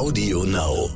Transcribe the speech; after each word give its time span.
Audio 0.00 0.44
Now. 0.44 0.88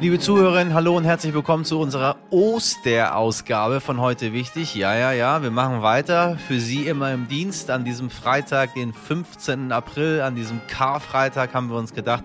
Liebe 0.00 0.18
Zuhörerinnen, 0.18 0.72
hallo 0.72 0.96
und 0.96 1.04
herzlich 1.04 1.34
willkommen 1.34 1.66
zu 1.66 1.78
unserer 1.78 2.16
Osterausgabe 2.30 3.82
von 3.82 4.00
heute 4.00 4.32
wichtig. 4.32 4.74
Ja, 4.74 4.96
ja, 4.96 5.12
ja, 5.12 5.42
wir 5.42 5.50
machen 5.50 5.82
weiter. 5.82 6.38
Für 6.48 6.60
Sie 6.60 6.86
immer 6.86 7.12
im 7.12 7.28
Dienst 7.28 7.70
an 7.70 7.84
diesem 7.84 8.08
Freitag, 8.08 8.72
den 8.72 8.94
15. 8.94 9.70
April, 9.70 10.22
an 10.22 10.34
diesem 10.34 10.66
Karfreitag 10.66 11.52
haben 11.52 11.68
wir 11.68 11.76
uns 11.76 11.92
gedacht, 11.92 12.24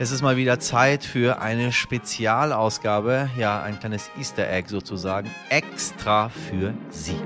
es 0.00 0.10
ist 0.10 0.22
mal 0.22 0.38
wieder 0.38 0.58
Zeit 0.58 1.04
für 1.04 1.42
eine 1.42 1.72
Spezialausgabe, 1.72 3.28
ja, 3.36 3.62
ein 3.62 3.78
kleines 3.78 4.08
Easter 4.18 4.50
Egg 4.50 4.70
sozusagen, 4.70 5.30
extra 5.50 6.30
für 6.30 6.72
Sie. 6.88 7.20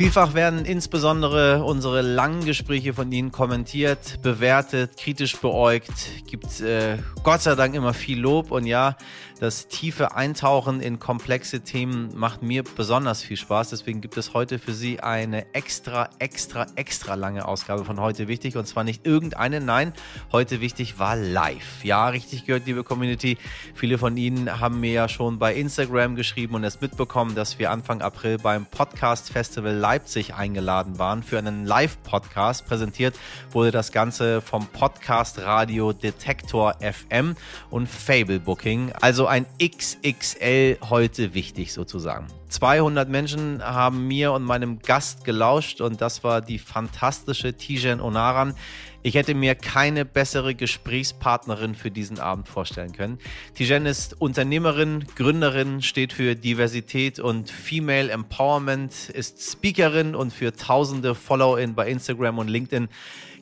Vielfach 0.00 0.32
werden 0.32 0.64
insbesondere 0.64 1.62
unsere 1.62 2.00
langen 2.00 2.46
Gespräche 2.46 2.94
von 2.94 3.12
Ihnen 3.12 3.32
kommentiert, 3.32 4.22
bewertet, 4.22 4.96
kritisch 4.96 5.36
beäugt. 5.36 5.92
Gibt 6.26 6.62
äh, 6.62 6.96
Gott 7.22 7.42
sei 7.42 7.54
Dank 7.54 7.74
immer 7.74 7.92
viel 7.92 8.18
Lob 8.18 8.50
und 8.50 8.64
ja, 8.64 8.96
das 9.40 9.68
tiefe 9.68 10.14
Eintauchen 10.14 10.80
in 10.80 10.98
komplexe 10.98 11.60
Themen 11.60 12.10
macht 12.14 12.42
mir 12.42 12.62
besonders 12.62 13.22
viel 13.22 13.38
Spaß. 13.38 13.70
Deswegen 13.70 14.02
gibt 14.02 14.18
es 14.18 14.34
heute 14.34 14.58
für 14.58 14.74
Sie 14.74 15.00
eine 15.00 15.54
extra, 15.54 16.10
extra, 16.18 16.66
extra 16.74 17.14
lange 17.14 17.48
Ausgabe 17.48 17.86
von 17.86 17.98
heute 17.98 18.28
wichtig. 18.28 18.58
Und 18.58 18.66
zwar 18.66 18.84
nicht 18.84 19.06
irgendeine, 19.06 19.62
nein, 19.62 19.94
heute 20.30 20.60
wichtig 20.60 20.98
war 20.98 21.16
live. 21.16 21.82
Ja, 21.84 22.10
richtig 22.10 22.44
gehört, 22.44 22.66
liebe 22.66 22.84
Community. 22.84 23.38
Viele 23.74 23.96
von 23.96 24.18
Ihnen 24.18 24.60
haben 24.60 24.78
mir 24.78 24.92
ja 24.92 25.08
schon 25.08 25.38
bei 25.38 25.54
Instagram 25.54 26.16
geschrieben 26.16 26.54
und 26.54 26.64
es 26.64 26.82
mitbekommen, 26.82 27.34
dass 27.34 27.58
wir 27.58 27.70
Anfang 27.70 28.02
April 28.02 28.36
beim 28.36 28.66
Podcast 28.66 29.32
Festival 29.32 29.72
Leipzig 29.72 30.34
eingeladen 30.34 30.98
waren 30.98 31.22
für 31.22 31.38
einen 31.38 31.64
Live-Podcast. 31.64 32.66
Präsentiert 32.66 33.18
wurde 33.52 33.70
das 33.70 33.90
Ganze 33.90 34.42
vom 34.42 34.66
Podcast 34.66 35.38
Radio 35.38 35.94
Detektor 35.94 36.74
FM 36.82 37.36
und 37.70 37.88
Fable 37.88 38.38
Booking. 38.38 38.92
Also 39.00 39.29
ein 39.30 39.46
XXL 39.62 40.78
heute 40.90 41.34
wichtig 41.34 41.72
sozusagen. 41.72 42.26
200 42.48 43.08
Menschen 43.08 43.62
haben 43.62 44.08
mir 44.08 44.32
und 44.32 44.42
meinem 44.42 44.80
Gast 44.80 45.24
gelauscht 45.24 45.80
und 45.80 46.00
das 46.00 46.24
war 46.24 46.40
die 46.40 46.58
fantastische 46.58 47.54
Tijen 47.54 48.00
Onaran. 48.00 48.54
Ich 49.02 49.14
hätte 49.14 49.34
mir 49.34 49.54
keine 49.54 50.04
bessere 50.04 50.56
Gesprächspartnerin 50.56 51.76
für 51.76 51.92
diesen 51.92 52.18
Abend 52.18 52.48
vorstellen 52.48 52.92
können. 52.92 53.18
Tijen 53.54 53.86
ist 53.86 54.20
Unternehmerin, 54.20 55.04
Gründerin, 55.14 55.80
steht 55.80 56.12
für 56.12 56.34
Diversität 56.34 57.20
und 57.20 57.50
Female 57.50 58.10
Empowerment, 58.10 59.10
ist 59.10 59.40
Speakerin 59.40 60.16
und 60.16 60.32
für 60.32 60.52
tausende 60.52 61.14
FollowerInnen 61.14 61.76
bei 61.76 61.88
Instagram 61.88 62.38
und 62.38 62.48
LinkedIn 62.48 62.88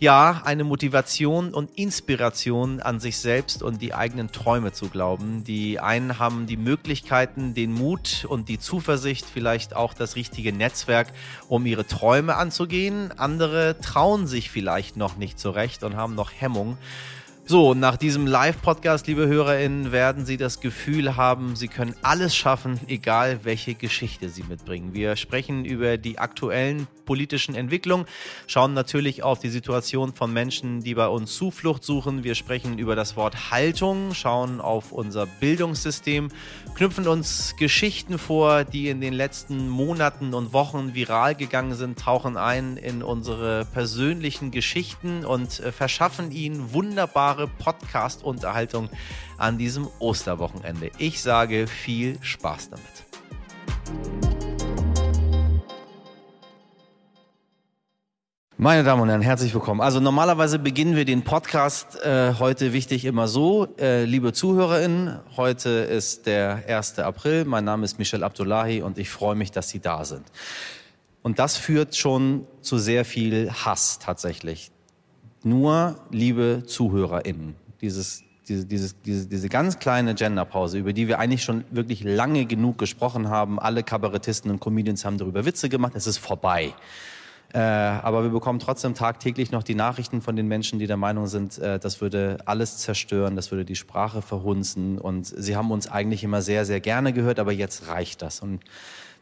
ja, 0.00 0.42
eine 0.44 0.64
Motivation 0.64 1.52
und 1.52 1.70
Inspiration 1.76 2.80
an 2.80 3.00
sich 3.00 3.18
selbst 3.18 3.62
und 3.62 3.82
die 3.82 3.94
eigenen 3.94 4.30
Träume 4.30 4.72
zu 4.72 4.88
glauben. 4.88 5.42
Die 5.44 5.80
einen 5.80 6.18
haben 6.18 6.46
die 6.46 6.56
Möglichkeiten, 6.56 7.54
den 7.54 7.72
Mut 7.72 8.24
und 8.28 8.48
die 8.48 8.58
Zuversicht, 8.58 9.26
vielleicht 9.26 9.74
auch 9.74 9.94
das 9.94 10.14
richtige 10.14 10.52
Netzwerk, 10.52 11.08
um 11.48 11.66
ihre 11.66 11.86
Träume 11.86 12.36
anzugehen. 12.36 13.12
Andere 13.18 13.76
trauen 13.80 14.26
sich 14.26 14.50
vielleicht 14.50 14.96
noch 14.96 15.16
nicht 15.16 15.38
zurecht 15.38 15.82
und 15.82 15.96
haben 15.96 16.14
noch 16.14 16.30
Hemmung. 16.32 16.78
So, 17.50 17.72
nach 17.72 17.96
diesem 17.96 18.26
Live-Podcast, 18.26 19.06
liebe 19.06 19.26
HörerInnen, 19.26 19.90
werden 19.90 20.26
Sie 20.26 20.36
das 20.36 20.60
Gefühl 20.60 21.16
haben, 21.16 21.56
Sie 21.56 21.68
können 21.68 21.94
alles 22.02 22.36
schaffen, 22.36 22.78
egal 22.88 23.40
welche 23.42 23.74
Geschichte 23.74 24.28
Sie 24.28 24.42
mitbringen. 24.42 24.92
Wir 24.92 25.16
sprechen 25.16 25.64
über 25.64 25.96
die 25.96 26.18
aktuellen 26.18 26.88
politischen 27.06 27.54
Entwicklungen, 27.54 28.04
schauen 28.46 28.74
natürlich 28.74 29.22
auf 29.22 29.38
die 29.38 29.48
Situation 29.48 30.12
von 30.12 30.30
Menschen, 30.30 30.82
die 30.82 30.94
bei 30.94 31.08
uns 31.08 31.34
Zuflucht 31.34 31.82
suchen. 31.82 32.22
Wir 32.22 32.34
sprechen 32.34 32.78
über 32.78 32.94
das 32.94 33.16
Wort 33.16 33.50
Haltung, 33.50 34.12
schauen 34.12 34.60
auf 34.60 34.92
unser 34.92 35.24
Bildungssystem, 35.24 36.28
knüpfen 36.74 37.08
uns 37.08 37.54
Geschichten 37.58 38.18
vor, 38.18 38.64
die 38.64 38.90
in 38.90 39.00
den 39.00 39.14
letzten 39.14 39.70
Monaten 39.70 40.34
und 40.34 40.52
Wochen 40.52 40.94
viral 40.94 41.34
gegangen 41.34 41.72
sind, 41.72 41.98
tauchen 41.98 42.36
ein 42.36 42.76
in 42.76 43.02
unsere 43.02 43.64
persönlichen 43.64 44.50
Geschichten 44.50 45.24
und 45.24 45.60
äh, 45.60 45.72
verschaffen 45.72 46.30
Ihnen 46.30 46.74
wunderbare 46.74 47.37
wunderbare 47.38 47.46
Podcast-Unterhaltung 47.46 48.88
an 49.36 49.58
diesem 49.58 49.88
Osterwochenende. 50.00 50.90
Ich 50.98 51.22
sage 51.22 51.66
viel 51.66 52.18
Spaß 52.20 52.70
damit. 52.70 52.84
Meine 58.60 58.82
Damen 58.82 59.02
und 59.02 59.08
Herren, 59.08 59.22
herzlich 59.22 59.54
willkommen. 59.54 59.80
Also 59.80 60.00
normalerweise 60.00 60.58
beginnen 60.58 60.96
wir 60.96 61.04
den 61.04 61.22
Podcast 61.22 62.02
äh, 62.02 62.34
heute 62.40 62.72
wichtig 62.72 63.04
immer 63.04 63.28
so. 63.28 63.68
Äh, 63.78 64.04
liebe 64.04 64.32
ZuhörerInnen, 64.32 65.20
heute 65.36 65.68
ist 65.68 66.26
der 66.26 66.64
1. 66.66 66.98
April. 66.98 67.44
Mein 67.44 67.64
Name 67.64 67.84
ist 67.84 68.00
Michel 68.00 68.24
Abdullahi 68.24 68.82
und 68.82 68.98
ich 68.98 69.10
freue 69.10 69.36
mich, 69.36 69.52
dass 69.52 69.68
Sie 69.68 69.78
da 69.78 70.04
sind. 70.04 70.26
Und 71.22 71.38
das 71.38 71.56
führt 71.56 71.94
schon 71.94 72.48
zu 72.60 72.78
sehr 72.78 73.04
viel 73.04 73.52
Hass 73.52 74.00
tatsächlich 74.00 74.72
nur, 75.44 75.96
liebe 76.10 76.64
ZuhörerInnen, 76.66 77.54
dieses, 77.80 78.22
diese, 78.48 78.66
dieses, 78.66 79.00
diese, 79.02 79.26
diese 79.26 79.48
ganz 79.48 79.78
kleine 79.78 80.14
Genderpause, 80.14 80.78
über 80.78 80.92
die 80.92 81.08
wir 81.08 81.18
eigentlich 81.18 81.44
schon 81.44 81.64
wirklich 81.70 82.02
lange 82.02 82.46
genug 82.46 82.78
gesprochen 82.78 83.28
haben, 83.28 83.58
alle 83.58 83.82
Kabarettisten 83.82 84.50
und 84.50 84.60
Comedians 84.60 85.04
haben 85.04 85.18
darüber 85.18 85.44
Witze 85.44 85.68
gemacht, 85.68 85.92
es 85.94 86.06
ist 86.06 86.18
vorbei. 86.18 86.74
Äh, 87.54 87.58
aber 87.60 88.24
wir 88.24 88.30
bekommen 88.30 88.58
trotzdem 88.58 88.94
tagtäglich 88.94 89.52
noch 89.52 89.62
die 89.62 89.74
Nachrichten 89.74 90.20
von 90.20 90.36
den 90.36 90.48
Menschen, 90.48 90.78
die 90.78 90.86
der 90.86 90.98
Meinung 90.98 91.26
sind, 91.28 91.56
äh, 91.58 91.78
das 91.78 92.02
würde 92.02 92.38
alles 92.44 92.78
zerstören, 92.78 93.36
das 93.36 93.50
würde 93.50 93.64
die 93.64 93.76
Sprache 93.76 94.20
verhunzen. 94.20 94.98
Und 94.98 95.26
sie 95.26 95.56
haben 95.56 95.70
uns 95.70 95.88
eigentlich 95.88 96.22
immer 96.24 96.42
sehr, 96.42 96.66
sehr 96.66 96.80
gerne 96.80 97.14
gehört, 97.14 97.38
aber 97.38 97.52
jetzt 97.52 97.88
reicht 97.88 98.20
das. 98.20 98.40
Und 98.40 98.60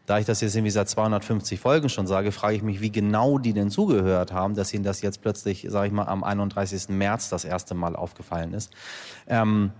da 0.07 0.19
ich 0.19 0.27
das 0.27 0.41
jetzt 0.41 0.55
irgendwie 0.55 0.71
seit 0.71 0.89
250 0.89 1.61
Folgen 1.61 1.89
schon 1.89 2.07
sage, 2.07 2.33
frage 2.33 2.57
ich 2.57 2.63
mich, 2.63 2.81
wie 2.81 2.91
genau 2.91 3.39
die 3.39 3.53
denn 3.53 3.71
zugehört 3.71 4.33
haben, 4.33 4.55
dass 4.55 4.73
ihnen 4.73 4.85
das 4.85 5.03
jetzt 5.03 5.21
plötzlich, 5.21 5.67
sage 5.69 5.89
ich 5.89 5.93
mal, 5.93 6.07
am 6.07 6.25
31. 6.25 6.89
März 6.91 7.29
das 7.29 7.45
erste 7.45 7.75
Mal 7.75 7.97
aufgefallen 7.97 8.55
ist. 8.55 8.73
Ähm, 9.27 9.73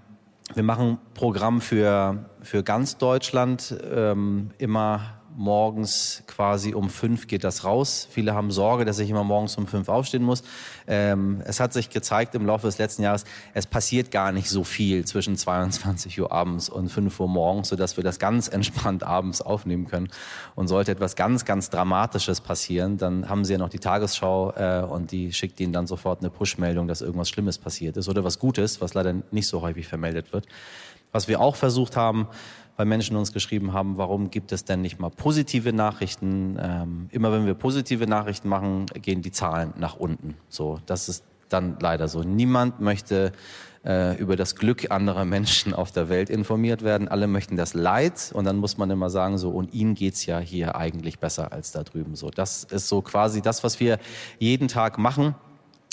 wir 0.55 0.63
machen 0.63 0.99
Programm 1.15 1.61
für, 1.61 2.27
für 2.41 2.63
ganz 2.63 2.99
Deutschland, 2.99 3.77
ähm, 3.91 4.51
immer 4.59 5.16
morgens 5.37 6.23
quasi 6.27 6.75
um 6.75 6.89
fünf 6.89 7.27
geht 7.27 7.45
das 7.45 7.65
raus. 7.65 8.09
Viele 8.11 8.35
haben 8.35 8.51
Sorge, 8.51 8.85
dass 8.85 8.99
ich 8.99 9.11
immer 9.11 9.25
morgens 9.25 9.57
um 9.57 9.67
fünf 9.67 9.89
aufstehen 9.89 10.23
muss. 10.23 10.43
Ähm, 10.87 11.43
es 11.45 11.61
hat 11.61 11.73
sich 11.73 11.91
gezeigt 11.91 12.35
im 12.35 12.47
Laufe 12.47 12.67
des 12.67 12.79
letzten 12.79 13.03
Jahres, 13.03 13.25
es 13.55 13.67
passiert 13.67 14.11
gar 14.11 14.33
nicht 14.33 14.49
so 14.49 14.65
viel 14.65 15.05
zwischen 15.05 15.37
22 15.37 16.21
Uhr 16.21 16.33
abends 16.33 16.69
und 16.69 16.89
5 16.89 17.21
Uhr 17.21 17.29
morgens, 17.29 17.69
sodass 17.69 17.97
wir 17.97 18.05
das 18.05 18.19
ganz 18.19 18.49
entspannt 18.49 19.03
abends 19.03 19.43
aufnehmen 19.43 19.87
können. 19.87 20.09
Und 20.55 20.69
sollte 20.69 20.93
etwas 20.93 21.17
ganz, 21.17 21.45
ganz 21.45 21.71
Dramatisches 21.71 22.41
passieren, 22.41 22.97
dann 22.97 23.29
haben 23.29 23.45
Sie 23.45 23.53
ja 23.53 23.59
noch 23.59 23.69
die 23.69 23.79
Tagesschau 23.79 24.53
äh, 24.53 24.87
und 24.89 25.13
die 25.13 25.33
schickt 25.33 25.61
Ihnen 25.61 25.73
dann 25.73 25.87
sofort 25.87 26.21
eine 26.21 26.31
Push-Meldung, 26.31 26.89
dass 26.89 27.03
irgendwas 27.03 27.29
Schlimmes 27.29 27.59
passiert 27.59 27.97
ist 27.97 28.09
oder 28.09 28.25
was 28.25 28.39
Gutes, 28.39 28.81
was 28.81 28.95
leider 28.95 29.15
nicht 29.31 29.49
so 29.49 29.61
häufig 29.61 29.87
vermeldet 29.87 30.33
wird. 30.33 30.47
Was 31.13 31.29
wir 31.29 31.41
auch 31.41 31.57
versucht 31.57 31.97
haben, 31.97 32.29
weil 32.77 32.87
Menschen 32.87 33.17
uns 33.17 33.33
geschrieben 33.33 33.73
haben, 33.73 33.97
warum 33.97 34.31
gibt 34.31 34.53
es 34.53 34.65
denn 34.65 34.83
nicht 34.83 34.99
mal 34.99 35.11
positive 35.11 35.73
Nachrichten? 35.73 36.59
Ähm, 36.61 37.09
immer 37.11 37.33
wenn 37.33 37.47
wir 37.47 37.55
positive 37.55 38.07
Nachrichten 38.07 38.49
machen, 38.49 38.87
gehen 39.01 39.23
die 39.23 39.33
Zahlen 39.33 39.73
nach 39.79 39.97
unten. 39.97 40.35
So, 40.49 40.79
das 40.87 41.09
ist 41.09 41.25
dann 41.49 41.77
leider 41.81 42.09
so. 42.09 42.23
Niemand 42.23 42.81
möchte 42.81 43.33
äh, 43.85 44.17
über 44.19 44.37
das 44.37 44.57
Glück 44.57 44.91
anderer 44.91 45.25
Menschen 45.25 45.73
auf 45.73 45.93
der 45.93 46.09
Welt 46.09 46.29
informiert 46.29 46.83
werden. 46.83 47.09
Alle 47.09 47.27
möchten 47.29 47.57
das 47.57 47.75
Leid 47.75 48.31
und 48.35 48.45
dann 48.45 48.57
muss 48.57 48.79
man 48.79 48.91
immer 48.91 49.11
sagen, 49.11 49.39
so, 49.39 49.51
und 49.51 49.73
ihnen 49.73 49.95
geht's 49.95 50.27
ja 50.27 50.39
hier 50.39 50.77
eigentlich 50.77 51.19
besser 51.19 51.53
als 51.53 51.73
da 51.73 51.85
drüben. 51.85 52.17
So, 52.17 52.31
das 52.31 52.65
ist 52.65 52.89
so 52.89 53.01
quasi 53.01 53.43
das, 53.43 53.65
was 53.65 53.81
wir 53.81 53.99
jeden 54.39 54.69
Tag 54.69 54.99
machen, 54.99 55.35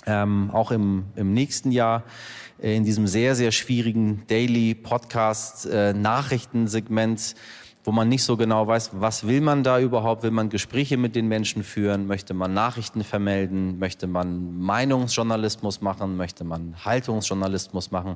ähm, 0.05 0.49
auch 0.51 0.71
im, 0.71 1.05
im 1.15 1.33
nächsten 1.33 1.71
Jahr. 1.71 2.03
Äh, 2.63 2.75
in 2.75 2.85
diesem 2.85 3.05
sehr, 3.05 3.35
sehr 3.35 3.51
schwierigen 3.51 4.23
Daily 4.27 4.73
Podcast 4.73 5.65
äh, 5.65 5.93
Nachrichtensegment, 5.93 7.35
wo 7.83 7.91
man 7.91 8.07
nicht 8.07 8.23
so 8.23 8.37
genau 8.37 8.65
weiß, 8.65 8.91
was 8.93 9.27
will 9.27 9.41
man 9.41 9.63
da 9.63 9.77
überhaupt? 9.77 10.23
Will 10.23 10.31
man 10.31 10.49
Gespräche 10.49 10.95
mit 10.95 11.15
den 11.15 11.27
Menschen 11.27 11.63
führen? 11.63 12.07
Möchte 12.07 12.33
man 12.33 12.53
Nachrichten 12.53 13.03
vermelden? 13.03 13.77
Möchte 13.77 14.07
man 14.07 14.57
Meinungsjournalismus 14.57 15.81
machen? 15.81 16.15
Möchte 16.15 16.45
man 16.45 16.75
Haltungsjournalismus 16.85 17.91
machen? 17.91 18.15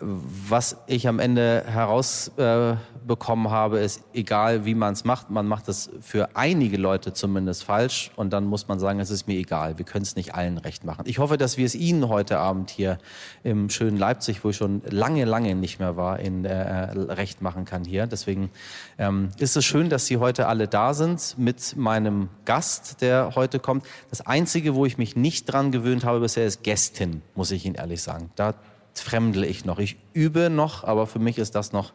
Was 0.00 0.78
ich 0.86 1.08
am 1.08 1.18
Ende 1.18 1.64
herausbekommen 1.66 3.46
äh, 3.46 3.50
habe, 3.50 3.80
ist, 3.80 4.02
egal 4.14 4.64
wie 4.64 4.74
man 4.74 4.94
es 4.94 5.04
macht, 5.04 5.30
man 5.30 5.46
macht 5.46 5.68
es 5.68 5.90
für 6.00 6.36
einige 6.36 6.78
Leute 6.78 7.12
zumindest 7.12 7.64
falsch 7.64 8.10
und 8.16 8.32
dann 8.32 8.44
muss 8.44 8.68
man 8.68 8.78
sagen, 8.78 8.98
es 9.00 9.10
ist 9.10 9.26
mir 9.26 9.34
egal. 9.38 9.78
Wir 9.78 9.84
können 9.84 10.02
es 10.02 10.16
nicht 10.16 10.34
allen 10.34 10.56
recht 10.58 10.84
machen. 10.84 11.04
Ich 11.06 11.18
hoffe, 11.18 11.36
dass 11.36 11.58
wir 11.58 11.66
es 11.66 11.74
Ihnen 11.74 12.08
heute 12.08 12.38
Abend 12.38 12.70
hier 12.70 12.98
im 13.42 13.68
schönen 13.68 13.98
Leipzig, 13.98 14.42
wo 14.42 14.50
ich 14.50 14.56
schon 14.56 14.80
lange, 14.88 15.24
lange 15.26 15.54
nicht 15.54 15.80
mehr 15.80 15.96
war, 15.96 16.18
in 16.18 16.44
äh, 16.44 16.54
recht 16.54 17.42
machen 17.42 17.66
kann 17.66 17.84
hier. 17.84 18.06
Deswegen 18.06 18.50
ähm, 18.96 19.28
ist 19.38 19.56
es 19.56 19.64
schön, 19.64 19.90
dass 19.90 20.06
Sie 20.06 20.16
heute 20.16 20.46
alle 20.46 20.66
da 20.66 20.94
sind 20.94 21.34
mit 21.36 21.76
meinem 21.76 22.28
Gast, 22.46 23.02
der 23.02 23.32
heute 23.34 23.58
kommt. 23.58 23.84
Das 24.08 24.22
Einzige, 24.22 24.74
wo 24.74 24.86
ich 24.86 24.96
mich 24.96 25.14
nicht 25.14 25.44
dran 25.44 25.72
gewöhnt 25.72 26.04
habe 26.04 26.20
bisher, 26.20 26.46
ist 26.46 26.62
Gästin, 26.62 27.20
muss 27.34 27.50
ich 27.50 27.66
Ihnen 27.66 27.74
ehrlich 27.74 28.02
sagen. 28.02 28.30
Da 28.36 28.54
fremdle 28.94 29.46
ich 29.46 29.64
noch. 29.64 29.78
Ich 29.78 29.96
übe 30.12 30.50
noch, 30.50 30.84
aber 30.84 31.06
für 31.06 31.18
mich 31.18 31.38
ist 31.38 31.54
das 31.54 31.72
noch, 31.72 31.92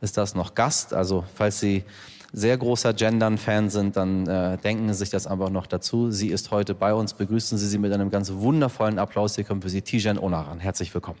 ist 0.00 0.16
das 0.16 0.34
noch 0.34 0.54
Gast. 0.54 0.94
Also 0.94 1.24
falls 1.34 1.60
Sie 1.60 1.84
sehr 2.32 2.56
großer 2.56 2.94
Gendern-Fan 2.94 3.70
sind, 3.70 3.96
dann 3.96 4.26
äh, 4.26 4.56
denken 4.58 4.88
Sie 4.88 4.94
sich 4.94 5.10
das 5.10 5.26
einfach 5.26 5.50
noch 5.50 5.66
dazu. 5.66 6.10
Sie 6.10 6.28
ist 6.28 6.50
heute 6.50 6.74
bei 6.74 6.94
uns. 6.94 7.14
Begrüßen 7.14 7.58
Sie 7.58 7.66
sie 7.66 7.78
mit 7.78 7.92
einem 7.92 8.10
ganz 8.10 8.32
wundervollen 8.32 8.98
Applaus. 8.98 9.34
Hier 9.34 9.44
kommt 9.44 9.64
für 9.64 9.70
Sie 9.70 9.82
Tijan 9.82 10.18
Onaran. 10.18 10.60
Herzlich 10.60 10.94
willkommen. 10.94 11.18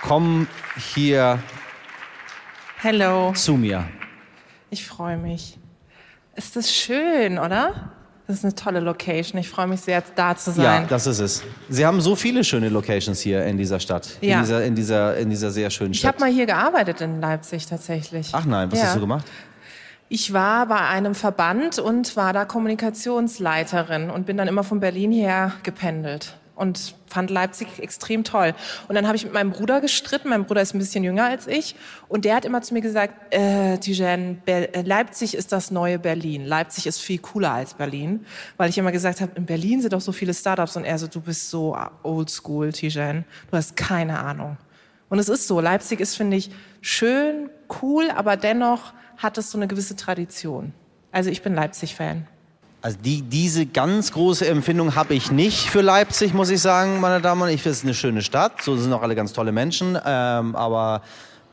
Komm 0.00 0.48
hier 0.76 1.40
Hello. 2.78 3.32
zu 3.34 3.54
mir. 3.54 3.88
Ich 4.70 4.84
freue 4.84 5.16
mich. 5.16 5.58
Ist 6.34 6.56
das 6.56 6.74
schön, 6.74 7.38
oder? 7.38 7.92
Das 8.26 8.36
ist 8.38 8.44
eine 8.44 8.54
tolle 8.54 8.80
Location. 8.80 9.38
Ich 9.40 9.48
freue 9.48 9.66
mich 9.66 9.80
sehr, 9.80 10.02
da 10.14 10.36
zu 10.36 10.52
sein. 10.52 10.82
Ja, 10.82 10.86
das 10.88 11.06
ist 11.06 11.18
es. 11.18 11.42
Sie 11.68 11.84
haben 11.84 12.00
so 12.00 12.14
viele 12.14 12.44
schöne 12.44 12.68
Locations 12.68 13.20
hier 13.20 13.44
in 13.44 13.56
dieser 13.56 13.80
Stadt. 13.80 14.08
Ja. 14.20 14.36
In 14.36 14.42
dieser, 14.42 14.64
in 14.64 14.74
dieser, 14.74 15.16
in 15.16 15.30
dieser 15.30 15.50
sehr 15.50 15.70
schönen 15.70 15.92
ich 15.92 15.98
Stadt. 15.98 16.14
habe 16.14 16.24
mal 16.24 16.30
hier 16.32 16.46
gearbeitet 16.46 17.00
in 17.00 17.20
Leipzig 17.20 17.66
tatsächlich. 17.66 18.28
Ach 18.32 18.44
nein, 18.44 18.70
was 18.70 18.78
Ja. 18.78 18.86
hast 18.86 18.96
du 18.96 19.00
gemacht? 19.00 19.26
Ich 20.08 20.32
war 20.32 20.66
bei 20.66 20.78
einem 20.78 21.14
Verband 21.14 21.78
und 21.78 22.16
war 22.16 22.32
da 22.32 22.44
Kommunikationsleiterin 22.44 24.10
und 24.10 24.26
bin 24.26 24.36
dann 24.36 24.46
immer 24.48 24.62
von 24.62 24.78
Berlin 24.78 25.10
her 25.10 25.52
gependelt 25.62 26.34
und 26.62 26.94
fand 27.08 27.28
Leipzig 27.28 27.66
extrem 27.80 28.22
toll. 28.22 28.54
Und 28.86 28.94
dann 28.94 29.06
habe 29.06 29.16
ich 29.16 29.24
mit 29.24 29.34
meinem 29.34 29.50
Bruder 29.50 29.80
gestritten. 29.80 30.28
Mein 30.28 30.44
Bruder 30.46 30.62
ist 30.62 30.74
ein 30.74 30.78
bisschen 30.78 31.02
jünger 31.02 31.24
als 31.24 31.48
ich 31.48 31.74
und 32.08 32.24
der 32.24 32.36
hat 32.36 32.44
immer 32.44 32.62
zu 32.62 32.72
mir 32.72 32.80
gesagt, 32.80 33.34
äh, 33.34 33.78
Tijen, 33.78 34.40
äh, 34.46 34.82
Leipzig 34.82 35.34
ist 35.34 35.50
das 35.50 35.72
neue 35.72 35.98
Berlin. 35.98 36.46
Leipzig 36.46 36.86
ist 36.86 37.00
viel 37.00 37.18
cooler 37.18 37.52
als 37.52 37.74
Berlin, 37.74 38.24
weil 38.56 38.70
ich 38.70 38.78
immer 38.78 38.92
gesagt 38.92 39.20
habe, 39.20 39.32
in 39.34 39.44
Berlin 39.44 39.82
sind 39.82 39.92
doch 39.92 40.00
so 40.00 40.12
viele 40.12 40.32
Startups 40.32 40.76
und 40.76 40.84
er 40.84 40.98
so, 40.98 41.08
du 41.08 41.20
bist 41.20 41.50
so 41.50 41.76
oldschool, 42.04 42.72
Tijen. 42.72 43.24
Du 43.50 43.56
hast 43.56 43.76
keine 43.76 44.20
Ahnung. 44.20 44.56
Und 45.08 45.18
es 45.18 45.28
ist 45.28 45.48
so, 45.48 45.60
Leipzig 45.60 46.00
ist, 46.00 46.16
finde 46.16 46.36
ich, 46.36 46.50
schön, 46.80 47.50
cool, 47.82 48.10
aber 48.14 48.36
dennoch 48.36 48.94
hat 49.18 49.36
es 49.36 49.50
so 49.50 49.58
eine 49.58 49.66
gewisse 49.66 49.96
Tradition. 49.96 50.72
Also 51.10 51.28
ich 51.28 51.42
bin 51.42 51.54
Leipzig-Fan. 51.54 52.26
Also 52.84 52.98
die, 53.04 53.22
diese 53.22 53.64
ganz 53.64 54.10
große 54.10 54.44
Empfindung 54.48 54.96
habe 54.96 55.14
ich 55.14 55.30
nicht 55.30 55.70
für 55.70 55.82
Leipzig, 55.82 56.34
muss 56.34 56.50
ich 56.50 56.60
sagen, 56.60 56.98
meine 56.98 57.20
Damen 57.20 57.40
und 57.40 57.46
Herren. 57.46 57.54
Ich 57.54 57.62
finde 57.62 57.76
es 57.76 57.84
eine 57.84 57.94
schöne 57.94 58.22
Stadt, 58.22 58.60
so 58.60 58.76
sind 58.76 58.92
auch 58.92 59.02
alle 59.02 59.14
ganz 59.14 59.32
tolle 59.32 59.52
Menschen, 59.52 59.96
ähm, 60.04 60.56
aber 60.56 61.02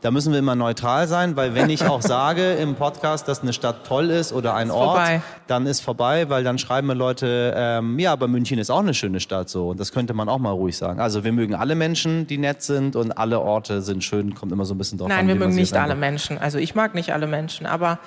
da 0.00 0.10
müssen 0.10 0.32
wir 0.32 0.38
immer 0.38 0.54
neutral 0.54 1.06
sein, 1.06 1.36
weil 1.36 1.54
wenn 1.54 1.68
ich 1.68 1.84
auch 1.84 2.00
sage 2.02 2.54
im 2.54 2.74
Podcast, 2.74 3.28
dass 3.28 3.42
eine 3.42 3.52
Stadt 3.52 3.86
toll 3.86 4.10
ist 4.10 4.32
oder 4.32 4.54
ein 4.54 4.70
Ort, 4.70 4.96
vorbei. 4.96 5.22
dann 5.46 5.66
ist 5.66 5.82
vorbei, 5.82 6.28
weil 6.30 6.42
dann 6.42 6.58
schreiben 6.58 6.86
mir 6.86 6.94
Leute, 6.94 7.52
ähm, 7.54 7.98
ja, 7.98 8.12
aber 8.12 8.26
München 8.26 8.58
ist 8.58 8.70
auch 8.70 8.80
eine 8.80 8.94
schöne 8.94 9.20
Stadt 9.20 9.50
so 9.50 9.68
und 9.68 9.78
das 9.78 9.92
könnte 9.92 10.14
man 10.14 10.28
auch 10.28 10.38
mal 10.38 10.52
ruhig 10.52 10.76
sagen. 10.76 11.00
Also 11.00 11.22
wir 11.22 11.32
mögen 11.32 11.54
alle 11.54 11.74
Menschen, 11.74 12.26
die 12.26 12.38
nett 12.38 12.62
sind 12.62 12.96
und 12.96 13.12
alle 13.12 13.40
Orte 13.40 13.82
sind 13.82 14.02
schön, 14.02 14.34
kommt 14.34 14.52
immer 14.52 14.64
so 14.64 14.74
ein 14.74 14.78
bisschen 14.78 14.98
drauf 14.98 15.10
an. 15.10 15.16
Nein, 15.16 15.28
wir 15.28 15.34
mögen 15.34 15.54
nicht 15.54 15.76
alle. 15.76 15.94
Menschen. 15.94 16.38
Also 16.38 16.58
ich 16.58 16.74
mag 16.74 16.94
nicht 16.94 17.12
alle 17.12 17.26
Menschen, 17.26 17.66
aber 17.66 17.98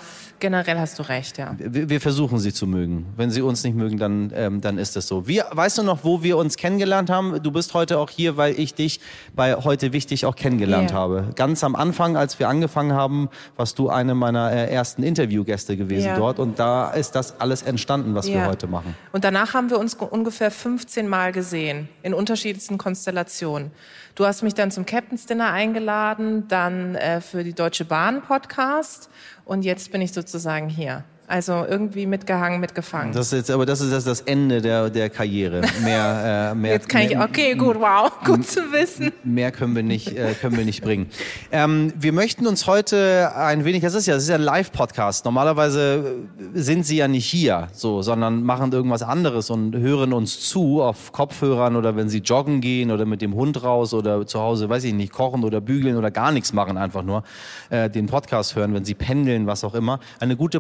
generell 0.44 0.78
hast 0.78 1.00
du 1.00 1.04
recht, 1.04 1.38
ja. 1.38 1.56
Wir, 1.58 1.88
wir 1.90 2.02
versuchen 2.02 2.38
sie 2.38 2.52
zu 2.52 2.68
mögen. 2.68 3.06
Wenn 3.16 3.32
sie 3.32 3.42
uns 3.42 3.64
nicht 3.64 3.76
mögen, 3.78 3.98
dann, 3.98 4.30
ähm, 4.36 4.60
dann 4.60 4.78
ist 4.78 4.98
es 4.98 5.08
so. 5.08 5.26
Wir, 5.26 5.46
weißt 5.52 5.78
du 5.78 5.84
noch, 5.84 6.04
wo 6.04 6.22
wir 6.22 6.36
uns 6.38 6.58
kennengelernt 6.58 7.10
haben? 7.10 7.42
Du 7.42 7.50
bist 7.52 7.74
heute 7.74 7.98
auch 7.98 8.10
hier, 8.10 8.36
weil 8.36 8.60
ich 8.60 8.74
dich 8.74 9.00
bei 9.34 9.56
heute 9.56 9.94
wichtig 9.94 10.26
auch 10.26 10.36
kennengelernt 10.36 10.92
Ja. 10.92 10.98
habe. 10.98 11.30
Ganz 11.36 11.64
am 11.64 11.76
Anfang, 11.76 12.18
als 12.18 12.40
wir 12.40 12.50
angefangen 12.50 12.92
haben, 12.92 13.30
warst 13.56 13.80
du 13.80 13.90
eine 13.90 14.16
meiner 14.16 14.52
äh, 14.52 14.70
ersten 14.70 15.02
Interviewgäste 15.04 15.78
gewesen 15.78 16.08
Ja. 16.08 16.18
dort 16.18 16.40
und 16.40 16.60
da 16.60 16.92
ist 16.92 17.12
das 17.16 17.40
alles 17.40 17.62
entstanden, 17.62 18.14
was 18.14 18.28
wir 18.28 18.36
Ja. 18.36 18.48
heute 18.48 18.68
machen. 18.68 18.96
Und 19.14 19.24
danach 19.24 19.54
haben 19.54 19.70
wir 19.70 19.80
uns 19.80 19.98
ge- 19.98 20.08
ungefähr 20.12 20.52
15 20.52 21.08
Mal 21.08 21.32
gesehen, 21.32 21.88
in 22.02 22.14
unterschiedlichsten 22.14 22.78
Konstellationen. 22.78 23.72
Du 24.16 24.26
hast 24.28 24.44
mich 24.44 24.54
dann 24.54 24.70
zum 24.70 24.86
Captain's 24.86 25.26
Dinner 25.26 25.52
eingeladen, 25.52 26.48
dann 26.48 26.94
äh, 26.96 27.22
für 27.22 27.44
die 27.44 27.54
Deutsche 27.54 27.86
Bahn 27.86 28.22
Podcast 28.22 29.10
und 29.46 29.64
jetzt 29.64 29.92
bin 29.92 30.02
ich 30.02 30.12
sozusagen 30.12 30.70
hier. 30.70 31.04
Also 31.26 31.66
irgendwie 31.68 32.06
mitgehangen, 32.06 32.60
mitgefangen. 32.60 33.14
Das 33.14 33.28
ist 33.28 33.34
jetzt, 33.34 33.52
aber 33.52 33.66
das 33.66 33.80
ist 33.80 33.94
jetzt 33.94 34.06
das 34.06 34.22
Ende 34.22 34.62
der, 34.62 34.90
der 34.90 35.10
Karriere. 35.10 35.62
Mehr, 35.82 36.52
äh, 36.52 36.56
mehr, 36.60 36.74
Jetzt 36.74 36.90
kann 36.90 37.04
ich, 37.04 37.10
mehr, 37.10 37.24
okay, 37.24 37.56
gut, 37.56 37.78
wow, 37.80 38.12
gut 38.26 38.46
zu 38.46 38.60
wissen. 38.74 39.12
Mehr 39.24 39.52
können 39.54 39.74
wir 39.74 39.84
nicht, 39.84 40.18
äh, 40.18 40.34
können 40.34 40.58
wir 40.58 40.66
nicht 40.66 40.84
bringen. 40.84 41.10
Ähm, 41.52 41.94
wir 41.98 42.12
möchten 42.12 42.46
uns 42.46 42.68
heute 42.68 43.32
ein 43.36 43.64
wenig, 43.64 43.82
das 43.82 43.94
ist 43.94 44.06
ja, 44.06 44.16
das 44.16 44.24
ist 44.24 44.30
ja 44.30 44.36
ein 44.36 44.42
Live-Podcast. 44.42 45.24
Normalerweise 45.24 46.16
sind 46.54 46.86
Sie 46.86 46.98
ja 46.98 47.08
nicht 47.08 47.26
hier, 47.26 47.68
so, 47.72 48.02
sondern 48.02 48.44
machen 48.44 48.74
irgendwas 48.74 49.02
anderes 49.02 49.50
und 49.50 49.78
hören 49.78 50.12
uns 50.12 50.42
zu 50.42 50.82
auf 50.82 51.14
Kopfhörern 51.14 51.78
oder 51.78 51.96
wenn 51.96 52.10
Sie 52.10 52.20
joggen 52.20 52.60
gehen 52.60 52.92
oder 52.92 53.06
mit 53.06 53.22
dem 53.22 53.34
Hund 53.34 53.64
raus 53.64 53.94
oder 53.94 54.28
zu 54.28 54.42
Hause, 54.42 54.68
weiß 54.68 54.84
ich 54.84 54.94
nicht, 54.94 55.14
kochen 55.14 55.46
oder 55.46 55.62
bügeln 55.62 55.96
oder 55.96 56.12
gar 56.12 56.34
nichts 56.34 56.52
machen, 56.52 56.78
einfach 56.78 57.02
nur 57.04 57.24
äh, 57.70 57.90
den 57.90 58.08
Podcast 58.08 58.58
hören, 58.58 58.74
wenn 58.74 58.84
Sie 58.84 58.94
pendeln, 58.94 59.48
was 59.48 59.64
auch 59.64 59.74
immer. 59.74 60.00
Eine 60.20 60.36
gute 60.36 60.60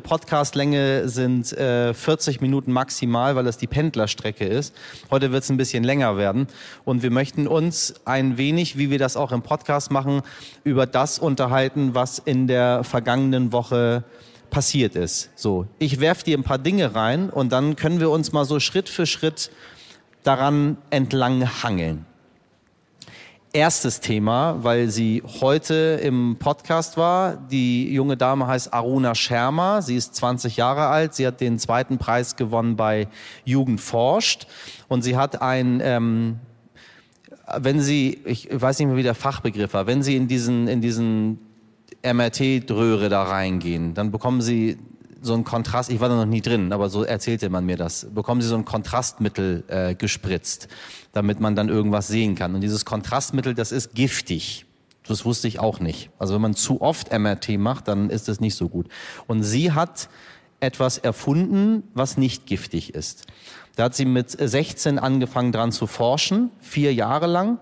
Podcastlänge 0.53 1.09
sind 1.09 1.51
äh, 1.53 1.95
40 1.95 2.39
Minuten 2.39 2.71
maximal, 2.71 3.35
weil 3.35 3.43
das 3.43 3.57
die 3.57 3.65
Pendlerstrecke 3.65 4.45
ist. 4.45 4.75
Heute 5.09 5.31
wird 5.31 5.43
es 5.43 5.49
ein 5.49 5.57
bisschen 5.57 5.83
länger 5.83 6.15
werden 6.15 6.45
und 6.85 7.01
wir 7.01 7.09
möchten 7.09 7.47
uns 7.47 7.95
ein 8.05 8.37
wenig, 8.37 8.77
wie 8.77 8.91
wir 8.91 8.99
das 8.99 9.17
auch 9.17 9.31
im 9.31 9.41
Podcast 9.41 9.89
machen, 9.89 10.21
über 10.63 10.85
das 10.85 11.17
unterhalten, 11.17 11.95
was 11.95 12.19
in 12.19 12.45
der 12.45 12.83
vergangenen 12.83 13.51
Woche 13.51 14.03
passiert 14.51 14.95
ist. 14.95 15.31
So, 15.33 15.65
ich 15.79 15.99
werf 15.99 16.21
dir 16.21 16.37
ein 16.37 16.43
paar 16.43 16.59
Dinge 16.59 16.93
rein 16.93 17.31
und 17.31 17.51
dann 17.51 17.75
können 17.75 17.99
wir 17.99 18.11
uns 18.11 18.31
mal 18.31 18.45
so 18.45 18.59
Schritt 18.59 18.89
für 18.89 19.07
Schritt 19.07 19.49
daran 20.21 20.77
entlang 20.91 21.63
hangeln. 21.63 22.05
Erstes 23.55 23.99
Thema, 23.99 24.63
weil 24.63 24.89
sie 24.89 25.21
heute 25.39 25.99
im 26.01 26.37
Podcast 26.39 26.97
war. 26.97 27.37
Die 27.37 27.93
junge 27.93 28.17
Dame 28.17 28.47
heißt 28.47 28.73
Aruna 28.73 29.13
Schermer. 29.13 29.83
Sie 29.83 29.95
ist 29.95 30.15
20 30.15 30.57
Jahre 30.57 30.87
alt. 30.87 31.13
Sie 31.13 31.27
hat 31.27 31.39
den 31.39 31.59
zweiten 31.59 31.99
Preis 31.99 32.35
gewonnen 32.35 32.75
bei 32.75 33.07
Jugend 33.45 33.79
forscht. 33.79 34.47
Und 34.87 35.03
sie 35.03 35.15
hat 35.17 35.43
ein, 35.43 35.81
ähm, 35.83 36.39
wenn 37.55 37.79
sie, 37.79 38.21
ich 38.25 38.49
weiß 38.51 38.79
nicht 38.79 38.87
mehr, 38.87 38.97
wie 38.97 39.03
der 39.03 39.13
Fachbegriff 39.13 39.75
war, 39.75 39.85
wenn 39.85 40.01
sie 40.01 40.15
in 40.15 40.27
diesen, 40.27 40.67
in 40.67 40.81
diesen 40.81 41.37
MRT-Röhre 42.03 43.07
da 43.07 43.21
reingehen, 43.21 43.93
dann 43.93 44.09
bekommen 44.09 44.41
sie 44.41 44.79
so 45.23 45.33
ein 45.33 45.43
Kontrast, 45.43 45.89
ich 45.89 45.99
war 45.99 46.09
da 46.09 46.17
noch 46.17 46.25
nie 46.25 46.41
drin, 46.41 46.73
aber 46.73 46.89
so 46.89 47.03
erzählte 47.03 47.49
man 47.49 47.65
mir 47.65 47.77
das, 47.77 48.07
bekommen 48.13 48.41
sie 48.41 48.47
so 48.47 48.55
ein 48.55 48.65
Kontrastmittel 48.65 49.63
äh, 49.67 49.95
gespritzt, 49.95 50.67
damit 51.13 51.39
man 51.39 51.55
dann 51.55 51.69
irgendwas 51.69 52.07
sehen 52.07 52.35
kann. 52.35 52.53
Und 52.53 52.61
dieses 52.61 52.83
Kontrastmittel, 52.85 53.53
das 53.53 53.71
ist 53.71 53.95
giftig. 53.95 54.65
Das 55.07 55.25
wusste 55.25 55.47
ich 55.47 55.59
auch 55.59 55.79
nicht. 55.79 56.09
Also 56.19 56.33
wenn 56.33 56.41
man 56.41 56.53
zu 56.53 56.81
oft 56.81 57.17
MRT 57.17 57.57
macht, 57.57 57.87
dann 57.87 58.09
ist 58.09 58.29
es 58.29 58.39
nicht 58.39 58.55
so 58.55 58.69
gut. 58.69 58.87
Und 59.27 59.43
sie 59.43 59.71
hat 59.71 60.09
etwas 60.59 60.97
erfunden, 60.97 61.83
was 61.93 62.17
nicht 62.17 62.45
giftig 62.45 62.93
ist. 62.93 63.25
Da 63.75 63.85
hat 63.85 63.95
sie 63.95 64.05
mit 64.05 64.29
16 64.29 64.99
angefangen 64.99 65.51
dran 65.51 65.71
zu 65.71 65.87
forschen, 65.87 66.51
vier 66.59 66.93
Jahre 66.93 67.27
lang. 67.27 67.59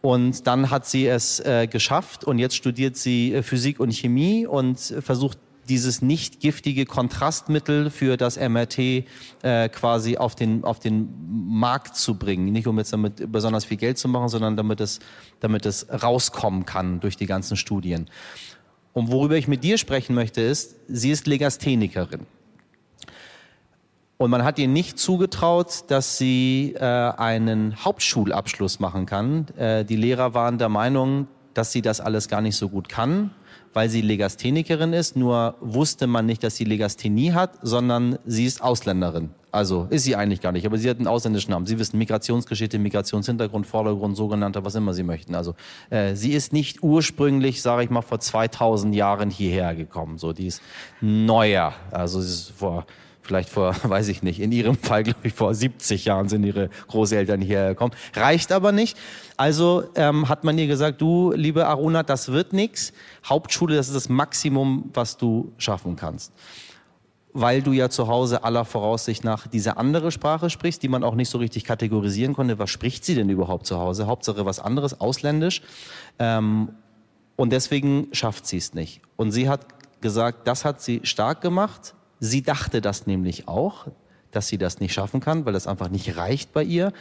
Und 0.00 0.46
dann 0.46 0.70
hat 0.70 0.84
sie 0.84 1.06
es 1.06 1.40
äh, 1.40 1.68
geschafft 1.68 2.24
und 2.24 2.38
jetzt 2.38 2.56
studiert 2.56 2.96
sie 2.96 3.34
äh, 3.34 3.42
Physik 3.42 3.78
und 3.78 3.92
Chemie 3.92 4.46
und 4.46 4.78
versucht 4.78 5.38
dieses 5.68 6.02
nicht 6.02 6.40
giftige 6.40 6.86
Kontrastmittel 6.86 7.90
für 7.90 8.16
das 8.16 8.38
MRT 8.38 8.78
äh, 8.78 9.68
quasi 9.68 10.16
auf 10.16 10.34
den, 10.34 10.64
auf 10.64 10.78
den 10.78 11.08
Markt 11.48 11.96
zu 11.96 12.18
bringen. 12.18 12.52
Nicht 12.52 12.66
um 12.66 12.78
jetzt 12.78 12.92
damit 12.92 13.30
besonders 13.30 13.64
viel 13.64 13.76
Geld 13.76 13.98
zu 13.98 14.08
machen, 14.08 14.28
sondern 14.28 14.56
damit 14.56 14.80
es, 14.80 15.00
damit 15.40 15.66
es 15.66 15.86
rauskommen 15.90 16.66
kann 16.66 17.00
durch 17.00 17.16
die 17.16 17.26
ganzen 17.26 17.56
Studien. 17.56 18.08
Und 18.92 19.10
worüber 19.10 19.36
ich 19.36 19.48
mit 19.48 19.64
dir 19.64 19.78
sprechen 19.78 20.14
möchte, 20.14 20.40
ist, 20.40 20.76
sie 20.88 21.10
ist 21.10 21.26
Legasthenikerin. 21.26 22.26
Und 24.18 24.30
man 24.30 24.44
hat 24.44 24.58
ihr 24.58 24.68
nicht 24.68 24.98
zugetraut, 24.98 25.84
dass 25.88 26.16
sie 26.16 26.74
äh, 26.76 26.84
einen 26.84 27.84
Hauptschulabschluss 27.84 28.78
machen 28.78 29.06
kann. 29.06 29.48
Äh, 29.56 29.84
die 29.84 29.96
Lehrer 29.96 30.34
waren 30.34 30.58
der 30.58 30.68
Meinung, 30.68 31.26
dass 31.54 31.72
sie 31.72 31.82
das 31.82 32.00
alles 32.00 32.28
gar 32.28 32.40
nicht 32.40 32.56
so 32.56 32.68
gut 32.68 32.88
kann, 32.88 33.30
weil 33.72 33.88
sie 33.88 34.00
Legasthenikerin 34.00 34.92
ist. 34.92 35.16
Nur 35.16 35.56
wusste 35.60 36.06
man 36.06 36.26
nicht, 36.26 36.42
dass 36.42 36.56
sie 36.56 36.64
Legasthenie 36.64 37.32
hat, 37.32 37.58
sondern 37.62 38.18
sie 38.26 38.44
ist 38.44 38.62
Ausländerin. 38.62 39.30
Also 39.52 39.86
ist 39.90 40.04
sie 40.04 40.16
eigentlich 40.16 40.40
gar 40.40 40.52
nicht, 40.52 40.64
aber 40.64 40.78
sie 40.78 40.88
hat 40.88 40.96
einen 40.96 41.06
ausländischen 41.06 41.50
Namen. 41.50 41.66
Sie 41.66 41.78
wissen 41.78 41.98
Migrationsgeschichte, 41.98 42.78
Migrationshintergrund, 42.78 43.66
Vordergrund, 43.66 44.16
sogenannter, 44.16 44.64
was 44.64 44.74
immer 44.74 44.94
Sie 44.94 45.02
möchten. 45.02 45.34
Also 45.34 45.54
äh, 45.90 46.14
sie 46.14 46.32
ist 46.32 46.54
nicht 46.54 46.82
ursprünglich, 46.82 47.60
sage 47.60 47.84
ich 47.84 47.90
mal, 47.90 48.00
vor 48.00 48.18
2000 48.18 48.94
Jahren 48.94 49.28
hierher 49.28 49.74
gekommen. 49.74 50.16
So, 50.16 50.32
die 50.32 50.46
ist 50.46 50.62
neuer. 51.02 51.74
Also 51.90 52.22
sie 52.22 52.28
ist 52.28 52.52
vor 52.56 52.86
vielleicht 53.22 53.48
vor, 53.48 53.74
weiß 53.82 54.08
ich 54.08 54.22
nicht, 54.22 54.40
in 54.40 54.52
ihrem 54.52 54.76
Fall, 54.76 55.04
glaube 55.04 55.20
ich, 55.24 55.32
vor 55.32 55.54
70 55.54 56.04
Jahren 56.04 56.28
sind 56.28 56.44
ihre 56.44 56.68
Großeltern 56.88 57.40
hierher 57.40 57.70
gekommen. 57.70 57.94
Reicht 58.14 58.52
aber 58.52 58.72
nicht. 58.72 58.98
Also 59.36 59.84
ähm, 59.94 60.28
hat 60.28 60.44
man 60.44 60.58
ihr 60.58 60.66
gesagt, 60.66 61.00
du, 61.00 61.32
liebe 61.32 61.66
Aruna, 61.66 62.02
das 62.02 62.32
wird 62.32 62.52
nichts. 62.52 62.92
Hauptschule, 63.24 63.76
das 63.76 63.88
ist 63.88 63.94
das 63.94 64.08
Maximum, 64.08 64.90
was 64.92 65.16
du 65.16 65.52
schaffen 65.58 65.96
kannst 65.96 66.32
weil 67.32 67.62
du 67.62 67.72
ja 67.72 67.88
zu 67.88 68.08
Hause 68.08 68.44
aller 68.44 68.64
Voraussicht 68.64 69.24
nach 69.24 69.46
diese 69.46 69.76
andere 69.76 70.12
Sprache 70.12 70.50
sprichst, 70.50 70.82
die 70.82 70.88
man 70.88 71.02
auch 71.02 71.14
nicht 71.14 71.30
so 71.30 71.38
richtig 71.38 71.64
kategorisieren 71.64 72.34
konnte. 72.34 72.58
Was 72.58 72.70
spricht 72.70 73.04
sie 73.04 73.14
denn 73.14 73.28
überhaupt 73.28 73.66
zu 73.66 73.78
Hause? 73.78 74.06
Hauptsache 74.06 74.44
was 74.44 74.60
anderes, 74.60 75.00
ausländisch. 75.00 75.62
Ähm, 76.18 76.70
und 77.36 77.50
deswegen 77.50 78.08
schafft 78.12 78.46
sie 78.46 78.58
es 78.58 78.74
nicht. 78.74 79.00
Und 79.16 79.32
sie 79.32 79.48
hat 79.48 79.66
gesagt, 80.00 80.46
das 80.46 80.64
hat 80.64 80.82
sie 80.82 81.00
stark 81.04 81.40
gemacht. 81.40 81.94
Sie 82.24 82.42
dachte 82.42 82.80
das 82.80 83.08
nämlich 83.08 83.48
auch, 83.48 83.88
dass 84.30 84.46
sie 84.46 84.56
das 84.56 84.78
nicht 84.78 84.92
schaffen 84.92 85.18
kann, 85.18 85.44
weil 85.44 85.54
das 85.54 85.66
einfach 85.66 85.88
nicht 85.88 86.16
reicht 86.16 86.52
bei 86.52 86.62
ihr, 86.62 86.92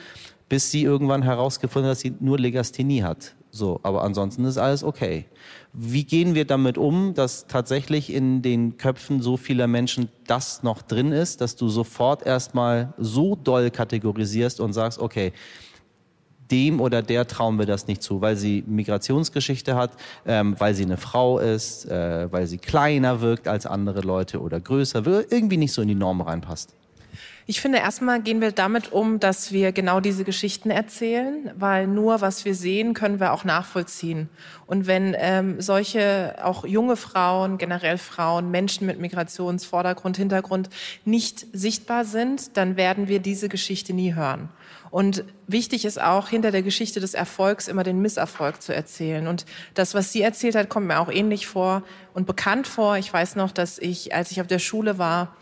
bis 0.50 0.72
sie 0.72 0.82
irgendwann 0.82 1.22
herausgefunden 1.22 1.90
hat, 1.90 1.98
dass 1.98 2.01
sie 2.01 2.16
nur 2.20 2.40
Legasthenie 2.40 3.04
hat. 3.04 3.36
So, 3.51 3.80
aber 3.84 4.04
ansonsten 4.04 4.46
ist 4.46 4.58
alles 4.58 4.84
okay. 4.84 5.25
Wie 5.74 6.06
gehen 6.06 6.34
wir 6.34 6.46
damit 6.46 6.80
um, 6.80 7.13
dass 7.13 7.46
tatsächlich 7.46 8.12
in 8.12 8.42
den 8.42 8.78
Köpfen 8.78 9.22
so 9.22 9.38
vieler 9.38 9.68
Menschen 9.68 10.10
das 10.25 10.63
noch 10.63 10.82
drin 10.82 11.12
ist, 11.12 11.40
dass 11.40 11.56
du 11.56 11.70
sofort 11.70 12.25
erstmal 12.25 12.96
so 12.98 13.36
doll 13.36 13.70
kategorisierst 13.70 14.60
und 14.60 14.74
sagst, 14.74 14.98
okay, 14.98 15.34
dem 16.51 16.81
oder 16.81 17.01
der 17.01 17.27
trauen 17.27 17.58
wir 17.58 17.65
das 17.65 17.88
nicht 17.88 18.03
zu, 18.03 18.22
weil 18.22 18.36
sie 18.36 18.63
Migrationsgeschichte 18.67 19.75
hat, 19.75 19.91
ähm, 20.25 20.55
weil 20.60 20.75
sie 20.75 20.84
eine 20.84 20.98
Frau 20.98 21.39
ist, 21.39 21.86
äh, 21.86 22.31
weil 22.31 22.48
sie 22.48 22.58
kleiner 22.58 23.22
wirkt 23.22 23.48
als 23.48 23.65
andere 23.65 24.01
Leute 24.01 24.41
oder 24.41 24.60
größer, 24.60 25.05
irgendwie 25.31 25.58
nicht 25.58 25.74
so 25.74 25.81
in 25.81 25.88
die 25.88 25.96
Norm 25.96 26.22
reinpasst. 26.22 26.74
Ich 27.48 27.60
finde, 27.60 27.79
erstmal 27.79 28.22
gehen 28.22 28.39
wir 28.39 28.51
damit 28.51 28.91
um, 28.91 29.20
dass 29.20 29.51
wir 29.51 29.72
genau 29.72 30.00
diese 30.00 30.24
Geschichten 30.24 30.70
erzählen, 30.70 31.51
weil 31.55 31.88
nur 31.88 32.22
was 32.22 32.46
wir 32.46 32.53
sehen, 32.55 32.93
können 32.93 33.20
wir 33.20 33.34
auch 33.34 33.43
nachvollziehen. 33.43 34.29
Und 34.67 34.88
wenn 34.88 35.15
ähm, 35.17 35.60
solche 35.60 36.36
auch 36.43 36.65
junge 36.65 36.96
Frauen, 36.96 37.58
generell 37.58 37.98
Frauen, 37.98 38.51
Menschen 38.51 38.86
mit 38.86 39.00
Migrationsvordergrund, 39.00 40.17
Hintergrund 40.17 40.70
nicht 41.03 41.46
sichtbar 41.51 42.05
sind, 42.05 42.55
dann 42.55 42.77
werden 42.77 43.08
wir 43.08 43.20
diese 43.20 43.50
Geschichte 43.50 43.93
nie 43.93 44.13
hören. 44.13 44.50
Und 44.91 45.24
wichtig 45.48 45.86
ist 45.86 46.01
auch, 46.01 46.27
hinter 46.27 46.51
der 46.51 46.63
Geschichte 46.63 47.00
des 47.00 47.13
Erfolgs 47.13 47.69
immer 47.69 47.83
den 47.83 48.01
Misserfolg 48.01 48.62
zu 48.62 48.75
erzählen. 48.75 49.25
Und 49.27 49.45
das, 49.74 49.93
was 49.93 50.12
sie 50.12 50.21
erzählt 50.21 50.53
hat, 50.53 50.67
kommt 50.67 50.88
mir 50.88 51.00
auch 51.00 51.10
ähnlich 51.10 51.48
vor 51.48 51.83
und 52.13 52.27
bekannt 52.27 52.67
vor. 52.67 52.98
Ich 52.98 53.12
weiß 53.12 53.38
noch, 53.38 53.51
dass 53.51 53.79
ich, 53.79 54.13
als 54.13 54.31
ich 54.31 54.41
auf 54.41 54.48
der 54.48 54.60
Schule 54.60 54.98
war, 54.98 55.33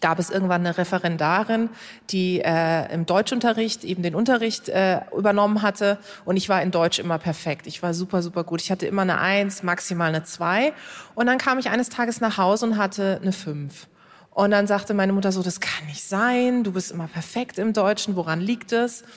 gab 0.00 0.18
es 0.18 0.30
irgendwann 0.30 0.66
eine 0.66 0.76
Referendarin, 0.76 1.70
die 2.10 2.40
äh, 2.40 2.92
im 2.92 3.06
Deutschunterricht 3.06 3.84
eben 3.84 4.02
den 4.02 4.14
Unterricht 4.14 4.68
äh, 4.68 5.00
übernommen 5.16 5.62
hatte 5.62 5.98
und 6.24 6.36
ich 6.36 6.48
war 6.48 6.60
in 6.62 6.70
Deutsch 6.70 6.98
immer 6.98 7.18
perfekt. 7.18 7.66
Ich 7.66 7.82
war 7.82 7.94
super, 7.94 8.22
super 8.22 8.44
gut. 8.44 8.60
Ich 8.60 8.70
hatte 8.70 8.86
immer 8.86 9.02
eine 9.02 9.18
Eins, 9.18 9.62
maximal 9.62 10.08
eine 10.08 10.22
Zwei 10.24 10.72
und 11.14 11.26
dann 11.26 11.38
kam 11.38 11.58
ich 11.58 11.70
eines 11.70 11.88
Tages 11.88 12.20
nach 12.20 12.36
Hause 12.36 12.66
und 12.66 12.76
hatte 12.76 13.20
eine 13.22 13.32
Fünf. 13.32 13.88
Und 14.36 14.50
dann 14.50 14.66
sagte 14.66 14.92
meine 14.92 15.14
Mutter 15.14 15.32
so, 15.32 15.42
das 15.42 15.60
kann 15.60 15.86
nicht 15.86 16.04
sein, 16.04 16.62
du 16.62 16.72
bist 16.72 16.90
immer 16.92 17.08
perfekt 17.08 17.58
im 17.58 17.72
Deutschen, 17.72 18.16
woran 18.16 18.38
liegt 18.38 18.70
es? 18.70 19.00
Und 19.00 19.08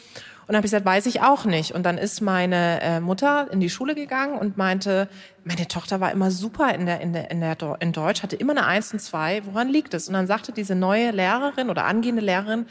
dann 0.48 0.56
habe 0.56 0.66
ich 0.66 0.72
gesagt, 0.72 0.86
weiß 0.86 1.08
ich 1.08 1.20
auch 1.20 1.44
nicht. 1.44 1.74
Und 1.74 1.84
dann 1.84 1.98
ist 1.98 2.22
meine 2.22 2.82
äh, 2.82 3.02
Mutter 3.02 3.50
in 3.52 3.60
die 3.60 3.70
Schule 3.70 3.96
gegangen 3.96 4.40
und 4.40 4.56
meinte, 4.56 5.10
meine 5.44 5.68
Tochter 5.68 6.00
war 6.00 6.14
immer 6.14 6.32
super 6.32 6.74
in 6.74 6.86
der, 6.86 7.02
in 7.02 7.12
der, 7.12 7.32
in 7.32 7.42
der 7.42 7.58
in 7.82 7.92
Deutsch, 7.92 8.24
hatte 8.24 8.38
immer 8.38 8.54
eine 8.54 8.66
Eins 8.66 8.94
und 8.94 9.00
zwei. 9.00 9.42
Woran 9.46 9.68
liegt 9.68 9.94
es? 9.94 10.08
Und 10.08 10.14
dann 10.14 10.26
sagte 10.26 10.54
diese 10.54 10.74
neue 10.74 11.12
Lehrerin 11.12 11.70
oder 11.70 11.84
angehende 11.84 12.22
Lehrerin, 12.22 12.66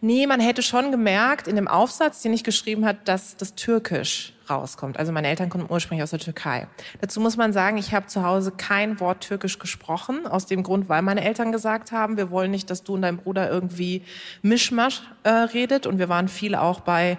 nee, 0.00 0.26
man 0.26 0.40
hätte 0.40 0.62
schon 0.62 0.90
gemerkt 0.90 1.46
in 1.46 1.54
dem 1.54 1.68
Aufsatz, 1.68 2.20
den 2.20 2.32
ich 2.32 2.42
geschrieben 2.42 2.84
hat, 2.84 2.96
dass 3.06 3.36
das 3.36 3.54
Türkisch 3.54 4.31
rauskommt. 4.48 4.98
Also 4.98 5.12
meine 5.12 5.28
Eltern 5.28 5.48
kommen 5.48 5.66
ursprünglich 5.68 6.02
aus 6.02 6.10
der 6.10 6.18
Türkei. 6.18 6.66
Dazu 7.00 7.20
muss 7.20 7.36
man 7.36 7.52
sagen, 7.52 7.78
ich 7.78 7.94
habe 7.94 8.06
zu 8.06 8.24
Hause 8.24 8.52
kein 8.52 9.00
Wort 9.00 9.20
Türkisch 9.20 9.58
gesprochen, 9.58 10.26
aus 10.26 10.46
dem 10.46 10.62
Grund, 10.62 10.88
weil 10.88 11.02
meine 11.02 11.24
Eltern 11.24 11.52
gesagt 11.52 11.92
haben, 11.92 12.16
wir 12.16 12.30
wollen 12.30 12.50
nicht, 12.50 12.70
dass 12.70 12.82
du 12.82 12.94
und 12.94 13.02
dein 13.02 13.18
Bruder 13.18 13.50
irgendwie 13.50 14.02
Mischmasch 14.42 15.02
äh, 15.22 15.30
redet. 15.30 15.86
Und 15.86 15.98
wir 15.98 16.08
waren 16.08 16.28
viel 16.28 16.54
auch 16.54 16.80
bei 16.80 17.18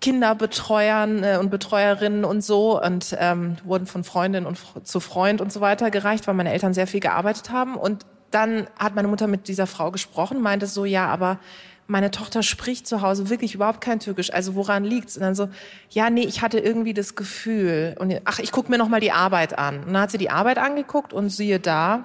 Kinderbetreuern 0.00 1.22
äh, 1.22 1.36
und 1.38 1.50
Betreuerinnen 1.50 2.24
und 2.24 2.42
so 2.42 2.82
und 2.82 3.16
ähm, 3.18 3.56
wurden 3.64 3.86
von 3.86 4.04
Freundin 4.04 4.46
und 4.46 4.58
zu 4.84 5.00
Freund 5.00 5.40
und 5.40 5.52
so 5.52 5.60
weiter 5.60 5.90
gereicht, 5.90 6.26
weil 6.26 6.34
meine 6.34 6.52
Eltern 6.52 6.74
sehr 6.74 6.86
viel 6.86 7.00
gearbeitet 7.00 7.50
haben. 7.50 7.76
Und 7.76 8.06
dann 8.30 8.66
hat 8.78 8.94
meine 8.94 9.08
Mutter 9.08 9.26
mit 9.26 9.48
dieser 9.48 9.66
Frau 9.66 9.90
gesprochen, 9.90 10.40
meinte 10.40 10.66
so, 10.66 10.84
ja, 10.84 11.08
aber 11.08 11.38
meine 11.90 12.12
Tochter 12.12 12.42
spricht 12.42 12.86
zu 12.86 13.02
Hause 13.02 13.28
wirklich 13.28 13.54
überhaupt 13.54 13.80
kein 13.80 13.98
Türkisch. 13.98 14.32
Also 14.32 14.54
woran 14.54 14.84
liegt's? 14.84 15.16
Und 15.16 15.22
dann 15.22 15.34
so, 15.34 15.48
ja, 15.90 16.08
nee, 16.08 16.22
ich 16.22 16.40
hatte 16.40 16.60
irgendwie 16.60 16.94
das 16.94 17.16
Gefühl. 17.16 17.96
Und 17.98 18.20
ach, 18.24 18.38
ich 18.38 18.52
gucke 18.52 18.70
mir 18.70 18.78
noch 18.78 18.88
mal 18.88 19.00
die 19.00 19.12
Arbeit 19.12 19.58
an. 19.58 19.80
Und 19.80 19.92
dann 19.92 20.02
hat 20.02 20.10
sie 20.12 20.18
die 20.18 20.30
Arbeit 20.30 20.58
angeguckt 20.58 21.12
und 21.12 21.30
siehe 21.30 21.58
da, 21.58 22.04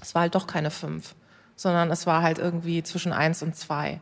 es 0.00 0.14
war 0.14 0.22
halt 0.22 0.34
doch 0.34 0.46
keine 0.46 0.70
fünf, 0.70 1.14
sondern 1.54 1.90
es 1.90 2.06
war 2.06 2.22
halt 2.22 2.38
irgendwie 2.38 2.82
zwischen 2.82 3.12
eins 3.12 3.42
und 3.42 3.54
zwei. 3.54 4.00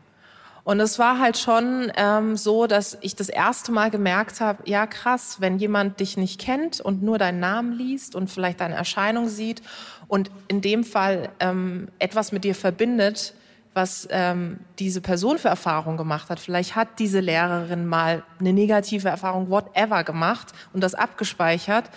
Und 0.63 0.79
es 0.79 0.99
war 0.99 1.19
halt 1.19 1.37
schon 1.37 1.91
ähm, 1.97 2.37
so, 2.37 2.67
dass 2.67 2.97
ich 3.01 3.15
das 3.15 3.27
erste 3.27 3.71
Mal 3.71 3.89
gemerkt 3.91 4.39
habe, 4.39 4.63
ja 4.69 4.87
krass, 4.87 5.37
wenn 5.39 5.57
jemand 5.57 5.99
dich 5.99 6.15
nicht 6.15 6.39
kennt 6.39 6.79
und 6.79 7.03
nur 7.03 7.17
deinen 7.17 7.39
Namen 7.39 7.73
liest 7.73 8.15
und 8.15 8.29
vielleicht 8.29 8.61
deine 8.61 8.75
Erscheinung 8.75 9.27
sieht 9.27 9.61
und 10.07 10.31
in 10.47 10.61
dem 10.61 10.83
Fall 10.83 11.29
ähm, 11.39 11.89
etwas 11.97 12.31
mit 12.31 12.43
dir 12.43 12.55
verbindet, 12.55 13.33
was 13.73 14.07
ähm, 14.11 14.59
diese 14.79 15.01
Person 15.01 15.37
für 15.37 15.47
Erfahrung 15.47 15.97
gemacht 15.97 16.29
hat. 16.29 16.39
Vielleicht 16.39 16.75
hat 16.75 16.87
diese 16.99 17.19
Lehrerin 17.19 17.85
mal 17.85 18.23
eine 18.39 18.53
negative 18.53 19.09
Erfahrung, 19.09 19.49
whatever, 19.49 20.03
gemacht 20.03 20.47
und 20.73 20.81
das 20.81 20.95
abgespeichert. 20.95 21.89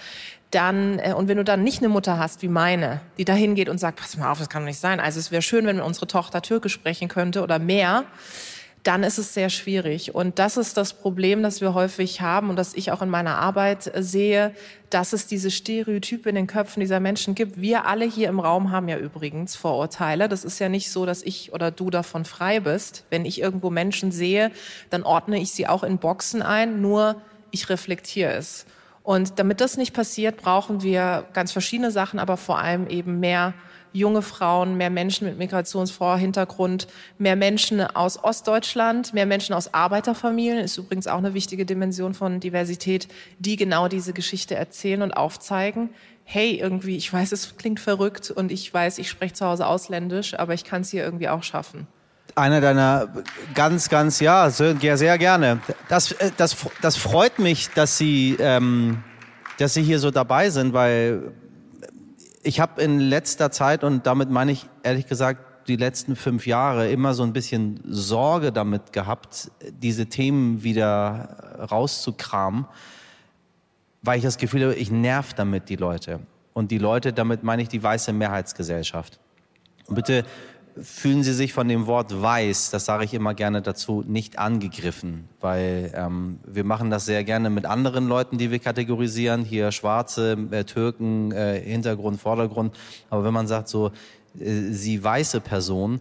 Dann, 0.50 0.98
äh, 0.98 1.14
und 1.14 1.28
wenn 1.28 1.38
du 1.38 1.44
dann 1.44 1.62
nicht 1.62 1.78
eine 1.78 1.88
Mutter 1.88 2.18
hast 2.18 2.42
wie 2.42 2.48
meine, 2.48 3.00
die 3.16 3.24
da 3.24 3.32
hingeht 3.32 3.68
und 3.68 3.78
sagt, 3.78 3.98
pass 4.00 4.16
mal 4.16 4.30
auf, 4.30 4.38
das 4.38 4.50
kann 4.50 4.62
doch 4.62 4.68
nicht 4.68 4.80
sein. 4.80 5.00
Also 5.00 5.18
es 5.18 5.30
wäre 5.30 5.42
schön, 5.42 5.66
wenn 5.66 5.80
unsere 5.80 6.06
Tochter 6.06 6.42
Türkisch 6.42 6.74
sprechen 6.74 7.08
könnte 7.08 7.42
oder 7.42 7.58
mehr 7.58 8.04
dann 8.82 9.04
ist 9.04 9.18
es 9.18 9.32
sehr 9.32 9.48
schwierig. 9.48 10.14
Und 10.14 10.38
das 10.38 10.56
ist 10.56 10.76
das 10.76 10.92
Problem, 10.92 11.42
das 11.42 11.60
wir 11.60 11.72
häufig 11.72 12.20
haben 12.20 12.50
und 12.50 12.56
das 12.56 12.74
ich 12.74 12.90
auch 12.90 13.00
in 13.00 13.08
meiner 13.08 13.38
Arbeit 13.38 13.92
sehe, 13.96 14.54
dass 14.90 15.12
es 15.12 15.26
diese 15.26 15.50
Stereotype 15.50 16.28
in 16.28 16.34
den 16.34 16.46
Köpfen 16.46 16.80
dieser 16.80 16.98
Menschen 16.98 17.34
gibt. 17.34 17.60
Wir 17.60 17.86
alle 17.86 18.04
hier 18.04 18.28
im 18.28 18.40
Raum 18.40 18.72
haben 18.72 18.88
ja 18.88 18.98
übrigens 18.98 19.54
Vorurteile. 19.54 20.28
Das 20.28 20.44
ist 20.44 20.58
ja 20.58 20.68
nicht 20.68 20.90
so, 20.90 21.06
dass 21.06 21.22
ich 21.22 21.52
oder 21.52 21.70
du 21.70 21.90
davon 21.90 22.24
frei 22.24 22.60
bist. 22.60 23.04
Wenn 23.08 23.24
ich 23.24 23.40
irgendwo 23.40 23.70
Menschen 23.70 24.10
sehe, 24.10 24.50
dann 24.90 25.04
ordne 25.04 25.40
ich 25.40 25.52
sie 25.52 25.68
auch 25.68 25.84
in 25.84 25.98
Boxen 25.98 26.42
ein, 26.42 26.80
nur 26.80 27.22
ich 27.52 27.68
reflektiere 27.68 28.32
es. 28.32 28.66
Und 29.04 29.38
damit 29.38 29.60
das 29.60 29.76
nicht 29.76 29.94
passiert, 29.94 30.36
brauchen 30.36 30.82
wir 30.82 31.26
ganz 31.32 31.52
verschiedene 31.52 31.90
Sachen, 31.90 32.18
aber 32.18 32.36
vor 32.36 32.58
allem 32.58 32.86
eben 32.88 33.20
mehr 33.20 33.54
junge 33.92 34.22
Frauen, 34.22 34.76
mehr 34.76 34.90
Menschen 34.90 35.26
mit 35.26 35.38
Migrationsvorhintergrund, 35.38 36.88
mehr 37.18 37.36
Menschen 37.36 37.80
aus 37.82 38.22
Ostdeutschland, 38.22 39.12
mehr 39.14 39.26
Menschen 39.26 39.54
aus 39.54 39.74
Arbeiterfamilien, 39.74 40.58
ist 40.58 40.78
übrigens 40.78 41.06
auch 41.06 41.18
eine 41.18 41.34
wichtige 41.34 41.66
Dimension 41.66 42.14
von 42.14 42.40
Diversität, 42.40 43.08
die 43.38 43.56
genau 43.56 43.88
diese 43.88 44.12
Geschichte 44.12 44.54
erzählen 44.54 45.02
und 45.02 45.12
aufzeigen. 45.12 45.90
Hey, 46.24 46.54
irgendwie, 46.54 46.96
ich 46.96 47.12
weiß, 47.12 47.32
es 47.32 47.56
klingt 47.56 47.80
verrückt 47.80 48.30
und 48.30 48.52
ich 48.52 48.72
weiß, 48.72 48.98
ich 48.98 49.08
spreche 49.10 49.34
zu 49.34 49.46
Hause 49.46 49.66
ausländisch, 49.66 50.34
aber 50.38 50.54
ich 50.54 50.64
kann 50.64 50.82
es 50.82 50.90
hier 50.90 51.04
irgendwie 51.04 51.28
auch 51.28 51.42
schaffen. 51.42 51.86
Einer 52.34 52.62
deiner 52.62 53.08
ganz, 53.54 53.90
ganz, 53.90 54.20
ja, 54.20 54.48
sehr, 54.48 54.96
sehr 54.96 55.18
gerne. 55.18 55.60
Das, 55.88 56.12
äh, 56.12 56.30
das, 56.36 56.56
das 56.80 56.96
freut 56.96 57.38
mich, 57.38 57.68
dass 57.70 57.98
Sie, 57.98 58.36
ähm, 58.38 59.04
dass 59.58 59.74
Sie 59.74 59.82
hier 59.82 59.98
so 59.98 60.10
dabei 60.10 60.48
sind, 60.48 60.72
weil 60.72 61.34
ich 62.42 62.60
habe 62.60 62.82
in 62.82 62.98
letzter 62.98 63.50
Zeit, 63.50 63.84
und 63.84 64.06
damit 64.06 64.30
meine 64.30 64.52
ich 64.52 64.66
ehrlich 64.82 65.06
gesagt 65.06 65.68
die 65.68 65.76
letzten 65.76 66.16
fünf 66.16 66.46
Jahre, 66.46 66.90
immer 66.90 67.14
so 67.14 67.22
ein 67.22 67.32
bisschen 67.32 67.80
Sorge 67.84 68.52
damit 68.52 68.92
gehabt, 68.92 69.50
diese 69.70 70.06
Themen 70.06 70.62
wieder 70.62 71.68
rauszukramen, 71.70 72.66
weil 74.02 74.18
ich 74.18 74.24
das 74.24 74.38
Gefühl 74.38 74.62
habe, 74.62 74.74
ich 74.74 74.90
nerv 74.90 75.34
damit 75.34 75.68
die 75.68 75.76
Leute. 75.76 76.20
Und 76.52 76.70
die 76.70 76.78
Leute, 76.78 77.12
damit 77.12 77.44
meine 77.44 77.62
ich 77.62 77.68
die 77.68 77.82
weiße 77.82 78.12
Mehrheitsgesellschaft. 78.12 79.20
Und 79.86 79.94
bitte 79.94 80.24
fühlen 80.80 81.22
Sie 81.22 81.32
sich 81.32 81.52
von 81.52 81.68
dem 81.68 81.86
Wort 81.86 82.22
weiß, 82.22 82.70
das 82.70 82.84
sage 82.84 83.04
ich 83.04 83.14
immer 83.14 83.34
gerne 83.34 83.62
dazu, 83.62 84.04
nicht 84.06 84.38
angegriffen, 84.38 85.28
weil 85.40 85.92
ähm, 85.94 86.38
wir 86.46 86.64
machen 86.64 86.90
das 86.90 87.04
sehr 87.04 87.24
gerne 87.24 87.50
mit 87.50 87.66
anderen 87.66 88.08
Leuten, 88.08 88.38
die 88.38 88.50
wir 88.50 88.58
kategorisieren, 88.58 89.44
hier 89.44 89.72
Schwarze, 89.72 90.36
äh, 90.50 90.64
Türken, 90.64 91.32
äh, 91.32 91.60
Hintergrund, 91.60 92.20
Vordergrund. 92.20 92.74
Aber 93.10 93.24
wenn 93.24 93.34
man 93.34 93.46
sagt 93.46 93.68
so, 93.68 93.92
äh, 94.38 94.70
Sie 94.70 95.02
weiße 95.02 95.40
Person, 95.40 96.00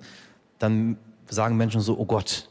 dann 0.60 0.98
sagen 1.28 1.58
Menschen 1.58 1.82
so, 1.82 1.98
oh 1.98 2.06
Gott, 2.06 2.50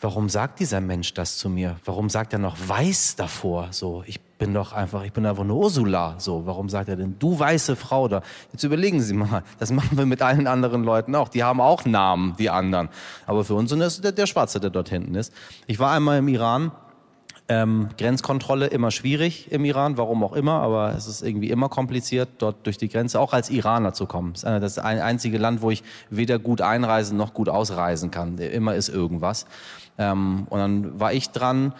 warum 0.00 0.28
sagt 0.28 0.60
dieser 0.60 0.80
Mensch 0.80 1.14
das 1.14 1.36
zu 1.36 1.48
mir? 1.48 1.76
Warum 1.84 2.08
sagt 2.08 2.32
er 2.32 2.38
noch 2.38 2.56
weiß 2.68 3.16
davor? 3.16 3.68
So, 3.72 4.02
ich 4.06 4.20
bin 4.38 4.54
doch 4.54 4.72
einfach, 4.72 5.04
ich 5.04 5.12
bin 5.12 5.26
einfach 5.26 5.44
nur 5.44 5.56
Ursula. 5.56 6.14
So, 6.18 6.46
warum 6.46 6.68
sagt 6.68 6.88
er 6.88 6.96
denn 6.96 7.16
du 7.18 7.38
weiße 7.38 7.76
Frau 7.76 8.08
da? 8.08 8.22
Jetzt 8.52 8.62
überlegen 8.62 9.00
Sie 9.00 9.14
mal, 9.14 9.42
das 9.58 9.72
machen 9.72 9.98
wir 9.98 10.06
mit 10.06 10.22
allen 10.22 10.46
anderen 10.46 10.84
Leuten 10.84 11.14
auch. 11.14 11.28
Die 11.28 11.42
haben 11.42 11.60
auch 11.60 11.84
Namen, 11.84 12.34
die 12.38 12.48
anderen. 12.48 12.88
Aber 13.26 13.44
für 13.44 13.54
uns 13.54 13.72
ist 13.72 13.80
es 13.80 14.00
der, 14.00 14.12
der 14.12 14.26
Schwarze, 14.26 14.60
der 14.60 14.70
dort 14.70 14.88
hinten 14.88 15.14
ist. 15.14 15.32
Ich 15.66 15.78
war 15.78 15.92
einmal 15.92 16.18
im 16.18 16.28
Iran. 16.28 16.70
Ähm, 17.50 17.88
Grenzkontrolle 17.96 18.66
immer 18.66 18.90
schwierig 18.90 19.50
im 19.50 19.64
Iran, 19.64 19.96
warum 19.96 20.22
auch 20.22 20.34
immer, 20.34 20.60
aber 20.60 20.94
es 20.94 21.06
ist 21.06 21.22
irgendwie 21.22 21.48
immer 21.48 21.70
kompliziert, 21.70 22.28
dort 22.36 22.66
durch 22.66 22.76
die 22.76 22.90
Grenze 22.90 23.18
auch 23.18 23.32
als 23.32 23.48
Iraner 23.48 23.94
zu 23.94 24.04
kommen. 24.04 24.34
Das 24.34 24.42
ist 24.42 24.76
das 24.76 24.78
einzige 24.78 25.38
Land, 25.38 25.62
wo 25.62 25.70
ich 25.70 25.82
weder 26.10 26.38
gut 26.38 26.60
einreisen 26.60 27.16
noch 27.16 27.32
gut 27.32 27.48
ausreisen 27.48 28.10
kann. 28.10 28.36
Immer 28.36 28.74
ist 28.74 28.90
irgendwas. 28.90 29.46
Ähm, 29.96 30.46
und 30.50 30.58
dann 30.58 31.00
war 31.00 31.14
ich 31.14 31.30
dran 31.30 31.72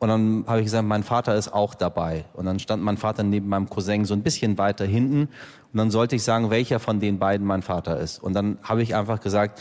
und 0.00 0.08
dann 0.08 0.44
habe 0.46 0.60
ich 0.60 0.64
gesagt, 0.64 0.88
mein 0.88 1.02
Vater 1.02 1.34
ist 1.34 1.52
auch 1.52 1.74
dabei. 1.74 2.24
Und 2.32 2.46
dann 2.46 2.58
stand 2.58 2.82
mein 2.82 2.96
Vater 2.96 3.22
neben 3.22 3.48
meinem 3.50 3.68
Cousin 3.68 4.06
so 4.06 4.14
ein 4.14 4.22
bisschen 4.22 4.56
weiter 4.56 4.86
hinten. 4.86 5.24
Und 5.24 5.76
dann 5.76 5.90
sollte 5.90 6.16
ich 6.16 6.22
sagen, 6.22 6.48
welcher 6.48 6.80
von 6.80 7.00
den 7.00 7.18
beiden 7.18 7.46
mein 7.46 7.60
Vater 7.60 8.00
ist. 8.00 8.18
Und 8.18 8.32
dann 8.32 8.56
habe 8.62 8.82
ich 8.82 8.96
einfach 8.96 9.20
gesagt, 9.20 9.60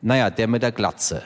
naja, 0.00 0.30
der 0.30 0.46
mit 0.46 0.62
der 0.62 0.70
Glatze. 0.70 1.24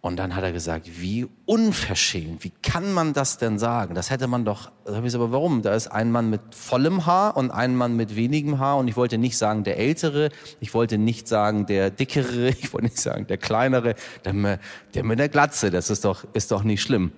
Und 0.00 0.16
dann 0.16 0.34
hat 0.34 0.44
er 0.44 0.52
gesagt, 0.52 0.88
wie 0.98 1.26
unverschämt, 1.44 2.42
wie 2.42 2.52
kann 2.62 2.90
man 2.90 3.12
das 3.12 3.36
denn 3.36 3.58
sagen? 3.58 3.94
Das 3.94 4.08
hätte 4.08 4.28
man 4.28 4.46
doch, 4.46 4.70
da 4.86 4.92
habe 4.94 5.00
ich 5.00 5.12
gesagt, 5.12 5.24
aber 5.24 5.32
warum? 5.32 5.60
Da 5.60 5.74
ist 5.74 5.88
ein 5.88 6.10
Mann 6.10 6.30
mit 6.30 6.40
vollem 6.54 7.04
Haar 7.04 7.36
und 7.36 7.50
ein 7.50 7.76
Mann 7.76 7.96
mit 7.96 8.16
wenigem 8.16 8.58
Haar 8.58 8.78
und 8.78 8.88
ich 8.88 8.96
wollte 8.96 9.18
nicht 9.18 9.36
sagen 9.36 9.64
der 9.64 9.76
Ältere, 9.76 10.30
ich 10.60 10.72
wollte 10.72 10.96
nicht 10.96 11.28
sagen 11.28 11.66
der 11.66 11.90
Dickere, 11.90 12.48
ich 12.60 12.72
wollte 12.72 12.86
nicht 12.86 12.98
sagen 12.98 13.26
der 13.26 13.36
Kleinere, 13.36 13.94
der, 14.24 14.58
der 14.94 15.04
mit 15.04 15.18
der 15.18 15.28
Glatze, 15.28 15.70
das 15.70 15.90
ist 15.90 16.06
doch, 16.06 16.24
ist 16.32 16.50
doch 16.50 16.62
nicht 16.62 16.80
schlimm. 16.80 17.12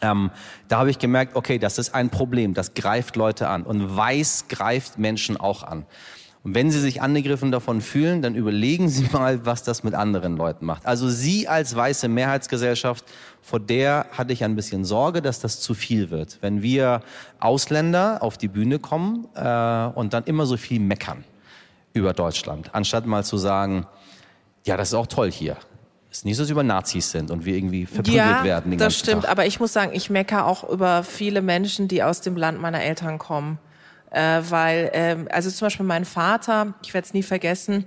Ähm, 0.00 0.30
da 0.68 0.78
habe 0.78 0.90
ich 0.90 0.98
gemerkt, 0.98 1.36
okay, 1.36 1.58
das 1.58 1.78
ist 1.78 1.94
ein 1.94 2.10
Problem, 2.10 2.54
das 2.54 2.74
greift 2.74 3.16
Leute 3.16 3.48
an 3.48 3.62
und 3.62 3.96
Weiß 3.96 4.46
greift 4.48 4.98
Menschen 4.98 5.36
auch 5.36 5.62
an. 5.62 5.86
Und 6.44 6.54
wenn 6.54 6.70
Sie 6.70 6.80
sich 6.80 7.02
angegriffen 7.02 7.50
davon 7.50 7.80
fühlen, 7.80 8.22
dann 8.22 8.34
überlegen 8.34 8.88
Sie 8.88 9.08
mal, 9.12 9.44
was 9.44 9.64
das 9.64 9.82
mit 9.82 9.94
anderen 9.94 10.36
Leuten 10.36 10.64
macht. 10.64 10.86
Also 10.86 11.08
Sie 11.08 11.48
als 11.48 11.74
weiße 11.74 12.08
Mehrheitsgesellschaft, 12.08 13.04
vor 13.42 13.60
der 13.60 14.06
hatte 14.12 14.32
ich 14.32 14.44
ein 14.44 14.54
bisschen 14.56 14.84
Sorge, 14.84 15.20
dass 15.20 15.40
das 15.40 15.60
zu 15.60 15.74
viel 15.74 16.10
wird. 16.10 16.38
Wenn 16.40 16.62
wir 16.62 17.02
Ausländer 17.40 18.22
auf 18.22 18.38
die 18.38 18.48
Bühne 18.48 18.78
kommen 18.78 19.26
äh, 19.34 19.86
und 19.94 20.14
dann 20.14 20.24
immer 20.24 20.46
so 20.46 20.56
viel 20.56 20.80
meckern 20.80 21.24
über 21.92 22.12
Deutschland, 22.12 22.74
anstatt 22.74 23.06
mal 23.06 23.24
zu 23.24 23.36
sagen, 23.36 23.86
ja, 24.64 24.76
das 24.76 24.88
ist 24.88 24.94
auch 24.94 25.06
toll 25.06 25.30
hier. 25.30 25.56
Es 26.10 26.18
ist 26.18 26.24
nicht 26.24 26.36
so, 26.36 26.42
dass 26.42 26.48
wir 26.48 26.52
über 26.52 26.62
Nazis 26.62 27.10
sind 27.10 27.30
und 27.30 27.44
wir 27.44 27.54
irgendwie 27.54 27.84
verprügelt 27.84 28.16
ja, 28.16 28.44
werden. 28.44 28.70
Den 28.70 28.78
das 28.78 28.98
stimmt, 28.98 29.22
Tag. 29.22 29.30
aber 29.30 29.46
ich 29.46 29.60
muss 29.60 29.72
sagen, 29.72 29.92
ich 29.94 30.08
meckere 30.08 30.46
auch 30.46 30.68
über 30.68 31.02
viele 31.04 31.42
Menschen, 31.42 31.86
die 31.86 32.02
aus 32.02 32.22
dem 32.22 32.36
Land 32.36 32.60
meiner 32.60 32.82
Eltern 32.82 33.18
kommen. 33.18 33.58
Äh, 34.10 34.40
weil, 34.48 34.90
ähm, 34.94 35.28
also 35.30 35.50
zum 35.50 35.66
Beispiel 35.66 35.84
mein 35.84 36.06
Vater, 36.06 36.72
ich 36.82 36.94
werde 36.94 37.06
es 37.06 37.12
nie 37.12 37.22
vergessen, 37.22 37.84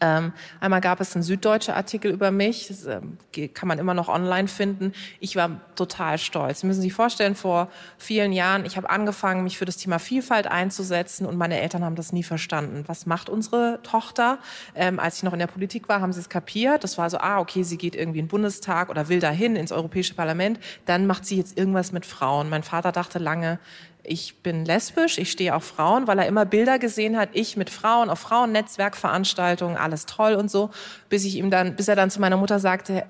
ähm, 0.00 0.32
einmal 0.60 0.80
gab 0.80 1.00
es 1.00 1.14
einen 1.14 1.22
süddeutsche 1.22 1.74
Artikel 1.74 2.10
über 2.12 2.30
mich, 2.30 2.68
das 2.68 2.84
ähm, 2.84 3.16
kann 3.54 3.68
man 3.68 3.78
immer 3.78 3.94
noch 3.94 4.08
online 4.08 4.46
finden. 4.46 4.92
Ich 5.18 5.34
war 5.34 5.60
total 5.76 6.18
stolz. 6.18 6.60
Sie 6.60 6.66
müssen 6.66 6.82
sich 6.82 6.92
vorstellen, 6.92 7.34
vor 7.34 7.68
vielen 7.96 8.32
Jahren, 8.32 8.66
ich 8.66 8.76
habe 8.76 8.90
angefangen, 8.90 9.44
mich 9.44 9.56
für 9.56 9.64
das 9.64 9.78
Thema 9.78 9.98
Vielfalt 9.98 10.46
einzusetzen 10.46 11.26
und 11.26 11.36
meine 11.36 11.60
Eltern 11.60 11.84
haben 11.84 11.96
das 11.96 12.12
nie 12.12 12.22
verstanden. 12.22 12.84
Was 12.86 13.06
macht 13.06 13.30
unsere 13.30 13.80
Tochter? 13.82 14.38
Ähm, 14.74 15.00
als 15.00 15.18
ich 15.18 15.22
noch 15.22 15.32
in 15.32 15.38
der 15.38 15.46
Politik 15.46 15.88
war, 15.88 16.00
haben 16.00 16.12
sie 16.12 16.20
es 16.20 16.28
kapiert. 16.28 16.84
Das 16.84 16.98
war 16.98 17.08
so, 17.08 17.18
ah, 17.18 17.38
okay, 17.38 17.62
sie 17.62 17.78
geht 17.78 17.96
irgendwie 17.96 18.18
in 18.18 18.26
den 18.26 18.30
Bundestag 18.30 18.90
oder 18.90 19.08
will 19.08 19.20
dahin 19.20 19.56
ins 19.56 19.72
Europäische 19.72 20.14
Parlament, 20.14 20.60
dann 20.84 21.06
macht 21.06 21.24
sie 21.24 21.36
jetzt 21.36 21.56
irgendwas 21.56 21.92
mit 21.92 22.04
Frauen. 22.04 22.50
Mein 22.50 22.62
Vater 22.62 22.92
dachte 22.92 23.18
lange, 23.18 23.58
ich 24.08 24.42
bin 24.42 24.64
lesbisch, 24.64 25.18
ich 25.18 25.30
stehe 25.30 25.54
auf 25.54 25.64
Frauen, 25.64 26.06
weil 26.06 26.18
er 26.18 26.26
immer 26.26 26.44
Bilder 26.44 26.78
gesehen 26.78 27.16
hat, 27.16 27.30
ich 27.32 27.56
mit 27.56 27.70
Frauen 27.70 28.10
auf 28.10 28.18
Frauennetzwerkveranstaltungen, 28.18 29.76
alles 29.76 30.06
toll 30.06 30.34
und 30.34 30.50
so, 30.50 30.70
bis 31.08 31.24
ich 31.24 31.36
ihm 31.36 31.50
dann, 31.50 31.76
bis 31.76 31.88
er 31.88 31.96
dann 31.96 32.10
zu 32.10 32.20
meiner 32.20 32.36
Mutter 32.36 32.58
sagte, 32.58 33.04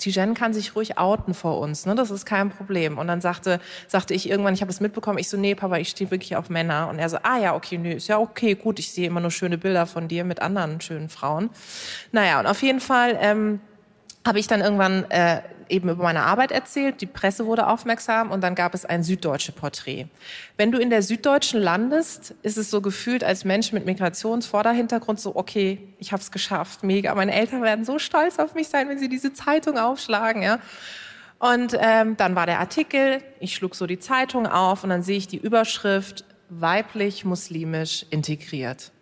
Tijen 0.00 0.34
kann 0.34 0.52
sich 0.52 0.74
ruhig 0.74 0.98
outen 0.98 1.34
vor 1.34 1.60
uns, 1.60 1.86
ne? 1.86 1.94
das 1.94 2.10
ist 2.10 2.24
kein 2.24 2.50
Problem. 2.50 2.98
Und 2.98 3.06
dann 3.06 3.20
sagte, 3.20 3.60
sagte 3.86 4.14
ich 4.14 4.28
irgendwann, 4.28 4.54
ich 4.54 4.62
habe 4.62 4.70
es 4.70 4.80
mitbekommen, 4.80 5.18
ich 5.18 5.28
so, 5.28 5.36
nee, 5.36 5.54
Papa, 5.54 5.76
ich 5.76 5.90
stehe 5.90 6.10
wirklich 6.10 6.36
auf 6.36 6.48
Männer. 6.48 6.88
Und 6.88 6.98
er 6.98 7.08
so, 7.08 7.18
ah 7.22 7.38
ja, 7.38 7.54
okay, 7.54 7.78
nee, 7.78 7.94
ist 7.94 8.08
ja 8.08 8.18
okay, 8.18 8.54
gut, 8.54 8.78
ich 8.78 8.90
sehe 8.90 9.06
immer 9.06 9.20
nur 9.20 9.30
schöne 9.30 9.58
Bilder 9.58 9.86
von 9.86 10.08
dir 10.08 10.24
mit 10.24 10.40
anderen 10.40 10.80
schönen 10.80 11.08
Frauen. 11.10 11.50
Naja, 12.12 12.40
und 12.40 12.46
auf 12.46 12.62
jeden 12.62 12.80
Fall 12.80 13.16
ähm, 13.20 13.60
habe 14.26 14.38
ich 14.38 14.46
dann 14.46 14.60
irgendwann 14.60 15.10
äh, 15.10 15.42
eben 15.70 15.88
über 15.88 16.02
meine 16.02 16.22
Arbeit 16.22 16.52
erzählt, 16.52 17.00
die 17.00 17.06
Presse 17.06 17.46
wurde 17.46 17.66
aufmerksam 17.66 18.30
und 18.30 18.42
dann 18.42 18.54
gab 18.54 18.74
es 18.74 18.84
ein 18.84 19.02
süddeutsche 19.02 19.52
Porträt. 19.52 20.06
Wenn 20.56 20.72
du 20.72 20.78
in 20.78 20.90
der 20.90 21.02
Süddeutschen 21.02 21.60
landest, 21.60 22.34
ist 22.42 22.58
es 22.58 22.70
so 22.70 22.80
gefühlt 22.80 23.24
als 23.24 23.44
Mensch 23.44 23.72
mit 23.72 23.86
Migrationsvorderhintergrund 23.86 25.20
so, 25.20 25.36
okay, 25.36 25.78
ich 25.98 26.12
habe 26.12 26.20
es 26.22 26.30
geschafft, 26.30 26.82
mega. 26.82 27.14
Meine 27.14 27.32
Eltern 27.32 27.62
werden 27.62 27.84
so 27.84 27.98
stolz 27.98 28.38
auf 28.38 28.54
mich 28.54 28.68
sein, 28.68 28.88
wenn 28.88 28.98
sie 28.98 29.08
diese 29.08 29.32
Zeitung 29.32 29.78
aufschlagen, 29.78 30.42
ja. 30.42 30.58
Und 31.38 31.74
ähm, 31.80 32.18
dann 32.18 32.34
war 32.34 32.44
der 32.44 32.60
Artikel, 32.60 33.22
ich 33.38 33.54
schlug 33.54 33.74
so 33.74 33.86
die 33.86 33.98
Zeitung 33.98 34.46
auf 34.46 34.84
und 34.84 34.90
dann 34.90 35.02
sehe 35.02 35.16
ich 35.16 35.26
die 35.26 35.38
Überschrift 35.38 36.24
weiblich-muslimisch 36.50 38.04
integriert. 38.10 38.92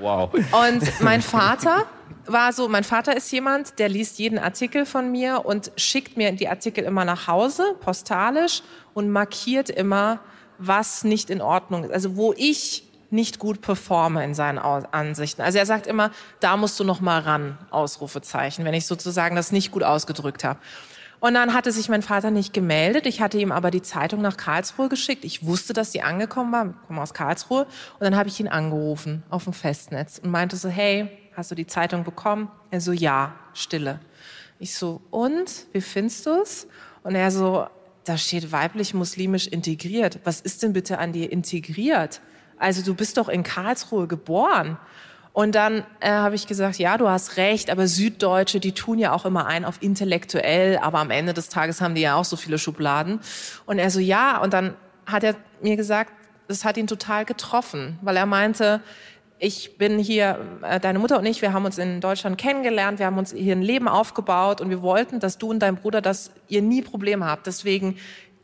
Wow. 0.00 0.32
Und 0.34 1.00
mein 1.00 1.22
Vater 1.22 1.86
war 2.26 2.52
so, 2.52 2.68
mein 2.68 2.84
Vater 2.84 3.16
ist 3.16 3.30
jemand, 3.30 3.78
der 3.78 3.88
liest 3.88 4.18
jeden 4.18 4.38
Artikel 4.38 4.84
von 4.84 5.10
mir 5.10 5.44
und 5.44 5.72
schickt 5.76 6.16
mir 6.16 6.32
die 6.32 6.48
Artikel 6.48 6.84
immer 6.84 7.04
nach 7.04 7.26
Hause, 7.28 7.76
postalisch, 7.80 8.62
und 8.94 9.10
markiert 9.10 9.70
immer, 9.70 10.20
was 10.58 11.04
nicht 11.04 11.30
in 11.30 11.40
Ordnung 11.40 11.84
ist. 11.84 11.92
Also 11.92 12.16
wo 12.16 12.34
ich 12.36 12.84
nicht 13.10 13.38
gut 13.38 13.60
performe 13.60 14.24
in 14.24 14.34
seinen 14.34 14.58
Ansichten. 14.58 15.42
Also 15.42 15.58
er 15.58 15.66
sagt 15.66 15.86
immer, 15.86 16.10
da 16.40 16.56
musst 16.56 16.78
du 16.80 16.84
noch 16.84 17.00
mal 17.00 17.20
ran, 17.20 17.56
Ausrufezeichen, 17.70 18.64
wenn 18.64 18.74
ich 18.74 18.86
sozusagen 18.86 19.36
das 19.36 19.52
nicht 19.52 19.70
gut 19.70 19.84
ausgedrückt 19.84 20.42
habe. 20.42 20.58
Und 21.20 21.34
dann 21.34 21.54
hatte 21.54 21.72
sich 21.72 21.88
mein 21.88 22.02
Vater 22.02 22.30
nicht 22.30 22.52
gemeldet. 22.52 23.06
Ich 23.06 23.20
hatte 23.20 23.38
ihm 23.38 23.52
aber 23.52 23.70
die 23.70 23.82
Zeitung 23.82 24.20
nach 24.20 24.36
Karlsruhe 24.36 24.88
geschickt. 24.88 25.24
Ich 25.24 25.46
wusste, 25.46 25.72
dass 25.72 25.92
sie 25.92 26.02
angekommen 26.02 26.52
war. 26.52 26.66
Ich 26.66 26.86
komme 26.86 27.02
aus 27.02 27.14
Karlsruhe. 27.14 27.62
Und 27.64 28.00
dann 28.00 28.16
habe 28.16 28.28
ich 28.28 28.38
ihn 28.38 28.48
angerufen 28.48 29.22
auf 29.30 29.44
dem 29.44 29.52
Festnetz 29.52 30.18
und 30.18 30.30
meinte 30.30 30.56
so, 30.56 30.68
hey, 30.68 31.08
hast 31.34 31.50
du 31.50 31.54
die 31.54 31.66
Zeitung 31.66 32.04
bekommen? 32.04 32.50
Er 32.70 32.80
so, 32.80 32.92
ja, 32.92 33.34
Stille. 33.54 34.00
Ich 34.58 34.74
so, 34.74 35.00
und, 35.10 35.66
wie 35.72 35.80
findest 35.80 36.26
du 36.26 36.40
es? 36.42 36.66
Und 37.02 37.14
er 37.14 37.30
so, 37.30 37.66
da 38.04 38.16
steht 38.16 38.52
weiblich-muslimisch 38.52 39.48
integriert. 39.48 40.20
Was 40.24 40.40
ist 40.40 40.62
denn 40.62 40.72
bitte 40.72 40.98
an 40.98 41.12
dir 41.12 41.30
integriert? 41.30 42.20
Also 42.58 42.82
du 42.82 42.94
bist 42.94 43.16
doch 43.16 43.28
in 43.28 43.42
Karlsruhe 43.42 44.06
geboren. 44.06 44.78
Und 45.36 45.54
dann 45.54 45.84
äh, 46.00 46.08
habe 46.08 46.34
ich 46.34 46.46
gesagt, 46.46 46.78
ja, 46.78 46.96
du 46.96 47.10
hast 47.10 47.36
recht, 47.36 47.68
aber 47.68 47.86
Süddeutsche, 47.88 48.58
die 48.58 48.72
tun 48.72 48.98
ja 48.98 49.12
auch 49.12 49.26
immer 49.26 49.44
ein 49.44 49.66
auf 49.66 49.82
intellektuell, 49.82 50.78
aber 50.78 50.98
am 50.98 51.10
Ende 51.10 51.34
des 51.34 51.50
Tages 51.50 51.82
haben 51.82 51.94
die 51.94 52.00
ja 52.00 52.14
auch 52.14 52.24
so 52.24 52.36
viele 52.36 52.56
Schubladen. 52.56 53.20
Und 53.66 53.78
er 53.78 53.90
so, 53.90 54.00
ja, 54.00 54.40
und 54.40 54.54
dann 54.54 54.74
hat 55.04 55.24
er 55.24 55.34
mir 55.60 55.76
gesagt, 55.76 56.10
das 56.48 56.64
hat 56.64 56.78
ihn 56.78 56.86
total 56.86 57.26
getroffen, 57.26 57.98
weil 58.00 58.16
er 58.16 58.24
meinte, 58.24 58.80
ich 59.38 59.76
bin 59.76 59.98
hier, 59.98 60.38
äh, 60.62 60.80
deine 60.80 60.98
Mutter 60.98 61.18
und 61.18 61.26
ich, 61.26 61.42
wir 61.42 61.52
haben 61.52 61.66
uns 61.66 61.76
in 61.76 62.00
Deutschland 62.00 62.38
kennengelernt, 62.38 62.98
wir 62.98 63.04
haben 63.04 63.18
uns 63.18 63.34
hier 63.34 63.54
ein 63.54 63.60
Leben 63.60 63.88
aufgebaut 63.88 64.62
und 64.62 64.70
wir 64.70 64.80
wollten, 64.80 65.20
dass 65.20 65.36
du 65.36 65.50
und 65.50 65.58
dein 65.58 65.76
Bruder, 65.76 66.00
dass 66.00 66.30
ihr 66.48 66.62
nie 66.62 66.80
Probleme 66.80 67.26
habt. 67.26 67.46
Deswegen 67.46 67.98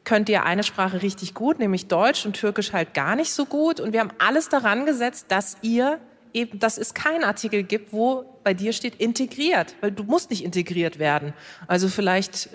könnt 0.05 0.29
ihr 0.29 0.45
eine 0.45 0.63
Sprache 0.63 1.01
richtig 1.01 1.33
gut, 1.33 1.59
nämlich 1.59 1.89
Deutsch 1.89 2.27
und 2.27 2.35
Türkisch 2.35 2.75
halt 2.75 2.93
gar 2.93 3.17
nicht 3.17 3.33
so 3.33 3.47
gut. 3.47 3.81
Und 3.81 3.95
wir 3.95 4.01
haben 4.01 4.13
alles 4.19 4.51
daran 4.51 4.85
gesetzt, 4.85 5.29
dass 5.31 5.57
ihr 5.63 5.99
eben, 6.35 6.59
dass 6.59 6.79
es 6.79 6.95
keinen 6.95 7.25
Artikel 7.25 7.63
gibt, 7.63 7.93
wo 7.93 8.25
bei 8.45 8.55
dir 8.55 8.73
steht 8.73 8.97
integriert, 8.97 9.75
weil 9.81 9.93
du 9.93 10.05
musst 10.05 10.31
nicht 10.31 10.45
integriert 10.45 10.99
werden. 10.99 11.33
Also 11.67 11.89
vielleicht 11.89 12.49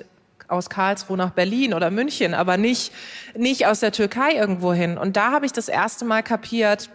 aus 0.48 0.70
Karlsruhe 0.70 1.18
nach 1.18 1.32
Berlin 1.32 1.74
oder 1.74 1.92
München, 1.92 2.34
aber 2.34 2.58
nicht, 2.58 2.92
nicht 3.36 3.68
aus 3.68 3.80
der 3.80 3.92
Türkei 3.92 4.32
irgendwo 4.34 4.74
hin. 4.74 4.98
Und 4.98 5.18
da 5.18 5.32
habe 5.32 5.46
ich 5.46 5.52
das 5.52 5.68
erste 5.68 6.06
Mal 6.06 6.24
kapiert, 6.24 6.90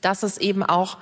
dass 0.00 0.22
es 0.22 0.38
eben 0.38 0.62
auch 0.62 0.98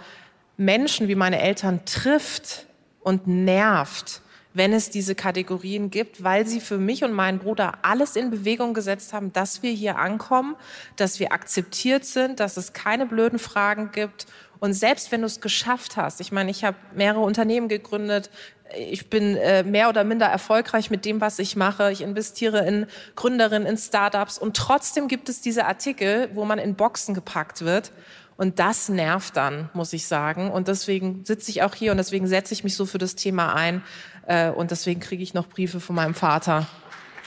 Menschen 0.57 1.09
wie 1.09 1.15
meine 1.15 1.41
Eltern 1.41 1.85
trifft 1.85 2.67
und 3.01 3.27
nervt, 3.27 4.23
wenn 4.55 4.73
es 4.73 4.89
diese 4.89 5.15
Kategorien 5.15 5.91
gibt, 5.91 6.23
weil 6.23 6.47
sie 6.47 6.61
für 6.61 6.79
mich 6.79 7.03
und 7.03 7.13
meinen 7.13 7.41
Bruder 7.41 7.79
alles 7.83 8.15
in 8.15 8.31
Bewegung 8.31 8.73
gesetzt 8.73 9.13
haben, 9.13 9.33
dass 9.33 9.63
wir 9.63 9.73
hier 9.73 9.99
ankommen, 9.99 10.55
dass 10.97 11.19
wir 11.19 11.33
akzeptiert 11.33 12.05
sind, 12.05 12.39
dass 12.39 12.57
es 12.57 12.73
keine 12.73 13.05
blöden 13.05 13.41
Fragen 13.41 13.91
gibt 13.93 14.27
und 14.65 14.73
selbst 14.73 15.13
wenn 15.13 15.21
du 15.21 15.27
es 15.27 15.43
geschafft 15.43 15.99
hast, 15.99 16.23
ich 16.23 16.33
meine, 16.33 16.51
ich 16.51 16.65
habe 16.65 16.79
mehrere 16.95 17.21
Unternehmen 17.21 17.69
gegründet, 17.69 18.31
ich 18.75 19.11
bin 19.11 19.37
äh, 19.37 19.63
mehr 19.63 19.91
oder 19.91 20.05
minder 20.05 20.25
erfolgreich 20.25 20.91
mit 20.91 21.05
dem, 21.05 21.21
was 21.21 21.39
ich 21.39 21.55
mache. 21.55 21.93
Ich 21.93 22.01
investiere 22.01 22.67
in 22.67 22.87
Gründerinnen, 23.15 23.69
in 23.69 23.77
Startups 23.77 24.39
und 24.39 24.57
trotzdem 24.57 25.07
gibt 25.07 25.29
es 25.29 25.43
diese 25.43 25.67
Artikel, 25.67 26.31
wo 26.33 26.47
man 26.47 26.59
in 26.59 26.77
Boxen 26.77 27.15
gepackt 27.15 27.61
wird. 27.61 27.93
Und 28.39 28.59
das 28.59 28.89
nervt 28.89 29.37
dann, 29.37 29.69
muss 29.75 29.93
ich 29.93 30.07
sagen. 30.07 30.51
Und 30.51 30.67
deswegen 30.69 31.27
sitze 31.27 31.51
ich 31.51 31.63
auch 31.63 31.75
hier 31.75 31.91
und 31.91 31.99
deswegen 31.99 32.27
setze 32.27 32.55
ich 32.55 32.65
mich 32.65 32.75
so 32.75 32.87
für 32.87 32.97
das 32.97 33.17
Thema 33.17 33.55
ein. 33.55 33.83
Äh, 34.27 34.49
und 34.49 34.71
deswegen 34.71 34.99
kriege 34.99 35.23
ich 35.23 35.35
noch 35.35 35.47
Briefe 35.47 35.79
von 35.79 35.95
meinem 35.95 36.15
Vater, 36.15 36.67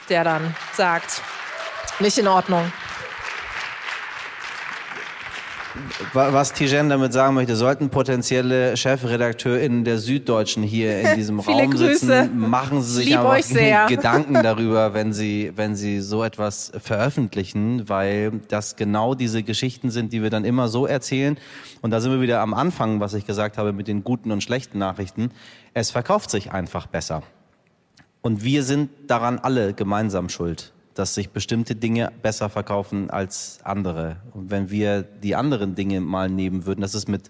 der 0.08 0.24
dann 0.24 0.56
sagt, 0.74 1.22
nicht 2.00 2.18
in 2.18 2.26
Ordnung. 2.26 2.72
Was 6.12 6.52
Tijen 6.52 6.88
damit 6.88 7.12
sagen 7.12 7.34
möchte, 7.34 7.54
sollten 7.54 7.90
potenzielle 7.90 8.76
ChefredakteurInnen 8.76 9.84
der 9.84 9.98
Süddeutschen 9.98 10.62
hier 10.62 11.00
in 11.00 11.16
diesem 11.16 11.40
Raum 11.40 11.70
Grüße. 11.70 11.98
sitzen, 11.98 12.38
machen 12.38 12.82
Sie 12.82 13.04
sich 13.04 13.18
einfach 13.18 13.88
Gedanken 13.88 14.34
darüber, 14.34 14.94
wenn 14.94 15.12
Sie, 15.12 15.52
wenn 15.56 15.76
Sie 15.76 16.00
so 16.00 16.24
etwas 16.24 16.72
veröffentlichen, 16.82 17.88
weil 17.88 18.40
das 18.48 18.76
genau 18.76 19.14
diese 19.14 19.42
Geschichten 19.42 19.90
sind, 19.90 20.12
die 20.12 20.22
wir 20.22 20.30
dann 20.30 20.44
immer 20.44 20.68
so 20.68 20.86
erzählen. 20.86 21.38
Und 21.82 21.90
da 21.90 22.00
sind 22.00 22.12
wir 22.12 22.20
wieder 22.20 22.40
am 22.40 22.54
Anfang, 22.54 23.00
was 23.00 23.14
ich 23.14 23.26
gesagt 23.26 23.58
habe 23.58 23.72
mit 23.72 23.88
den 23.88 24.04
guten 24.04 24.32
und 24.32 24.42
schlechten 24.42 24.78
Nachrichten. 24.78 25.30
Es 25.74 25.90
verkauft 25.90 26.30
sich 26.30 26.52
einfach 26.52 26.86
besser. 26.86 27.22
Und 28.22 28.42
wir 28.42 28.62
sind 28.62 28.90
daran 29.06 29.38
alle 29.38 29.74
gemeinsam 29.74 30.28
schuld 30.28 30.72
dass 30.98 31.14
sich 31.14 31.30
bestimmte 31.30 31.76
Dinge 31.76 32.10
besser 32.22 32.48
verkaufen 32.48 33.08
als 33.08 33.60
andere. 33.62 34.16
Und 34.32 34.50
wenn 34.50 34.70
wir 34.70 35.02
die 35.02 35.36
anderen 35.36 35.76
Dinge 35.76 36.00
mal 36.00 36.28
nehmen 36.28 36.66
würden, 36.66 36.80
das 36.80 36.94
ist 36.94 37.08
mit, 37.08 37.28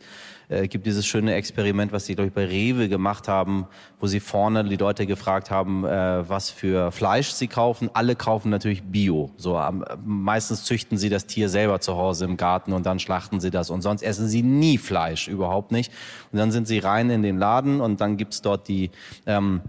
äh, 0.49 0.69
gibt 0.69 0.87
dieses 0.87 1.05
schöne 1.05 1.35
Experiment, 1.35 1.93
was 1.93 2.07
sie, 2.07 2.15
glaube 2.15 2.29
ich, 2.29 2.33
bei 2.33 2.47
Rewe 2.47 2.89
gemacht 2.89 3.29
haben, 3.29 3.67
wo 4.01 4.07
sie 4.07 4.21
vorne 4.21 4.65
die 4.65 4.77
Leute 4.77 5.05
gefragt 5.05 5.51
haben, 5.51 5.85
äh, 5.85 6.29
was 6.29 6.49
für 6.49 6.93
Fleisch 6.93 7.33
sie 7.33 7.47
kaufen. 7.47 7.91
Alle 7.93 8.17
kaufen 8.17 8.49
natürlich 8.49 8.85
Bio. 8.85 9.33
So, 9.37 9.59
am, 9.59 9.85
meistens 10.03 10.65
züchten 10.65 10.97
sie 10.97 11.11
das 11.11 11.27
Tier 11.27 11.51
selber 11.51 11.81
zu 11.81 11.97
Hause 11.97 12.25
im 12.25 12.39
Garten 12.39 12.73
und 12.73 12.87
dann 12.87 12.99
schlachten 12.99 13.39
sie 13.39 13.51
das. 13.51 13.69
Und 13.69 13.83
sonst 13.83 14.03
essen 14.03 14.29
sie 14.29 14.43
nie 14.43 14.79
Fleisch, 14.79 15.29
überhaupt 15.29 15.73
nicht. 15.73 15.93
Und 16.33 16.39
dann 16.39 16.53
sind 16.53 16.67
sie 16.67 16.79
rein 16.79 17.11
in 17.11 17.23
den 17.23 17.37
Laden 17.37 17.83
und 17.83 18.01
dann 18.01 18.17
gibt's 18.17 18.41
dort 18.41 18.67
die, 18.69 18.91
ähm, 19.27 19.61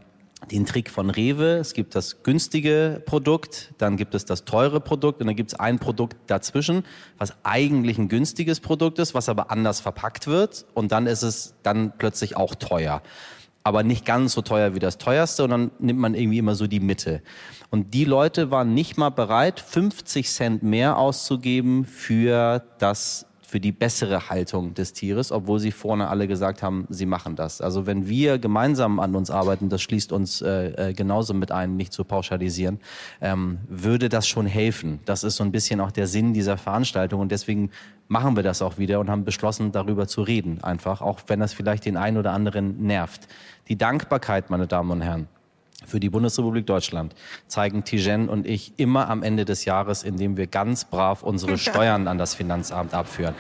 den 0.52 0.66
Trick 0.66 0.90
von 0.90 1.10
Rewe. 1.10 1.58
Es 1.58 1.74
gibt 1.74 1.96
das 1.96 2.24
günstige 2.24 3.02
Produkt, 3.06 3.74
dann 3.78 3.98
gibt 3.98 4.16
es 4.16 4.26
das 4.26 4.46
teure 4.46 4.80
Produkt 4.80 5.22
und 5.22 5.28
dann 5.28 5.36
gibt 5.36 5.54
es 5.54 5.60
ein 5.60 5.80
Produkt 5.80 6.18
dazwischen, 6.28 6.84
was 7.18 7.34
eigentlich 7.44 7.98
ein 7.98 8.08
günstiges 8.08 8.60
Produkt 8.60 9.00
ist, 9.00 9.14
was 9.14 9.30
aber 9.30 9.52
anders 9.52 9.80
verpackt 9.80 10.28
wird 10.28 10.66
und 10.74 10.92
dann 10.92 11.08
ist 11.08 11.24
es 11.24 11.56
dann 11.64 11.94
plötzlich 11.98 12.38
auch 12.38 12.56
teuer. 12.56 13.02
Aber 13.64 13.84
nicht 13.84 14.06
ganz 14.06 14.34
so 14.34 14.42
teuer 14.42 14.74
wie 14.74 14.80
das 14.80 14.98
teuerste 14.98 15.44
und 15.44 15.50
dann 15.50 15.72
nimmt 15.80 16.00
man 16.00 16.16
irgendwie 16.16 16.38
immer 16.40 16.56
so 16.56 16.66
die 16.66 16.80
Mitte. 16.80 17.22
Und 17.70 17.94
die 17.94 18.06
Leute 18.06 18.50
waren 18.50 18.74
nicht 18.74 18.98
mal 18.98 19.10
bereit, 19.10 19.60
50 19.60 20.30
Cent 20.30 20.64
mehr 20.64 20.98
auszugeben 20.98 21.86
für 21.86 22.64
das 22.80 23.29
für 23.50 23.60
die 23.60 23.72
bessere 23.72 24.30
Haltung 24.30 24.76
des 24.76 24.94
Tieres, 24.94 25.32
obwohl 25.32 25.60
sie 25.60 25.72
vorne 25.72 26.08
alle 26.08 26.28
gesagt 26.28 26.62
haben, 26.62 26.86
sie 26.90 27.08
machen 27.08 27.36
das. 27.36 27.62
Also 27.62 27.88
wenn 27.88 28.08
wir 28.08 28.38
gemeinsam 28.38 29.00
an 29.00 29.16
uns 29.16 29.32
arbeiten, 29.32 29.70
das 29.70 29.82
schließt 29.82 30.12
uns 30.12 30.42
äh, 30.42 30.90
äh, 30.90 30.94
genauso 30.94 31.34
mit 31.34 31.52
ein, 31.52 31.76
nicht 31.76 31.92
zu 31.92 32.04
pauschalisieren, 32.04 32.80
ähm, 33.22 33.58
würde 33.68 34.08
das 34.08 34.28
schon 34.28 34.46
helfen. 34.46 35.00
Das 35.06 35.24
ist 35.24 35.38
so 35.38 35.44
ein 35.44 35.52
bisschen 35.52 35.82
auch 35.82 35.90
der 35.90 36.06
Sinn 36.06 36.34
dieser 36.34 36.58
Veranstaltung 36.58 37.22
und 37.22 37.32
deswegen 37.32 37.72
machen 38.08 38.36
wir 38.36 38.44
das 38.44 38.62
auch 38.62 38.78
wieder 38.78 39.00
und 39.00 39.10
haben 39.10 39.26
beschlossen, 39.26 39.72
darüber 39.72 40.08
zu 40.08 40.22
reden, 40.22 40.64
einfach, 40.64 41.02
auch 41.02 41.22
wenn 41.26 41.40
das 41.40 41.54
vielleicht 41.54 41.86
den 41.86 41.98
einen 41.98 42.18
oder 42.18 42.34
anderen 42.34 42.84
nervt. 42.84 43.28
Die 43.68 43.78
Dankbarkeit, 43.78 44.52
meine 44.52 44.68
Damen 44.68 44.92
und 44.92 45.02
Herren, 45.02 45.28
für 45.86 46.00
die 46.00 46.10
Bundesrepublik 46.10 46.66
Deutschland 46.66 47.16
zeigen 47.48 47.84
Tijen 47.84 48.30
und 48.30 48.46
ich 48.46 48.74
immer 48.78 49.10
am 49.10 49.24
Ende 49.24 49.46
des 49.46 49.66
Jahres, 49.66 50.04
indem 50.04 50.38
wir 50.38 50.48
ganz 50.48 50.86
brav 50.86 51.24
unsere 51.24 51.58
Steuern 51.58 52.08
an 52.08 52.18
das 52.18 52.36
Finanzamt 52.36 52.94
abführen. 52.94 53.36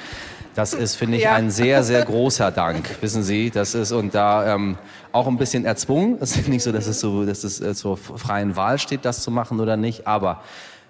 Das 0.55 0.73
ist, 0.73 0.95
finde 0.95 1.17
ich, 1.17 1.23
ja. 1.23 1.35
ein 1.35 1.51
sehr, 1.51 1.83
sehr 1.83 2.03
großer 2.03 2.51
Dank. 2.51 2.89
Wissen 3.01 3.23
Sie, 3.23 3.49
das 3.49 3.75
ist 3.75 3.91
und 3.91 4.15
da 4.15 4.55
ähm, 4.55 4.77
auch 5.11 5.27
ein 5.27 5.37
bisschen 5.37 5.63
erzwungen. 5.63 6.17
Es 6.19 6.35
ist 6.35 6.47
nicht 6.47 6.63
so, 6.63 6.71
dass 6.71 6.87
es 6.87 6.99
so, 6.99 7.25
dass 7.25 7.43
es 7.43 7.61
äh, 7.61 7.73
zur 7.75 7.97
freien 7.97 8.55
Wahl 8.55 8.79
steht, 8.79 9.05
das 9.05 9.21
zu 9.21 9.31
machen 9.31 9.59
oder 9.59 9.77
nicht. 9.77 10.07
Aber 10.07 10.41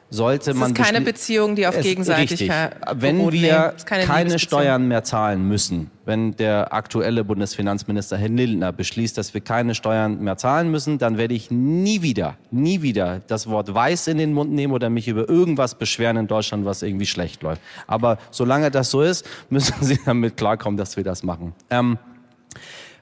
sollte 0.10 0.54
man. 0.54 0.72
Es 0.72 0.80
ist 0.80 0.86
keine 0.86 1.02
Beziehung, 1.02 1.56
die 1.56 1.68
auf 1.68 1.76
es, 1.76 1.84
Gegenseitigkeit. 1.84 2.76
Wenn 2.94 3.32
wir 3.32 3.74
keine, 3.86 4.06
keine 4.06 4.40
Steuern 4.40 4.88
mehr 4.88 5.04
zahlen 5.04 5.48
müssen, 5.48 5.92
wenn 6.06 6.36
der 6.36 6.74
aktuelle 6.74 7.24
Bundesfinanzminister 7.24 8.18
Herr 8.18 8.30
Lindner 8.30 8.72
beschließt, 8.72 9.18
dass 9.18 9.34
wir 9.34 9.42
keine 9.42 9.76
Steuern 9.76 10.24
mehr 10.24 10.38
zahlen 10.38 10.72
müssen, 10.72 10.98
dann 10.98 11.18
werde 11.18 11.34
ich 11.34 11.52
nie 11.52 12.02
wieder, 12.02 12.38
nie 12.52 12.82
wieder 12.82 13.22
das 13.28 13.48
Wort 13.48 13.74
weiß 13.74 14.08
in 14.08 14.18
den 14.18 14.34
Mund 14.34 14.52
nehmen 14.52 14.74
oder 14.74 14.90
mich 14.90 15.08
über 15.08 15.30
irgendwas 15.30 15.76
beschweren 15.76 16.18
in 16.18 16.28
Deutschland, 16.28 16.66
was 16.66 16.82
irgendwie 16.82 17.06
schlecht 17.06 17.44
läuft. 17.44 17.62
Aber 17.88 18.18
solange 18.32 18.72
das 18.72 18.90
so 18.90 19.02
ist, 19.02 19.28
müssen 19.50 19.76
Sie 19.82 20.00
damit 20.06 20.38
klarkommen, 20.38 20.78
dass 20.78 20.98
wir 20.98 21.04
das 21.04 21.24
machen. 21.24 21.54
Ähm, 21.70 21.98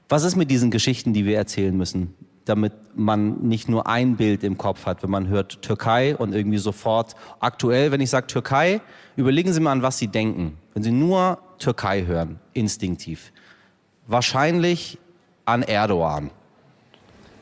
was 0.10 0.24
ist 0.24 0.36
mit 0.36 0.50
diesen 0.50 0.72
Geschichten, 0.72 1.14
die 1.14 1.26
wir 1.26 1.38
erzählen 1.38 1.76
müssen? 1.76 2.14
Damit 2.48 2.74
man 2.96 3.40
nicht 3.42 3.70
nur 3.70 3.88
ein 3.88 4.16
Bild 4.18 4.44
im 4.44 4.58
Kopf 4.58 4.86
hat, 4.86 5.04
wenn 5.04 5.10
man 5.10 5.28
hört 5.28 5.62
Türkei 5.62 6.16
und 6.16 6.34
irgendwie 6.34 6.58
sofort 6.58 7.16
aktuell, 7.40 7.92
wenn 7.92 8.02
ich 8.02 8.10
sage 8.10 8.28
Türkei, 8.28 8.82
überlegen 9.16 9.54
Sie 9.54 9.60
mal 9.60 9.72
an, 9.72 9.82
was 9.82 9.98
Sie 9.98 10.08
denken. 10.08 10.58
Wenn 10.74 10.84
Sie 10.84 10.92
nur 10.92 11.40
Türkei 11.60 12.06
hören, 12.06 12.40
instinktiv. 12.54 13.32
Wahrscheinlich 14.08 15.00
an 15.46 15.64
Erdogan. 15.64 16.32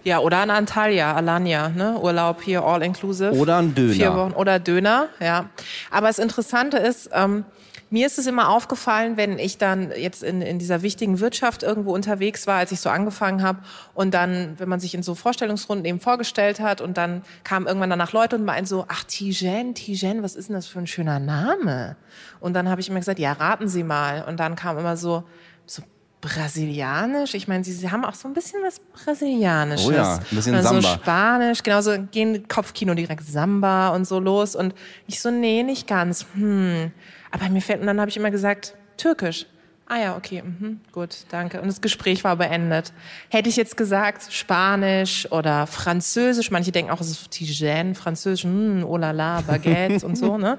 Ja, 0.04 0.20
oder 0.20 0.38
an 0.38 0.52
Antalya, 0.52 1.16
Alanya, 1.16 1.70
ne? 1.70 1.98
Urlaub 2.00 2.42
hier, 2.44 2.64
all 2.64 2.84
inclusive. 2.84 3.32
Oder 3.34 3.58
ein 3.58 3.74
Döner. 3.74 3.94
Vier 3.94 4.16
Wochen. 4.16 4.34
Oder 4.34 4.60
Döner, 4.60 5.08
ja. 5.20 5.50
Aber 5.90 6.08
das 6.08 6.20
Interessante 6.20 6.78
ist, 6.78 7.10
ähm, 7.12 7.44
mir 7.90 8.08
ist 8.08 8.18
es 8.18 8.28
immer 8.28 8.50
aufgefallen, 8.50 9.18
wenn 9.18 9.38
ich 9.38 9.58
dann 9.58 9.92
jetzt 9.92 10.24
in, 10.24 10.42
in 10.42 10.60
dieser 10.60 10.82
wichtigen 10.82 11.20
Wirtschaft 11.20 11.64
irgendwo 11.64 11.94
unterwegs 11.94 12.48
war, 12.48 12.58
als 12.58 12.72
ich 12.72 12.80
so 12.80 12.90
angefangen 12.90 13.44
habe 13.44 13.60
und 13.94 14.14
dann, 14.14 14.56
wenn 14.58 14.68
man 14.70 14.80
sich 14.80 14.96
in 14.96 15.04
so 15.04 15.16
Vorstellungsrunden 15.16 15.86
eben 15.86 16.00
vorgestellt 16.00 16.60
hat 16.60 16.82
und 16.82 16.98
dann 16.98 17.22
kamen 17.44 17.68
irgendwann 17.68 17.90
danach 17.90 18.12
Leute 18.12 18.36
und 18.36 18.46
meinten 18.46 18.66
so, 18.66 18.86
ach 18.88 19.04
Tijen, 19.04 19.76
Tijen, 19.76 20.24
was 20.24 20.36
ist 20.36 20.50
denn 20.50 20.56
das 20.56 20.68
für 20.68 20.80
ein 20.80 20.88
schöner 20.88 21.20
Name? 21.20 21.96
Und 22.40 22.54
dann 22.54 22.70
habe 22.70 22.82
ich 22.82 22.90
immer 22.90 23.00
gesagt, 23.00 23.20
ja, 23.20 23.34
raten 23.34 23.68
Sie 23.68 23.84
mal. 23.84 24.26
Und 24.28 24.40
dann 24.40 24.56
kam 24.56 24.78
immer 24.78 24.98
so, 24.98 25.24
so 25.66 25.84
brasilianisch. 26.22 27.34
Ich 27.34 27.48
meine, 27.48 27.64
sie, 27.64 27.74
sie 27.74 27.92
haben 27.92 28.04
auch 28.04 28.14
so 28.14 28.28
ein 28.28 28.34
bisschen 28.34 28.62
was 28.64 28.80
brasilianisches. 28.80 29.88
Oh 29.88 29.92
ja, 29.92 30.16
ein 30.16 30.36
bisschen 30.36 30.62
Samba. 30.62 30.82
So 30.82 30.88
Spanisch, 30.88 31.64
genauso 31.64 31.92
gehen 32.12 32.48
Kopfkino 32.48 32.94
direkt 32.94 33.26
Samba 33.26 33.90
und 33.90 34.06
so 34.08 34.20
los 34.20 34.56
und 34.56 34.74
ich 35.08 35.22
so 35.22 35.30
nee, 35.30 35.64
nicht 35.64 35.88
ganz. 35.88 36.26
Hm. 36.34 36.92
Aber 37.32 37.50
mir 37.50 37.62
fällt, 37.62 37.82
und 37.82 37.88
dann 37.88 38.00
habe 38.00 38.10
ich 38.10 38.18
immer 38.18 38.32
gesagt, 38.32 38.76
türkisch. 38.98 39.46
Ah 39.88 40.00
ja, 40.00 40.18
okay, 40.18 40.42
mhm, 40.42 40.80
gut, 40.92 41.26
danke. 41.30 41.62
Und 41.62 41.68
das 41.68 41.80
Gespräch 41.80 42.24
war 42.24 42.38
beendet. 42.38 42.92
Hätte 43.30 43.50
ich 43.50 43.56
jetzt 43.56 43.78
gesagt 43.78 44.34
Spanisch 44.34 45.32
oder 45.32 45.68
Französisch, 45.68 46.50
manche 46.50 46.72
denken 46.72 46.90
auch, 46.92 47.02
es 47.02 47.12
ist 47.12 47.30
Tijen, 47.30 47.94
Französisch, 47.94 48.46
mm, 48.46 48.84
oh 48.84 48.98
la 48.98 49.12
la, 49.12 49.42
Baguettes 49.42 50.04
und 50.04 50.18
so, 50.18 50.38
ne? 50.40 50.58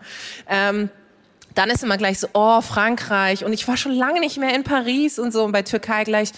Ähm, 0.49 0.91
dann 1.57 1.71
ist 1.71 1.83
immer 1.83 1.97
gleich 1.97 2.21
so, 2.21 2.29
oh, 2.35 2.61
Frankreich. 2.61 3.45
Und 3.45 3.53
ich 3.53 3.67
war 3.67 3.77
schon 3.77 3.93
lange 3.93 4.21
nicht 4.21 4.37
mehr 4.39 4.55
in 4.55 4.63
Paris 4.63 5.19
und 5.19 5.33
so. 5.33 5.45
Und 5.45 5.53
bei 5.53 5.63
Türkei 5.63 6.05
gleich, 6.05 6.33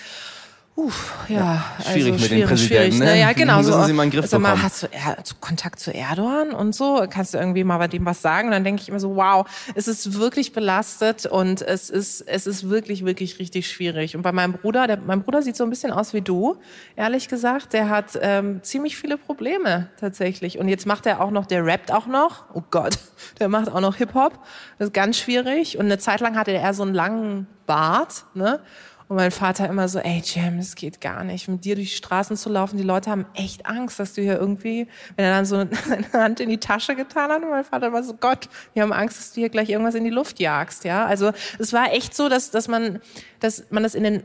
Uff, 0.78 1.12
ja, 1.28 1.36
ja, 1.36 1.64
schwierig 1.82 2.12
also 2.12 2.12
mit 2.12 2.20
schwierig, 2.20 2.42
dem 2.42 2.48
Präsidenten. 2.48 2.98
Ne? 3.00 3.04
Ne? 3.06 3.18
Ja, 3.18 3.32
genau. 3.32 3.62
So, 3.62 3.82
Sie 3.82 3.92
mal 3.92 4.02
einen 4.02 4.12
Griff 4.12 4.22
also 4.22 4.38
mal, 4.38 4.62
hast 4.62 4.84
du 4.84 4.86
ja, 4.86 5.16
Kontakt 5.40 5.80
zu 5.80 5.92
Erdogan 5.92 6.52
und 6.52 6.72
so? 6.72 7.04
Kannst 7.10 7.34
du 7.34 7.38
irgendwie 7.38 7.64
mal 7.64 7.78
bei 7.78 7.88
dem 7.88 8.06
was 8.06 8.22
sagen? 8.22 8.46
Und 8.46 8.52
dann 8.52 8.62
denke 8.62 8.82
ich 8.82 8.88
immer 8.88 9.00
so, 9.00 9.16
wow, 9.16 9.44
es 9.74 9.88
ist 9.88 10.20
wirklich 10.20 10.52
belastet 10.52 11.26
und 11.26 11.62
es 11.62 11.90
ist, 11.90 12.20
es 12.20 12.46
ist 12.46 12.70
wirklich, 12.70 13.04
wirklich 13.04 13.40
richtig 13.40 13.68
schwierig. 13.68 14.14
Und 14.14 14.22
bei 14.22 14.30
meinem 14.30 14.52
Bruder, 14.52 14.86
der, 14.86 14.98
mein 14.98 15.24
Bruder 15.24 15.42
sieht 15.42 15.56
so 15.56 15.64
ein 15.64 15.70
bisschen 15.70 15.90
aus 15.90 16.14
wie 16.14 16.20
du, 16.20 16.58
ehrlich 16.94 17.26
gesagt. 17.26 17.72
Der 17.72 17.88
hat 17.88 18.16
ähm, 18.22 18.62
ziemlich 18.62 18.96
viele 18.96 19.18
Probleme 19.18 19.88
tatsächlich. 19.98 20.60
Und 20.60 20.68
jetzt 20.68 20.86
macht 20.86 21.06
er 21.06 21.20
auch 21.20 21.32
noch, 21.32 21.46
der 21.46 21.66
rappt 21.66 21.92
auch 21.92 22.06
noch. 22.06 22.44
Oh 22.54 22.62
Gott, 22.70 23.00
der 23.40 23.48
macht 23.48 23.68
auch 23.68 23.80
noch 23.80 23.96
Hip-Hop. 23.96 24.38
Das 24.78 24.86
ist 24.86 24.94
ganz 24.94 25.18
schwierig. 25.18 25.76
Und 25.76 25.86
eine 25.86 25.98
Zeit 25.98 26.20
lang 26.20 26.36
hatte 26.36 26.52
er 26.52 26.72
so 26.72 26.84
einen 26.84 26.94
langen 26.94 27.48
Bart, 27.66 28.24
ne? 28.34 28.60
Und 29.08 29.16
mein 29.16 29.30
Vater 29.30 29.68
immer 29.68 29.88
so, 29.88 29.98
ey 29.98 30.22
Jam, 30.22 30.58
das 30.58 30.74
geht 30.74 31.00
gar 31.00 31.24
nicht, 31.24 31.48
mit 31.48 31.64
dir 31.64 31.74
durch 31.76 31.90
die 31.90 31.96
Straßen 31.96 32.36
zu 32.36 32.50
laufen. 32.50 32.76
Die 32.76 32.82
Leute 32.82 33.10
haben 33.10 33.24
echt 33.34 33.64
Angst, 33.64 33.98
dass 33.98 34.12
du 34.12 34.20
hier 34.20 34.38
irgendwie, 34.38 34.86
wenn 35.16 35.24
er 35.24 35.32
dann 35.32 35.46
so 35.46 35.56
seine 35.88 36.12
Hand 36.12 36.40
in 36.40 36.50
die 36.50 36.58
Tasche 36.58 36.94
getan 36.94 37.30
hat, 37.30 37.42
und 37.42 37.48
mein 37.48 37.64
Vater 37.64 37.92
war 37.92 38.02
so, 38.02 38.14
Gott, 38.14 38.50
die 38.74 38.82
haben 38.82 38.92
Angst, 38.92 39.18
dass 39.18 39.32
du 39.32 39.40
hier 39.40 39.48
gleich 39.48 39.70
irgendwas 39.70 39.94
in 39.94 40.04
die 40.04 40.10
Luft 40.10 40.40
jagst, 40.40 40.84
ja. 40.84 41.06
Also 41.06 41.32
es 41.58 41.72
war 41.72 41.92
echt 41.92 42.14
so, 42.14 42.28
dass, 42.28 42.50
dass 42.50 42.68
man, 42.68 43.00
dass 43.40 43.64
man 43.70 43.82
das 43.82 43.94
in 43.94 44.04
den 44.04 44.22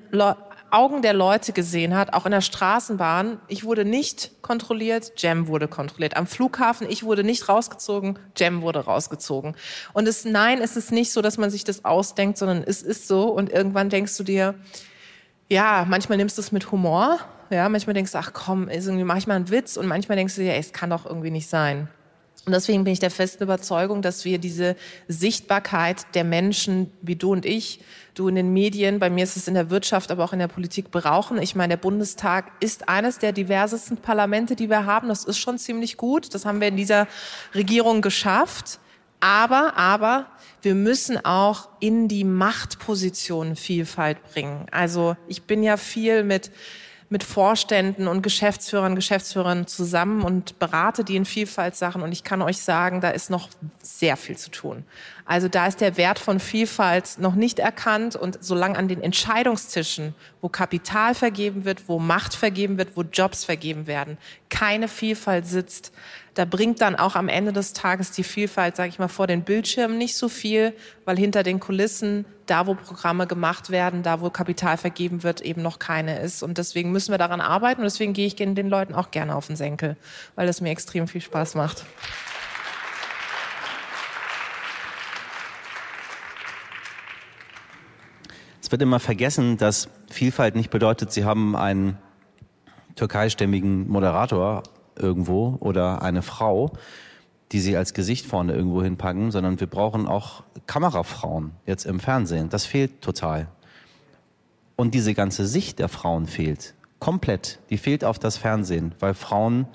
Augen 0.73 1.01
der 1.01 1.13
Leute 1.13 1.53
gesehen 1.53 1.95
hat, 1.95 2.13
auch 2.13 2.25
in 2.25 2.31
der 2.31 2.41
Straßenbahn. 2.41 3.39
Ich 3.47 3.63
wurde 3.63 3.85
nicht 3.85 4.31
kontrolliert, 4.41 5.13
Jem 5.17 5.47
wurde 5.47 5.67
kontrolliert. 5.67 6.17
Am 6.17 6.25
Flughafen, 6.27 6.89
ich 6.89 7.03
wurde 7.03 7.23
nicht 7.23 7.47
rausgezogen, 7.47 8.17
Jem 8.35 8.61
wurde 8.61 8.79
rausgezogen. 8.79 9.55
Und 9.93 10.07
es, 10.07 10.25
nein, 10.25 10.61
es 10.61 10.75
ist 10.75 10.91
nicht 10.91 11.11
so, 11.11 11.21
dass 11.21 11.37
man 11.37 11.49
sich 11.51 11.63
das 11.63 11.85
ausdenkt, 11.85 12.37
sondern 12.37 12.63
es 12.65 12.81
ist 12.81 13.07
so. 13.07 13.29
Und 13.29 13.51
irgendwann 13.51 13.89
denkst 13.89 14.17
du 14.17 14.23
dir, 14.23 14.55
ja, 15.47 15.85
manchmal 15.87 16.17
nimmst 16.17 16.37
du 16.37 16.41
es 16.41 16.51
mit 16.51 16.71
Humor, 16.71 17.19
Ja, 17.53 17.69
manchmal 17.69 17.93
denkst 17.93 18.11
du, 18.13 18.17
ach 18.17 18.33
komm, 18.33 18.67
irgendwie 18.67 19.03
mache 19.03 19.19
ich 19.19 19.27
mal 19.27 19.35
einen 19.35 19.51
Witz 19.51 19.77
und 19.77 19.85
manchmal 19.85 20.15
denkst 20.15 20.35
du 20.35 20.41
dir, 20.41 20.53
ey, 20.53 20.59
es 20.59 20.73
kann 20.73 20.89
doch 20.89 21.05
irgendwie 21.05 21.29
nicht 21.29 21.47
sein. 21.47 21.87
Und 22.45 22.51
deswegen 22.51 22.83
bin 22.83 22.91
ich 22.91 22.99
der 22.99 23.11
festen 23.11 23.43
Überzeugung, 23.43 24.01
dass 24.01 24.25
wir 24.25 24.37
diese 24.37 24.75
Sichtbarkeit 25.07 26.05
der 26.15 26.23
Menschen 26.23 26.91
wie 27.01 27.15
du 27.15 27.31
und 27.31 27.45
ich, 27.45 27.79
du 28.13 28.27
in 28.27 28.35
den 28.35 28.53
Medien, 28.53 28.99
bei 28.99 29.09
mir 29.09 29.23
ist 29.23 29.37
es 29.37 29.47
in 29.47 29.53
der 29.53 29.69
Wirtschaft, 29.69 30.11
aber 30.11 30.23
auch 30.23 30.33
in 30.33 30.39
der 30.39 30.47
Politik 30.47 30.91
brauchen. 30.91 31.41
Ich 31.41 31.55
meine, 31.55 31.71
der 31.71 31.77
Bundestag 31.77 32.51
ist 32.59 32.89
eines 32.89 33.19
der 33.19 33.31
diversesten 33.31 33.97
Parlamente, 33.97 34.55
die 34.55 34.69
wir 34.69 34.85
haben. 34.85 35.07
Das 35.07 35.23
ist 35.25 35.37
schon 35.37 35.57
ziemlich 35.57 35.97
gut. 35.97 36.33
Das 36.33 36.45
haben 36.45 36.61
wir 36.61 36.67
in 36.67 36.77
dieser 36.77 37.07
Regierung 37.53 38.01
geschafft. 38.01 38.79
Aber, 39.19 39.77
aber, 39.77 40.27
wir 40.61 40.75
müssen 40.75 41.23
auch 41.23 41.69
in 41.79 42.07
die 42.07 42.23
Machtposition 42.23 43.55
Vielfalt 43.55 44.17
bringen. 44.31 44.65
Also 44.71 45.15
ich 45.27 45.43
bin 45.43 45.63
ja 45.63 45.77
viel 45.77 46.23
mit 46.23 46.51
mit 47.13 47.23
Vorständen 47.23 48.07
und 48.07 48.23
Geschäftsführern, 48.23 48.95
Geschäftsführern 48.95 49.67
zusammen 49.67 50.23
und 50.23 50.57
berate 50.57 51.03
die 51.03 51.15
in 51.15 51.25
Vielfaltssachen. 51.25 52.01
Und 52.01 52.11
ich 52.11 52.23
kann 52.23 52.41
euch 52.41 52.57
sagen, 52.57 53.01
da 53.01 53.11
ist 53.11 53.29
noch 53.29 53.49
sehr 53.83 54.17
viel 54.17 54.35
zu 54.35 54.49
tun. 54.49 54.83
Also 55.23 55.47
da 55.47 55.67
ist 55.67 55.79
der 55.79 55.95
Wert 55.95 56.17
von 56.17 56.39
Vielfalt 56.39 57.19
noch 57.19 57.35
nicht 57.35 57.59
erkannt. 57.59 58.15
Und 58.15 58.43
solange 58.43 58.79
an 58.79 58.87
den 58.87 58.99
Entscheidungstischen, 58.99 60.15
wo 60.41 60.49
Kapital 60.49 61.13
vergeben 61.13 61.65
wird, 61.65 61.87
wo 61.87 61.99
Macht 61.99 62.33
vergeben 62.33 62.79
wird, 62.79 62.97
wo 62.97 63.03
Jobs 63.03 63.45
vergeben 63.45 63.85
werden, 63.85 64.17
keine 64.49 64.87
Vielfalt 64.87 65.45
sitzt, 65.45 65.91
da 66.33 66.45
bringt 66.45 66.81
dann 66.81 66.95
auch 66.95 67.15
am 67.15 67.29
Ende 67.29 67.53
des 67.53 67.73
Tages 67.73 68.11
die 68.11 68.23
Vielfalt, 68.23 68.75
sage 68.75 68.89
ich 68.89 68.97
mal, 68.97 69.07
vor 69.07 69.27
den 69.27 69.43
Bildschirmen 69.43 69.97
nicht 69.97 70.17
so 70.17 70.29
viel, 70.29 70.73
weil 71.05 71.17
hinter 71.17 71.43
den 71.43 71.59
Kulissen, 71.59 72.25
da 72.47 72.65
wo 72.65 72.73
Programme 72.73 73.27
gemacht 73.27 73.69
werden, 73.69 74.01
da 74.01 74.19
wo 74.19 74.29
Kapital 74.29 74.77
vergeben 74.77 75.21
wird, 75.23 75.41
eben 75.41 75.61
noch 75.61 75.77
keine 75.77 76.19
ist. 76.19 76.41
Und 76.41 76.57
deswegen 76.57 76.91
müssen 76.91 77.11
wir 77.11 77.19
daran 77.19 77.39
arbeiten 77.39 77.81
und 77.81 77.85
deswegen 77.85 78.13
gehe 78.13 78.25
ich 78.25 78.35
den 78.35 78.55
Leuten 78.55 78.95
auch 78.95 79.11
gerne 79.11 79.35
auf 79.35 79.47
den 79.47 79.55
Senkel, 79.55 79.95
weil 80.35 80.47
das 80.47 80.59
mir 80.59 80.71
extrem 80.71 81.07
viel 81.07 81.21
Spaß 81.21 81.53
macht. 81.53 81.85
Es 88.61 88.71
wird 88.71 88.81
immer 88.81 88.99
vergessen, 88.99 89.57
dass 89.57 89.87
Vielfalt 90.09 90.55
nicht 90.55 90.71
bedeutet, 90.71 91.11
Sie 91.11 91.25
haben 91.25 91.55
einen 91.55 91.97
türkeistämmigen 92.95 93.87
Moderator 93.87 94.63
irgendwo 94.97 95.57
oder 95.59 96.01
eine 96.01 96.21
Frau, 96.21 96.73
die 97.51 97.59
sie 97.59 97.77
als 97.77 97.93
Gesicht 97.93 98.25
vorne 98.25 98.53
irgendwo 98.53 98.81
hinpacken, 98.81 99.31
sondern 99.31 99.59
wir 99.59 99.67
brauchen 99.67 100.07
auch 100.07 100.43
Kamerafrauen 100.65 101.51
jetzt 101.65 101.85
im 101.85 101.99
Fernsehen. 101.99 102.49
Das 102.49 102.65
fehlt 102.65 103.01
total. 103.01 103.47
Und 104.75 104.95
diese 104.95 105.13
ganze 105.13 105.45
Sicht 105.45 105.79
der 105.79 105.87
Frauen 105.87 106.25
fehlt. 106.25 106.73
Komplett. 106.99 107.59
Die 107.69 107.77
fehlt 107.77 108.03
auf 108.03 108.17
das 108.17 108.37
Fernsehen, 108.37 108.95
weil 108.99 109.13
Frauen, 109.13 109.67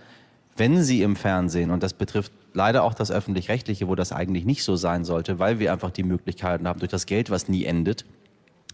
wenn 0.56 0.82
sie 0.82 1.02
im 1.02 1.14
Fernsehen, 1.14 1.70
und 1.70 1.82
das 1.82 1.92
betrifft 1.92 2.32
leider 2.52 2.82
auch 2.82 2.94
das 2.94 3.12
öffentlich-rechtliche, 3.12 3.86
wo 3.86 3.94
das 3.94 4.10
eigentlich 4.12 4.44
nicht 4.44 4.64
so 4.64 4.74
sein 4.74 5.04
sollte, 5.04 5.38
weil 5.38 5.60
wir 5.60 5.72
einfach 5.72 5.90
die 5.92 6.02
Möglichkeiten 6.02 6.66
haben, 6.66 6.80
durch 6.80 6.90
das 6.90 7.06
Geld, 7.06 7.30
was 7.30 7.48
nie 7.48 7.64
endet, 7.64 8.04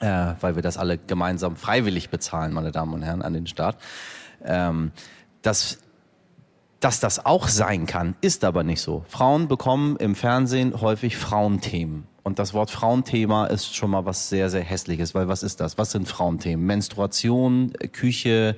äh, 0.00 0.32
weil 0.40 0.54
wir 0.54 0.62
das 0.62 0.78
alle 0.78 0.96
gemeinsam 0.96 1.56
freiwillig 1.56 2.08
bezahlen, 2.08 2.54
meine 2.54 2.72
Damen 2.72 2.94
und 2.94 3.02
Herren, 3.02 3.20
an 3.20 3.34
den 3.34 3.46
Staat, 3.46 3.76
ähm, 4.44 4.92
dass 5.42 5.78
dass 6.84 7.00
das 7.00 7.24
auch 7.24 7.48
sein 7.48 7.86
kann, 7.86 8.14
ist 8.20 8.44
aber 8.44 8.62
nicht 8.62 8.82
so. 8.82 9.06
Frauen 9.08 9.48
bekommen 9.48 9.96
im 9.96 10.14
Fernsehen 10.14 10.82
häufig 10.82 11.16
Frauenthemen. 11.16 12.06
Und 12.22 12.38
das 12.38 12.52
Wort 12.52 12.70
Frauenthema 12.70 13.46
ist 13.46 13.74
schon 13.74 13.90
mal 13.90 14.04
was 14.04 14.28
sehr, 14.28 14.50
sehr 14.50 14.60
hässliches, 14.60 15.14
weil 15.14 15.26
was 15.26 15.42
ist 15.42 15.60
das? 15.60 15.78
Was 15.78 15.92
sind 15.92 16.06
Frauenthemen? 16.06 16.66
Menstruation, 16.66 17.72
Küche, 17.92 18.56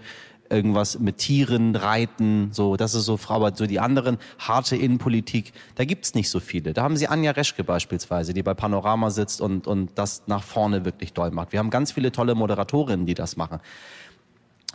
irgendwas 0.50 0.98
mit 0.98 1.18
Tieren, 1.18 1.76
Reiten, 1.76 2.48
so, 2.52 2.76
das 2.76 2.94
ist 2.94 3.04
so 3.04 3.16
Frau, 3.16 3.36
aber 3.36 3.54
so 3.54 3.66
die 3.66 3.78
anderen, 3.78 4.18
harte 4.40 4.76
Innenpolitik, 4.76 5.52
da 5.76 5.84
gibt's 5.84 6.14
nicht 6.14 6.28
so 6.28 6.40
viele. 6.40 6.72
Da 6.72 6.82
haben 6.82 6.96
Sie 6.96 7.06
Anja 7.06 7.30
Reschke 7.30 7.62
beispielsweise, 7.62 8.34
die 8.34 8.42
bei 8.42 8.54
Panorama 8.54 9.10
sitzt 9.10 9.40
und, 9.40 9.68
und 9.68 9.90
das 9.94 10.24
nach 10.26 10.42
vorne 10.42 10.84
wirklich 10.84 11.12
doll 11.12 11.30
macht. 11.30 11.52
Wir 11.52 11.60
haben 11.60 11.70
ganz 11.70 11.92
viele 11.92 12.10
tolle 12.10 12.34
Moderatorinnen, 12.34 13.06
die 13.06 13.14
das 13.14 13.36
machen. 13.36 13.60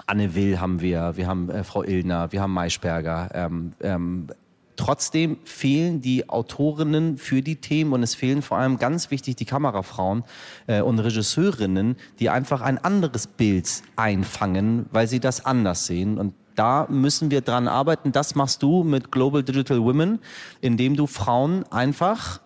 Anne 0.08 0.36
Will 0.36 0.60
haben 0.60 0.82
wir, 0.82 1.14
wir 1.16 1.28
haben 1.28 1.50
äh, 1.50 1.64
Frau 1.64 1.84
Illner, 1.84 2.32
wir 2.32 2.42
haben 2.42 2.54
Maischberger. 2.54 3.30
Ähm, 3.34 3.74
ähm, 3.82 4.28
trotzdem 4.76 5.38
fehlen 5.44 6.02
die 6.02 6.30
Autorinnen 6.30 7.18
für 7.18 7.42
die 7.42 7.58
Themen 7.58 7.94
und 7.94 8.04
es 8.04 8.16
fehlen 8.16 8.42
vor 8.42 8.58
allem 8.58 8.78
ganz 8.78 9.12
wichtig 9.12 9.36
die 9.36 9.46
Kamerafrauen 9.46 10.24
äh, 10.68 10.82
und 10.82 11.00
Regisseurinnen, 11.00 11.96
die 12.20 12.30
einfach 12.30 12.62
ein 12.62 12.78
anderes 12.78 13.28
Bild 13.28 13.70
einfangen, 13.96 14.88
weil 14.92 15.08
sie 15.08 15.20
das 15.20 15.46
anders 15.46 15.86
sehen. 15.86 16.18
Und 16.18 16.34
da 16.56 16.88
müssen 16.90 17.32
wir 17.32 17.42
dran 17.42 17.68
arbeiten. 17.68 18.12
Das 18.12 18.36
machst 18.36 18.64
du 18.64 18.84
mit 18.84 19.12
Global 19.12 19.44
Digital 19.44 19.82
Women, 19.82 20.20
indem 20.60 20.96
du 20.96 21.08
Frauen 21.08 21.64
einfach 21.72 22.42